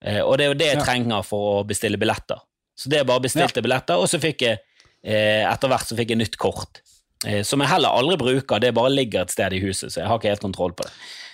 Eh, 0.05 0.21
og 0.23 0.37
det 0.39 0.45
er 0.45 0.51
jo 0.53 0.57
det 0.59 0.67
jeg 0.73 0.83
trenger 0.83 1.23
for 1.27 1.59
å 1.59 1.63
bestille 1.67 1.99
billetter. 2.01 2.39
Så 2.79 2.91
det 2.91 2.99
er 3.01 3.07
bare 3.07 3.23
bestilte 3.25 3.59
ja. 3.59 3.65
billetter, 3.65 3.99
og 3.99 4.07
så 4.11 4.19
fikk 4.23 4.45
jeg 4.45 4.59
eh, 5.03 5.43
etter 5.49 5.71
hvert 5.71 5.87
så 5.89 5.97
fikk 5.99 6.13
jeg 6.13 6.19
nytt 6.21 6.37
kort. 6.39 6.81
eh, 7.27 7.41
som 7.43 7.59
jeg 7.59 7.67
heller 7.71 7.89
aldri 7.91 8.15
bruker. 8.21 8.59
Det 8.63 8.73
bare 8.77 8.91
ligger 8.93 9.25
et 9.25 9.31
sted 9.33 9.53
i 9.57 9.59
huset, 9.63 9.91
så 9.91 9.99
jeg 10.01 10.07
har 10.07 10.19
ikke 10.21 10.31
helt 10.31 10.45
kontroll 10.45 10.71
på 10.77 10.85
det. 10.87 10.93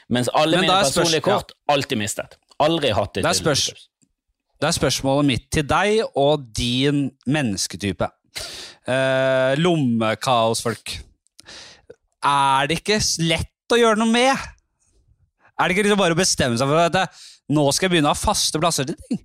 Mens 0.10 0.30
alle 0.34 0.58
Men 0.58 0.66
mine 0.66 0.74
er 0.80 0.84
spørs- 0.86 0.95
personlige 1.03 1.26
kort 1.26 1.51
alltid 1.70 1.97
mistet. 2.01 2.38
Aldri 2.60 2.91
hatt 2.93 3.14
det. 3.14 3.24
Det 3.24 3.30
er 3.30 3.38
spørs- 3.43 3.88
Det 4.62 4.68
er 4.70 4.72
spørsmålet 4.80 5.26
mitt 5.26 5.49
til 5.51 5.64
deg 5.68 6.03
og 6.16 6.45
din 6.56 7.12
mennesketype. 7.28 8.08
Eh, 8.88 9.56
lommekaosfolk. 9.60 10.93
Er 12.26 12.68
det 12.68 12.80
ikke 12.82 12.99
lett 13.28 13.74
å 13.74 13.78
gjøre 13.80 13.97
noe 14.01 14.12
med? 14.12 14.38
Er 15.56 15.68
det 15.68 15.76
ikke 15.76 15.88
liksom 15.88 16.01
bare 16.01 16.16
å 16.16 16.20
bestemme 16.20 16.60
seg 16.60 16.70
for 16.70 16.82
at 16.82 16.95
det, 16.95 17.06
nå 17.56 17.64
skal 17.72 17.88
jeg 17.88 17.95
begynne 17.95 18.12
å 18.12 18.16
ha 18.16 18.20
faste 18.20 18.60
plasser 18.62 18.88
til 18.89 18.99
ting? 19.08 19.22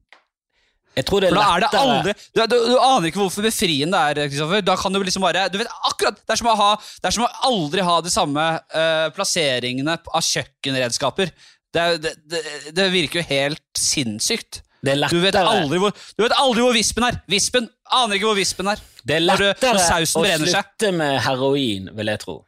Jeg 0.98 1.06
tror 1.06 1.22
det 1.22 1.28
er 1.30 1.38
er 1.38 1.62
det 1.62 1.68
aldri 1.78 2.12
du, 2.18 2.40
du, 2.50 2.56
du 2.72 2.74
aner 2.82 3.08
ikke 3.08 3.20
hvorfor 3.22 3.44
befriende 3.46 3.98
det 4.10 4.24
er, 4.24 4.30
Kristoffer. 4.32 4.64
Da 4.66 4.74
kan 4.78 4.92
du 4.92 4.98
liksom 5.06 5.22
bare 5.22 5.46
Du 5.52 5.60
vet 5.60 5.70
akkurat 5.86 6.18
Det 6.18 6.34
er 6.34 6.40
som 6.40 6.50
å, 6.50 6.56
ha, 6.58 6.72
det 6.76 7.10
er 7.10 7.14
som 7.14 7.26
å 7.28 7.30
aldri 7.46 7.84
ha 7.86 7.94
de 8.02 8.10
samme 8.12 8.46
uh, 8.74 9.06
plasseringene 9.14 9.94
av 10.02 10.26
kjøkkenredskaper. 10.26 11.30
Det, 11.70 11.86
det, 12.02 12.12
det, 12.26 12.42
det 12.74 12.88
virker 12.90 13.22
jo 13.22 13.26
helt 13.30 13.62
sinnssykt. 13.78 14.64
Det 14.82 14.96
er 14.96 15.12
Du 15.12 15.20
vet 15.20 15.36
lettere, 15.36 15.62
aldri 15.62 15.78
hvor, 15.78 15.94
du 15.94 16.24
vet 16.24 16.34
aldri 16.40 16.64
hvor 16.64 16.74
vispen 16.74 17.06
er. 17.06 17.20
Vispen 17.30 17.70
aner 18.00 18.18
ikke 18.18 18.30
hvor 18.32 18.38
vispen 18.38 18.70
er. 18.72 18.82
det 19.04 19.18
er 19.20 19.26
lettere 19.26 19.78
å 19.78 20.24
slutte 20.42 20.92
med 20.96 21.20
heroin, 21.22 21.90
vil 21.96 22.12
jeg 22.12 22.22
tro. 22.24 22.40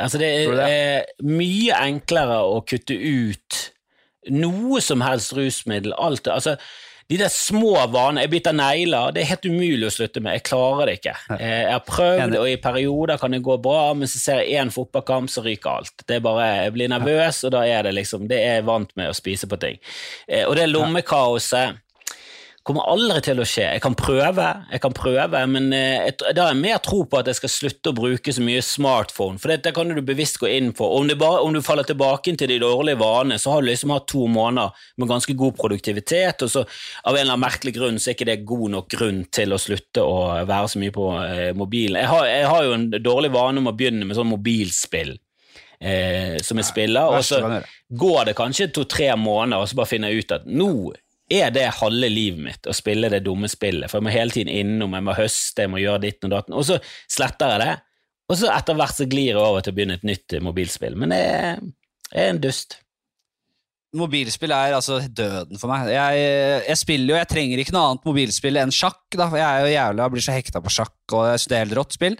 Altså, 0.00 0.18
det 0.18 0.28
er, 0.46 0.54
det? 0.56 0.70
er 0.70 1.26
mye 1.28 1.76
enklere 1.84 2.38
å 2.48 2.62
kutte 2.64 2.96
ut 2.96 3.58
noe 4.32 4.80
som 4.80 5.02
helst 5.04 5.34
rusmiddel. 5.36 5.92
Alt, 5.98 6.28
altså, 6.30 6.56
de 7.10 7.18
der 7.18 7.28
små 7.28 7.74
vanene 7.92 8.22
Jeg 8.22 8.30
biter 8.32 8.54
negler. 8.56 9.10
Det 9.12 9.20
er 9.20 9.30
helt 9.34 9.44
umulig 9.50 9.84
å 9.88 9.92
slutte 9.92 10.22
med. 10.22 10.38
Jeg 10.38 10.44
klarer 10.48 10.86
det 10.88 10.94
ikke. 11.00 11.14
Eh, 11.36 11.58
Jeg 11.66 11.72
har 11.74 11.82
prøvd, 11.84 12.36
og 12.38 12.48
i 12.48 12.56
perioder 12.62 13.18
kan 13.20 13.34
det 13.34 13.42
gå 13.44 13.58
bra, 13.60 13.92
men 13.98 14.08
så 14.08 14.18
ser 14.22 14.40
jeg 14.40 14.62
én 14.62 14.70
fotballkamp, 14.72 15.28
så 15.28 15.42
ryker 15.44 15.70
alt. 15.82 16.06
Det 16.08 16.16
er 16.16 16.24
bare, 16.24 16.46
Jeg 16.64 16.72
blir 16.78 16.88
nervøs, 16.88 17.42
og 17.44 17.52
da 17.52 17.64
er 17.68 17.82
det 17.82 17.94
liksom 17.98 18.28
Det 18.30 18.38
er 18.38 18.54
jeg 18.60 18.64
vant 18.70 18.96
med 18.96 19.10
å 19.10 19.18
spise 19.18 19.50
på 19.50 19.58
ting. 19.60 19.76
Eh, 20.28 20.46
Og 20.46 20.56
det 20.56 20.70
lommekaoset 20.70 21.76
kommer 22.66 22.86
aldri 22.92 23.18
til 23.26 23.40
å 23.42 23.46
skje. 23.46 23.64
Jeg 23.74 23.82
kan 23.82 23.94
prøve, 23.98 24.46
jeg 24.70 24.82
kan 24.84 24.94
prøve, 24.94 25.40
men 25.50 25.72
eh, 25.74 26.06
jeg, 26.06 26.34
da 26.36 26.46
har 26.46 26.52
jeg 26.52 26.60
mer 26.62 26.78
tro 26.84 27.00
på 27.08 27.18
at 27.18 27.30
jeg 27.30 27.40
skal 27.40 27.52
slutte 27.52 27.90
å 27.90 27.96
bruke 27.96 28.34
så 28.34 28.44
mye 28.44 28.62
smartphone, 28.64 29.40
for 29.42 29.50
det, 29.50 29.62
det 29.66 29.74
kan 29.76 29.90
du 29.90 30.02
bevisst 30.06 30.38
gå 30.42 30.50
inn 30.50 30.70
på. 30.76 30.86
Om, 30.98 31.10
bare, 31.18 31.42
om 31.42 31.54
du 31.54 31.62
faller 31.64 31.88
tilbake 31.88 32.36
til 32.38 32.52
de 32.52 32.60
dårlige 32.62 33.00
vanene, 33.02 33.40
så 33.42 33.56
har 33.56 33.64
du 33.64 33.70
liksom 33.70 33.94
hatt 33.94 34.06
to 34.12 34.28
måneder 34.30 34.86
med 35.00 35.10
ganske 35.10 35.36
god 35.38 35.58
produktivitet, 35.58 36.46
og 36.46 36.54
så 36.54 36.62
av 36.62 37.16
en 37.16 37.24
eller 37.24 37.34
annen 37.34 37.46
merkelig 37.48 37.74
grunn 37.78 37.98
så 37.98 38.12
er 38.12 38.18
ikke 38.18 38.30
det 38.30 38.38
god 38.46 38.76
nok 38.76 38.88
grunn 38.94 39.24
til 39.34 39.54
å 39.54 39.60
slutte 39.60 40.06
å 40.06 40.16
være 40.46 40.70
så 40.70 40.82
mye 40.82 40.94
på 40.94 41.10
eh, 41.26 41.50
mobilen. 41.58 41.98
Jeg 42.04 42.12
har, 42.14 42.30
jeg 42.30 42.48
har 42.54 42.66
jo 42.68 42.78
en 42.78 42.88
dårlig 43.02 43.34
vane 43.34 43.62
om 43.62 43.70
å 43.72 43.76
begynne 43.76 44.06
med 44.06 44.18
sånn 44.18 44.30
mobilspill. 44.30 45.16
Eh, 45.82 46.36
som 46.46 46.60
jeg 46.60 46.68
spiller, 46.68 47.10
og 47.10 47.24
så 47.26 47.40
går 47.90 48.28
det 48.28 48.36
kanskje 48.38 48.68
to-tre 48.70 49.08
måneder, 49.18 49.64
og 49.64 49.66
så 49.66 49.80
bare 49.80 49.90
finner 49.90 50.12
jeg 50.12 50.22
ut 50.22 50.34
at 50.36 50.44
nå 50.46 50.68
er 51.30 51.52
det 51.54 51.68
halve 51.78 52.08
livet 52.10 52.42
mitt 52.42 52.68
å 52.68 52.74
spille 52.76 53.10
det 53.12 53.22
dumme 53.26 53.48
spillet, 53.50 53.90
for 53.90 54.00
jeg 54.00 54.06
må 54.06 54.14
hele 54.14 54.34
tiden 54.34 54.52
innom, 54.52 54.94
jeg 54.96 55.06
må 55.06 55.16
høste, 55.16 55.64
jeg 55.64 55.72
må 55.72 55.80
gjøre 55.82 56.04
ditten 56.04 56.28
og 56.28 56.36
datten, 56.36 56.56
og 56.58 56.66
så 56.68 56.78
sletter 57.10 57.54
jeg 57.54 57.62
det, 57.64 57.72
og 58.32 58.38
så 58.40 58.52
etter 58.52 58.78
hvert 58.78 58.98
så 58.98 59.08
glir 59.10 59.32
jeg 59.32 59.40
over 59.40 59.64
til 59.64 59.74
å 59.74 59.76
begynne 59.76 59.98
et 59.98 60.06
nytt 60.08 60.36
eh, 60.36 60.44
mobilspill, 60.44 60.96
men 60.98 61.14
det 61.14 61.20
er, 61.22 61.60
en 62.22 62.40
dust. 62.42 62.78
Mobilspill 63.96 64.52
er 64.56 64.74
altså 64.76 64.98
døden 65.04 65.60
for 65.60 65.68
meg. 65.68 65.90
Jeg, 65.92 66.26
jeg 66.64 66.80
spiller 66.80 67.12
jo, 67.12 67.18
jeg 67.20 67.28
trenger 67.28 67.60
ikke 67.60 67.74
noe 67.76 67.90
annet 67.90 68.06
mobilspill 68.08 68.60
enn 68.60 68.72
sjakk. 68.72 69.02
Da. 69.16 69.26
Jeg 69.36 69.44
er 69.44 69.64
jo 69.64 69.72
jævla, 69.72 70.08
blir 70.12 70.24
så 70.24 70.36
hekta 70.36 70.62
på 70.64 70.72
sjakk, 70.72 70.96
og 71.12 71.26
jeg 71.28 71.40
synes 71.40 71.50
det 71.50 71.56
er 71.56 71.64
helt 71.66 71.76
rått 71.76 71.96
spill. 71.96 72.16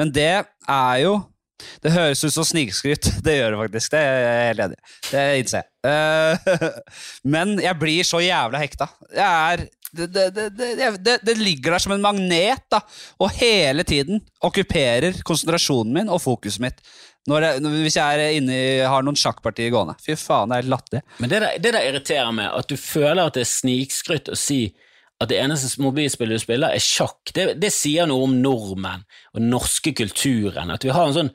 Men 0.00 0.12
det 0.16 0.30
er 0.32 0.94
jo 1.02 1.14
Det 1.82 1.92
høres 1.94 2.22
ut 2.24 2.34
som 2.34 2.46
snikskryt. 2.46 3.10
Det 3.26 3.36
gjør 3.36 3.54
det 3.54 3.60
faktisk. 3.64 3.92
Det 3.94 4.00
er 4.04 4.22
jeg 4.22 4.46
helt 4.48 4.64
enig 4.66 4.78
i. 4.78 4.94
Det 5.10 5.26
innser 5.42 5.62
jeg. 5.62 5.68
Eh, 5.90 6.72
Men 7.34 7.58
jeg 7.62 7.80
blir 7.80 8.08
så 8.08 8.22
jævla 8.24 8.62
hekta. 8.62 8.90
Jeg 9.14 9.28
er 9.28 9.68
det, 9.90 10.06
det, 10.14 10.48
det, 11.02 11.14
det, 11.26 11.34
ligger 11.34 11.74
der 11.74 11.82
som 11.82 11.92
en 11.96 12.04
magnet, 12.04 12.62
da, 12.70 12.78
og 13.18 13.32
hele 13.40 13.82
tiden 13.82 14.20
okkuperer 14.46 15.18
konsentrasjonen 15.26 15.96
min 15.96 16.12
og 16.14 16.22
fokuset 16.22 16.62
mitt. 16.62 16.78
Når 17.28 17.44
jeg, 17.44 17.72
hvis 17.84 17.96
jeg 17.98 18.20
er 18.20 18.36
inne 18.38 18.60
har 18.88 19.02
noen 19.04 19.18
sjakkpartier 19.18 19.72
gående. 19.74 19.96
Fy 20.00 20.14
faen, 20.16 20.52
det 20.52 20.60
er 20.60 20.70
latterlig. 20.72 21.02
Men 21.18 21.32
det 21.32 21.42
der, 21.42 21.58
det 21.58 21.74
der 21.76 21.88
irriterer 21.88 22.30
meg, 22.36 22.54
at 22.54 22.70
du 22.70 22.78
føler 22.80 23.26
at 23.26 23.36
det 23.36 23.44
er 23.44 23.50
snikskrytt 23.50 24.30
å 24.32 24.38
si 24.38 24.62
at 25.20 25.28
det 25.28 25.36
eneste 25.42 25.82
mobilspillet 25.84 26.38
du 26.38 26.42
spiller, 26.42 26.72
er 26.72 26.80
sjakk. 26.80 27.34
Det, 27.36 27.50
det 27.60 27.68
sier 27.74 28.08
noe 28.08 28.24
om 28.24 28.38
nordmenn 28.40 29.04
og 29.34 29.42
norske 29.44 29.92
kulturen. 29.96 30.72
At 30.72 30.86
vi 30.86 30.94
har 30.94 31.10
en 31.10 31.16
sånn 31.18 31.32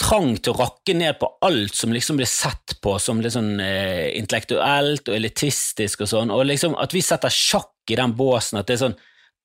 trang 0.00 0.32
til 0.40 0.54
å 0.54 0.60
rakke 0.62 0.94
ned 0.96 1.18
på 1.20 1.28
alt 1.46 1.76
som 1.76 1.92
liksom 1.94 2.18
blir 2.20 2.28
sett 2.28 2.78
på 2.82 2.96
som 3.02 3.20
litt 3.20 3.34
sånn 3.36 3.60
eh, 3.62 4.08
intellektuelt 4.18 5.10
og 5.10 5.18
elitistisk 5.18 6.06
og 6.06 6.10
sånn, 6.10 6.32
og 6.34 6.46
liksom 6.48 6.76
at 6.80 6.94
vi 6.96 7.04
setter 7.04 7.32
sjakk 7.34 7.92
i 7.92 7.98
den 8.00 8.14
båsen 8.16 8.60
at 8.60 8.68
det 8.70 8.78
er 8.78 8.84
sånn 8.88 8.98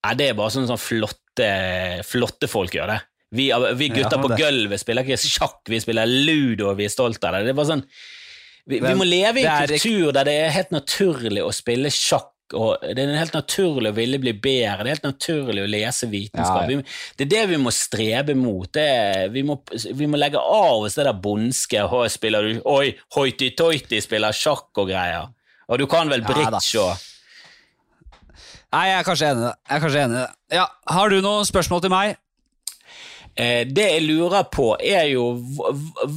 Nei, 0.05 0.11
det 0.19 0.25
er 0.29 0.35
bare 0.37 0.53
sånn, 0.53 0.67
sånn 0.69 0.77
flotte, 0.77 1.45
flotte 2.05 2.45
folk 2.45 2.75
gjør 2.77 2.91
det. 2.91 2.97
Vi, 3.33 3.47
vi 3.49 3.87
gutter 3.89 4.19
Ja, 4.19 4.21
på 4.21 4.35
gulvet 4.37 4.83
spiller 4.83 5.01
ikke 5.01 5.17
sjakk, 5.17 5.63
vi 5.65 5.79
spiller 5.81 6.05
ludo, 6.05 6.67
og 6.69 6.77
vi 6.77 6.85
er 6.85 6.93
stolte 6.93 7.25
av 7.25 7.39
det. 7.39 7.47
Det 7.47 7.55
er 7.55 7.57
bare 7.57 7.71
sånn 7.71 7.81
vi, 8.69 8.79
vi 8.81 8.93
må 8.97 9.05
leve 9.05 9.41
i 9.41 9.45
en 9.45 9.65
kultur 9.69 10.13
der 10.13 10.27
det 10.29 10.35
er 10.41 10.53
helt 10.55 10.71
naturlig 10.73 11.41
å 11.41 11.49
spille 11.53 11.89
sjakk, 11.93 12.34
og 12.53 12.83
det 12.93 13.01
er 13.01 13.15
helt 13.17 13.33
naturlig 13.33 13.89
å 13.89 13.95
ville 13.97 14.19
bli 14.21 14.33
bedre, 14.37 14.83
det 14.85 14.91
er 14.91 14.95
helt 14.99 15.07
naturlig 15.07 15.63
å 15.63 15.69
lese 15.71 16.05
vitenskap. 16.11 16.67
Ja, 16.69 16.75
ja. 16.75 16.83
Vi, 16.83 17.15
det 17.17 17.25
er 17.25 17.31
det 17.31 17.43
vi 17.55 17.57
må 17.63 17.71
strebe 17.73 18.35
mot. 18.37 18.69
Det 18.75 19.31
vi, 19.33 19.41
må, 19.47 19.55
vi 19.97 20.07
må 20.11 20.19
legge 20.21 20.37
av 20.37 20.85
oss 20.85 20.95
det 20.99 21.07
der 21.07 21.17
bondske 21.23 21.81
og 21.89 22.05
spiller 22.13 22.45
du, 22.45 22.61
Oi, 22.69 22.91
hoiti-toiti, 23.17 24.01
spiller 24.05 24.35
sjakk 24.35 24.69
og 24.83 24.91
greier. 24.91 25.31
Og 25.65 25.81
du 25.81 25.87
kan 25.89 26.11
vel 26.11 26.21
Ja, 26.21 26.51
og 26.53 27.11
Nei, 28.75 28.89
jeg 28.89 28.99
er 28.99 29.05
kanskje 29.07 29.27
enig 29.31 29.39
i 29.41 29.45
det. 29.47 29.55
Jeg 29.69 29.75
er 29.77 29.83
kanskje 29.85 30.03
enig 30.03 30.15
i 30.17 30.21
det. 30.21 30.31
Ja, 30.57 30.65
Har 30.91 31.09
du 31.09 31.21
noen 31.23 31.45
spørsmål 31.47 31.81
til 31.85 31.93
meg? 31.93 32.17
eh, 33.37 33.63
Det 33.65 33.85
jeg 33.93 34.03
lurer 34.05 34.43
på, 34.51 34.75
er 34.83 35.07
jo 35.13 35.29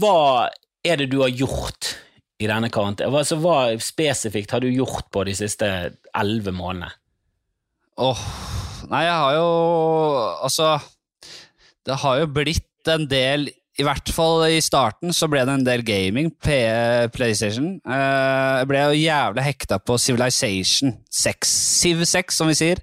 Hva 0.01 0.49
er 0.85 0.97
det 1.01 1.09
du 1.13 1.21
har 1.23 1.31
gjort 1.31 1.95
i 2.39 2.49
denne 2.49 2.71
karantenen? 2.73 3.15
Altså, 3.19 3.39
hva 3.43 3.75
spesifikt 3.83 4.55
har 4.55 4.63
du 4.63 4.71
gjort 4.71 5.09
på 5.15 5.25
de 5.27 5.35
siste 5.39 5.69
elleve 6.17 6.55
månedene? 6.55 6.93
Åh, 7.99 8.19
nei, 8.93 9.01
jeg 9.09 9.15
har 9.19 9.33
jo 9.35 9.47
Altså, 10.47 10.67
det 11.83 11.97
har 11.99 12.21
jo 12.21 12.29
blitt 12.31 12.91
en 12.93 13.09
del 13.11 13.49
I 13.51 13.87
hvert 13.87 14.13
fall 14.15 14.45
i 14.53 14.61
starten 14.63 15.11
så 15.15 15.27
ble 15.31 15.43
det 15.47 15.57
en 15.57 15.65
del 15.67 15.83
gaming, 15.87 16.31
PlayStation. 16.43 17.77
Eh, 17.87 18.55
jeg 18.59 18.69
ble 18.71 18.81
jo 18.83 18.97
jævlig 18.99 19.45
hekta 19.47 19.79
på 19.79 19.99
Civilization 20.03 20.97
6, 21.15 21.53
Civ 21.79 22.03
6, 22.11 22.41
som 22.41 22.51
vi 22.51 22.57
sier. 22.59 22.83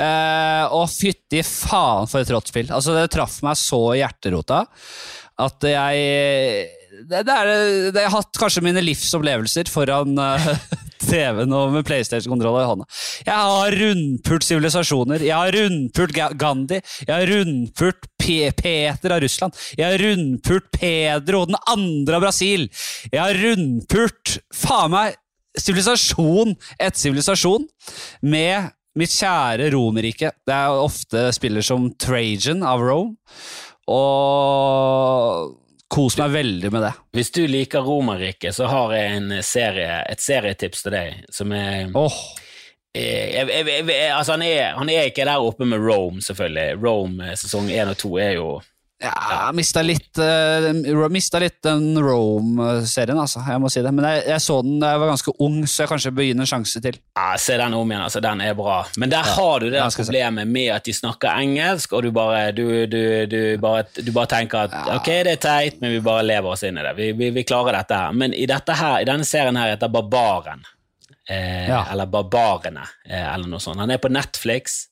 Eh, 0.00 0.64
og 0.72 0.88
fytti 0.88 1.42
faen 1.44 2.08
for 2.08 2.24
et 2.24 2.32
rått 2.32 2.48
spill. 2.52 2.72
Altså, 2.72 2.96
det 2.96 3.10
traff 3.12 3.42
meg 3.44 3.60
så 3.60 3.82
i 3.92 4.00
hjerterota 4.00 4.62
at 5.44 5.68
jeg 5.68 6.79
det, 7.08 7.22
det 7.26 7.34
er, 7.34 7.50
det, 7.92 8.02
Jeg 8.02 8.10
har 8.10 8.16
hatt 8.18 8.40
kanskje 8.40 8.62
mine 8.64 8.82
livsopplevelser 8.84 9.70
foran 9.72 10.18
uh, 10.20 10.48
TV-en 11.10 11.54
og 11.56 11.74
med 11.74 11.86
PlayStation-kontroller 11.88 12.64
i 12.64 12.68
hånda. 12.70 12.86
Jeg 13.26 13.36
har 13.50 13.76
rundpult 13.82 14.46
sivilisasjoner. 14.46 15.24
Jeg 15.24 15.36
har 15.36 15.56
rundpult 15.56 16.18
Gandhi. 16.40 16.80
Jeg 17.06 17.14
har 17.14 17.30
rundpult 17.30 18.10
Peter 18.20 19.14
av 19.14 19.22
Russland. 19.24 19.56
Jeg 19.78 19.86
har 19.88 20.04
rundpult 20.04 20.68
Pedro, 20.76 21.46
den 21.48 21.58
andre 21.72 22.18
av 22.20 22.26
Brasil. 22.28 22.68
Jeg 23.08 23.22
har 23.22 23.40
rundpult 23.40 24.36
faen 24.54 24.92
meg 24.94 25.16
sivilisasjon 25.58 26.54
etter 26.78 27.00
sivilisasjon 27.00 27.64
med 28.22 28.70
mitt 28.98 29.14
kjære 29.14 29.70
Romerrike. 29.74 30.34
Det 30.46 30.54
er 30.54 30.84
ofte 30.84 31.28
spiller 31.34 31.64
som 31.64 31.88
Trajan 32.00 32.64
av 32.66 32.82
Rome. 32.84 33.16
Og 33.90 35.56
kos 35.90 36.16
meg 36.20 36.34
veldig 36.34 36.70
med 36.72 36.84
det. 36.86 36.92
Hvis 37.16 37.32
du 37.34 37.42
liker 37.50 37.86
Romerriket, 37.86 38.54
så 38.54 38.68
har 38.70 38.94
jeg 38.94 39.16
en 39.16 39.32
serie, 39.42 40.02
et 40.06 40.22
serietips 40.22 40.84
til 40.86 40.94
deg. 40.94 41.24
Som 41.34 41.54
er, 41.56 41.90
jeg, 42.94 43.32
jeg, 43.34 43.48
jeg, 43.50 43.86
jeg, 43.90 44.10
altså 44.14 44.36
han, 44.36 44.44
er 44.46 44.76
han 44.78 44.90
er 44.92 45.10
ikke 45.10 45.26
der 45.26 45.42
oppe 45.42 45.66
med 45.68 45.82
Rome, 45.82 46.22
selvfølgelig. 46.22 46.78
Rome 46.82 47.32
eh, 47.32 47.38
sesong 47.38 47.70
én 47.74 47.90
og 47.90 47.98
to 47.98 48.14
er 48.22 48.36
jo 48.38 48.50
Ja, 49.00 49.12
jeg 49.46 49.54
mista 49.56 49.80
litt, 49.80 50.18
uh, 50.20 51.06
mista 51.08 51.38
litt 51.40 51.56
den 51.64 51.94
Rome-serien, 52.04 53.16
altså. 53.16 53.40
Jeg 53.48 53.60
må 53.62 53.70
si 53.72 53.80
det. 53.84 53.92
Men 53.96 54.04
jeg, 54.04 54.24
jeg 54.28 54.42
så 54.44 54.58
den 54.66 54.74
da 54.82 54.90
jeg 54.92 55.00
var 55.00 55.10
ganske 55.14 55.32
ung, 55.46 55.56
så 55.64 55.82
jeg 55.84 55.90
kanskje 55.94 56.12
bør 56.18 56.26
gi 56.26 56.34
den 56.34 56.44
en 56.44 56.50
sjanse 56.50 56.82
til. 56.84 56.98
ja, 57.16 57.28
Se 57.40 57.56
den 57.56 57.76
om 57.78 57.90
igjen, 57.94 58.02
altså. 58.04 58.20
Den 58.24 58.42
er 58.44 58.54
bra. 58.58 58.74
Men 59.00 59.12
der 59.14 59.24
har 59.34 59.62
du 59.64 59.70
det 59.70 59.78
Ja, 59.78 59.86
der 59.86 59.94
se. 59.94 60.04
problemet 60.04 60.50
med 60.52 60.68
at 60.76 60.84
de 60.84 60.92
snakker 60.98 61.32
engelsk, 61.40 61.94
og 61.96 62.04
du 62.04 62.10
bare, 62.12 62.42
du, 62.52 62.64
du, 62.92 63.00
du 63.32 63.38
bare, 63.62 63.86
du 63.96 64.12
bare 64.12 64.30
tenker 64.34 64.66
at 64.68 64.76
ok, 64.98 65.08
det 65.30 65.36
er 65.38 65.42
teit, 65.46 65.80
men 65.80 65.96
vi 65.96 66.02
bare 66.04 66.26
lever 66.28 66.52
oss 66.52 66.66
inn 66.68 66.76
i 66.76 66.84
det. 66.84 66.92
Vi, 67.00 67.10
vi, 67.16 67.30
vi 67.40 67.46
klarer 67.48 67.80
dette 67.80 68.02
her. 68.04 68.12
Men 68.12 68.36
i, 68.36 68.44
dette 68.50 68.76
her, 68.76 69.00
i 69.00 69.08
denne 69.08 69.24
serien 69.28 69.56
her 69.56 69.72
heter 69.76 69.88
Barbaren. 69.96 70.66
Eh, 71.30 71.68
Ja. 71.72 71.86
Eller 71.92 72.06
Barbarene, 72.10 72.84
eh, 73.08 73.28
eller 73.34 73.48
noe 73.48 73.60
sånt. 73.64 73.80
Han 73.80 73.90
er 73.96 74.00
på 74.02 74.12
Netflix. 74.12 74.82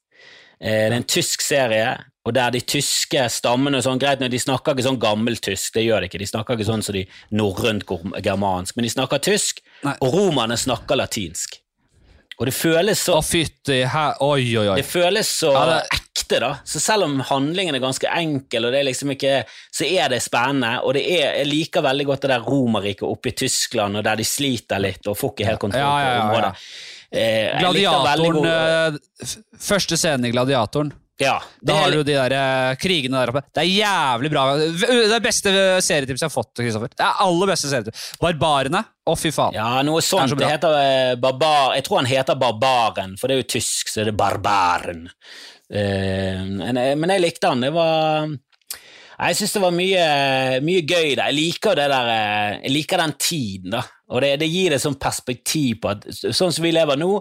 Eh, 0.60 0.86
det 0.88 0.92
er 0.94 0.96
en 1.02 1.04
tysk 1.18 1.42
serie, 1.44 1.98
og 2.28 2.34
der 2.36 2.52
de 2.52 2.60
tyske 2.60 3.22
stammene 3.32 3.80
sånn, 3.84 3.98
greit, 4.02 4.20
De 4.20 4.38
snakker 4.42 4.74
ikke 4.76 4.84
sånn 4.84 5.00
gammeltysk, 5.00 5.72
det 5.78 5.86
gjør 5.86 6.04
de 6.04 6.10
ikke. 6.10 6.20
De 6.20 6.28
snakker 6.28 6.58
ikke 6.58 6.68
sånn 6.68 6.82
som 6.84 6.96
de 6.98 7.06
norrønt-germansk, 7.38 8.76
men 8.76 8.84
de 8.86 8.90
snakker 8.92 9.22
tysk, 9.24 9.62
Nei. 9.86 9.94
og 10.04 10.12
romerne 10.14 10.56
snakker 10.60 10.98
latinsk. 11.00 11.58
Og 12.38 12.46
det 12.46 12.54
føles 12.54 13.00
så 13.02 13.16
Å, 13.18 13.22
fytti 13.26 13.80
her 13.90 14.12
Oi, 14.22 14.44
oi, 14.60 14.68
oi. 14.70 14.76
det 14.78 14.86
føles 14.86 15.26
så 15.40 15.50
Ja, 15.56 15.64
det- 15.66 15.88
ekte, 15.98 16.38
da. 16.38 16.50
Så 16.64 16.78
selv 16.78 17.02
om 17.08 17.16
handlingen 17.20 17.74
er 17.74 17.80
ganske 17.82 18.06
enkel, 18.14 18.64
og 18.66 18.72
det 18.72 18.80
er 18.80 18.84
liksom 18.92 19.10
ikke, 19.10 19.44
så 19.74 19.84
er 19.90 20.08
det 20.12 20.20
spennende. 20.22 20.84
Og 20.84 20.94
det 20.94 21.02
er, 21.10 21.32
jeg 21.38 21.46
liker 21.48 21.82
veldig 21.82 22.06
godt 22.06 22.20
det 22.22 22.30
der 22.30 22.40
Romerriket 22.46 23.02
oppe 23.08 23.28
i 23.28 23.32
Tyskland, 23.32 23.96
og 23.96 24.04
der 24.04 24.14
de 24.16 24.22
sliter 24.24 24.78
litt 24.78 25.06
og 25.08 25.16
får 25.18 25.32
ikke 25.34 25.46
helt 25.48 25.58
kontroll 25.60 25.82
Ja, 25.82 25.98
ja, 25.98 26.14
ja, 26.14 26.20
på 26.20 26.20
ja. 26.20 26.28
området. 26.28 26.54
Eh, 27.10 27.58
Gladiatoren 27.58 28.32
god- 28.32 28.46
eh, 28.46 29.26
Første 29.58 29.96
scenen 29.96 30.26
i 30.26 30.30
Gladiatoren. 30.30 30.92
Ja, 31.18 31.34
Da 31.60 31.74
har 31.74 31.90
du 31.90 32.04
de 32.06 32.14
der 32.14 32.32
eh, 32.36 32.76
krigene 32.78 33.18
der 33.18 33.32
oppe. 33.32 33.40
Det 33.50 33.64
er 33.64 33.70
jævlig 33.72 34.30
bra. 34.30 34.44
Det 34.54 35.16
er 35.16 35.24
beste 35.24 35.50
serietips 35.82 36.22
jeg 36.22 36.28
har 36.28 36.34
fått. 36.34 36.52
Kristoffer. 36.60 36.92
Det 36.94 37.02
er 37.02 37.22
aller 37.24 37.50
beste 37.50 37.70
serietips. 37.72 38.04
Barbarene. 38.22 38.84
Å, 39.08 39.16
fy 39.18 39.32
faen. 39.34 39.56
Ja, 39.58 39.82
noe 39.86 40.02
sånt. 40.04 40.30
så 40.30 40.38
Det, 40.38 40.46
heter 40.52 40.76
eh, 40.78 41.14
barbar... 41.18 41.74
Jeg 41.74 41.86
tror 41.88 42.02
han 42.02 42.10
heter 42.10 42.38
Barbaren, 42.38 43.16
for 43.18 43.26
det 43.26 43.34
er 43.38 43.42
jo 43.42 43.48
tysk, 43.56 43.90
så 43.90 44.04
er 44.04 44.12
det 44.12 44.16
Barbaren. 44.20 45.08
Eh, 45.74 46.38
men, 46.46 46.78
jeg- 47.10 47.24
likte 47.24 47.50
han. 47.50 47.66
Det 47.66 47.72
var 47.74 48.28
Jeg 49.18 49.36
syns 49.40 49.52
det 49.58 49.62
var 49.66 49.74
mye, 49.74 50.06
mye 50.62 50.86
gøy 50.86 51.16
der. 51.18 51.26
Jeg 51.32 51.38
liker 51.40 51.74
det 51.82 51.88
der 51.90 52.12
eh, 52.14 52.58
Jeg 52.62 52.76
liker 52.78 53.02
den 53.02 53.16
tiden, 53.18 53.70
da. 53.74 53.82
Og 54.14 54.22
det, 54.22 54.36
det 54.40 54.46
gir 54.48 54.72
et 54.72 54.80
sånn 54.86 54.96
perspektiv 55.02 55.80
på 55.82 55.90
at 55.96 56.06
sånn 56.14 56.54
som 56.54 56.62
vi 56.64 56.70
lever 56.72 56.96
nå 56.96 57.16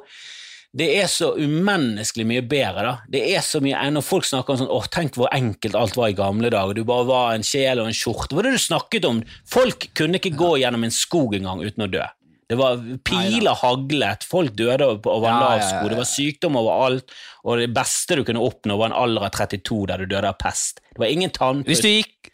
det 0.77 0.87
er 1.01 1.07
så 1.09 1.31
umenneskelig 1.39 2.25
mye 2.29 2.43
bedre. 2.45 2.83
da. 2.85 2.93
Det 3.09 3.23
er 3.33 3.41
så 3.45 3.61
mye, 3.63 3.79
Når 3.95 4.05
folk 4.05 4.27
snakker 4.29 4.53
om 4.53 4.59
sånn 4.61 4.73
åh, 4.73 4.85
tenk 4.93 5.17
hvor 5.17 5.31
enkelt 5.33 5.75
alt 5.75 5.97
var 5.97 6.11
i 6.11 6.17
gamle 6.17 6.51
dager. 6.53 6.77
Du 6.77 6.83
bare 6.85 7.07
var 7.07 7.33
en 7.33 7.45
sjel 7.45 7.81
og 7.81 7.89
en 7.89 7.97
skjorte. 7.97 8.29
Hva 8.35 8.43
var 8.43 8.49
det 8.49 8.59
du 8.59 8.65
snakket 8.67 9.07
om? 9.09 9.23
Folk 9.49 9.89
kunne 9.97 10.21
ikke 10.21 10.35
gå 10.37 10.51
gjennom 10.61 10.85
en 10.85 10.93
skog 10.93 11.33
engang 11.39 11.63
uten 11.65 11.87
å 11.87 11.89
dø. 11.89 12.05
Det 12.47 12.55
var 12.55 12.79
piler 13.03 13.57
haglet, 13.59 14.23
folk 14.23 14.53
døde 14.55 14.85
over 14.87 15.25
en 15.27 15.41
lav 15.41 15.63
sko, 15.65 15.89
det 15.91 15.97
var 15.99 16.07
sykdom 16.07 16.55
overalt, 16.55 17.11
og 17.43 17.59
det 17.59 17.67
beste 17.75 18.15
du 18.15 18.23
kunne 18.23 18.39
oppnå, 18.39 18.77
var 18.79 18.93
en 18.93 18.95
alder 18.95 19.25
av 19.27 19.33
32 19.35 19.81
der 19.89 19.99
du 19.99 20.13
døde 20.13 20.29
av 20.31 20.37
pest. 20.39 20.79
Det 20.93 21.01
var 21.01 21.11
ingen 21.11 21.33
tannpuss. 21.35 21.67
Hvis 21.73 21.83
du 21.83 21.89
gikk 21.89 22.31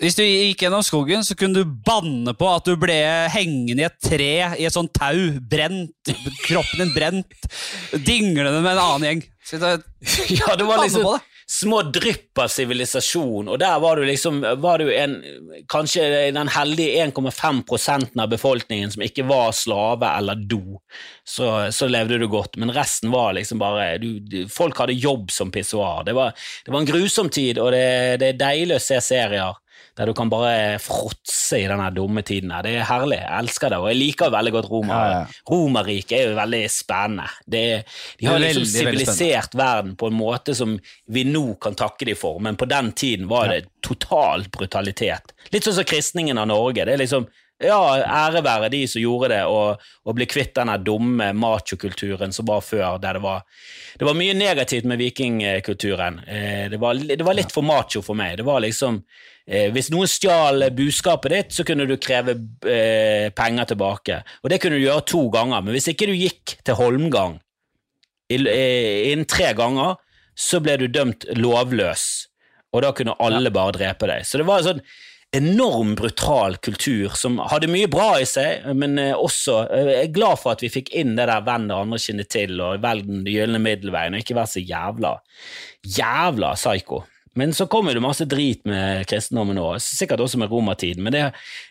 hvis 0.00 0.16
du 0.18 0.22
gikk 0.24 0.66
gjennom 0.66 0.84
skogen, 0.84 1.24
så 1.24 1.36
kunne 1.38 1.62
du 1.62 1.76
banne 1.86 2.34
på 2.36 2.48
at 2.50 2.68
du 2.68 2.74
ble 2.80 2.96
hengende 3.32 3.84
i 3.84 3.88
et 3.88 4.02
tre 4.02 4.32
i 4.58 4.66
et 4.68 4.74
sånt 4.74 4.92
tau, 4.96 5.30
brent, 5.40 6.12
kroppen 6.44 6.82
din 6.82 6.92
brent, 6.96 7.48
dinglende 7.94 8.60
med 8.60 8.74
en 8.74 8.82
annen 8.82 9.08
gjeng. 9.08 9.24
Så 9.46 9.62
det, 9.62 9.78
Ja, 10.40 10.56
det 10.58 10.66
var 10.68 10.82
liksom 10.82 11.06
det. 11.06 11.18
små 11.48 11.80
drypp 11.94 12.38
av 12.42 12.52
sivilisasjon, 12.52 13.48
og 13.48 13.58
der 13.62 13.80
var 13.80 13.96
du 13.96 14.04
liksom 14.04 14.42
var 14.60 14.82
du 14.82 14.90
en, 14.92 15.16
kanskje 15.72 16.04
den 16.36 16.50
heldige 16.52 17.06
1,5 17.06 17.62
prosenten 17.68 18.20
av 18.20 18.32
befolkningen 18.34 18.92
som 18.92 19.04
ikke 19.06 19.24
var 19.30 19.54
slave 19.56 20.12
eller 20.18 20.44
do. 20.50 20.80
Så, 21.24 21.48
så 21.72 21.88
levde 21.88 22.18
du 22.20 22.28
godt, 22.28 22.58
men 22.60 22.74
resten 22.74 23.14
var 23.14 23.36
liksom 23.38 23.62
bare 23.62 23.94
du, 24.02 24.18
du, 24.20 24.42
Folk 24.52 24.78
hadde 24.82 24.98
jobb 24.98 25.30
som 25.32 25.54
pissoar. 25.54 26.04
Det 26.04 26.16
var, 26.18 26.34
det 26.66 26.74
var 26.74 26.84
en 26.84 26.90
grusom 26.90 27.30
tid, 27.30 27.62
og 27.62 27.72
det, 27.72 27.86
det 28.20 28.34
er 28.34 28.42
deilig 28.44 28.76
å 28.76 28.88
se 28.90 29.00
serier 29.00 29.62
der 29.96 30.10
du 30.10 30.12
kan 30.16 30.28
bare 30.28 30.78
fråtse 30.82 31.60
i 31.62 31.68
denne 31.70 31.86
dumme 31.94 32.22
tiden. 32.26 32.50
her. 32.52 32.66
Det 32.66 32.74
er 32.76 32.88
herlig. 32.88 33.20
Jeg 33.22 33.38
elsker 33.38 33.72
det, 33.72 33.78
og 33.80 33.88
jeg 33.88 34.00
liker 34.00 34.34
veldig 34.34 34.52
godt 34.52 34.68
Roma. 34.70 34.98
Ja, 34.98 35.14
ja. 35.14 35.40
Romerriket 35.50 36.18
er 36.18 36.28
jo 36.28 36.36
veldig 36.36 36.62
spennende. 36.72 37.28
Det, 37.46 37.64
de 38.20 38.28
har 38.28 38.42
liksom 38.42 38.68
sivilisert 38.68 39.56
verden 39.56 39.96
på 39.96 40.10
en 40.10 40.18
måte 40.18 40.54
som 40.58 40.76
vi 41.06 41.24
nå 41.24 41.46
kan 41.62 41.78
takke 41.78 42.08
dem 42.10 42.18
for, 42.18 42.42
men 42.44 42.58
på 42.60 42.68
den 42.68 42.92
tiden 42.92 43.28
var 43.30 43.48
det 43.52 43.64
total 43.86 44.44
brutalitet. 44.52 45.32
Litt 45.54 45.64
sånn 45.64 45.78
som 45.78 45.88
kristningen 45.88 46.38
av 46.38 46.50
Norge. 46.50 46.84
Det 46.84 46.96
er 46.96 47.04
liksom 47.04 47.28
ja, 47.62 47.76
ære 48.04 48.42
være 48.44 48.68
de 48.68 48.82
som 48.88 49.00
gjorde 49.00 49.30
det, 49.32 49.42
og, 49.48 49.80
og 50.04 50.16
bli 50.18 50.26
kvitt 50.28 50.52
denne 50.58 50.76
dumme 50.84 51.30
machokulturen 51.36 52.34
som 52.34 52.48
var 52.48 52.60
før, 52.60 52.98
der 53.00 53.16
det 53.16 53.22
var 53.24 53.46
Det 53.96 54.04
var 54.04 54.18
mye 54.18 54.34
negativt 54.36 54.84
med 54.84 54.98
vikingkulturen. 55.00 56.20
Eh, 56.28 56.68
det, 56.68 56.76
var, 56.76 56.94
det 56.94 57.24
var 57.24 57.34
litt 57.34 57.52
for 57.52 57.64
macho 57.64 58.02
for 58.04 58.14
meg. 58.14 58.36
Det 58.36 58.44
var 58.44 58.60
liksom 58.60 59.00
eh, 59.48 59.70
Hvis 59.72 59.88
noen 59.90 60.10
stjal 60.10 60.68
buskapet 60.76 61.32
ditt, 61.32 61.56
så 61.56 61.64
kunne 61.64 61.86
du 61.88 61.96
kreve 61.96 62.36
eh, 62.68 63.32
penger 63.32 63.72
tilbake. 63.72 64.20
Og 64.44 64.52
det 64.52 64.60
kunne 64.60 64.76
du 64.76 64.84
gjøre 64.84 65.08
to 65.08 65.24
ganger, 65.32 65.64
men 65.64 65.72
hvis 65.72 65.88
ikke 65.94 66.10
du 66.10 66.12
gikk 66.12 66.58
til 66.62 66.76
Holmgang 66.76 67.40
innen 68.28 69.24
tre 69.30 69.52
ganger, 69.54 69.96
så 70.36 70.58
ble 70.60 70.74
du 70.80 70.88
dømt 70.90 71.24
lovløs, 71.38 72.26
og 72.74 72.82
da 72.82 72.90
kunne 72.92 73.14
alle 73.22 73.52
bare 73.54 73.76
drepe 73.78 74.08
deg. 74.10 74.26
Så 74.26 74.40
det 74.40 74.48
var 74.48 74.64
sånn 74.66 74.82
enorm 75.36 75.94
brutal 75.98 76.56
kultur 76.64 77.14
som 77.18 77.38
hadde 77.50 77.68
mye 77.72 77.88
bra 77.90 78.16
i 78.20 78.26
seg, 78.28 78.64
men 78.76 78.98
eh, 79.02 79.12
også 79.16 79.58
eh, 79.70 79.90
Jeg 79.92 80.08
er 80.08 80.14
glad 80.16 80.38
for 80.42 80.52
at 80.54 80.62
vi 80.64 80.70
fikk 80.72 80.92
inn 80.96 81.14
det 81.18 81.26
der 81.30 81.42
'venn 81.46 81.68
det 81.68 81.76
andre 81.76 81.98
kinnet 82.02 82.28
til' 82.32 82.60
og 82.60 82.80
'velg 82.82 83.06
den 83.06 83.24
gylne 83.28 83.60
middelveien', 83.62 84.14
og 84.16 84.22
ikke 84.24 84.36
være 84.38 84.52
så 84.54 84.62
jævla 84.64 85.12
jævla 85.86 86.54
psycho. 86.54 87.02
Men 87.36 87.52
så 87.52 87.66
kommer 87.68 87.92
det 87.94 88.00
masse 88.00 88.24
drit 88.24 88.62
med 88.64 89.04
kristendommen 89.06 89.56
nå, 89.58 89.66
sikkert 89.82 90.20
også 90.24 90.38
med 90.40 90.48
romertiden, 90.50 91.02
men 91.04 91.12
det, 91.12 91.24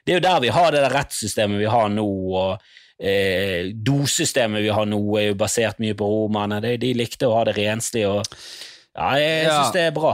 det 0.06 0.14
er 0.14 0.20
jo 0.20 0.26
der 0.28 0.40
vi 0.44 0.52
har 0.54 0.72
det 0.72 0.84
der 0.86 0.94
rettssystemet 0.94 1.58
vi 1.60 1.66
har 1.66 1.90
nå, 1.90 2.06
og 2.06 2.62
eh, 3.02 3.72
dosystemet 3.74 4.62
vi 4.62 4.70
har 4.70 4.86
nå, 4.86 5.00
er 5.18 5.32
jo 5.32 5.40
basert 5.42 5.82
mye 5.82 5.98
på 5.98 6.06
romerne. 6.06 6.62
De, 6.62 6.76
de 6.78 6.94
likte 6.94 7.26
å 7.26 7.34
ha 7.40 7.44
det 7.50 7.58
renslig, 7.58 8.06
og 8.08 8.22
ja, 8.96 9.10
jeg 9.18 9.48
Ja. 9.50 9.58
syns 9.58 9.74
det 9.74 9.88
er 9.88 9.98
bra. 9.98 10.14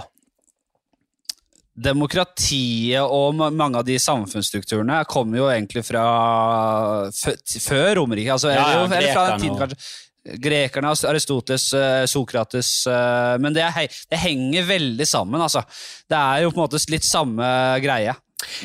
Demokratiet 1.82 3.02
og 3.04 3.36
mange 3.58 3.80
av 3.82 3.86
de 3.88 3.98
samfunnsstrukturene 4.02 5.02
kommer 5.10 5.42
jo 5.42 5.50
egentlig 5.52 5.84
fra 5.88 6.06
før 7.12 7.96
Romerriket. 8.02 8.34
Altså, 8.38 8.54
Ja, 8.54 8.66
ja, 8.74 8.86
eller, 8.86 9.14
fra 9.14 9.28
den 9.34 9.46
tiden, 9.46 9.60
kanskje. 9.60 9.78
Grekerne, 10.22 10.92
Aristotes, 11.10 11.64
eh, 11.74 12.04
Sokrates 12.06 12.68
eh, 12.86 13.38
Men 13.42 13.56
det, 13.56 13.64
er, 13.66 13.88
det 14.12 14.20
henger 14.22 14.68
veldig 14.68 15.08
sammen, 15.10 15.42
altså. 15.42 15.64
Det 16.06 16.18
er 16.20 16.44
jo 16.44 16.52
på 16.54 16.60
en 16.62 16.68
måte 16.68 16.82
litt 16.94 17.08
samme 17.08 17.48
greie. 17.82 18.14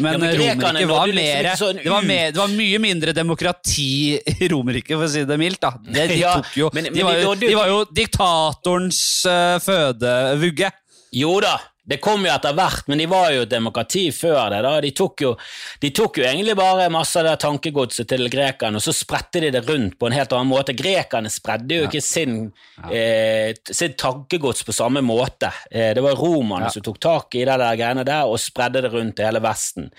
Men, 0.04 0.20
Ja, 0.20 0.34
Romerriket 0.36 0.88
var, 0.88 1.08
liksom 1.08 1.16
mer, 1.16 1.48
sånn 1.56 1.80
det, 1.80 1.88
var 1.92 2.04
mer, 2.04 2.30
det 2.32 2.40
var 2.42 2.52
mye 2.52 2.78
mindre 2.80 3.12
demokrati 3.16 3.88
i 4.20 4.48
Romerriket, 4.52 4.94
for 4.98 5.04
å 5.08 5.10
si 5.12 5.24
det 5.28 5.38
mildt. 5.40 5.60
da. 5.64 5.72
Det, 5.80 6.06
de, 6.12 6.20
tok 6.42 6.52
jo, 6.60 6.70
men- 6.76 6.90
men 6.90 6.94
de, 7.00 7.04
var 7.08 7.20
jo 7.24 7.34
de 7.40 7.54
var 7.56 7.72
jo 7.72 7.80
diktatorens 8.02 9.00
uh, 9.28 9.56
fødevugge. 9.64 10.70
Jo 11.16 11.38
da, 11.40 11.54
det 11.86 12.00
kom 12.02 12.24
jo 12.26 12.32
etter 12.32 12.54
hvert, 12.58 12.88
men 12.90 12.98
de 12.98 13.06
var 13.06 13.28
jo 13.30 13.44
et 13.44 13.50
demokrati 13.52 14.08
før 14.10 14.50
det. 14.50 14.62
De 14.82 14.90
tok 14.98 15.22
jo, 15.22 15.32
de 15.80 15.90
tok 15.94 16.18
jo 16.18 16.24
egentlig 16.26 16.56
bare 16.58 16.88
masse 16.90 17.14
av 17.20 17.28
det 17.28 17.36
tankegodset 17.44 18.08
til 18.10 18.26
grekerne, 18.32 18.80
og 18.80 18.82
så 18.82 18.94
spredte 18.96 19.40
de 19.44 19.52
det 19.54 19.62
rundt 19.68 19.94
på 20.00 20.08
en 20.08 20.16
helt 20.16 20.34
annen 20.34 20.50
måte. 20.50 20.74
Grekerne 20.76 21.30
spredde 21.30 21.78
jo 21.78 21.86
ikke 21.86 22.02
sin, 22.02 22.52
eh, 22.90 23.54
sitt 23.70 23.96
tankegods 24.02 24.64
på 24.66 24.74
samme 24.74 25.00
måte. 25.06 25.52
Eh, 25.70 25.94
det 25.94 26.02
var 26.02 26.18
romerne 26.18 26.66
Ja. 26.66 26.70
som 26.74 26.82
tok 26.82 26.98
tak 27.00 27.34
i 27.34 27.44
det 27.44 27.58
der 27.58 27.76
greiene 27.76 28.04
der 28.04 28.26
og 28.26 28.38
spredde 28.42 28.82
det 28.82 28.92
rundt 28.92 29.20
i 29.20 29.24
hele 29.24 29.40
Vesten. 29.40 29.90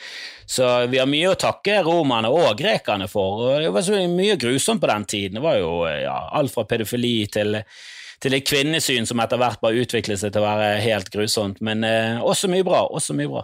Så 0.45 0.89
vi 0.89 0.97
har 0.99 1.07
mye 1.07 1.31
å 1.31 1.39
takke 1.39 1.83
romerne 1.83 2.27
og 2.27 2.57
grekerne 2.57 3.07
for. 3.09 3.55
og 3.55 3.61
Det 3.61 3.71
var 3.73 3.81
så 3.81 4.07
mye 4.07 4.35
grusomt 4.37 4.81
på 4.81 4.87
den 4.87 5.05
tiden. 5.05 5.33
Det 5.35 5.41
var 5.41 5.55
jo 5.57 5.85
ja, 5.87 6.29
alt 6.33 6.51
fra 6.53 6.63
pedofili 6.63 7.27
til 7.31 7.63
til 8.23 8.33
et 8.33 8.45
kvinnesyn 8.47 9.05
som 9.05 9.19
etter 9.21 9.37
hvert 9.41 9.61
bare 9.61 9.83
utviklet 9.83 10.19
seg 10.21 10.31
til 10.33 10.41
å 10.41 10.47
være 10.47 10.79
helt 10.81 11.11
grusomt. 11.13 11.59
Men 11.61 11.83
eh, 11.85 12.17
også 12.25 12.49
mye 12.49 12.65
bra. 12.65 12.85
også 12.89 13.13
mye 13.17 13.29
bra. 13.29 13.43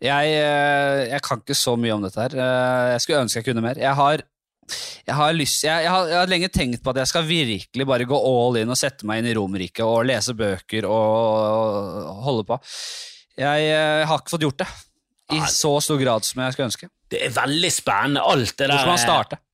Jeg, 0.00 0.34
eh, 0.36 1.06
jeg 1.10 1.22
kan 1.26 1.40
ikke 1.42 1.56
så 1.58 1.74
mye 1.80 1.96
om 1.96 2.04
dette 2.06 2.20
her. 2.22 2.36
Eh, 2.36 2.90
Jeg 2.94 3.02
skulle 3.04 3.22
ønske 3.26 3.40
jeg 3.42 3.48
kunne 3.50 3.64
mer. 3.64 3.80
Jeg 3.80 3.96
har, 3.98 4.22
jeg 5.08 5.16
har, 5.18 5.32
lyst, 5.36 5.64
jeg, 5.66 5.88
har, 5.90 6.12
har 6.22 6.30
lenge 6.30 6.48
tenkt 6.52 6.82
på 6.84 6.92
at 6.94 7.00
jeg 7.02 7.10
skal 7.10 7.26
virkelig 7.28 7.86
bare 7.88 8.06
gå 8.08 8.20
all 8.20 8.60
in 8.62 8.70
og 8.72 8.78
sette 8.80 9.08
meg 9.08 9.20
inn 9.20 9.30
i 9.32 9.34
Romerriket 9.36 9.82
og 9.84 10.06
lese 10.08 10.36
bøker 10.38 10.86
og 10.88 12.22
holde 12.24 12.46
på. 12.48 12.60
Jeg, 13.40 13.68
eh, 13.72 14.04
har 14.08 14.20
ikke 14.22 14.34
fått 14.36 14.46
gjort 14.46 14.62
det 14.64 14.70
i 15.36 15.40
så 15.46 15.76
stor 15.84 16.00
grad 16.00 16.24
som 16.26 16.40
jeg 16.42 16.52
skulle 16.56 16.68
ønske. 16.72 16.88
Det 17.10 17.20
er 17.26 17.34
veldig 17.34 17.70
spennende. 17.74 18.22
Alt 18.26 18.56
det 18.58 18.66
Hvor 18.66 18.72
der 18.76 18.82
skal 18.84 18.92
man 18.94 19.02
starte? 19.04 19.40
starte? 19.40 19.44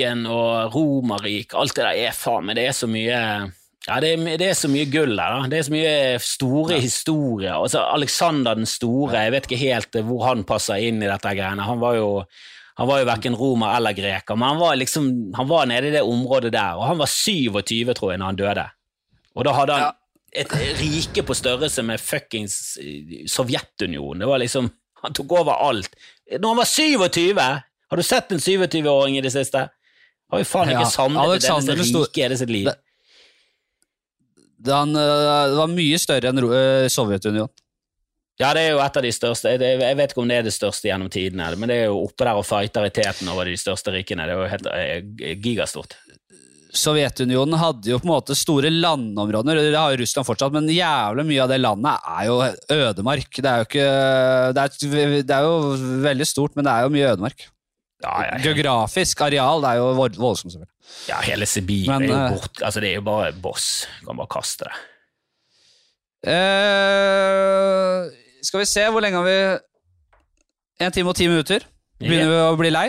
Antikken 0.00 0.26
og 0.26 0.74
Romerrik, 0.74 1.54
alt 1.54 1.74
det 1.76 1.84
der 1.84 1.98
er 2.08 2.12
faen 2.16 2.46
meg 2.46 2.56
Det 2.56 2.66
er 2.68 2.72
så 2.76 2.86
mye 2.88 3.52
ja, 3.88 3.96
det 4.00 4.10
er, 4.12 4.36
det 4.38 4.46
er 4.50 4.54
så 4.54 4.68
mye 4.68 4.84
gull 4.92 5.16
der. 5.16 5.32
da. 5.40 5.46
Det 5.48 5.58
er 5.58 5.62
så 5.64 5.72
mye 5.72 6.18
store 6.20 6.78
historier. 6.80 7.54
Altså, 7.56 7.80
Alexander 7.94 8.54
den 8.54 8.66
store, 8.68 9.22
jeg 9.24 9.32
vet 9.32 9.46
ikke 9.48 9.56
helt 9.62 9.96
eh, 9.96 10.04
hvor 10.04 10.26
han 10.28 10.44
passer 10.44 10.76
inn 10.84 11.00
i 11.02 11.08
dette 11.08 11.32
greiene. 11.34 11.64
Han 11.64 11.80
var 11.80 11.96
jo 11.96 12.10
han 12.76 12.88
var 12.88 13.00
jo 13.00 13.06
verken 13.08 13.34
romer 13.36 13.74
eller 13.76 13.92
greker, 13.96 14.36
men 14.36 14.48
han 14.52 14.60
var 14.60 14.76
liksom, 14.76 15.08
han 15.36 15.48
var 15.48 15.66
nede 15.66 15.88
i 15.88 15.94
det 15.96 16.02
området 16.02 16.52
der, 16.52 16.76
og 16.76 16.86
han 16.88 17.00
var 17.00 17.06
27, 17.10 17.92
tror 17.96 18.12
jeg, 18.12 18.20
når 18.20 18.26
han 18.30 18.36
døde. 18.38 18.66
Og 19.36 19.44
da 19.44 19.52
hadde 19.56 19.72
han 19.72 19.82
Ja. 19.82 19.90
et 20.44 20.52
rike 20.80 21.22
på 21.26 21.34
størrelse 21.34 21.82
med 21.82 22.00
fuckings 22.00 22.76
Sovjetunionen. 23.28 24.20
Det 24.20 24.26
var 24.28 24.38
liksom, 24.38 24.70
Han 25.02 25.12
tok 25.16 25.32
over 25.32 25.52
alt. 25.56 25.94
Når 26.40 26.48
han 26.48 26.56
var 26.56 26.64
27! 26.68 27.38
Har 27.90 27.96
du 27.96 28.02
sett 28.02 28.32
en 28.32 28.38
27-åring 28.38 29.16
i 29.16 29.22
det 29.24 29.32
siste? 29.32 29.68
Jo 30.32 30.44
faen 30.46 30.70
ikke 30.70 30.84
Ja, 30.86 30.90
samlet 30.94 31.24
Alexander 31.26 31.74
den 31.80 31.84
rike 31.90 32.28
det 32.30 32.38
sitt 32.38 32.50
liv. 32.52 32.64
Det- 32.70 32.78
det, 34.60 34.72
han, 34.76 34.94
eh, 34.94 35.46
det 35.50 35.56
var 35.56 35.70
mye 35.72 35.98
større 35.98 36.28
enn 36.28 36.38
eh, 36.38 36.86
Sovjetunionen. 36.92 37.48
Ja, 38.40 38.54
det 38.56 38.60
er 38.62 38.70
jo 38.72 38.78
et 38.80 38.96
av 38.96 39.02
de 39.04 39.10
største. 39.12 39.50
Jeg 39.60 39.96
vet 39.96 40.12
ikke 40.12 40.22
om 40.22 40.28
det 40.28 40.36
er 40.38 40.42
det 40.46 40.52
største 40.54 40.88
gjennom 40.88 41.10
tidene, 41.12 41.50
men 41.60 41.68
det 41.68 41.76
er 41.82 41.86
jo 41.90 41.98
oppe 42.06 42.24
der 42.24 42.38
og 42.40 42.46
fighter 42.48 42.86
i 42.88 42.92
teten 42.92 43.28
over 43.28 43.44
de 43.44 43.56
største 43.60 43.92
rikene. 43.92 44.24
Det 44.24 44.32
er 44.32 44.40
jo 44.40 44.48
helt 44.48 44.66
eh, 44.72 45.34
gigastort. 45.36 45.96
Sovjetunionen 46.72 47.58
hadde 47.58 47.90
jo 47.90 47.98
på 47.98 48.06
en 48.06 48.12
måte 48.14 48.36
store 48.38 48.70
landområder, 48.70 49.58
det 49.58 49.74
har 49.76 49.90
jo 49.92 50.00
Russland 50.04 50.26
fortsatt, 50.28 50.52
men 50.54 50.68
jævlig 50.70 51.24
mye 51.26 51.42
av 51.42 51.48
det 51.50 51.58
landet 51.60 52.06
er 52.14 52.26
jo 52.28 52.36
ødemark. 52.76 53.30
Det 53.42 53.50
er 53.50 53.56
jo 53.64 53.66
ikke 53.68 53.88
Det 54.54 54.62
er, 54.62 55.22
det 55.26 55.34
er 55.36 55.42
jo 55.48 55.56
veldig 56.06 56.26
stort, 56.30 56.54
men 56.56 56.64
det 56.68 56.72
er 56.72 56.86
jo 56.86 56.92
mye 56.94 57.08
ødemark. 57.10 57.48
Ja, 58.00 58.12
ja, 58.24 58.36
Geografisk 58.40 59.20
areal 59.26 59.60
det 59.60 59.70
er 59.74 59.80
jo 59.82 59.90
voldsomt, 60.16 60.54
ja 61.08 61.18
hele 61.20 61.46
Sibir 61.46 61.86
Men, 61.90 62.06
er 62.06 62.08
jo 62.08 62.14
eh, 62.16 62.30
bort, 62.32 62.62
altså 62.64 62.80
det 62.80 62.88
er 62.90 62.96
jo 62.96 63.02
bare 63.06 63.32
boss. 63.32 63.66
Du 64.00 64.06
kan 64.08 64.16
bare 64.16 64.30
kaste 64.32 64.64
det. 64.68 64.78
Uh, 66.30 68.08
skal 68.44 68.60
vi 68.62 68.68
se, 68.68 68.84
hvor 68.92 69.00
lenge 69.04 69.20
har 69.20 69.24
vi 69.28 69.38
En 70.84 70.92
time 70.92 71.12
og 71.12 71.16
ti 71.16 71.26
minutter. 71.28 71.64
Begynner 72.00 72.30
vi 72.30 72.36
å 72.40 72.56
bli 72.56 72.70
lei? 72.72 72.86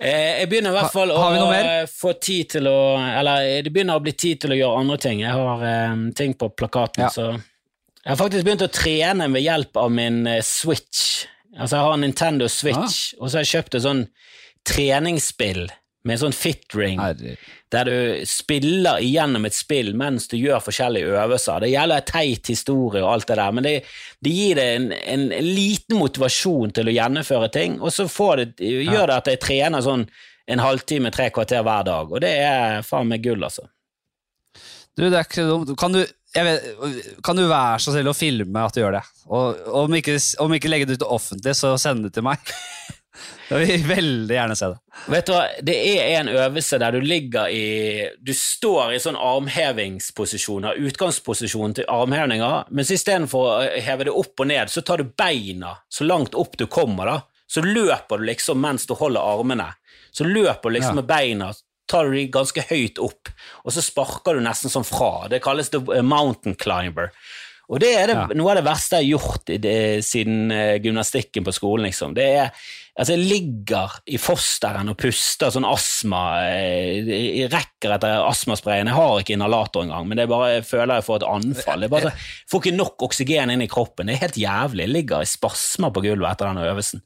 Eh, 0.00 0.40
jeg 0.40 0.48
begynner 0.48 0.72
i 0.72 0.76
hvert 0.78 0.86
Ha- 0.88 0.94
fall 0.94 1.10
å 1.12 1.50
mer? 1.50 1.82
eh, 1.82 1.86
få 1.86 2.14
tid 2.18 2.48
til 2.48 2.64
å 2.64 2.96
Eller 2.96 3.62
det 3.62 3.70
begynner 3.72 3.98
å 3.98 4.02
bli 4.02 4.12
tid 4.12 4.40
til 4.40 4.50
å 4.54 4.56
gjøre 4.56 4.78
andre 4.80 4.96
ting. 4.96 5.20
Jeg 5.20 5.32
har 5.36 5.92
um, 5.92 6.12
ting 6.16 6.32
på 6.32 6.48
plakaten, 6.56 7.04
Ja. 7.04 7.08
så 7.08 7.32
Jeg 7.34 8.16
har 8.16 8.16
faktisk 8.16 8.44
begynt 8.46 8.62
å 8.64 8.72
trene 8.72 9.28
ved 9.30 9.42
hjelp 9.42 9.76
av 9.76 9.90
min 9.92 10.26
uh, 10.26 10.40
Switch. 10.40 11.26
Altså, 11.58 11.76
jeg 11.76 11.84
har 11.84 11.92
en 11.96 12.00
Nintendo 12.04 12.46
Switch, 12.48 13.14
Ah. 13.14 13.22
og 13.22 13.30
så 13.30 13.38
har 13.38 13.44
jeg 13.44 13.52
kjøpt 13.64 13.74
et 13.74 13.82
sånn 13.82 14.04
treningsspill 14.64 15.68
med 16.04 16.14
en 16.14 16.20
sånn 16.22 16.32
fit 16.36 16.74
ring. 16.78 17.00
Der 17.70 17.84
du 17.84 18.22
spiller 18.28 19.02
igjennom 19.04 19.44
et 19.44 19.52
spill 19.56 19.90
mens 19.98 20.28
du 20.30 20.36
gjør 20.38 20.62
forskjellige 20.64 21.10
øvelser. 21.20 21.60
Det 21.60 21.72
gjelder 21.74 22.06
teit 22.08 22.48
historie 22.48 23.02
og 23.04 23.10
alt 23.12 23.26
det 23.28 23.36
der, 23.36 23.52
men 23.52 23.66
det, 23.66 23.74
det 24.24 24.32
gir 24.32 24.54
deg 24.56 24.70
en, 24.78 24.86
en 24.92 25.26
liten 25.44 25.98
motivasjon 26.00 26.72
til 26.72 26.88
å 26.88 26.94
gjennomføre 26.96 27.50
ting, 27.52 27.76
og 27.84 27.92
så 27.92 28.06
får 28.08 28.36
det, 28.44 28.48
gjør 28.86 29.10
det 29.12 29.18
at 29.18 29.28
jeg 29.34 29.42
trener 29.44 29.84
sånn 29.84 30.06
en 30.50 30.58
halvtime, 30.64 31.12
tre 31.14 31.28
kvarter 31.30 31.62
hver 31.66 31.84
dag, 31.86 32.10
og 32.10 32.24
det 32.24 32.32
er 32.42 32.80
faen 32.82 33.06
meg 33.12 33.22
gull, 33.22 33.44
altså. 33.46 33.68
Du, 34.96 35.04
det 35.06 35.14
er 35.20 35.28
ikke 35.28 35.44
dumt. 35.46 35.70
Kan 35.78 35.94
du, 35.94 36.00
vet, 36.34 36.66
kan 37.26 37.36
du 37.36 37.42
være 37.50 37.80
så 37.82 37.92
snill 37.94 38.10
å 38.12 38.14
filme 38.16 38.62
at 38.62 38.76
du 38.76 38.80
gjør 38.84 38.98
det? 39.00 39.04
Og 39.26 39.64
og 39.66 39.84
om 39.84 39.94
ikke, 39.98 40.14
om 40.44 40.52
ikke 40.54 40.70
legge 40.70 40.86
det 40.86 41.00
ut 41.00 41.06
offentlig, 41.18 41.56
så 41.58 41.74
send 41.80 42.04
det 42.06 42.12
til 42.14 42.22
meg. 42.26 42.38
Jeg 43.50 43.66
vil 43.66 43.82
veldig 43.88 44.34
gjerne 44.36 44.54
se 44.56 44.68
det. 44.70 44.76
Vet 45.10 45.26
du 45.26 45.32
hva, 45.34 45.40
det 45.66 45.74
er 45.90 46.20
en 46.20 46.28
øvelse 46.30 46.78
der 46.78 46.94
du 46.94 47.00
ligger 47.02 47.50
i 47.50 47.64
Du 48.22 48.30
står 48.36 48.94
i 48.94 49.00
sånn 49.02 49.18
armhevingsposisjoner, 49.18 50.78
utgangsposisjon 50.86 51.74
til 51.80 51.88
armhevinger, 51.90 52.68
mens 52.70 52.92
istedenfor 52.94 53.48
å 53.48 53.80
heve 53.82 54.06
det 54.08 54.14
opp 54.14 54.40
og 54.44 54.50
ned, 54.50 54.70
så 54.70 54.84
tar 54.86 55.02
du 55.02 55.10
beina 55.18 55.74
så 55.90 56.06
langt 56.06 56.34
opp 56.38 56.56
du 56.60 56.66
kommer, 56.70 57.10
da. 57.10 57.18
Så 57.50 57.64
løper 57.66 58.20
du 58.22 58.28
liksom 58.30 58.60
mens 58.62 58.86
du 58.86 58.94
holder 58.94 59.20
armene. 59.26 59.66
Så 60.14 60.24
løper 60.24 60.70
du 60.70 60.76
liksom 60.78 60.94
Ja. 60.94 61.00
med 61.02 61.06
beina, 61.10 61.50
tar 61.90 62.06
du 62.08 62.14
de 62.16 62.24
ganske 62.32 62.62
høyt 62.70 62.98
opp, 63.02 63.28
og 63.64 63.74
så 63.74 63.82
sparker 63.84 64.38
du 64.38 64.44
nesten 64.46 64.70
sånn 64.72 64.86
fra. 64.86 65.26
Det 65.28 65.42
kalles 65.44 65.72
the 65.74 65.82
eh, 65.98 66.02
mountain 66.06 66.54
climber. 66.54 67.10
Og 67.70 67.78
det 67.78 67.92
er 67.94 68.06
det, 68.10 68.14
Ja. 68.18 68.26
noe 68.34 68.50
av 68.50 68.56
det 68.58 68.66
verste 68.66 68.98
jeg 68.98 69.12
har 69.12 69.20
gjort 69.20 69.50
i 69.54 69.56
det, 69.62 69.74
siden 70.02 70.50
eh, 70.50 70.78
gymnastikken 70.82 71.44
på 71.46 71.52
skolen. 71.54 71.84
liksom. 71.86 72.14
Det 72.16 72.24
er, 72.26 72.48
altså 72.98 73.14
Jeg 73.14 73.28
ligger 73.30 73.92
i 74.10 74.18
fosteren 74.18 74.90
og 74.90 74.96
puster 74.98 75.52
sånn 75.54 75.68
astma 75.68 76.22
eh, 76.50 76.98
Jeg 77.06 77.46
rekker 77.52 77.94
etter 77.94 78.24
astmasprayen. 78.26 78.90
Jeg 78.90 78.98
har 78.98 79.20
ikke 79.22 79.36
inhalator 79.38 79.84
engang, 79.86 80.08
men 80.10 80.18
det 80.18 80.24
er 80.26 80.32
bare, 80.34 80.48
jeg 80.56 80.66
føler 80.66 80.98
jeg 80.98 81.06
får 81.06 81.20
et 81.22 81.28
anfall. 81.30 81.78
Det 81.80 81.86
er 81.86 81.94
bare, 81.94 82.10
så- 82.10 82.16
jeg 82.16 82.50
får 82.50 82.64
ikke 82.64 82.76
nok 82.80 83.06
oksygen 83.06 83.54
inn 83.54 83.62
i 83.62 83.70
kroppen. 83.70 84.06
Det 84.10 84.16
er 84.18 84.24
helt 84.26 84.42
jævlig. 84.42 84.88
Jeg 84.88 84.94
ligger 84.96 85.22
i 85.22 85.30
spasmer 85.36 85.94
på 85.94 86.02
gulvet 86.08 86.32
etter 86.32 86.50
den 86.50 86.64
øvelsen. 86.66 87.04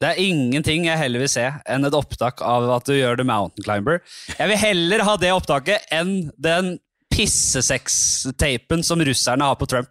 Det 0.00 0.08
er 0.14 0.20
ingenting 0.22 0.86
jeg 0.88 0.96
heller 0.96 1.20
vil 1.20 1.28
se 1.28 1.44
enn 1.68 1.84
et 1.84 1.96
opptak 1.96 2.40
av 2.40 2.70
at 2.78 2.86
du 2.88 2.94
gjør 2.96 3.18
The 3.20 3.26
Mountain 3.28 3.66
Climber. 3.66 4.00
Jeg 4.32 4.48
vil 4.48 4.60
heller 4.62 5.04
ha 5.04 5.16
det 5.20 5.32
opptaket 5.34 5.90
enn 5.92 6.30
den 6.40 6.78
pissesex-tapen 7.12 8.84
som 8.86 9.02
russerne 9.04 9.44
har 9.44 9.58
på 9.60 9.68
Trump. 9.68 9.90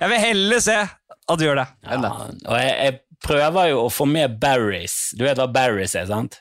Jeg 0.00 0.10
vil 0.10 0.22
heller 0.24 0.62
se 0.64 0.78
at 0.82 1.38
du 1.38 1.44
gjør 1.46 1.60
det 1.62 1.68
enn 1.86 2.02
det. 2.02 2.10
Ja, 2.10 2.30
og 2.50 2.58
jeg, 2.58 2.74
jeg 2.80 3.00
prøver 3.24 3.70
jo 3.70 3.84
å 3.84 3.92
få 3.92 4.08
med 4.10 4.40
Barry's. 4.42 4.96
Du 5.14 5.22
vet 5.26 5.38
hva 5.38 5.46
Barry's 5.54 5.94
er, 5.96 6.08
sant? 6.10 6.40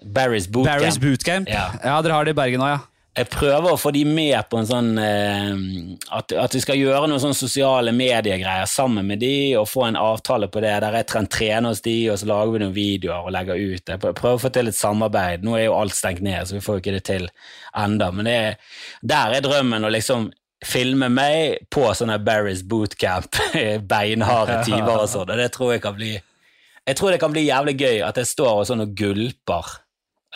Barry's 0.00 0.48
Bootcamp. 0.48 0.72
Barry's 0.80 1.00
Bootcamp. 1.02 1.50
Ja. 1.52 1.68
Ja. 1.82 2.00
dere 2.04 2.16
har 2.16 2.26
det 2.28 2.32
i 2.36 2.38
Bergen 2.38 2.64
òg, 2.64 2.76
ja. 2.76 2.82
Jeg 3.16 3.30
prøver 3.32 3.70
å 3.72 3.78
få 3.80 3.90
de 3.96 4.02
med 4.04 4.36
på 4.52 4.58
en 4.60 4.66
sånn 4.68 4.88
eh, 5.00 5.52
at, 6.18 6.34
at 6.36 6.52
vi 6.56 6.60
skal 6.60 6.76
gjøre 6.76 7.06
noen 7.08 7.22
sånne 7.22 7.38
sosiale 7.38 7.94
mediegreier 7.96 8.68
sammen 8.68 9.06
med 9.08 9.22
de, 9.24 9.30
og 9.56 9.68
få 9.72 9.86
en 9.86 9.96
avtale 9.96 10.50
på 10.52 10.60
det, 10.60 10.74
der 10.84 10.98
jeg 11.00 11.06
tren- 11.08 11.28
trener 11.32 11.70
hos 11.72 11.80
de, 11.86 11.94
og 12.12 12.18
så 12.20 12.28
lager 12.28 12.52
vi 12.52 12.60
noen 12.64 12.74
videoer 12.76 13.24
og 13.30 13.32
legger 13.32 13.62
ut. 13.62 13.88
Jeg 13.94 14.02
prøver 14.04 14.34
å 14.36 14.42
få 14.42 14.50
til 14.52 14.68
et 14.68 14.76
samarbeid. 14.76 15.46
Nå 15.48 15.56
er 15.56 15.64
jo 15.70 15.78
alt 15.78 15.96
stengt 15.96 16.20
ned, 16.26 16.44
så 16.50 16.58
vi 16.58 16.60
får 16.66 16.76
jo 16.76 16.84
ikke 16.84 16.96
det 16.98 17.04
til 17.08 17.24
enda, 17.86 18.10
men 18.12 18.28
det, 18.28 18.36
er- 18.50 18.84
der 19.14 19.38
er 19.38 19.46
drømmen 19.48 19.88
å 19.88 19.94
liksom 19.96 20.28
filme 20.66 21.08
meg 21.12 21.66
på 21.72 21.86
sånne 21.96 22.20
Barry's 22.24 22.62
bootcamp, 22.68 23.32
beinharde 23.92 24.60
timer 24.68 25.02
og 25.06 25.08
sånn, 25.12 25.28
og 25.32 25.40
det 25.40 25.48
tror 25.56 25.74
jeg 25.76 25.82
kan 25.84 25.96
bli 25.96 26.14
Jeg 26.86 26.96
tror 27.00 27.10
det 27.12 27.18
kan 27.24 27.32
bli 27.34 27.42
jævlig 27.48 27.74
gøy 27.80 27.98
at 28.06 28.16
jeg 28.20 28.28
står 28.30 28.60
og 28.60 28.66
sånn 28.68 28.84
og 28.84 28.92
gulper 28.96 29.72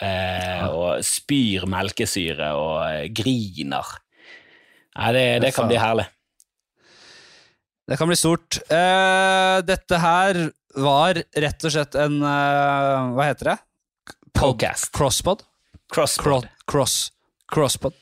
eh, 0.04 0.64
og 0.68 1.04
spyr 1.06 1.66
melkesyre 1.70 2.52
og 2.58 2.78
eh, 2.86 3.04
griner. 3.14 3.92
Nei, 4.96 5.12
det, 5.16 5.26
det 5.46 5.52
kan 5.56 5.70
bli 5.70 5.78
herlig. 5.80 6.06
Det 7.90 7.98
kan 7.98 8.10
bli 8.10 8.18
stort. 8.18 8.60
Eh, 8.70 9.56
dette 9.66 9.98
her 9.98 10.44
var 10.78 11.18
rett 11.18 11.66
og 11.66 11.74
slett 11.74 11.96
en 11.98 12.20
eh, 12.22 13.08
Hva 13.16 13.26
heter 13.26 13.52
det? 13.52 13.56
Podcast. 14.36 14.92
Crosspod? 14.94 15.42
Crosspod. 15.90 16.46
Cross. 16.70 17.10
Crosspod. 17.50 17.96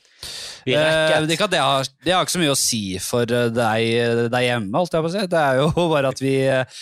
Vi 0.65 0.75
Eh, 0.75 1.21
det, 1.25 1.37
det, 1.49 1.57
har, 1.57 1.87
det 2.05 2.11
har 2.11 2.25
ikke 2.25 2.35
så 2.35 2.41
mye 2.41 2.53
å 2.53 2.59
si 2.59 2.81
for 3.01 3.25
deg, 3.25 4.29
deg 4.29 4.43
hjemme, 4.45 4.75
holdt 4.77 4.93
jeg 4.93 5.05
på 5.05 5.09
å 5.09 5.13
si. 5.15 5.25
Det 5.31 5.41
er 5.41 5.61
jo 5.61 5.87
bare 5.95 6.11
at 6.13 6.21
vi 6.21 6.33
uh, 6.45 6.81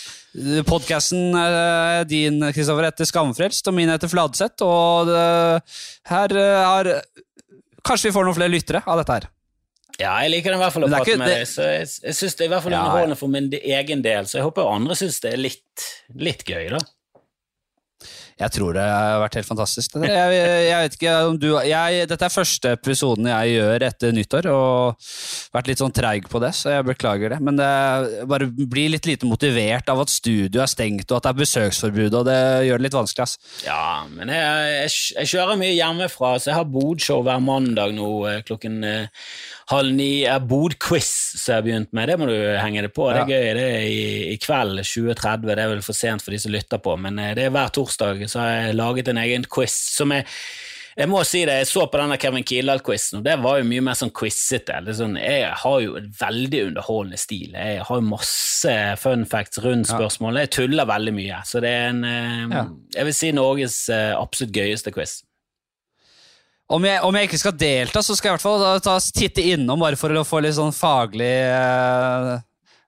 Podkasten 0.67 1.33
din, 2.09 2.43
Kristoffer, 2.53 2.89
heter 2.91 3.09
Skamfrelst, 3.09 3.69
og 3.69 3.73
min 3.77 3.89
heter 3.89 4.11
Fladseth. 4.11 4.61
Og 4.65 5.09
det, 5.09 5.23
her 6.11 6.37
er 6.37 6.59
har 6.67 6.91
Kanskje 7.87 8.09
vi 8.09 8.17
får 8.17 8.25
noen 8.27 8.35
flere 8.35 8.51
lyttere 8.51 8.81
av 8.83 8.99
dette 8.99 9.15
her. 9.15 9.27
Ja, 9.97 10.11
jeg 10.21 10.35
liker 10.35 10.53
den 10.53 10.59
i 10.59 10.61
hvert 10.61 10.75
fall 10.75 10.85
å 10.85 10.89
prate 10.91 11.15
med 11.17 11.31
deg, 11.31 11.47
så 11.49 11.65
jeg, 11.71 11.87
jeg 12.03 12.17
syns 12.19 12.35
det 12.37 12.43
er 12.43 12.49
i 12.49 12.51
hvert 12.51 12.65
fall 12.67 12.75
ja. 12.75 12.81
underholdende 12.83 13.17
for 13.17 13.33
min 13.33 13.47
egen 13.57 14.03
del, 14.05 14.27
så 14.29 14.37
jeg 14.37 14.45
håper 14.45 14.69
andre 14.69 14.97
syns 14.99 15.17
det 15.23 15.31
er 15.31 15.41
litt, 15.41 15.85
litt 16.27 16.43
gøy, 16.45 16.67
da. 16.75 16.81
Jeg 18.37 18.53
tror 18.53 18.75
det 18.77 18.83
har 18.85 19.17
vært 19.23 19.39
helt 19.39 19.47
fantastisk. 19.49 19.95
Det. 19.97 20.09
Jeg, 20.11 20.41
jeg 20.67 20.81
vet 20.83 20.97
ikke 20.99 21.13
om 21.25 21.37
du 21.41 21.47
jeg, 21.65 22.03
Dette 22.09 22.27
er 22.27 22.33
første 22.33 22.73
episoden 22.77 23.29
jeg 23.31 23.55
gjør 23.55 23.85
etter 23.87 24.13
nyttår, 24.13 24.49
og 24.53 25.09
vært 25.55 25.71
litt 25.71 25.81
sånn 25.81 25.95
treig 25.95 26.27
på 26.29 26.41
det, 26.43 26.51
så 26.53 26.75
jeg 26.75 26.85
beklager 26.85 27.33
det. 27.33 27.39
Men 27.43 27.57
det 27.57 27.71
bare 28.29 28.49
blir 28.53 28.93
litt 28.93 29.09
lite 29.09 29.29
motivert 29.29 29.89
av 29.89 30.03
at 30.03 30.13
studio 30.13 30.61
er 30.61 30.69
stengt, 30.69 31.09
og 31.09 31.17
at 31.17 31.25
det 31.25 31.33
er 31.33 31.41
besøksforbud, 31.41 32.19
og 32.21 32.29
det 32.29 32.39
gjør 32.69 32.81
det 32.81 32.87
litt 32.87 32.99
vanskelig. 32.99 33.25
ass. 33.25 33.37
Ja, 33.65 34.05
men 34.11 34.29
jeg, 34.33 34.93
jeg, 35.17 35.31
kjører 35.33 35.57
mye 35.59 35.73
hjemmefra, 35.73 36.35
så 36.37 36.51
jeg 36.51 36.59
har 36.59 36.69
bodshow 36.77 37.25
hver 37.25 37.41
mandag 37.43 37.95
nå 37.97 38.11
eh, 38.29 38.43
klokken 38.45 38.83
eh, 38.85 39.25
halv 39.71 39.95
ni. 39.95 40.11
Har 40.25 40.45
bodquiz 40.47 41.09
som 41.37 41.53
jeg 41.53 41.57
har 41.57 41.65
begynt 41.65 41.93
med, 41.97 42.09
det 42.11 42.19
må 42.19 42.29
du 42.29 42.37
henge 42.61 42.85
det 42.85 42.93
på. 42.95 43.09
Det 43.11 43.25
er 43.25 43.33
gøy. 43.33 43.49
Det 43.57 43.65
er 43.65 43.89
i, 43.89 44.07
i 44.33 44.37
kveld 44.43 44.83
20.30, 44.83 45.49
det 45.49 45.59
er 45.59 45.73
vel 45.75 45.83
for 45.85 45.97
sent 45.97 46.25
for 46.25 46.35
de 46.35 46.41
som 46.43 46.55
lytter 46.55 46.81
på, 46.83 46.95
men 47.03 47.19
eh, 47.23 47.35
det 47.37 47.47
er 47.47 47.53
hver 47.55 47.73
torsdag 47.75 48.25
så 48.27 48.43
har 48.43 48.55
jeg 48.55 48.79
laget 48.79 49.11
en 49.11 49.21
egen 49.25 49.47
quiz 49.51 49.75
som 49.97 50.15
er 50.15 50.27
jeg 50.97 51.11
må 51.11 51.19
si 51.29 51.43
det, 51.45 51.59
jeg 51.59 51.67
så 51.69 51.83
på 51.85 51.99
denne 51.99 52.15
Kevin 52.17 52.45
Kildahl-quizen, 52.47 53.19
og 53.19 53.25
det 53.27 53.35
var 53.43 53.59
jo 53.59 53.67
mye 53.69 53.83
mer 53.85 53.97
sånn 53.99 54.09
quizete. 54.17 54.79
Er 54.79 54.95
Sånn, 54.97 55.13
jeg 55.21 55.51
har 55.61 55.75
jo 55.83 55.93
en 55.99 56.07
veldig 56.17 56.61
underholdende 56.71 57.19
stil. 57.21 57.51
Jeg 57.53 57.83
har 57.85 57.99
jo 57.99 58.07
masse 58.07 58.73
fun 58.97 59.27
facts 59.29 59.61
rundt 59.61 59.91
spørsmålene. 59.91 60.47
Jeg 60.47 60.55
tuller 60.57 60.89
veldig 60.89 61.13
mye, 61.13 61.43
så 61.45 61.61
det 61.61 61.69
er 61.69 61.91
en 61.91 62.01
eh, 62.07 62.63
Jeg 62.97 63.09
vil 63.11 63.17
si 63.19 63.29
Norges 63.35 63.77
eh, 63.93 64.15
absolutt 64.17 64.57
gøyeste 64.57 64.95
quiz. 64.95 65.19
Om 66.67 66.83
jeg, 66.83 66.99
om 67.07 67.15
jeg 67.15 67.29
ikke 67.29 67.39
skal 67.39 67.55
delta, 67.55 68.01
så 68.03 68.15
skal 68.17 68.27
jeg 68.27 68.33
i 68.33 68.35
hvert 68.35 68.43
fall 68.43 68.59
da 68.59 68.71
ta, 68.83 68.97
titte 68.99 69.43
innom, 69.53 69.79
bare 69.79 69.99
for 69.99 70.11
å 70.11 70.25
få 70.27 70.41
litt 70.43 70.57
sånn 70.57 70.75
faglig 70.75 71.31
eh, 71.47 72.35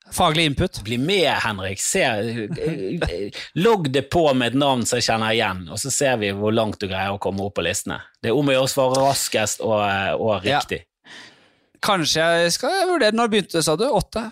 Faglig 0.10 0.46
input. 0.50 0.80
Bli 0.82 0.98
med, 0.98 1.30
Henrik. 1.44 1.78
Se, 1.82 2.02
eh, 2.02 3.30
logg 3.62 3.92
det 3.94 4.08
på 4.10 4.24
med 4.34 4.52
et 4.52 4.58
navn 4.58 4.82
som 4.90 4.98
jeg 4.98 5.06
kjenner 5.06 5.36
igjen, 5.36 5.62
og 5.70 5.78
så 5.78 5.92
ser 5.94 6.18
vi 6.18 6.32
hvor 6.34 6.56
langt 6.56 6.80
du 6.82 6.88
greier 6.90 7.14
å 7.14 7.22
komme 7.22 7.46
opp 7.46 7.60
på 7.60 7.66
listene. 7.68 8.00
Det 8.18 8.32
er 8.32 8.40
om 8.40 8.50
å 8.50 8.56
gjøre 8.56 8.66
å 8.66 8.72
svare 8.74 9.04
raskest 9.06 9.62
og, 9.62 9.78
og 10.18 10.48
riktig. 10.48 10.82
Ja. 10.82 11.14
Kanskje 11.86 12.26
jeg 12.42 12.52
skal 12.58 12.90
vurdere 12.90 13.16
Når 13.16 13.30
begynte 13.32 13.62
sa 13.64 13.78
du? 13.80 13.86
Åtte? 13.88 14.26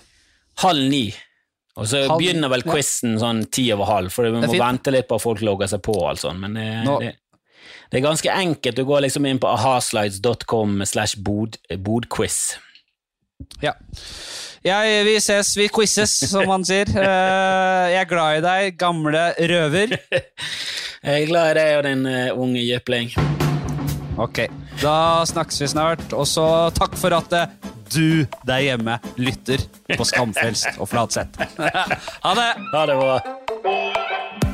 Halv 0.66 0.90
ni. 0.92 1.06
Og 1.78 1.86
så 1.88 2.02
Halv 2.10 2.20
begynner 2.20 2.52
vel 2.52 2.66
ja. 2.66 2.82
sånn 3.22 3.46
ti 3.54 3.70
over 3.72 3.88
halv, 3.88 4.12
for 4.12 4.26
vi 4.26 4.42
må 4.42 4.50
vente 4.50 4.92
litt 4.92 5.08
på 5.08 5.20
at 5.20 5.24
folk 5.24 5.46
logger 5.46 5.70
seg 5.70 5.84
på 5.86 5.94
og 5.94 6.10
alt 6.10 6.26
sånt, 6.26 6.42
men 6.42 6.58
det, 6.58 6.68
Nå- 6.90 6.98
det, 7.06 7.14
Det 7.92 8.00
er 8.00 8.06
ganske 8.06 8.32
enkelt. 8.32 8.78
Du 8.78 8.86
går 8.88 9.06
liksom 9.08 9.26
inn 9.30 9.40
på 9.40 9.50
ahaslides.com 9.52 10.82
slash 10.86 11.20
bodquiz. 11.24 12.58
Ja. 13.62 13.74
ja. 14.66 14.82
vi 15.06 15.16
ses, 15.22 15.54
vi 15.58 15.70
quizes, 15.72 16.18
som 16.30 16.48
man 16.50 16.66
sier. 16.68 16.90
Eh, 16.98 17.94
jeg 17.94 18.02
er 18.02 18.10
glad 18.10 18.40
i 18.40 18.44
deg, 18.44 18.78
gamle 18.80 19.32
røver. 19.38 19.96
Jeg 21.08 21.24
er 21.24 21.28
glad 21.30 21.52
i 21.52 21.56
deg 21.56 21.76
og 21.78 21.84
din 21.86 22.02
uh, 22.10 22.40
unge 22.42 22.60
jypling. 22.66 23.12
Ok, 24.18 24.42
da 24.82 24.96
snakkes 25.30 25.62
vi 25.62 25.70
snart. 25.72 26.04
Og 26.12 26.26
så 26.28 26.48
takk 26.76 26.98
for 27.00 27.16
at 27.16 27.38
uh, 27.38 27.72
du 27.94 28.26
der 28.50 28.66
hjemme 28.66 28.98
lytter 29.22 29.64
på 29.94 30.10
Skamfrelst 30.10 30.82
og 30.82 30.90
Flatseth. 30.92 31.48
ha 32.26 32.36
det! 32.42 32.52
Ha 32.74 32.86
det 32.90 33.00
bra. 33.00 34.47